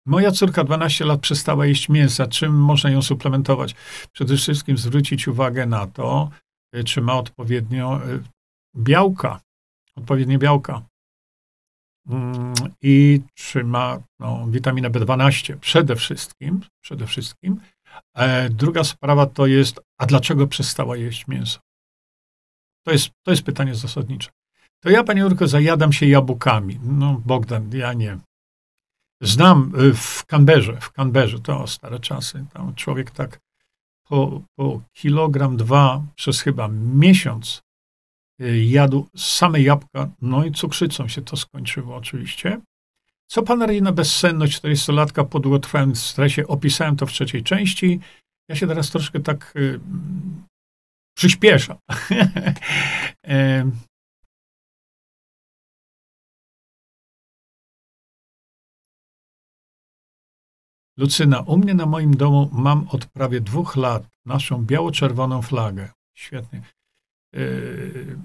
Moja 0.06 0.30
córka 0.30 0.64
12 0.64 1.04
lat 1.04 1.20
przestała 1.20 1.66
jeść 1.66 1.88
mięsa. 1.88 2.26
Czym 2.26 2.54
można 2.54 2.90
ją 2.90 3.02
suplementować? 3.02 3.74
Przede 4.12 4.36
wszystkim 4.36 4.78
zwrócić 4.78 5.28
uwagę 5.28 5.66
na 5.66 5.86
to, 5.86 6.30
y, 6.76 6.84
czy 6.84 7.00
ma 7.00 7.14
odpowiednio 7.14 8.06
y, 8.08 8.22
białka, 8.76 9.40
odpowiednie 9.96 10.38
białka. 10.38 10.82
Mm, 12.08 12.54
I 12.82 13.20
czy 13.34 13.64
ma 13.64 13.98
no, 14.18 14.46
witaminę 14.48 14.90
B12 14.90 15.56
przede 15.56 15.96
wszystkim, 15.96 16.60
przede 16.84 17.06
wszystkim. 17.06 17.60
E, 18.14 18.50
druga 18.50 18.84
sprawa 18.84 19.26
to 19.26 19.46
jest, 19.46 19.80
a 19.98 20.06
dlaczego 20.06 20.46
przestała 20.46 20.96
jeść 20.96 21.28
mięso? 21.28 21.60
To 22.86 22.92
jest, 22.92 23.10
to 23.24 23.30
jest 23.30 23.42
pytanie 23.42 23.74
zasadnicze. 23.74 24.30
To 24.82 24.90
ja, 24.90 25.04
panie 25.04 25.26
Urko, 25.26 25.48
zajadam 25.48 25.92
się 25.92 26.06
jabłkami. 26.06 26.78
No, 26.82 27.22
Bogdan, 27.26 27.70
ja 27.72 27.92
nie. 27.92 28.18
Znam 29.22 29.72
y, 29.80 29.94
w 29.94 30.24
Canberrze, 30.26 30.80
w 30.80 30.92
Canberrze, 30.92 31.40
to 31.40 31.66
stare 31.66 32.00
czasy, 32.00 32.44
tam 32.52 32.74
człowiek 32.74 33.10
tak 33.10 33.40
po, 34.08 34.42
po 34.56 34.82
kilogram, 34.92 35.56
dwa 35.56 36.02
przez 36.14 36.40
chyba 36.40 36.68
miesiąc 36.94 37.62
y, 38.40 38.64
jadł 38.64 39.06
same 39.16 39.60
jabłka, 39.60 40.08
no 40.22 40.44
i 40.44 40.52
cukrzycą 40.52 41.08
się 41.08 41.22
to 41.22 41.36
skończyło 41.36 41.96
oczywiście. 41.96 42.60
Co 43.26 43.42
pan 43.42 43.62
radzi 43.62 43.82
na 43.82 43.92
bezsenność 43.92 44.62
40-latka 44.62 45.24
po 45.24 45.40
długotrwałym 45.40 45.96
stresie? 45.96 46.46
Opisałem 46.46 46.96
to 46.96 47.06
w 47.06 47.12
trzeciej 47.12 47.42
części. 47.42 48.00
Ja 48.48 48.56
się 48.56 48.66
teraz 48.66 48.90
troszkę 48.90 49.20
tak 49.20 49.52
y, 49.56 49.80
przyspieszam. 51.16 51.76
Lucyna, 61.00 61.40
u 61.40 61.56
mnie 61.56 61.74
na 61.74 61.86
moim 61.86 62.16
domu 62.16 62.50
mam 62.52 62.88
od 62.88 63.06
prawie 63.06 63.40
dwóch 63.40 63.76
lat 63.76 64.08
naszą 64.26 64.64
biało-czerwoną 64.64 65.42
flagę. 65.42 65.88
Świetnie. 66.16 66.62
Yy... 67.32 68.18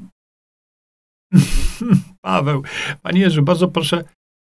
Paweł, 2.21 2.63
panie 3.01 3.21
Jerzy, 3.21 3.41
bardzo 3.41 3.67
proszę, 3.67 4.03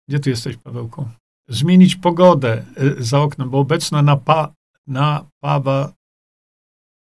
gdzie 0.09 0.20
ty 0.20 0.31
jesteś, 0.31 0.57
Pawełku? 0.57 1.09
Zmienić 1.48 1.97
pogodę 1.97 2.65
yy, 2.77 3.02
za 3.05 3.20
oknem, 3.20 3.51
bo 3.51 3.59
obecna 3.59 4.02
napa 4.02 4.55
napawa 4.86 5.93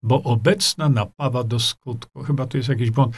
bo 0.03 0.23
obecna 0.23 0.89
napawa 0.89 1.43
do 1.43 1.59
skutku. 1.59 2.23
Chyba 2.23 2.47
tu 2.47 2.57
jest 2.57 2.69
jakiś 2.69 2.91
błąd. 2.91 3.15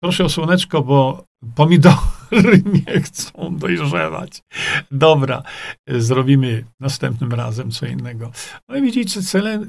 Proszę 0.00 0.24
o 0.24 0.28
słoneczko, 0.28 0.82
bo 0.82 1.24
pomidory 1.54 2.62
nie 2.86 3.00
chcą 3.00 3.56
dojrzewać. 3.56 4.42
Dobra, 4.90 5.42
zrobimy 5.88 6.64
następnym 6.80 7.32
razem 7.32 7.70
co 7.70 7.86
innego. 7.86 8.32
No 8.68 8.76
i 8.76 8.82
widzicie, 8.82 9.20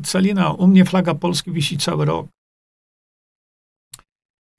Celina, 0.03 0.52
u 0.52 0.68
mnie 0.68 0.85
flaga 0.85 1.14
Polski 1.15 1.52
wisi 1.52 1.77
cały 1.77 2.06
rok. 2.06 2.27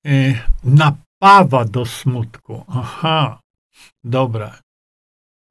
E, 0.06 0.34
napawa 0.64 1.64
do 1.64 1.86
smutku. 1.86 2.64
Aha, 2.68 3.40
dobra. 4.04 4.58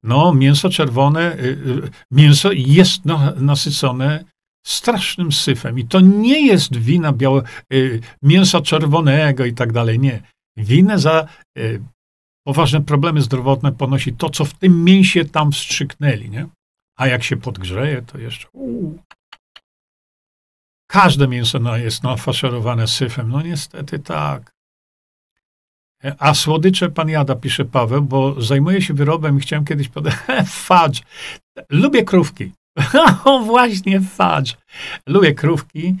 No, 0.02 0.34
mięso 0.34 0.70
czerwone, 0.70 1.32
y, 1.32 1.42
y, 1.42 1.90
mięso 2.10 2.52
jest 2.52 3.02
nasycone 3.36 4.24
strasznym 4.66 5.32
syfem. 5.32 5.78
I 5.78 5.84
to 5.84 6.00
nie 6.00 6.46
jest 6.46 6.76
wina 6.76 7.12
białe, 7.12 7.42
y, 7.72 8.00
mięsa 8.22 8.60
czerwonego 8.60 9.44
i 9.44 9.54
tak 9.54 9.72
dalej. 9.72 9.98
Nie. 9.98 10.22
Winę 10.56 10.98
za 10.98 11.26
y, 11.58 11.82
poważne 12.46 12.80
problemy 12.80 13.22
zdrowotne 13.22 13.72
ponosi 13.72 14.12
to, 14.12 14.30
co 14.30 14.44
w 14.44 14.54
tym 14.54 14.84
mięsie 14.84 15.24
tam 15.24 15.52
wstrzyknęli. 15.52 16.30
Nie? 16.30 16.46
A 16.98 17.06
jak 17.06 17.22
się 17.24 17.36
podgrzeje, 17.36 18.02
to 18.02 18.18
jeszcze. 18.18 18.48
Uu. 18.52 18.98
Każde 20.90 21.28
mięso 21.28 21.58
no, 21.58 21.76
jest 21.76 22.02
nafaszerowane 22.02 22.86
syfem. 22.86 23.28
No 23.28 23.42
niestety 23.42 23.98
tak. 23.98 24.56
A 26.18 26.34
słodycze 26.34 26.90
pan 26.90 27.08
jada, 27.08 27.34
pisze 27.34 27.64
Paweł, 27.64 28.02
bo 28.02 28.42
zajmuję 28.42 28.82
się 28.82 28.94
wyrobem 28.94 29.38
i 29.38 29.40
chciałem 29.40 29.64
kiedyś 29.64 29.88
podać. 29.88 30.14
Fudge. 30.66 31.02
Lubię 31.70 32.04
krówki. 32.04 32.52
O, 33.24 33.38
właśnie 33.38 34.00
fudge. 34.00 34.56
Lubię 35.06 35.34
krówki, 35.34 35.96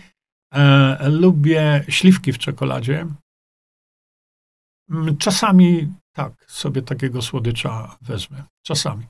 e, 0.54 1.08
lubię 1.10 1.84
śliwki 1.88 2.32
w 2.32 2.38
czekoladzie. 2.38 3.06
Mm, 4.90 5.18
czasami 5.18 5.94
tak, 6.12 6.50
sobie 6.50 6.82
takiego 6.82 7.22
słodycza 7.22 7.96
wezmę. 8.00 8.44
Czasami. 8.62 9.06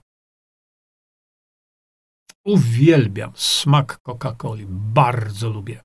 Uwielbiam 2.44 3.32
smak 3.36 3.98
Coca-Coli. 4.03 4.66
Bardzo 4.69 5.51
lubię. 5.51 5.82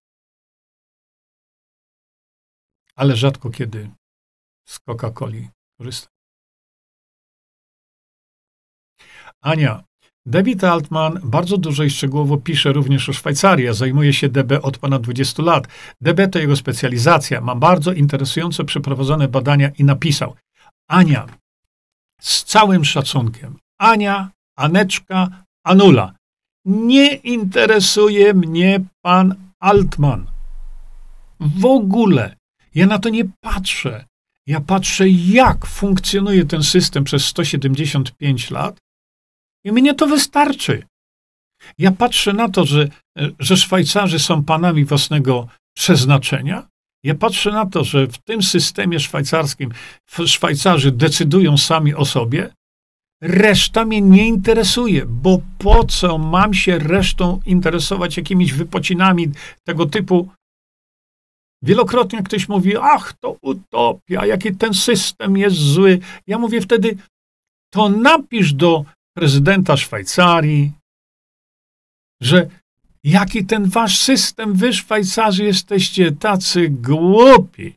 Ale 2.95 3.15
rzadko 3.15 3.49
kiedy 3.49 3.91
z 4.65 4.80
Coca-Coli 4.80 5.49
korzystam. 5.77 6.13
Ania, 9.41 9.84
David 10.26 10.64
Altman 10.64 11.19
bardzo 11.23 11.57
dużo 11.57 11.84
i 11.84 11.89
szczegółowo 11.89 12.38
pisze 12.38 12.73
również 12.73 13.10
o 13.10 13.14
Szwajcarii, 13.14 13.68
a 13.68 13.73
zajmuje 13.73 14.14
się 14.14 14.30
DB 14.30 14.61
od 14.61 14.77
ponad 14.77 15.02
20 15.02 15.43
lat. 15.43 15.68
DB 16.02 16.27
to 16.31 16.39
jego 16.39 16.56
specjalizacja. 16.56 17.41
Ma 17.41 17.56
bardzo 17.56 17.93
interesujące 17.93 18.64
przeprowadzone 18.64 19.27
badania 19.27 19.69
i 19.69 19.84
napisał: 19.84 20.35
Ania, 20.89 21.27
z 22.22 22.43
całym 22.43 22.85
szacunkiem, 22.85 23.57
Ania, 23.80 24.30
Aneczka, 24.57 25.43
Anula, 25.65 26.14
nie 26.65 27.14
interesuje 27.15 28.34
mnie 28.34 28.80
pan 29.02 29.35
Altman. 29.60 30.26
W 31.39 31.65
ogóle. 31.65 32.35
Ja 32.76 32.88
na 32.88 32.99
to 32.99 33.10
nie 33.10 33.23
patrzę. 33.41 34.06
Ja 34.48 34.61
patrzę, 34.61 35.10
jak 35.10 35.65
funkcjonuje 35.65 36.45
ten 36.45 36.64
system 36.64 37.03
przez 37.03 37.26
175 37.26 38.52
lat 38.52 38.77
i 39.63 39.71
mnie 39.71 39.93
to 39.93 40.07
wystarczy. 40.07 40.83
Ja 41.77 41.91
patrzę 41.91 42.33
na 42.33 42.49
to, 42.49 42.65
że, 42.65 42.88
że 43.39 43.57
Szwajcarzy 43.57 44.19
są 44.19 44.43
panami 44.43 44.85
własnego 44.85 45.47
przeznaczenia 45.77 46.67
Ja 47.03 47.15
patrzę 47.15 47.51
na 47.51 47.65
to, 47.65 47.83
że 47.83 48.07
w 48.07 48.17
tym 48.17 48.43
systemie 48.43 48.99
szwajcarskim 48.99 49.71
Szwajcarzy 50.25 50.91
decydują 50.91 51.57
sami 51.57 51.95
o 51.95 52.05
sobie, 52.05 52.53
reszta 53.21 53.85
mnie 53.85 54.01
nie 54.01 54.27
interesuje, 54.27 55.05
bo 55.05 55.41
po 55.57 55.83
co 55.83 56.17
mam 56.17 56.53
się 56.53 56.79
resztą 56.79 57.39
interesować 57.45 58.17
jakimiś 58.17 58.53
wypocinami 58.53 59.29
tego 59.63 59.85
typu? 59.85 60.29
Wielokrotnie 61.63 62.23
ktoś 62.23 62.49
mówi, 62.49 62.77
ach, 62.77 63.13
to 63.13 63.38
utopia, 63.41 64.25
jaki 64.25 64.55
ten 64.55 64.73
system 64.73 65.38
jest 65.38 65.55
zły. 65.55 65.99
Ja 66.27 66.38
mówię 66.38 66.61
wtedy, 66.61 66.97
to 67.73 67.89
napisz 67.89 68.53
do 68.53 68.85
prezydenta 69.17 69.77
Szwajcarii, 69.77 70.71
że 72.21 72.49
jaki 73.03 73.45
ten 73.45 73.65
wasz 73.65 73.99
system, 73.99 74.53
wy 74.53 74.73
Szwajcarzy 74.73 75.43
jesteście 75.43 76.11
tacy 76.11 76.69
głupi. 76.69 77.75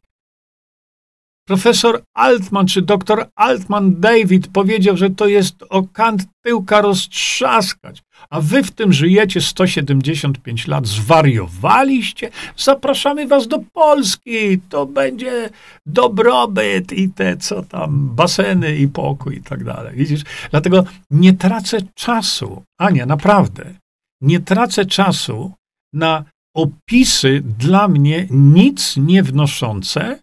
Profesor 1.48 2.02
Altman 2.16 2.66
czy 2.66 2.82
doktor 2.82 3.27
Altman 3.35 4.01
David 4.01 4.48
powiedział, 4.48 4.97
że 4.97 5.11
to 5.11 5.27
jest 5.27 5.65
o 5.69 5.82
kant 5.82 6.23
tyłka 6.44 6.81
roztrzaskać, 6.81 8.02
a 8.31 8.41
wy 8.41 8.62
w 8.62 8.70
tym 8.70 8.93
żyjecie 8.93 9.41
175 9.41 10.66
lat. 10.66 10.86
Zwariowaliście? 10.86 12.31
Zapraszamy 12.57 13.27
was 13.27 13.49
do 13.49 13.59
Polski. 13.73 14.61
To 14.69 14.86
będzie 14.86 15.51
dobrobyt 15.86 16.93
i 16.93 17.09
te, 17.09 17.36
co 17.36 17.62
tam, 17.62 18.09
baseny 18.15 18.77
i 18.77 18.89
pokój 18.89 19.36
i 19.36 19.43
tak 19.43 19.65
dalej. 19.65 19.97
Widzisz? 19.97 20.23
Dlatego 20.51 20.85
nie 21.11 21.32
tracę 21.32 21.78
czasu. 21.95 22.62
Ania, 22.78 23.07
naprawdę. 23.07 23.74
Nie 24.20 24.41
tracę 24.41 24.85
czasu 24.85 25.53
na 25.93 26.24
opisy 26.57 27.43
dla 27.59 27.89
mnie 27.89 28.27
nic 28.31 28.97
nie 28.97 29.23
wnoszące, 29.23 30.19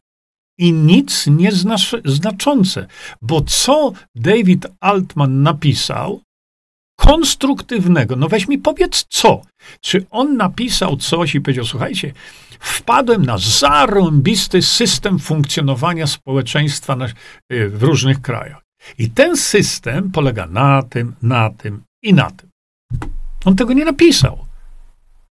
i 0.61 0.73
nic 0.73 1.27
nieznaczące, 1.27 2.87
bo 3.21 3.41
co 3.41 3.93
David 4.15 4.67
Altman 4.79 5.43
napisał 5.43 6.21
konstruktywnego, 7.01 8.15
no 8.15 8.27
weź 8.27 8.47
mi 8.47 8.57
powiedz 8.57 9.05
co. 9.09 9.41
Czy 9.81 10.05
on 10.11 10.37
napisał 10.37 10.97
coś 10.97 11.35
i 11.35 11.41
powiedział, 11.41 11.65
słuchajcie, 11.65 12.13
wpadłem 12.59 13.25
na 13.25 13.37
zarąbisty 13.37 14.61
system 14.61 15.19
funkcjonowania 15.19 16.07
społeczeństwa 16.07 16.95
na, 16.95 17.07
y, 17.51 17.69
w 17.69 17.83
różnych 17.83 18.21
krajach. 18.21 18.61
I 18.97 19.09
ten 19.09 19.37
system 19.37 20.11
polega 20.11 20.47
na 20.47 20.83
tym, 20.83 21.15
na 21.21 21.49
tym 21.49 21.83
i 22.03 22.13
na 22.13 22.31
tym. 22.31 22.49
On 23.45 23.55
tego 23.55 23.73
nie 23.73 23.85
napisał. 23.85 24.45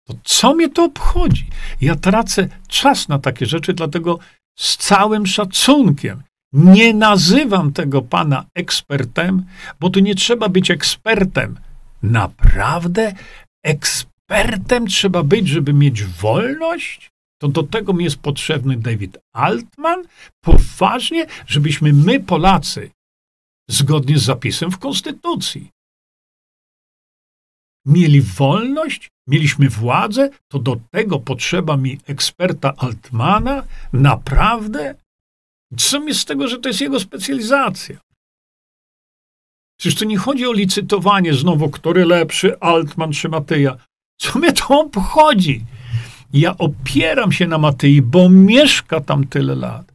To 0.08 0.14
co 0.24 0.54
mnie 0.56 0.70
to 0.70 0.84
obchodzi? 0.84 1.48
Ja 1.82 1.96
tracę 1.96 2.48
czas 2.68 3.08
na 3.08 3.20
takie 3.20 3.46
rzeczy, 3.46 3.74
dlatego 3.74 4.20
z 4.58 4.78
całym 4.78 5.26
szacunkiem. 5.26 6.24
Nie 6.53 6.93
nazywam 6.93 7.73
tego 7.73 8.01
pana 8.01 8.45
ekspertem, 8.55 9.45
bo 9.80 9.89
tu 9.89 9.99
nie 9.99 10.15
trzeba 10.15 10.49
być 10.49 10.71
ekspertem. 10.71 11.59
Naprawdę 12.03 13.13
ekspertem 13.63 14.88
trzeba 14.88 15.23
być, 15.23 15.47
żeby 15.47 15.73
mieć 15.73 16.03
wolność? 16.03 17.09
To 17.41 17.47
do 17.47 17.63
tego 17.63 17.93
mi 17.93 18.03
jest 18.03 18.17
potrzebny 18.17 18.77
David 18.77 19.17
Altman? 19.34 20.03
Poważnie, 20.43 21.26
żebyśmy 21.47 21.93
my, 21.93 22.19
Polacy, 22.19 22.91
zgodnie 23.69 24.17
z 24.17 24.23
zapisem 24.23 24.71
w 24.71 24.77
Konstytucji, 24.77 25.69
mieli 27.85 28.21
wolność, 28.21 29.09
mieliśmy 29.27 29.69
władzę, 29.69 30.30
to 30.47 30.59
do 30.59 30.76
tego 30.91 31.19
potrzeba 31.19 31.77
mi 31.77 31.99
eksperta 32.07 32.73
Altmana? 32.77 33.63
Naprawdę? 33.93 34.95
Co 35.78 36.00
mi 36.00 36.14
z 36.14 36.26
tego, 36.26 36.48
że 36.48 36.58
to 36.58 36.70
jest 36.70 36.82
jego 36.82 37.00
specjalizacja? 37.00 37.98
Przecież 39.80 40.00
to 40.00 40.06
nie 40.06 40.18
chodzi 40.18 40.48
o 40.48 40.54
licytowanie 40.54 41.34
znowu, 41.34 41.70
który 41.70 42.06
lepszy, 42.06 42.60
Altman 42.60 43.12
czy 43.12 43.30
Matyja. 43.30 43.78
Co 44.18 44.40
mnie 44.40 44.54
to 44.54 44.80
obchodzi? 44.80 45.66
Ja 46.34 46.58
opieram 46.58 47.32
się 47.32 47.48
na 47.48 47.58
Matyi, 47.58 48.02
bo 48.02 48.30
mieszka 48.30 49.02
tam 49.02 49.28
tyle 49.28 49.56
lat. 49.56 49.94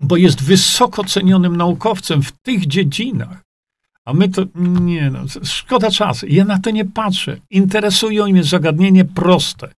Bo 0.00 0.16
jest 0.16 0.42
wysoko 0.42 1.04
cenionym 1.04 1.56
naukowcem 1.56 2.22
w 2.22 2.32
tych 2.32 2.66
dziedzinach. 2.66 3.42
A 4.04 4.12
my 4.12 4.28
to, 4.28 4.42
nie 4.80 5.10
no, 5.10 5.20
szkoda 5.44 5.90
czasu. 5.90 6.26
Ja 6.28 6.44
na 6.44 6.58
to 6.58 6.70
nie 6.70 6.84
patrzę. 6.84 7.36
Interesują 7.50 8.26
mnie 8.26 8.44
zagadnienie 8.44 9.04
proste. 9.04 9.72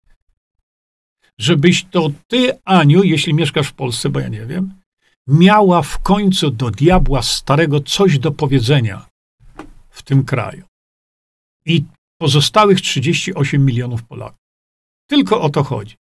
Żebyś 1.40 1.86
to 1.86 2.12
ty, 2.28 2.52
Aniu, 2.66 3.04
jeśli 3.04 3.34
mieszkasz 3.34 3.68
w 3.68 3.74
Polsce, 3.74 4.10
bo 4.10 4.20
ja 4.20 4.28
nie 4.28 4.46
wiem, 4.46 4.74
miała 5.28 5.82
w 5.82 6.00
końcu 6.00 6.52
do 6.52 6.72
diabła 6.72 7.22
starego 7.22 7.80
coś 7.80 8.20
do 8.20 8.32
powiedzenia 8.32 9.06
w 9.90 10.04
tym 10.04 10.26
kraju. 10.26 10.64
I 11.66 11.84
pozostałych 12.18 12.82
38 12.82 13.66
milionów 13.66 14.04
Polaków. 14.04 14.40
Tylko 15.10 15.42
o 15.42 15.50
to 15.50 15.64
chodzi. 15.64 15.96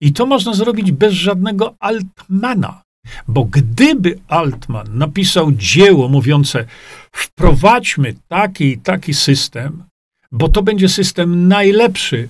I 0.00 0.12
to 0.12 0.26
można 0.26 0.54
zrobić 0.54 0.92
bez 0.92 1.14
żadnego 1.14 1.74
Altmana. 1.78 2.82
Bo 3.28 3.44
gdyby 3.44 4.20
Altman 4.28 4.98
napisał 4.98 5.52
dzieło 5.52 6.08
mówiące, 6.08 6.66
wprowadźmy 7.12 8.14
taki 8.28 8.64
i 8.64 8.78
taki 8.78 9.14
system, 9.14 9.84
bo 10.32 10.48
to 10.48 10.62
będzie 10.62 10.88
system 10.88 11.48
najlepszy 11.48 12.28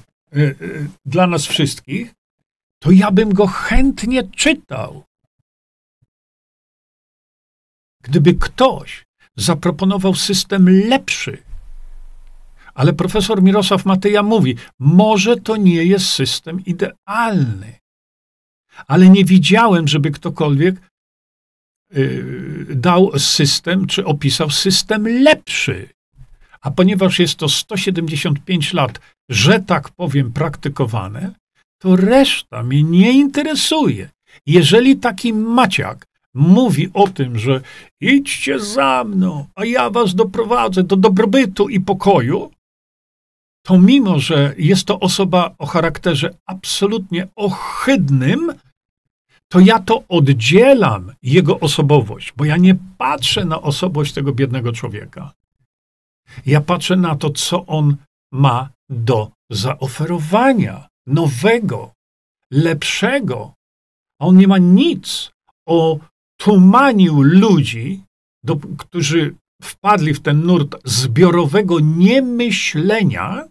dla 1.06 1.26
nas 1.26 1.47
wszystkich, 1.47 2.15
to 2.82 2.90
ja 2.90 3.10
bym 3.10 3.34
go 3.34 3.47
chętnie 3.47 4.31
czytał. 4.31 5.05
Gdyby 8.02 8.34
ktoś 8.34 9.06
zaproponował 9.36 10.15
system 10.15 10.68
lepszy, 10.89 11.39
ale 12.74 12.92
profesor 12.92 13.42
Mirosław 13.42 13.84
Matyja 13.84 14.23
mówi, 14.23 14.56
może 14.78 15.36
to 15.36 15.56
nie 15.56 15.84
jest 15.84 16.06
system 16.06 16.65
idealny 16.65 17.78
ale 18.86 19.08
nie 19.08 19.24
widziałem, 19.24 19.89
żeby 19.89 20.10
ktokolwiek 20.10 20.76
y, 21.97 22.66
dał 22.70 23.18
system, 23.18 23.86
czy 23.86 24.05
opisał 24.05 24.50
system 24.50 25.08
lepszy. 25.23 25.89
A 26.66 26.70
ponieważ 26.70 27.18
jest 27.18 27.38
to 27.38 27.48
175 27.48 28.72
lat, 28.72 29.00
że 29.30 29.60
tak 29.60 29.90
powiem, 29.90 30.32
praktykowane, 30.32 31.30
to 31.78 31.96
reszta 31.96 32.62
mnie 32.62 32.82
nie 32.82 33.12
interesuje. 33.12 34.10
Jeżeli 34.46 34.96
taki 34.96 35.32
Maciak 35.32 36.06
mówi 36.34 36.90
o 36.94 37.08
tym, 37.08 37.38
że 37.38 37.60
idźcie 38.00 38.60
za 38.60 39.04
mną, 39.04 39.46
a 39.54 39.64
ja 39.64 39.90
was 39.90 40.14
doprowadzę 40.14 40.82
do 40.82 40.96
dobrobytu 40.96 41.68
i 41.68 41.80
pokoju, 41.80 42.50
to 43.66 43.78
mimo, 43.78 44.18
że 44.18 44.54
jest 44.58 44.84
to 44.86 45.00
osoba 45.00 45.54
o 45.58 45.66
charakterze 45.66 46.34
absolutnie 46.46 47.28
ohydnym, 47.36 48.52
to 49.48 49.60
ja 49.60 49.78
to 49.78 50.04
oddzielam 50.08 51.12
jego 51.22 51.60
osobowość, 51.60 52.32
bo 52.36 52.44
ja 52.44 52.56
nie 52.56 52.76
patrzę 52.98 53.44
na 53.44 53.62
osobowość 53.62 54.12
tego 54.12 54.32
biednego 54.32 54.72
człowieka. 54.72 55.32
Ja 56.46 56.60
patrzę 56.60 56.96
na 56.96 57.16
to, 57.16 57.30
co 57.30 57.66
on 57.66 57.96
ma 58.32 58.70
do 58.88 59.30
zaoferowania 59.50 60.88
nowego, 61.06 61.92
lepszego. 62.52 63.55
A 64.20 64.26
on 64.26 64.36
nie 64.36 64.48
ma 64.48 64.58
nic 64.58 65.30
o 65.68 65.98
tumaniu 66.40 67.22
ludzi, 67.22 68.02
do, 68.44 68.56
którzy 68.78 69.34
wpadli 69.62 70.14
w 70.14 70.20
ten 70.20 70.42
nurt 70.42 70.76
zbiorowego 70.84 71.80
niemyślenia, 71.80 73.48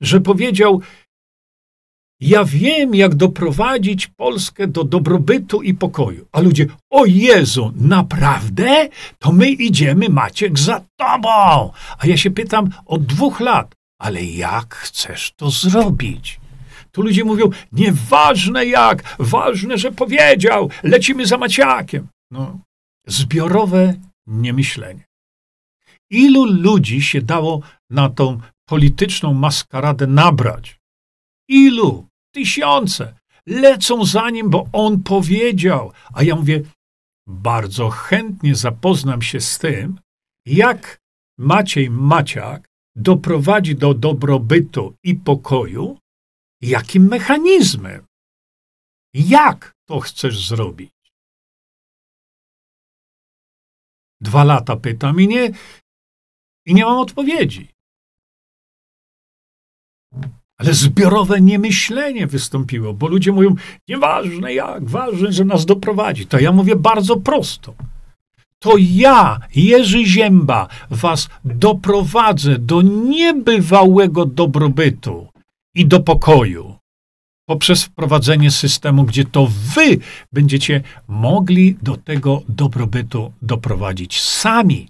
że 0.00 0.20
powiedział: 0.20 0.80
ja 2.22 2.44
wiem, 2.44 2.94
jak 2.94 3.14
doprowadzić 3.14 4.06
Polskę 4.06 4.66
do 4.66 4.84
dobrobytu 4.84 5.62
i 5.62 5.74
pokoju. 5.74 6.26
A 6.32 6.40
ludzie, 6.40 6.66
o 6.90 7.04
Jezu, 7.06 7.72
naprawdę? 7.76 8.88
To 9.18 9.32
my 9.32 9.50
idziemy, 9.50 10.08
Maciek, 10.08 10.58
za 10.58 10.84
tobą. 10.96 11.72
A 11.98 12.06
ja 12.06 12.16
się 12.16 12.30
pytam 12.30 12.70
od 12.86 13.06
dwóch 13.06 13.40
lat, 13.40 13.74
ale 14.00 14.24
jak 14.24 14.74
chcesz 14.74 15.32
to 15.36 15.50
zrobić? 15.50 16.40
Tu 16.92 17.02
ludzie 17.02 17.24
mówią, 17.24 17.50
nieważne 17.72 18.66
jak, 18.66 19.16
ważne, 19.18 19.78
że 19.78 19.92
powiedział, 19.92 20.70
lecimy 20.82 21.26
za 21.26 21.38
Maciakiem. 21.38 22.08
No, 22.30 22.58
zbiorowe 23.06 23.94
niemyślenie. 24.26 25.04
Ilu 26.10 26.44
ludzi 26.44 27.02
się 27.02 27.22
dało 27.22 27.60
na 27.90 28.08
tą 28.08 28.40
polityczną 28.68 29.34
maskaradę 29.34 30.06
nabrać? 30.06 30.78
Ilu? 31.48 32.06
Tysiące 32.32 33.14
lecą 33.46 34.04
za 34.04 34.30
nim, 34.30 34.50
bo 34.50 34.66
on 34.72 35.02
powiedział. 35.02 35.92
A 36.14 36.22
ja 36.22 36.36
mówię, 36.36 36.62
bardzo 37.26 37.90
chętnie 37.90 38.54
zapoznam 38.54 39.22
się 39.22 39.40
z 39.40 39.58
tym, 39.58 40.00
jak 40.46 41.00
Maciej 41.38 41.90
Maciak 41.90 42.68
doprowadzi 42.96 43.74
do 43.74 43.94
dobrobytu 43.94 44.94
i 45.04 45.14
pokoju, 45.14 45.98
Jakim 46.62 47.08
mechanizmem? 47.08 48.06
Jak 49.14 49.72
to 49.88 50.00
chcesz 50.00 50.48
zrobić? 50.48 50.92
Dwa 54.20 54.44
lata 54.44 54.76
pytam 54.76 55.20
i 55.20 55.28
nie, 55.28 55.50
i 56.66 56.74
nie 56.74 56.84
mam 56.84 56.98
odpowiedzi. 56.98 57.68
Ale 60.62 60.74
zbiorowe 60.74 61.40
niemyślenie 61.40 62.26
wystąpiło, 62.26 62.94
bo 62.94 63.08
ludzie 63.08 63.32
mówią, 63.32 63.54
nieważne 63.88 64.54
jak, 64.54 64.84
ważne, 64.84 65.32
że 65.32 65.44
nas 65.44 65.66
doprowadzi. 65.66 66.26
To 66.26 66.38
ja 66.38 66.52
mówię 66.52 66.76
bardzo 66.76 67.16
prosto. 67.16 67.74
To 68.58 68.74
ja, 68.78 69.40
Jerzy 69.54 70.06
Zięba, 70.06 70.68
was 70.90 71.28
doprowadzę 71.44 72.58
do 72.58 72.82
niebywałego 72.82 74.26
dobrobytu 74.26 75.26
i 75.74 75.86
do 75.86 76.00
pokoju 76.00 76.82
poprzez 77.46 77.84
wprowadzenie 77.84 78.50
systemu, 78.50 79.04
gdzie 79.04 79.24
to 79.24 79.48
wy 79.74 79.98
będziecie 80.32 80.82
mogli 81.08 81.76
do 81.82 81.96
tego 81.96 82.42
dobrobytu 82.48 83.32
doprowadzić 83.42 84.20
sami. 84.20 84.88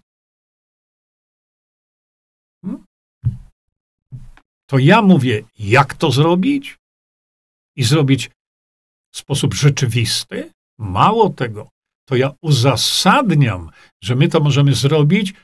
To 4.72 4.78
ja 4.78 5.02
mówię, 5.02 5.42
jak 5.58 5.94
to 5.94 6.10
zrobić 6.10 6.78
i 7.76 7.84
zrobić 7.84 8.30
w 9.14 9.18
sposób 9.18 9.54
rzeczywisty. 9.54 10.50
Mało 10.78 11.30
tego, 11.30 11.68
to 12.08 12.16
ja 12.16 12.34
uzasadniam, 12.42 13.70
że 14.02 14.14
my 14.14 14.28
to 14.28 14.40
możemy 14.40 14.74
zrobić 14.74 15.34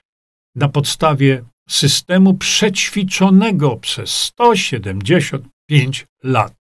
na 0.55 0.69
podstawie 0.69 1.45
systemu 1.69 2.35
przećwiczonego 2.35 3.77
przez 3.77 4.11
175 4.11 6.07
lat. 6.23 6.55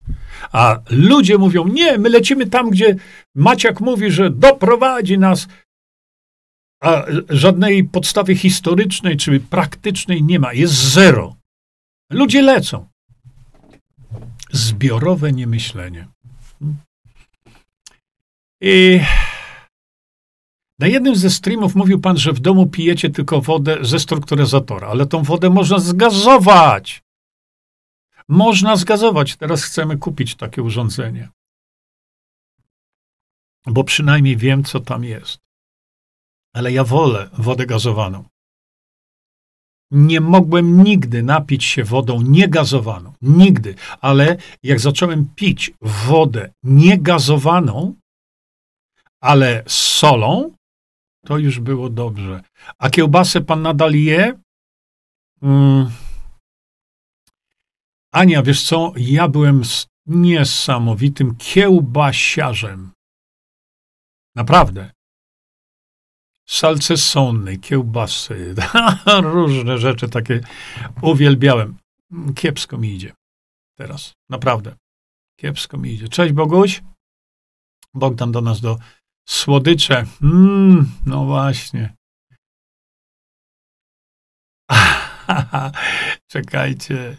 A 0.52 0.80
ludzie 0.90 1.38
mówią, 1.38 1.68
nie, 1.68 1.98
my 1.98 2.10
lecimy 2.10 2.46
tam, 2.46 2.70
gdzie 2.70 2.96
Maciak 3.36 3.82
mówi, 3.82 4.12
że 4.12 4.30
doprowadzi 4.30 5.18
nas, 5.18 5.48
a 6.84 7.06
żadnej 7.30 7.84
podstawy 7.84 8.36
historycznej 8.36 9.18
czy 9.18 9.40
praktycznej 9.40 10.24
nie 10.24 10.40
ma, 10.40 10.54
jest 10.54 10.74
zero. 10.74 11.36
Ludzie 12.10 12.42
lecą. 12.42 12.88
Zbiorowe 14.52 15.32
niemyślenie. 15.32 16.08
I 18.62 19.00
na 20.80 20.88
jednym 20.88 21.16
ze 21.16 21.30
streamów 21.30 21.76
mówił 21.76 22.00
pan, 22.00 22.18
że 22.18 22.34
w 22.34 22.40
domu 22.40 22.68
pijecie 22.68 23.10
tylko 23.10 23.42
wodę 23.42 23.78
ze 23.82 24.00
strukturyzatora, 24.00 24.88
ale 24.88 25.06
tą 25.06 25.24
wodę 25.24 25.50
można 25.50 25.80
zgazować. 25.80 27.04
Można 28.28 28.76
zgazować. 28.76 29.36
Teraz 29.36 29.64
chcemy 29.64 29.98
kupić 29.98 30.36
takie 30.36 30.64
urządzenie. 30.64 31.30
Bo 33.66 33.84
przynajmniej 33.84 34.38
wiem, 34.38 34.64
co 34.64 34.80
tam 34.80 35.04
jest. 35.04 35.40
Ale 36.54 36.72
ja 36.72 36.84
wolę 36.84 37.30
wodę 37.34 37.66
gazowaną. 37.66 38.26
Nie 39.92 40.22
mogłem 40.22 40.84
nigdy 40.84 41.24
napić 41.24 41.64
się 41.64 41.84
wodą 41.84 42.22
niegazowaną. 42.22 43.14
Nigdy. 43.22 43.76
Ale 44.02 44.38
jak 44.64 44.80
zacząłem 44.80 45.30
pić 45.36 45.72
wodę 45.82 46.54
niegazowaną, 46.64 47.96
ale 49.22 49.64
z 49.68 49.74
solą, 49.74 50.56
to 51.26 51.38
już 51.38 51.60
było 51.60 51.90
dobrze. 51.90 52.42
A 52.78 52.90
kiełbasę 52.90 53.42
pan 53.42 53.62
nadal 53.62 53.94
je? 53.94 54.40
Mm. 55.42 55.92
Ania, 58.12 58.44
wiesz 58.44 58.64
co? 58.64 58.94
Ja 58.98 59.28
byłem 59.28 59.62
niesamowitym 60.06 61.36
kiełbasiarzem. 61.36 62.92
Naprawdę. 64.36 64.95
Salcesony, 66.46 67.58
kiełbasy, 67.58 68.56
różne 69.34 69.78
rzeczy 69.78 70.10
takie 70.10 70.42
uwielbiałem. 71.02 71.78
Kiepsko 72.36 72.78
mi 72.78 72.94
idzie 72.94 73.14
teraz. 73.78 74.14
Naprawdę. 74.30 74.76
Kiepsko 75.40 75.78
mi 75.78 75.94
idzie. 75.94 76.08
Cześć 76.08 76.34
Boguś. 76.34 76.84
Bogdan 77.94 78.32
do 78.32 78.42
nas 78.42 78.62
do 78.62 78.78
Słodycze. 79.28 80.06
Mm, 80.22 80.92
no 81.06 81.26
właśnie. 81.26 81.94
Czekajcie, 86.32 87.18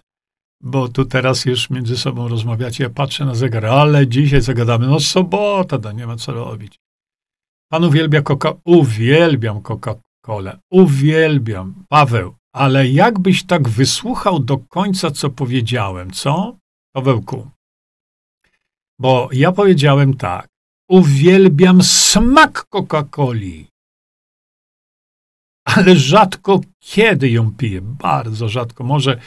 bo 0.61 0.89
tu 0.89 1.05
teraz 1.05 1.45
już 1.45 1.71
między 1.71 1.97
sobą 1.97 2.29
rozmawiacie. 2.29 2.85
Ja 2.85 2.91
patrzę 2.91 3.25
na 3.25 3.35
zegar, 3.35 3.67
ale 3.67 4.07
dzisiaj 4.07 4.41
zagadamy. 4.41 4.87
No 4.87 5.01
sobota, 5.01 5.79
to 5.79 5.93
nie 5.93 6.07
ma 6.07 6.17
co 6.17 6.33
robić. 6.33 6.79
Pan 7.69 7.85
uwielbia 7.85 8.23
coca 8.23 8.53
Uwielbiam 8.65 9.63
Coca-Colę. 9.63 10.59
Uwielbiam. 10.71 11.75
Paweł, 11.89 12.35
ale 12.53 12.89
jakbyś 12.89 13.47
tak 13.47 13.69
wysłuchał 13.69 14.39
do 14.39 14.59
końca, 14.59 15.11
co 15.11 15.31
powiedziałem, 15.31 16.11
co? 16.11 16.57
Pawełku. 16.95 17.51
Bo 19.01 19.29
ja 19.33 19.53
powiedziałem 19.53 20.17
tak. 20.17 20.49
Uwielbiam 20.91 21.83
smak 21.83 22.67
Coca-Coli. 22.71 23.67
Ale 25.65 25.97
rzadko 25.97 26.61
kiedy 26.81 27.31
ją 27.31 27.55
piję. 27.57 27.81
Bardzo 27.81 28.49
rzadko. 28.49 28.85
Może 28.85 29.21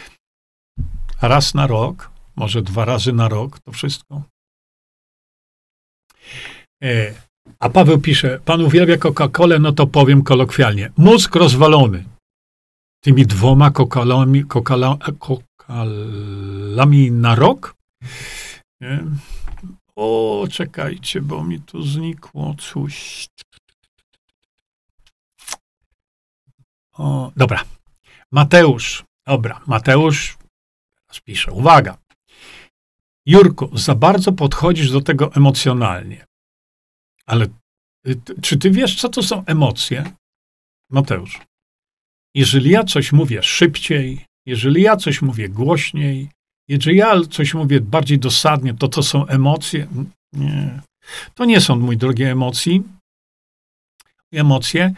raz 1.22 1.53
na 1.53 1.68
rok, 1.68 2.11
może 2.35 2.61
dwa 2.61 2.85
razy 2.85 3.14
na 3.14 3.27
rok, 3.27 3.59
to 3.59 3.72
wszystko. 3.72 4.24
E, 6.84 7.14
a 7.59 7.69
Paweł 7.69 8.00
pisze, 8.00 8.40
pan 8.45 8.61
uwielbia 8.61 8.98
Coca-Colę, 8.98 9.59
no 9.59 9.72
to 9.72 9.88
powiem 9.88 10.24
kolokwialnie. 10.24 10.92
Mózg 10.98 11.35
rozwalony. 11.35 12.03
Tymi 13.03 13.26
dwoma 13.26 13.72
kokalami, 13.72 14.45
kokala, 14.45 14.98
kokalami 15.19 17.11
na 17.11 17.35
rok? 17.35 17.76
Nie? 18.82 19.03
O, 19.95 20.48
czekajcie, 20.51 21.22
bo 21.22 21.43
mi 21.43 21.61
tu 21.61 21.84
znikło 21.84 22.56
coś. 22.59 23.27
O, 26.93 27.32
dobra. 27.35 27.64
Mateusz. 28.32 29.03
Dobra, 29.27 29.61
Mateusz 29.68 30.38
pisze. 31.26 31.51
Uwaga. 31.51 31.98
Jurku, 33.26 33.77
za 33.77 33.95
bardzo 33.95 34.32
podchodzisz 34.32 34.92
do 34.92 35.01
tego 35.01 35.34
emocjonalnie. 35.35 36.26
Ale 37.30 37.45
y, 38.08 38.16
czy 38.41 38.58
ty 38.58 38.72
wiesz, 38.72 38.95
co 38.95 39.09
to 39.09 39.24
są 39.24 39.45
emocje? 39.45 40.03
Mateusz. 40.91 41.40
Jeżeli 42.35 42.69
ja 42.69 42.83
coś 42.83 43.11
mówię 43.11 43.43
szybciej, 43.43 44.25
jeżeli 44.45 44.82
ja 44.82 44.98
coś 44.98 45.22
mówię 45.22 45.49
głośniej, 45.49 46.30
jeżeli 46.67 46.98
ja 46.98 47.22
coś 47.32 47.53
mówię 47.53 47.82
bardziej 47.82 48.19
dosadnie, 48.19 48.74
to 48.74 48.88
to 48.88 49.03
są 49.03 49.27
emocje? 49.27 49.88
Nie. 50.33 50.82
To 51.33 51.45
nie 51.45 51.61
są, 51.61 51.75
mój 51.75 51.98
drogi, 51.98 52.24
emocji. 52.24 52.83
Emocje. 54.33 54.93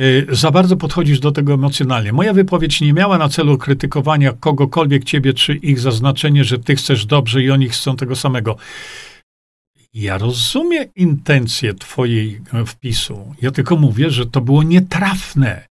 Y, 0.00 0.26
za 0.30 0.50
bardzo 0.50 0.76
podchodzisz 0.76 1.20
do 1.20 1.32
tego 1.32 1.54
emocjonalnie. 1.54 2.12
Moja 2.12 2.32
wypowiedź 2.32 2.80
nie 2.80 2.92
miała 2.92 3.18
na 3.18 3.28
celu 3.28 3.58
krytykowania 3.58 4.32
kogokolwiek 4.32 5.04
ciebie, 5.04 5.34
czy 5.34 5.54
ich 5.54 5.80
zaznaczenie, 5.80 6.44
że 6.44 6.58
ty 6.58 6.76
chcesz 6.76 7.06
dobrze 7.06 7.42
i 7.42 7.50
oni 7.50 7.68
chcą 7.68 7.96
tego 7.96 8.16
samego. 8.16 8.56
Ja 9.96 10.18
rozumiem 10.18 10.84
intencje 10.96 11.74
twojej 11.74 12.40
e, 12.52 12.64
wpisu. 12.64 13.34
Ja 13.42 13.50
tylko 13.50 13.76
mówię, 13.76 14.10
że 14.10 14.26
to 14.26 14.40
było 14.40 14.62
nietrafne. 14.62 15.66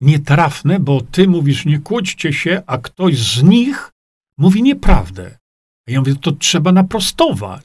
Nietrafne, 0.00 0.80
bo 0.80 1.00
ty 1.00 1.28
mówisz, 1.28 1.64
nie 1.64 1.78
kłóćcie 1.78 2.32
się, 2.32 2.62
a 2.66 2.78
ktoś 2.78 3.18
z 3.18 3.42
nich 3.42 3.90
mówi 4.38 4.62
nieprawdę. 4.62 5.38
A 5.88 5.90
ja 5.90 5.98
mówię, 6.00 6.14
to 6.14 6.32
trzeba 6.32 6.72
naprostować. 6.72 7.62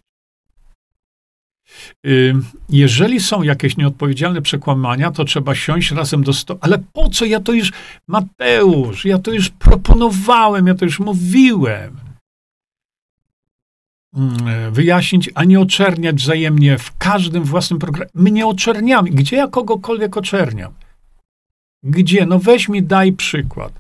Jeżeli 2.70 3.20
są 3.20 3.44
jakieś 3.44 3.78
nieodpowiedzialne 3.78 4.42
przekłamania, 4.42 5.12
to 5.12 5.26
trzeba 5.26 5.56
siąść 5.56 5.92
razem 5.92 6.24
do 6.24 6.34
stołu. 6.34 6.60
Ale 6.62 6.84
po 6.94 7.10
co? 7.10 7.26
Ja 7.26 7.40
to 7.40 7.52
już, 7.52 7.72
Mateusz, 8.08 9.06
ja 9.06 9.20
to 9.20 9.32
już 9.32 9.50
proponowałem, 9.50 10.68
ja 10.68 10.76
to 10.76 10.86
już 10.86 11.00
mówiłem. 11.00 12.13
Wyjaśnić, 14.72 15.30
a 15.36 15.44
nie 15.44 15.60
oczerniać 15.60 16.16
wzajemnie 16.16 16.78
w 16.78 16.98
każdym 16.98 17.44
własnym 17.44 17.80
programie. 17.80 18.12
My 18.14 18.32
nie 18.32 18.48
oczerniamy. 18.48 19.10
Gdzie 19.10 19.36
ja 19.36 19.48
kogokolwiek 19.48 20.18
oczerniam? 20.18 20.74
Gdzie? 21.84 22.26
No 22.26 22.40
weź 22.40 22.70
mi, 22.70 22.84
daj 22.84 23.14
przykład. 23.14 23.80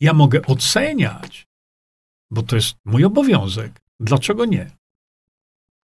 Ja 0.00 0.12
mogę 0.12 0.42
oceniać, 0.42 1.46
bo 2.30 2.42
to 2.42 2.56
jest 2.56 2.76
mój 2.84 3.04
obowiązek. 3.04 3.80
Dlaczego 4.00 4.44
nie? 4.44 4.70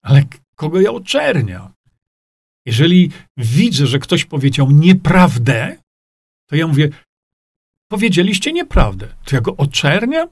Ale 0.04 0.24
kogo 0.56 0.82
ja 0.82 0.92
oczerniam? 0.92 1.74
Jeżeli 2.66 3.12
widzę, 3.38 3.88
że 3.88 4.00
ktoś 4.00 4.26
powiedział 4.26 4.72
nieprawdę, 4.72 5.78
to 6.50 6.56
ja 6.56 6.68
mówię, 6.68 6.90
powiedzieliście 7.88 8.54
nieprawdę. 8.54 9.08
To 9.26 9.36
ja 9.36 9.42
go 9.42 9.58
oczerniam? 9.58 10.30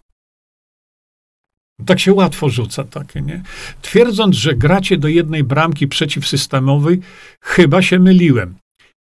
Tak 1.86 2.00
się 2.00 2.14
łatwo 2.14 2.50
rzuca 2.50 2.84
takie, 2.84 3.22
nie? 3.22 3.44
Twierdząc, 3.82 4.36
że 4.36 4.56
gracie 4.56 4.98
do 4.98 5.08
jednej 5.08 5.44
bramki 5.44 5.88
przeciwsystemowej, 5.88 7.02
chyba 7.42 7.82
się 7.82 8.00
myliłem. 8.00 8.56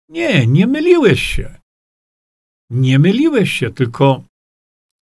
Nie, 0.10 0.48
nie 0.48 0.68
myliłeś 0.68 1.22
się. 1.22 1.56
Nie 2.70 3.00
myliłeś 3.00 3.52
się, 3.52 3.72
tylko 3.72 4.24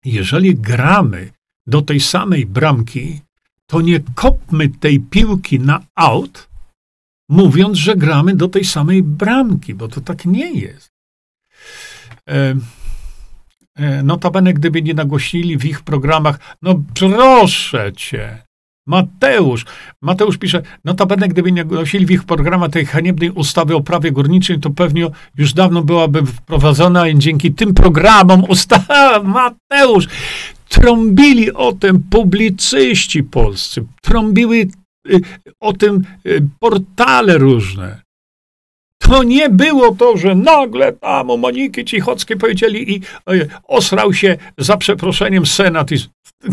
jeżeli 0.05 0.55
gramy 0.55 1.31
do 1.67 1.81
tej 1.81 1.99
samej 1.99 2.45
bramki, 2.45 3.21
to 3.67 3.81
nie 3.81 3.99
kopmy 4.15 4.69
tej 4.69 4.99
piłki 4.99 5.59
na 5.59 5.85
out, 5.95 6.49
mówiąc, 7.29 7.77
że 7.77 7.95
gramy 7.95 8.35
do 8.35 8.47
tej 8.47 8.65
samej 8.65 9.03
bramki, 9.03 9.73
bo 9.73 9.87
to 9.87 10.01
tak 10.01 10.25
nie 10.25 10.51
jest. 10.51 10.89
E, 12.29 12.55
notabene, 14.03 14.53
gdyby 14.53 14.81
nie 14.81 14.93
nagłośnili 14.93 15.57
w 15.57 15.65
ich 15.65 15.81
programach, 15.81 16.39
no 16.61 16.83
proszę 16.93 17.91
cię, 17.95 18.43
Mateusz, 18.87 19.65
Mateusz 20.01 20.37
pisze, 20.37 20.61
notabene, 20.85 21.27
gdyby 21.27 21.51
nie 21.51 21.63
nagłosili 21.63 22.05
w 22.05 22.11
ich 22.11 22.23
programach 22.23 22.71
tej 22.71 22.85
haniebnej 22.85 23.29
ustawy 23.29 23.75
o 23.75 23.81
prawie 23.81 24.11
górniczym, 24.11 24.61
to 24.61 24.69
pewnie 24.69 25.07
już 25.37 25.53
dawno 25.53 25.81
byłaby 25.81 26.25
wprowadzona 26.25 27.07
i 27.07 27.19
dzięki 27.19 27.53
tym 27.53 27.73
programom 27.73 28.43
ustawa, 28.43 29.23
Mateusz, 29.69 30.07
trąbili 30.69 31.53
o 31.53 31.71
tym 31.71 32.03
publicyści 32.09 33.23
polscy, 33.23 33.85
trąbiły 34.01 34.67
y, 35.09 35.21
o 35.59 35.73
tym 35.73 36.03
y, 36.25 36.47
portale 36.59 37.37
różne. 37.37 38.01
To 39.11 39.23
nie 39.23 39.49
było 39.49 39.95
to, 39.95 40.17
że 40.17 40.35
nagle 40.35 40.93
tam 40.93 41.29
u 41.29 41.37
Moniki 41.37 41.85
Cichockiej 41.85 42.37
powiedzieli 42.37 42.93
i 42.93 43.01
osrał 43.63 44.13
się 44.13 44.37
za 44.57 44.77
przeproszeniem 44.77 45.45
Senat. 45.45 45.89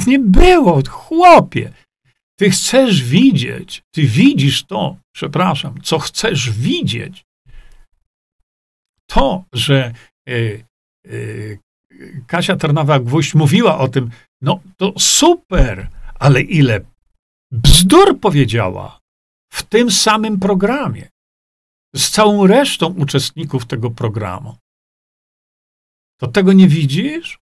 Nie 0.07 0.19
było, 0.19 0.83
chłopie. 0.89 1.73
Ty 2.39 2.51
chcesz 2.51 3.03
widzieć, 3.03 3.83
ty 3.95 4.03
widzisz 4.03 4.65
to, 4.65 4.97
przepraszam, 5.15 5.75
co 5.83 5.99
chcesz 5.99 6.51
widzieć. 6.51 7.25
To, 9.07 9.45
że 9.53 9.93
y, 10.29 10.65
y, 11.07 11.59
Kasia 12.27 12.57
Tarnawa-Gwóźdź 12.57 13.35
mówiła 13.35 13.79
o 13.79 13.89
tym, 13.89 14.11
no 14.43 14.61
to 14.77 14.93
super, 14.99 15.89
ale 16.19 16.43
ile 16.43 16.81
bzdur 17.53 18.21
powiedziała 18.21 18.99
w 19.53 19.63
tym 19.63 19.91
samym 19.91 20.41
programie 20.41 21.09
z 21.97 22.11
całą 22.11 22.47
resztą 22.47 22.87
uczestników 22.87 23.67
tego 23.67 23.91
programu. 23.91 24.57
To 26.21 26.27
tego 26.27 26.53
nie 26.53 26.69
widzisz? 26.69 27.39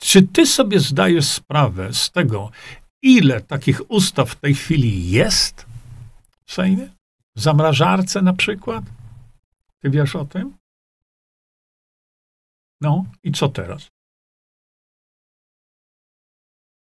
Czy 0.00 0.22
ty 0.22 0.46
sobie 0.46 0.80
zdajesz 0.80 1.28
sprawę 1.28 1.92
z 1.94 2.10
tego, 2.10 2.50
ile 3.02 3.40
takich 3.40 3.90
ustaw 3.90 4.30
w 4.30 4.36
tej 4.36 4.54
chwili 4.54 5.10
jest 5.10 5.66
w 6.44 6.52
Sejmie? 6.52 6.90
W 7.36 7.40
zamrażarce 7.40 8.22
na 8.22 8.32
przykład? 8.32 8.84
Ty 9.78 9.90
wiesz 9.90 10.16
o 10.16 10.24
tym? 10.24 10.56
No 12.80 13.04
i 13.22 13.32
co 13.32 13.48
teraz? 13.48 13.88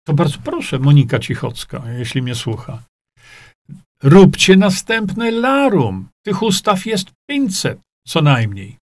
To 0.06 0.14
bardzo 0.14 0.38
proszę, 0.38 0.78
Monika 0.78 1.18
Cichocka, 1.18 1.92
jeśli 1.92 2.22
mnie 2.22 2.34
słucha. 2.34 2.82
Róbcie 4.04 4.56
następne 4.56 5.30
larum. 5.30 6.08
Tych 6.22 6.42
ustaw 6.42 6.86
jest 6.86 7.12
500 7.28 7.78
co 8.06 8.22
najmniej. 8.22 8.76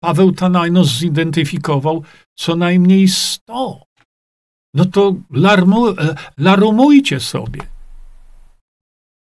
Paweł 0.00 0.32
Tanajnos 0.32 0.98
zidentyfikował 0.98 2.04
co 2.34 2.56
najmniej 2.56 3.08
100. 3.08 3.82
No 4.74 4.84
to 4.84 5.14
larmu, 5.30 5.86
larumujcie 6.38 7.20
sobie. 7.20 7.60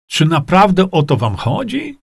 Czy 0.10 0.26
naprawdę 0.26 0.92
o 0.92 1.04
to 1.04 1.18
wam 1.18 1.36
chodzi? 1.36 1.98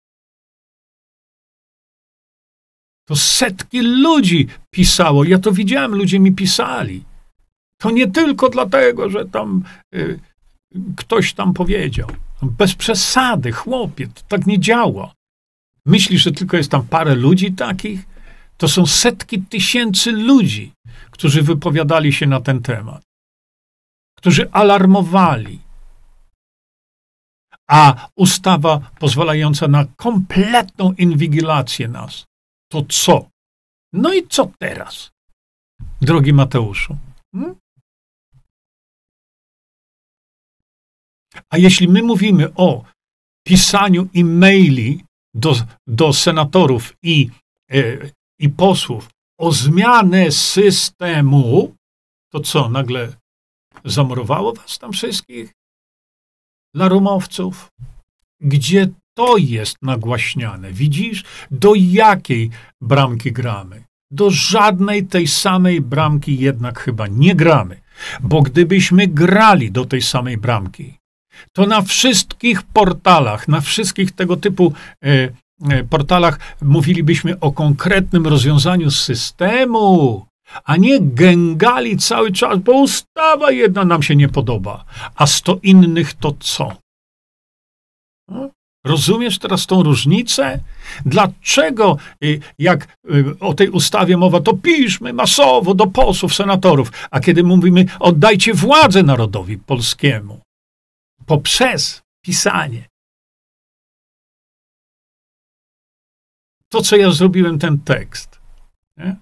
To 3.09 3.17
setki 3.17 3.81
ludzi 3.81 4.49
pisało. 4.71 5.25
Ja 5.25 5.39
to 5.39 5.53
widziałem, 5.53 5.95
ludzie 5.95 6.21
mi 6.21 6.33
pisali. 6.33 7.05
To 7.81 7.91
nie 7.91 8.11
tylko 8.11 8.49
dlatego, 8.49 9.11
że 9.11 9.25
tam 9.25 9.65
y, 9.95 10.21
ktoś 10.97 11.33
tam 11.33 11.55
powiedział. 11.55 12.09
Bez 12.45 12.75
przesady, 12.75 13.53
chłopie, 13.53 14.07
to 14.07 14.23
tak 14.29 14.47
nie 14.47 14.61
działa. 14.61 15.13
Myślisz, 15.87 16.23
że 16.23 16.33
tylko 16.33 16.57
jest 16.57 16.71
tam 16.71 16.87
parę 16.87 17.15
ludzi 17.15 17.53
takich? 17.53 18.07
To 18.57 18.69
są 18.69 18.87
setki 18.87 19.43
tysięcy 19.43 20.13
ludzi, 20.13 20.73
którzy 21.11 21.43
wypowiadali 21.43 22.13
się 22.13 22.27
na 22.27 22.41
ten 22.41 22.63
temat, 22.63 23.03
którzy 24.19 24.51
alarmowali. 24.51 25.61
A 27.71 28.09
ustawa 28.17 28.91
pozwalająca 28.99 29.69
na 29.69 29.85
kompletną 29.97 30.93
inwigilację 30.93 31.89
nas, 31.89 32.25
to 32.73 32.85
co? 32.89 33.29
No 33.93 34.15
i 34.15 34.29
co 34.29 34.51
teraz, 34.59 35.11
drogi 36.01 36.33
Mateuszu? 36.33 36.97
Hmm? 37.33 37.55
A 41.51 41.59
jeśli 41.59 41.89
my 41.89 42.03
mówimy 42.03 42.55
o 42.55 42.85
pisaniu 43.47 44.09
e-maili 44.17 45.05
do, 45.35 45.55
do 45.87 46.13
senatorów 46.13 46.95
i, 47.03 47.31
e, 47.71 47.81
i 48.41 48.49
posłów 48.49 49.11
o 49.39 49.53
zmianę 49.53 50.31
systemu, 50.31 51.75
to 52.33 52.41
co, 52.41 52.69
nagle 52.69 53.13
zamurowało 53.85 54.53
was 54.53 54.79
tam 54.79 54.93
wszystkich? 54.93 55.53
Larumowców? 56.75 57.69
Gdzie 58.41 58.89
to 59.17 59.37
jest 59.37 59.77
nagłaśniane? 59.83 60.73
Widzisz, 60.73 61.25
do 61.51 61.75
jakiej 61.75 62.51
bramki 62.81 63.33
gramy? 63.33 63.85
Do 64.11 64.31
żadnej 64.31 65.07
tej 65.07 65.27
samej 65.27 65.81
bramki 65.81 66.39
jednak 66.39 66.81
chyba 66.81 67.07
nie 67.07 67.35
gramy, 67.35 67.81
bo 68.21 68.43
gdybyśmy 68.43 69.07
grali 69.07 69.73
do 69.73 69.85
tej 69.85 70.03
samej 70.03 70.37
bramki, 70.39 70.95
to 71.53 71.67
na 71.67 71.83
wszystkich 71.83 72.63
portalach, 72.63 73.49
na 73.49 73.61
wszystkich 73.61 74.13
tego 74.13 74.37
typu 74.37 74.73
e, 75.03 75.29
e, 75.71 75.85
portalach 75.85 76.39
mówilibyśmy 76.63 77.41
o 77.41 77.53
konkretnym 77.53 78.27
rozwiązaniu 78.27 78.91
systemu, 78.91 80.27
a 80.65 80.77
nie 80.77 81.01
gęgali 81.01 81.97
cały 81.97 82.33
czas, 82.33 82.59
bo 82.59 82.73
ustawa 82.73 83.51
jedna 83.51 83.85
nam 83.85 84.03
się 84.03 84.17
nie 84.17 84.29
podoba, 84.29 84.85
a 85.15 85.27
sto 85.27 85.59
innych 85.63 86.15
to 86.15 86.35
co? 86.41 86.77
Rozumiesz 88.85 89.39
teraz 89.39 89.67
tą 89.67 89.83
różnicę? 89.83 90.61
Dlaczego, 91.07 91.97
y, 92.25 92.41
jak 92.59 92.97
y, 93.11 93.39
o 93.41 93.55
tej 93.55 93.69
ustawie 93.69 94.17
mowa, 94.17 94.41
to 94.41 94.55
piszmy 94.55 95.13
masowo 95.13 95.75
do 95.75 95.87
posłów, 95.87 96.35
senatorów, 96.35 96.93
a 97.11 97.21
kiedy 97.21 97.43
mówimy, 97.43 97.87
oddajcie 98.01 98.55
władzę 98.55 99.03
narodowi 99.03 99.59
polskiemu, 99.59 100.41
poprzez 101.27 102.03
pisanie. 102.25 102.89
To, 106.69 106.83
co 106.83 106.97
ja 106.97 107.11
zrobiłem, 107.11 107.59
ten 107.59 107.79
tekst, 107.79 108.41
nie? 108.97 109.17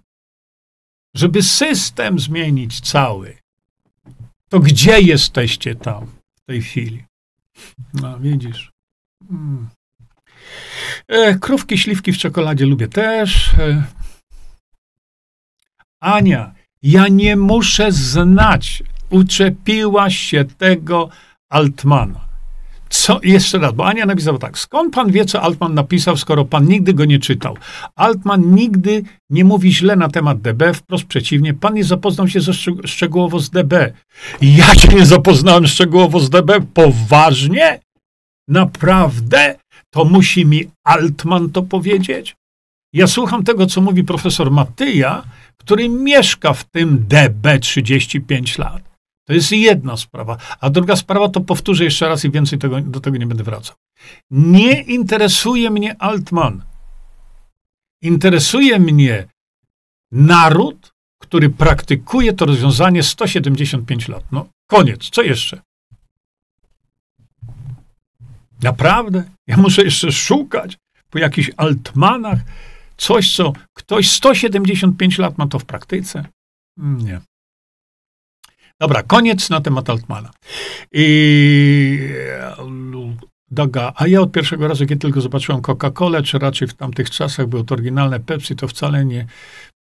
żeby 1.17 1.43
system 1.43 2.19
zmienić 2.19 2.81
cały, 2.81 3.39
to 4.49 4.61
gdzie 4.61 5.01
jesteście 5.01 5.75
tam 5.75 6.07
w 6.35 6.41
tej 6.41 6.63
chwili? 6.63 7.05
No, 7.95 8.19
widzisz. 8.19 8.73
Hmm. 9.29 9.69
E, 11.09 11.39
krówki, 11.39 11.79
śliwki 11.79 12.13
w 12.13 12.19
czekoladzie 12.19 12.67
lubię 12.67 12.89
też. 12.89 13.55
E, 13.55 13.85
Ania, 16.01 16.55
ja 16.83 17.09
nie 17.09 17.37
muszę 17.37 17.93
znać. 17.93 18.83
Uczepiłaś 19.11 20.19
się 20.19 20.45
tego 20.45 21.09
Altmana. 21.53 22.21
Co, 22.89 23.21
jeszcze 23.23 23.59
raz, 23.59 23.73
bo 23.73 23.87
Ania 23.87 24.07
napisała 24.07 24.39
tak. 24.39 24.59
Skąd 24.59 24.95
pan 24.95 25.13
wie, 25.13 25.25
co 25.25 25.43
Altman 25.43 25.75
napisał, 25.75 26.17
skoro 26.17 26.45
pan 26.45 26.67
nigdy 26.67 26.95
go 26.95 27.05
nie 27.05 27.19
czytał? 27.19 27.57
Altman 27.97 28.55
nigdy 28.55 29.03
nie 29.31 29.45
mówi 29.45 29.75
źle 29.75 29.97
na 29.97 30.09
temat 30.09 30.41
DB, 30.41 30.75
wprost 30.75 31.05
przeciwnie. 31.05 31.55
Pan 31.55 31.75
nie 31.75 31.85
zapoznał 31.85 32.29
się 32.29 32.41
ze 32.41 32.55
szczeg 32.55 32.75
szczegółowo 32.87 33.39
z 33.39 33.51
DB. 33.51 33.93
Ja 34.43 34.75
się 34.75 34.89
nie 34.89 35.07
zapoznałem 35.07 35.67
szczegółowo 35.67 36.21
z 36.21 36.31
DB? 36.31 36.61
Poważnie? 36.75 37.81
Naprawdę? 38.49 39.55
To 39.91 40.05
musi 40.05 40.47
mi 40.47 40.69
Altman 40.85 41.51
to 41.51 41.63
powiedzieć? 41.63 42.37
Ja 42.93 43.07
słucham 43.07 43.45
tego, 43.45 43.67
co 43.67 43.81
mówi 43.81 44.05
profesor 44.05 44.51
Matyja, 44.51 45.23
który 45.57 45.89
mieszka 45.89 46.53
w 46.53 46.65
tym 46.65 47.05
DB 47.09 47.59
35 47.61 48.59
lat. 48.59 48.92
To 49.25 49.33
jest 49.33 49.53
jedna 49.53 49.97
sprawa. 49.97 50.37
A 50.61 50.71
druga 50.71 50.97
sprawa, 50.97 51.29
to 51.29 51.41
powtórzę 51.41 51.85
jeszcze 51.85 52.09
raz 52.09 52.25
i 52.25 52.31
więcej 52.31 52.59
tego, 52.59 52.81
do 52.81 53.01
tego 53.01 53.17
nie 53.17 53.27
będę 53.27 53.45
wracał. 53.45 53.77
Nie 54.31 54.81
interesuje 54.83 55.71
mnie 55.71 55.97
Altman. 56.03 56.65
Interesuje 58.03 58.79
mnie 58.79 59.27
naród, 60.13 60.93
który 61.19 61.51
praktykuje 61.51 62.33
to 62.33 62.47
rozwiązanie 62.47 63.03
175 63.03 64.09
lat. 64.09 64.25
No, 64.33 64.47
koniec. 64.67 65.11
Co 65.11 65.23
jeszcze? 65.23 65.61
Naprawdę? 68.63 69.25
Ja 69.47 69.57
muszę 69.57 69.83
jeszcze 69.83 70.13
szukać 70.13 70.79
po 71.11 71.19
jakichś 71.19 71.51
altmanach 71.57 72.39
coś, 72.97 73.37
co 73.37 73.53
ktoś 73.73 74.11
175 74.11 75.19
lat 75.19 75.39
ma 75.39 75.47
to 75.47 75.59
w 75.59 75.65
praktyce? 75.65 76.27
Nie. 76.77 77.21
Dobra, 78.83 79.03
koniec 79.03 79.51
na 79.51 79.61
temat 79.61 79.91
Altmana. 79.91 80.31
I 80.93 81.99
Daga, 83.51 83.93
a 83.97 84.07
ja 84.07 84.21
od 84.21 84.33
pierwszego 84.33 84.69
razu, 84.69 84.87
kiedy 84.87 85.01
tylko 85.01 85.21
zobaczyłem 85.21 85.63
Coca-Colę, 85.63 86.23
czy 86.23 86.39
raczej 86.39 86.69
w 86.69 86.75
tamtych 86.75 87.11
czasach 87.11 87.47
było 87.47 87.65
to 87.65 87.75
oryginalne 87.75 88.21
Pepsi, 88.21 88.57
to 88.57 88.69
wcale 88.69 89.05
nie 89.05 89.27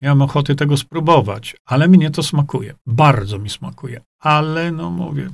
miałem 0.01 0.21
ochoty 0.21 0.55
tego 0.55 0.77
spróbować. 0.77 1.55
Ale 1.65 1.87
mnie 1.87 2.11
to 2.11 2.23
smakuje. 2.23 2.75
Bardzo 2.85 3.39
mi 3.39 3.49
smakuje. 3.49 4.01
Ale, 4.19 4.71
no 4.71 4.89
mówię, 4.89 5.29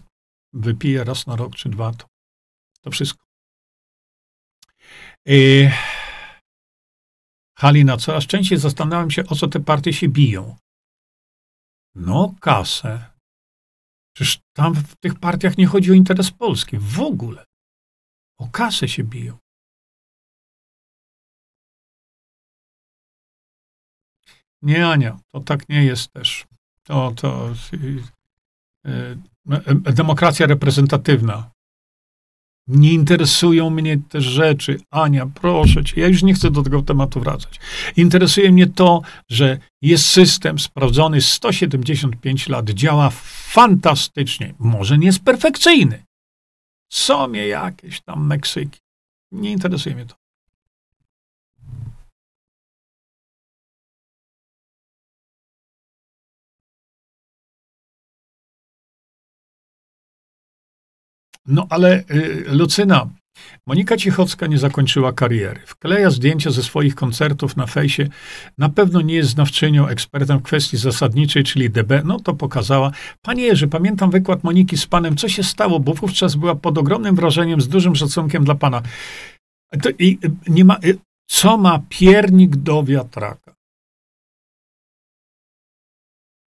wypiję 0.54 1.04
raz 1.04 1.28
na 1.28 1.36
rok 1.36 1.56
czy 1.56 1.70
dwa, 1.70 1.92
to, 1.92 2.06
to 2.82 2.92
wszystko. 2.92 3.26
I... 5.26 5.70
Halina, 7.60 7.98
coraz 7.98 8.26
częściej 8.26 8.58
zastanawiam 8.58 9.12
się, 9.12 9.24
o 9.26 9.36
co 9.36 9.48
te 9.48 9.60
partie 9.60 9.94
się 9.94 10.08
biją. 10.08 10.56
No, 11.96 12.36
kasę. 12.42 13.17
Przecież 14.18 14.40
tam 14.54 14.76
w 14.76 14.96
tych 14.96 15.20
partiach 15.20 15.58
nie 15.58 15.68
chodzi 15.68 15.92
o 15.92 15.94
interes 15.94 16.32
Polski. 16.32 16.78
W 16.80 17.00
ogóle. 17.00 17.46
O 18.40 18.48
kasę 18.48 18.88
się 18.88 19.04
biją. 19.04 19.38
Nie, 24.62 24.88
Ania, 24.88 25.20
to 25.32 25.40
tak 25.40 25.70
nie 25.70 25.86
jest 25.86 26.12
też. 26.12 26.48
To, 26.84 27.12
to 27.12 27.54
y, 27.74 28.04
y, 29.90 29.94
demokracja 29.94 30.48
reprezentatywna. 30.48 31.52
Nie 32.68 32.94
interesują 32.94 33.70
mnie 33.70 33.98
te 34.10 34.22
rzeczy. 34.22 34.80
Ania, 34.92 35.26
proszę 35.26 35.84
cię, 35.84 36.02
ja 36.02 36.08
już 36.08 36.24
nie 36.24 36.34
chcę 36.34 36.52
do 36.52 36.64
tego 36.64 36.82
tematu 36.82 37.20
wracać. 37.20 37.60
Interesuje 37.98 38.52
mnie 38.52 38.68
to, 38.68 39.02
że 39.30 39.58
jest 39.82 40.06
system 40.06 40.60
sprawdzony 40.60 41.22
175 41.22 42.50
lat, 42.50 42.70
działa 42.70 43.10
fantastycznie. 43.52 44.54
Może 44.60 44.98
nie 44.98 45.06
jest 45.06 45.20
perfekcyjny. 45.20 46.04
Są 46.92 47.28
mnie 47.28 47.48
jakieś 47.48 48.02
tam 48.02 48.28
Meksyki. 48.28 48.80
Nie 49.32 49.52
interesuje 49.52 49.96
mnie 49.96 50.06
to. 50.06 50.16
No 61.48 61.68
ale 61.70 62.04
y, 62.12 62.46
Lucyna, 62.48 63.10
Monika 63.68 63.98
Cichocka 63.98 64.48
nie 64.48 64.58
zakończyła 64.58 65.14
kariery. 65.14 65.62
Wkleja 65.66 66.10
zdjęcia 66.10 66.52
ze 66.52 66.64
swoich 66.64 66.96
koncertów 66.96 67.58
na 67.58 67.66
fejsie. 67.66 68.08
Na 68.58 68.70
pewno 68.70 69.02
nie 69.02 69.14
jest 69.14 69.30
znawczynią, 69.30 69.88
ekspertem 69.88 70.40
w 70.40 70.44
kwestii 70.44 70.78
zasadniczej, 70.78 71.44
czyli 71.44 71.70
DB. 71.70 72.02
No 72.06 72.20
to 72.20 72.34
pokazała. 72.34 72.92
Panie 73.22 73.44
Jerzy, 73.44 73.68
pamiętam 73.68 74.12
wykład 74.12 74.44
Moniki 74.44 74.78
z 74.78 74.86
panem, 74.88 75.18
co 75.18 75.30
się 75.30 75.44
stało, 75.44 75.80
bo 75.80 75.94
wówczas 75.94 76.36
była 76.36 76.56
pod 76.56 76.78
ogromnym 76.78 77.16
wrażeniem, 77.16 77.62
z 77.62 77.68
dużym 77.68 77.96
szacunkiem 77.96 78.44
dla 78.44 78.56
pana. 78.56 78.82
To, 79.82 79.90
i, 80.00 80.20
nie 80.48 80.66
ma, 80.66 80.78
y, 80.86 80.98
co 81.28 81.58
ma 81.58 81.82
piernik 81.90 82.56
do 82.56 82.84
wiatraka? 82.84 83.54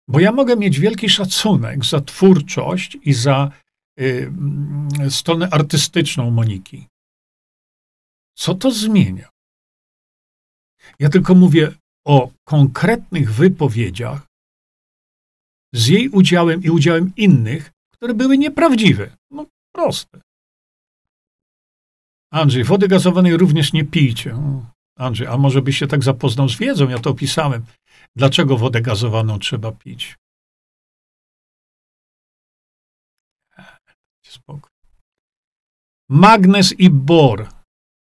Bo 0.08 0.20
ja 0.20 0.32
mogę 0.32 0.56
mieć 0.56 0.80
wielki 0.80 1.08
szacunek 1.08 1.84
za 1.84 2.00
twórczość 2.00 2.98
i 3.02 3.12
za 3.12 3.50
Y, 3.50 3.67
stronę 5.10 5.48
artystyczną 5.50 6.30
Moniki. 6.30 6.86
Co 8.36 8.54
to 8.54 8.70
zmienia? 8.70 9.28
Ja 10.98 11.08
tylko 11.08 11.34
mówię 11.34 11.72
o 12.06 12.30
konkretnych 12.44 13.34
wypowiedziach 13.34 14.26
z 15.74 15.86
jej 15.86 16.08
udziałem 16.08 16.62
i 16.62 16.70
udziałem 16.70 17.12
innych, 17.16 17.70
które 17.92 18.14
były 18.14 18.38
nieprawdziwe. 18.38 19.16
No 19.30 19.46
proste. 19.74 20.20
Andrzej, 22.32 22.64
wody 22.64 22.88
gazowanej 22.88 23.36
również 23.36 23.72
nie 23.72 23.84
pijcie. 23.84 24.36
Andrzej, 24.98 25.26
a 25.26 25.36
może 25.36 25.62
byś 25.62 25.78
się 25.78 25.86
tak 25.86 26.04
zapoznał 26.04 26.48
z 26.48 26.56
wiedzą? 26.56 26.88
Ja 26.88 26.98
to 26.98 27.10
opisałem. 27.10 27.64
Dlaczego 28.16 28.56
wodę 28.56 28.80
gazowaną 28.80 29.38
trzeba 29.38 29.72
pić? 29.72 30.16
Spokój. 34.30 34.70
Magnes 36.08 36.72
i 36.78 36.90
bor. 36.90 37.48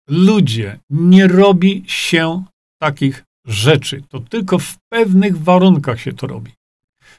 Ludzie, 0.08 0.78
nie 0.90 1.28
robi 1.28 1.84
się 1.86 2.44
takich 2.82 3.24
rzeczy. 3.47 4.02
To 4.08 4.20
tylko 4.20 4.58
w 4.58 4.76
pewnych 4.92 5.39
warunkach 5.39 6.00
się 6.00 6.12
to 6.12 6.26
robi. 6.26 6.52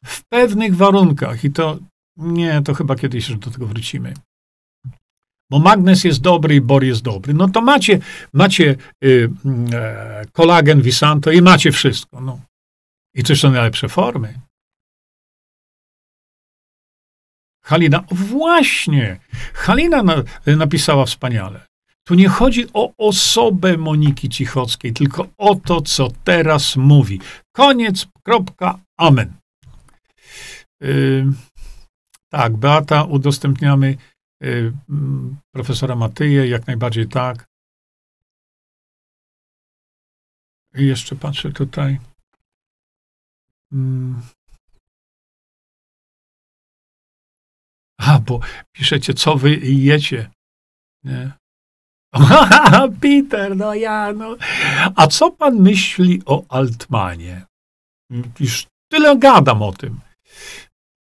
W 0.05 0.23
pewnych 0.23 0.75
warunkach. 0.75 1.43
I 1.43 1.51
to 1.51 1.79
nie, 2.17 2.61
to 2.61 2.73
chyba 2.73 2.95
kiedyś 2.95 3.35
do 3.35 3.51
tego 3.51 3.67
wrócimy. 3.67 4.13
Bo 5.49 5.59
magnes 5.59 6.03
jest 6.03 6.21
dobry 6.21 6.55
i 6.55 6.61
bor 6.61 6.83
jest 6.83 7.01
dobry. 7.01 7.33
No 7.33 7.49
to 7.49 7.61
macie, 7.61 7.99
macie 8.33 8.75
y, 9.03 9.07
y, 9.07 9.29
kolagen, 10.31 10.81
Visanto 10.81 11.31
i 11.31 11.41
macie 11.41 11.71
wszystko. 11.71 12.21
No. 12.21 12.39
I 13.15 13.23
to 13.23 13.35
są 13.35 13.51
najlepsze 13.51 13.89
formy. 13.89 14.39
Halina, 17.63 18.03
właśnie, 18.11 19.19
Halina 19.53 20.03
na, 20.03 20.15
napisała 20.45 21.05
wspaniale. 21.05 21.65
Tu 22.03 22.15
nie 22.15 22.29
chodzi 22.29 22.67
o 22.73 22.93
osobę 22.97 23.77
Moniki 23.77 24.29
Cichockiej, 24.29 24.93
tylko 24.93 25.27
o 25.37 25.55
to, 25.55 25.81
co 25.81 26.07
teraz 26.23 26.75
mówi. 26.75 27.19
Koniec, 27.51 28.07
kropka, 28.23 28.79
amen. 28.97 29.33
Yy, 30.81 31.25
tak, 32.29 32.57
Beata, 32.57 33.03
udostępniamy 33.03 33.97
yy, 34.41 34.73
profesora 35.51 35.95
Matyję, 35.95 36.47
jak 36.47 36.67
najbardziej 36.67 37.07
tak. 37.07 37.45
I 40.75 40.85
jeszcze 40.85 41.15
patrzę 41.15 41.51
tutaj. 41.51 41.99
Yy. 43.71 44.40
A, 48.01 48.19
bo 48.19 48.39
piszecie, 48.71 49.13
co 49.13 49.35
wy 49.35 49.55
jecie. 49.63 50.29
Nie? 51.03 51.31
Peter, 53.01 53.57
no 53.57 53.73
ja, 53.73 54.13
no. 54.13 54.35
A 54.95 55.07
co 55.07 55.31
pan 55.31 55.55
myśli 55.55 56.21
o 56.25 56.43
Altmanie? 56.49 57.45
Już 58.39 58.67
tyle 58.91 59.17
gadam 59.17 59.61
o 59.61 59.73
tym. 59.73 59.99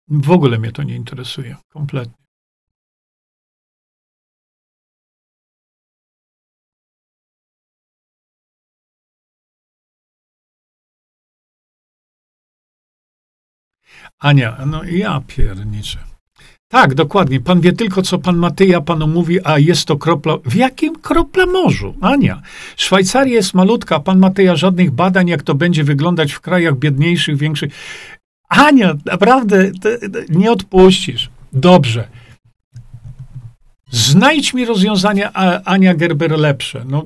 W 0.07 0.31
ogóle 0.31 0.59
mnie 0.59 0.71
to 0.71 0.83
nie 0.83 0.95
interesuje. 0.95 1.55
Kompletnie. 1.69 2.21
Ania, 14.19 14.65
no 14.65 14.83
ja 14.83 15.21
pierniczę. 15.27 16.10
Tak, 16.71 16.95
dokładnie. 16.95 17.39
Pan 17.39 17.61
wie 17.61 17.73
tylko, 17.73 18.01
co 18.01 18.19
pan 18.19 18.37
Matyja 18.37 18.81
panu 18.81 19.07
mówi, 19.07 19.45
a 19.45 19.59
jest 19.59 19.85
to 19.85 19.97
kropla. 19.97 20.37
W 20.45 20.55
jakim 20.55 20.95
kropla 20.95 21.45
morzu? 21.45 21.95
Ania. 22.01 22.41
Szwajcaria 22.77 23.33
jest 23.33 23.53
malutka, 23.53 23.95
a 23.95 23.99
pan 23.99 24.19
Matyja 24.19 24.55
żadnych 24.55 24.91
badań, 24.91 25.27
jak 25.27 25.43
to 25.43 25.55
będzie 25.55 25.83
wyglądać 25.83 26.31
w 26.31 26.39
krajach 26.39 26.77
biedniejszych, 26.77 27.37
większych. 27.37 27.73
Ania, 28.49 28.93
naprawdę 29.05 29.71
nie 30.29 30.51
odpuścisz. 30.51 31.29
Dobrze. 31.53 32.07
Znajdź 33.89 34.53
mi 34.53 34.65
rozwiązania 34.65 35.33
Ania 35.65 35.93
Gerber 35.93 36.39
lepsze. 36.39 36.85
No. 36.87 37.03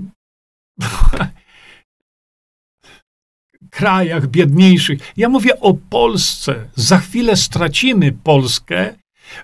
krajach 3.69 4.27
biedniejszych. 4.27 4.99
Ja 5.17 5.29
mówię 5.29 5.59
o 5.59 5.73
Polsce. 5.89 6.55
Za 6.75 6.97
chwilę 6.97 7.35
stracimy 7.35 8.11
Polskę 8.11 8.93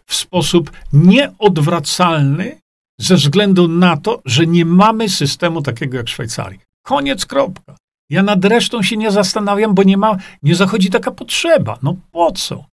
w 0.05 0.15
sposób 0.15 0.71
nieodwracalny 0.93 2.61
ze 2.99 3.15
względu 3.15 3.67
na 3.67 3.97
to, 3.97 4.21
że 4.25 4.47
nie 4.47 4.65
mamy 4.65 5.09
systemu 5.09 5.61
takiego 5.61 5.97
jak 5.97 6.05
w 6.05 6.09
Szwajcarii. 6.09 6.59
Koniec, 6.85 7.25
kropka. 7.25 7.75
Ja 8.09 8.23
nad 8.23 8.45
resztą 8.45 8.83
się 8.83 8.97
nie 8.97 9.11
zastanawiam, 9.11 9.75
bo 9.75 9.83
nie 9.83 9.97
ma, 9.97 10.17
nie 10.43 10.55
zachodzi 10.55 10.89
taka 10.89 11.11
potrzeba. 11.11 11.77
No 11.83 11.95
po 12.11 12.31
co? 12.31 12.65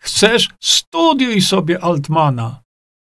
Chcesz? 0.00 0.48
Studiuj 0.60 1.40
sobie 1.40 1.84
Altmana. 1.84 2.60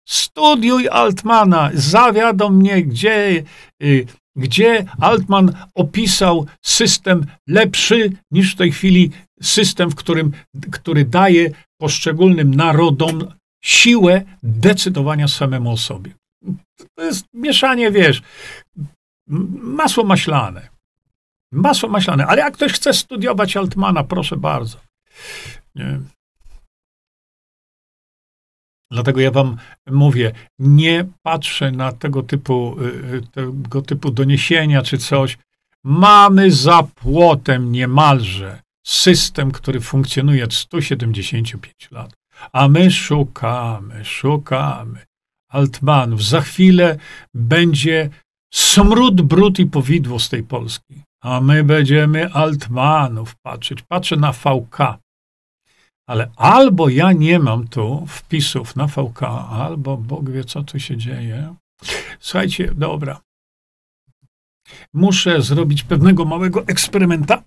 Studiuj 0.09 0.89
Altmana. 0.89 1.71
Zawiadom 1.75 2.57
mnie, 2.57 2.83
gdzie, 2.83 3.45
y, 3.83 4.07
gdzie 4.37 4.85
Altman 5.01 5.53
opisał 5.75 6.47
system 6.65 7.27
lepszy 7.47 8.13
niż 8.31 8.55
w 8.55 8.57
tej 8.57 8.73
chwili 8.73 9.11
system, 9.43 9.91
w 9.91 9.95
którym, 9.95 10.33
który 10.71 11.05
daje 11.05 11.51
poszczególnym 11.81 12.55
narodom 12.55 13.38
siłę 13.65 14.23
decydowania 14.43 15.29
samemu 15.29 15.73
o 15.73 15.77
sobie. 15.77 16.15
To 16.95 17.05
jest 17.05 17.27
mieszanie, 17.35 17.91
wiesz, 17.91 18.23
masło 19.63 20.05
maślane. 20.05 20.69
Masło 21.53 21.89
maślane. 21.89 22.27
Ale 22.27 22.41
jak 22.43 22.55
ktoś 22.55 22.73
chce 22.73 22.95
studiować 22.95 23.57
Altmana, 23.57 24.05
proszę 24.05 24.37
bardzo. 24.37 24.79
Nie. 25.75 26.01
Dlatego 28.91 29.21
ja 29.21 29.31
wam 29.31 29.57
mówię, 29.87 30.33
nie 30.59 31.07
patrzę 31.23 31.71
na 31.71 31.93
tego 31.93 32.23
typu, 32.23 32.77
y, 32.81 33.17
y, 33.17 33.23
tego 33.33 33.83
typu 33.83 34.11
doniesienia 34.11 34.83
czy 34.83 34.99
coś. 34.99 35.39
Mamy 35.85 36.51
za 36.51 36.83
płotem 36.83 37.73
niemalże 37.73 38.63
system, 38.87 39.51
który 39.53 39.81
funkcjonuje 39.81 40.45
od 40.45 40.55
175 40.55 41.91
lat. 41.91 42.18
A 42.53 42.69
my 42.69 42.91
szukamy, 42.91 44.05
szukamy 44.05 45.07
Altmanów. 45.51 46.25
Za 46.25 46.41
chwilę 46.41 46.97
będzie 47.35 48.11
smród, 48.55 49.23
brud 49.23 49.59
i 49.59 49.67
powidło 49.67 50.19
z 50.19 50.29
tej 50.29 50.43
Polski. 50.43 51.03
A 51.23 51.41
my 51.41 51.65
będziemy 51.65 52.33
Altmanów 52.33 53.37
patrzeć. 53.43 53.83
Patrzę 53.83 54.17
na 54.17 54.33
VK. 54.33 54.99
Ale 56.09 56.31
albo 56.37 56.89
ja 56.89 57.13
nie 57.13 57.39
mam 57.39 57.69
tu 57.69 58.07
wpisów 58.07 58.77
na 58.77 58.87
VK, 58.87 59.23
albo 59.51 59.97
Bóg 59.97 60.31
wie, 60.31 60.45
co 60.45 60.63
tu 60.63 60.81
się 60.81 60.97
dzieje. 60.97 61.55
Słuchajcie, 62.21 62.75
dobra. 62.75 63.21
Muszę 64.95 65.43
zrobić 65.43 65.83
pewnego 65.83 66.25
małego 66.25 66.67
eksperymenta, 66.67 67.43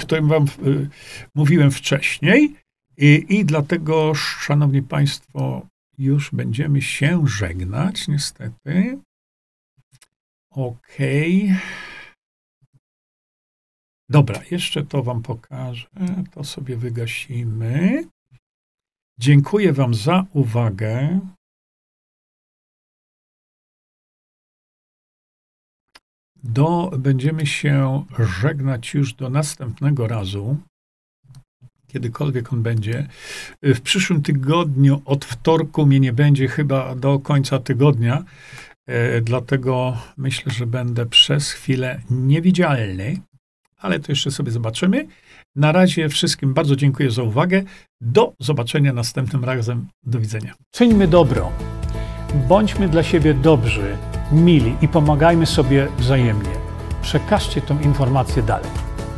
którym 0.00 0.28
wam 0.28 0.44
y, 0.66 0.88
mówiłem 1.34 1.70
wcześniej. 1.70 2.54
I, 3.00 3.26
I 3.28 3.44
dlatego, 3.44 4.14
szanowni 4.14 4.82
państwo, 4.82 5.66
już 5.98 6.30
będziemy 6.30 6.82
się 6.82 7.26
żegnać, 7.26 8.08
niestety. 8.08 8.98
Okej. 10.50 11.44
Okay. 11.44 11.60
Dobra, 14.08 14.42
jeszcze 14.50 14.82
to 14.82 15.02
Wam 15.02 15.22
pokażę. 15.22 15.88
To 16.30 16.44
sobie 16.44 16.76
wygasimy. 16.76 18.04
Dziękuję 19.18 19.72
Wam 19.72 19.94
za 19.94 20.26
uwagę. 20.32 21.20
Do, 26.42 26.90
będziemy 26.98 27.46
się 27.46 28.04
żegnać 28.40 28.94
już 28.94 29.14
do 29.14 29.30
następnego 29.30 30.06
razu, 30.06 30.56
kiedykolwiek 31.92 32.52
on 32.52 32.62
będzie. 32.62 33.06
W 33.62 33.80
przyszłym 33.80 34.22
tygodniu, 34.22 35.02
od 35.04 35.24
wtorku 35.24 35.86
mnie 35.86 36.00
nie 36.00 36.12
będzie 36.12 36.48
chyba 36.48 36.94
do 36.94 37.18
końca 37.18 37.58
tygodnia, 37.58 38.24
e, 38.86 39.20
dlatego 39.20 39.96
myślę, 40.16 40.52
że 40.52 40.66
będę 40.66 41.06
przez 41.06 41.50
chwilę 41.50 42.00
niewidzialny 42.10 43.20
ale 43.80 44.00
to 44.00 44.12
jeszcze 44.12 44.30
sobie 44.30 44.52
zobaczymy. 44.52 45.06
Na 45.56 45.72
razie 45.72 46.08
wszystkim 46.08 46.54
bardzo 46.54 46.76
dziękuję 46.76 47.10
za 47.10 47.22
uwagę. 47.22 47.62
Do 48.00 48.32
zobaczenia 48.40 48.92
następnym 48.92 49.44
razem. 49.44 49.86
Do 50.02 50.20
widzenia. 50.20 50.54
Czyńmy 50.70 51.08
dobro. 51.08 51.52
Bądźmy 52.48 52.88
dla 52.88 53.02
siebie 53.02 53.34
dobrzy, 53.34 53.96
mili 54.32 54.76
i 54.82 54.88
pomagajmy 54.88 55.46
sobie 55.46 55.88
wzajemnie. 55.98 56.50
Przekażcie 57.02 57.60
tę 57.60 57.78
informację 57.82 58.42
dalej. 58.42 58.89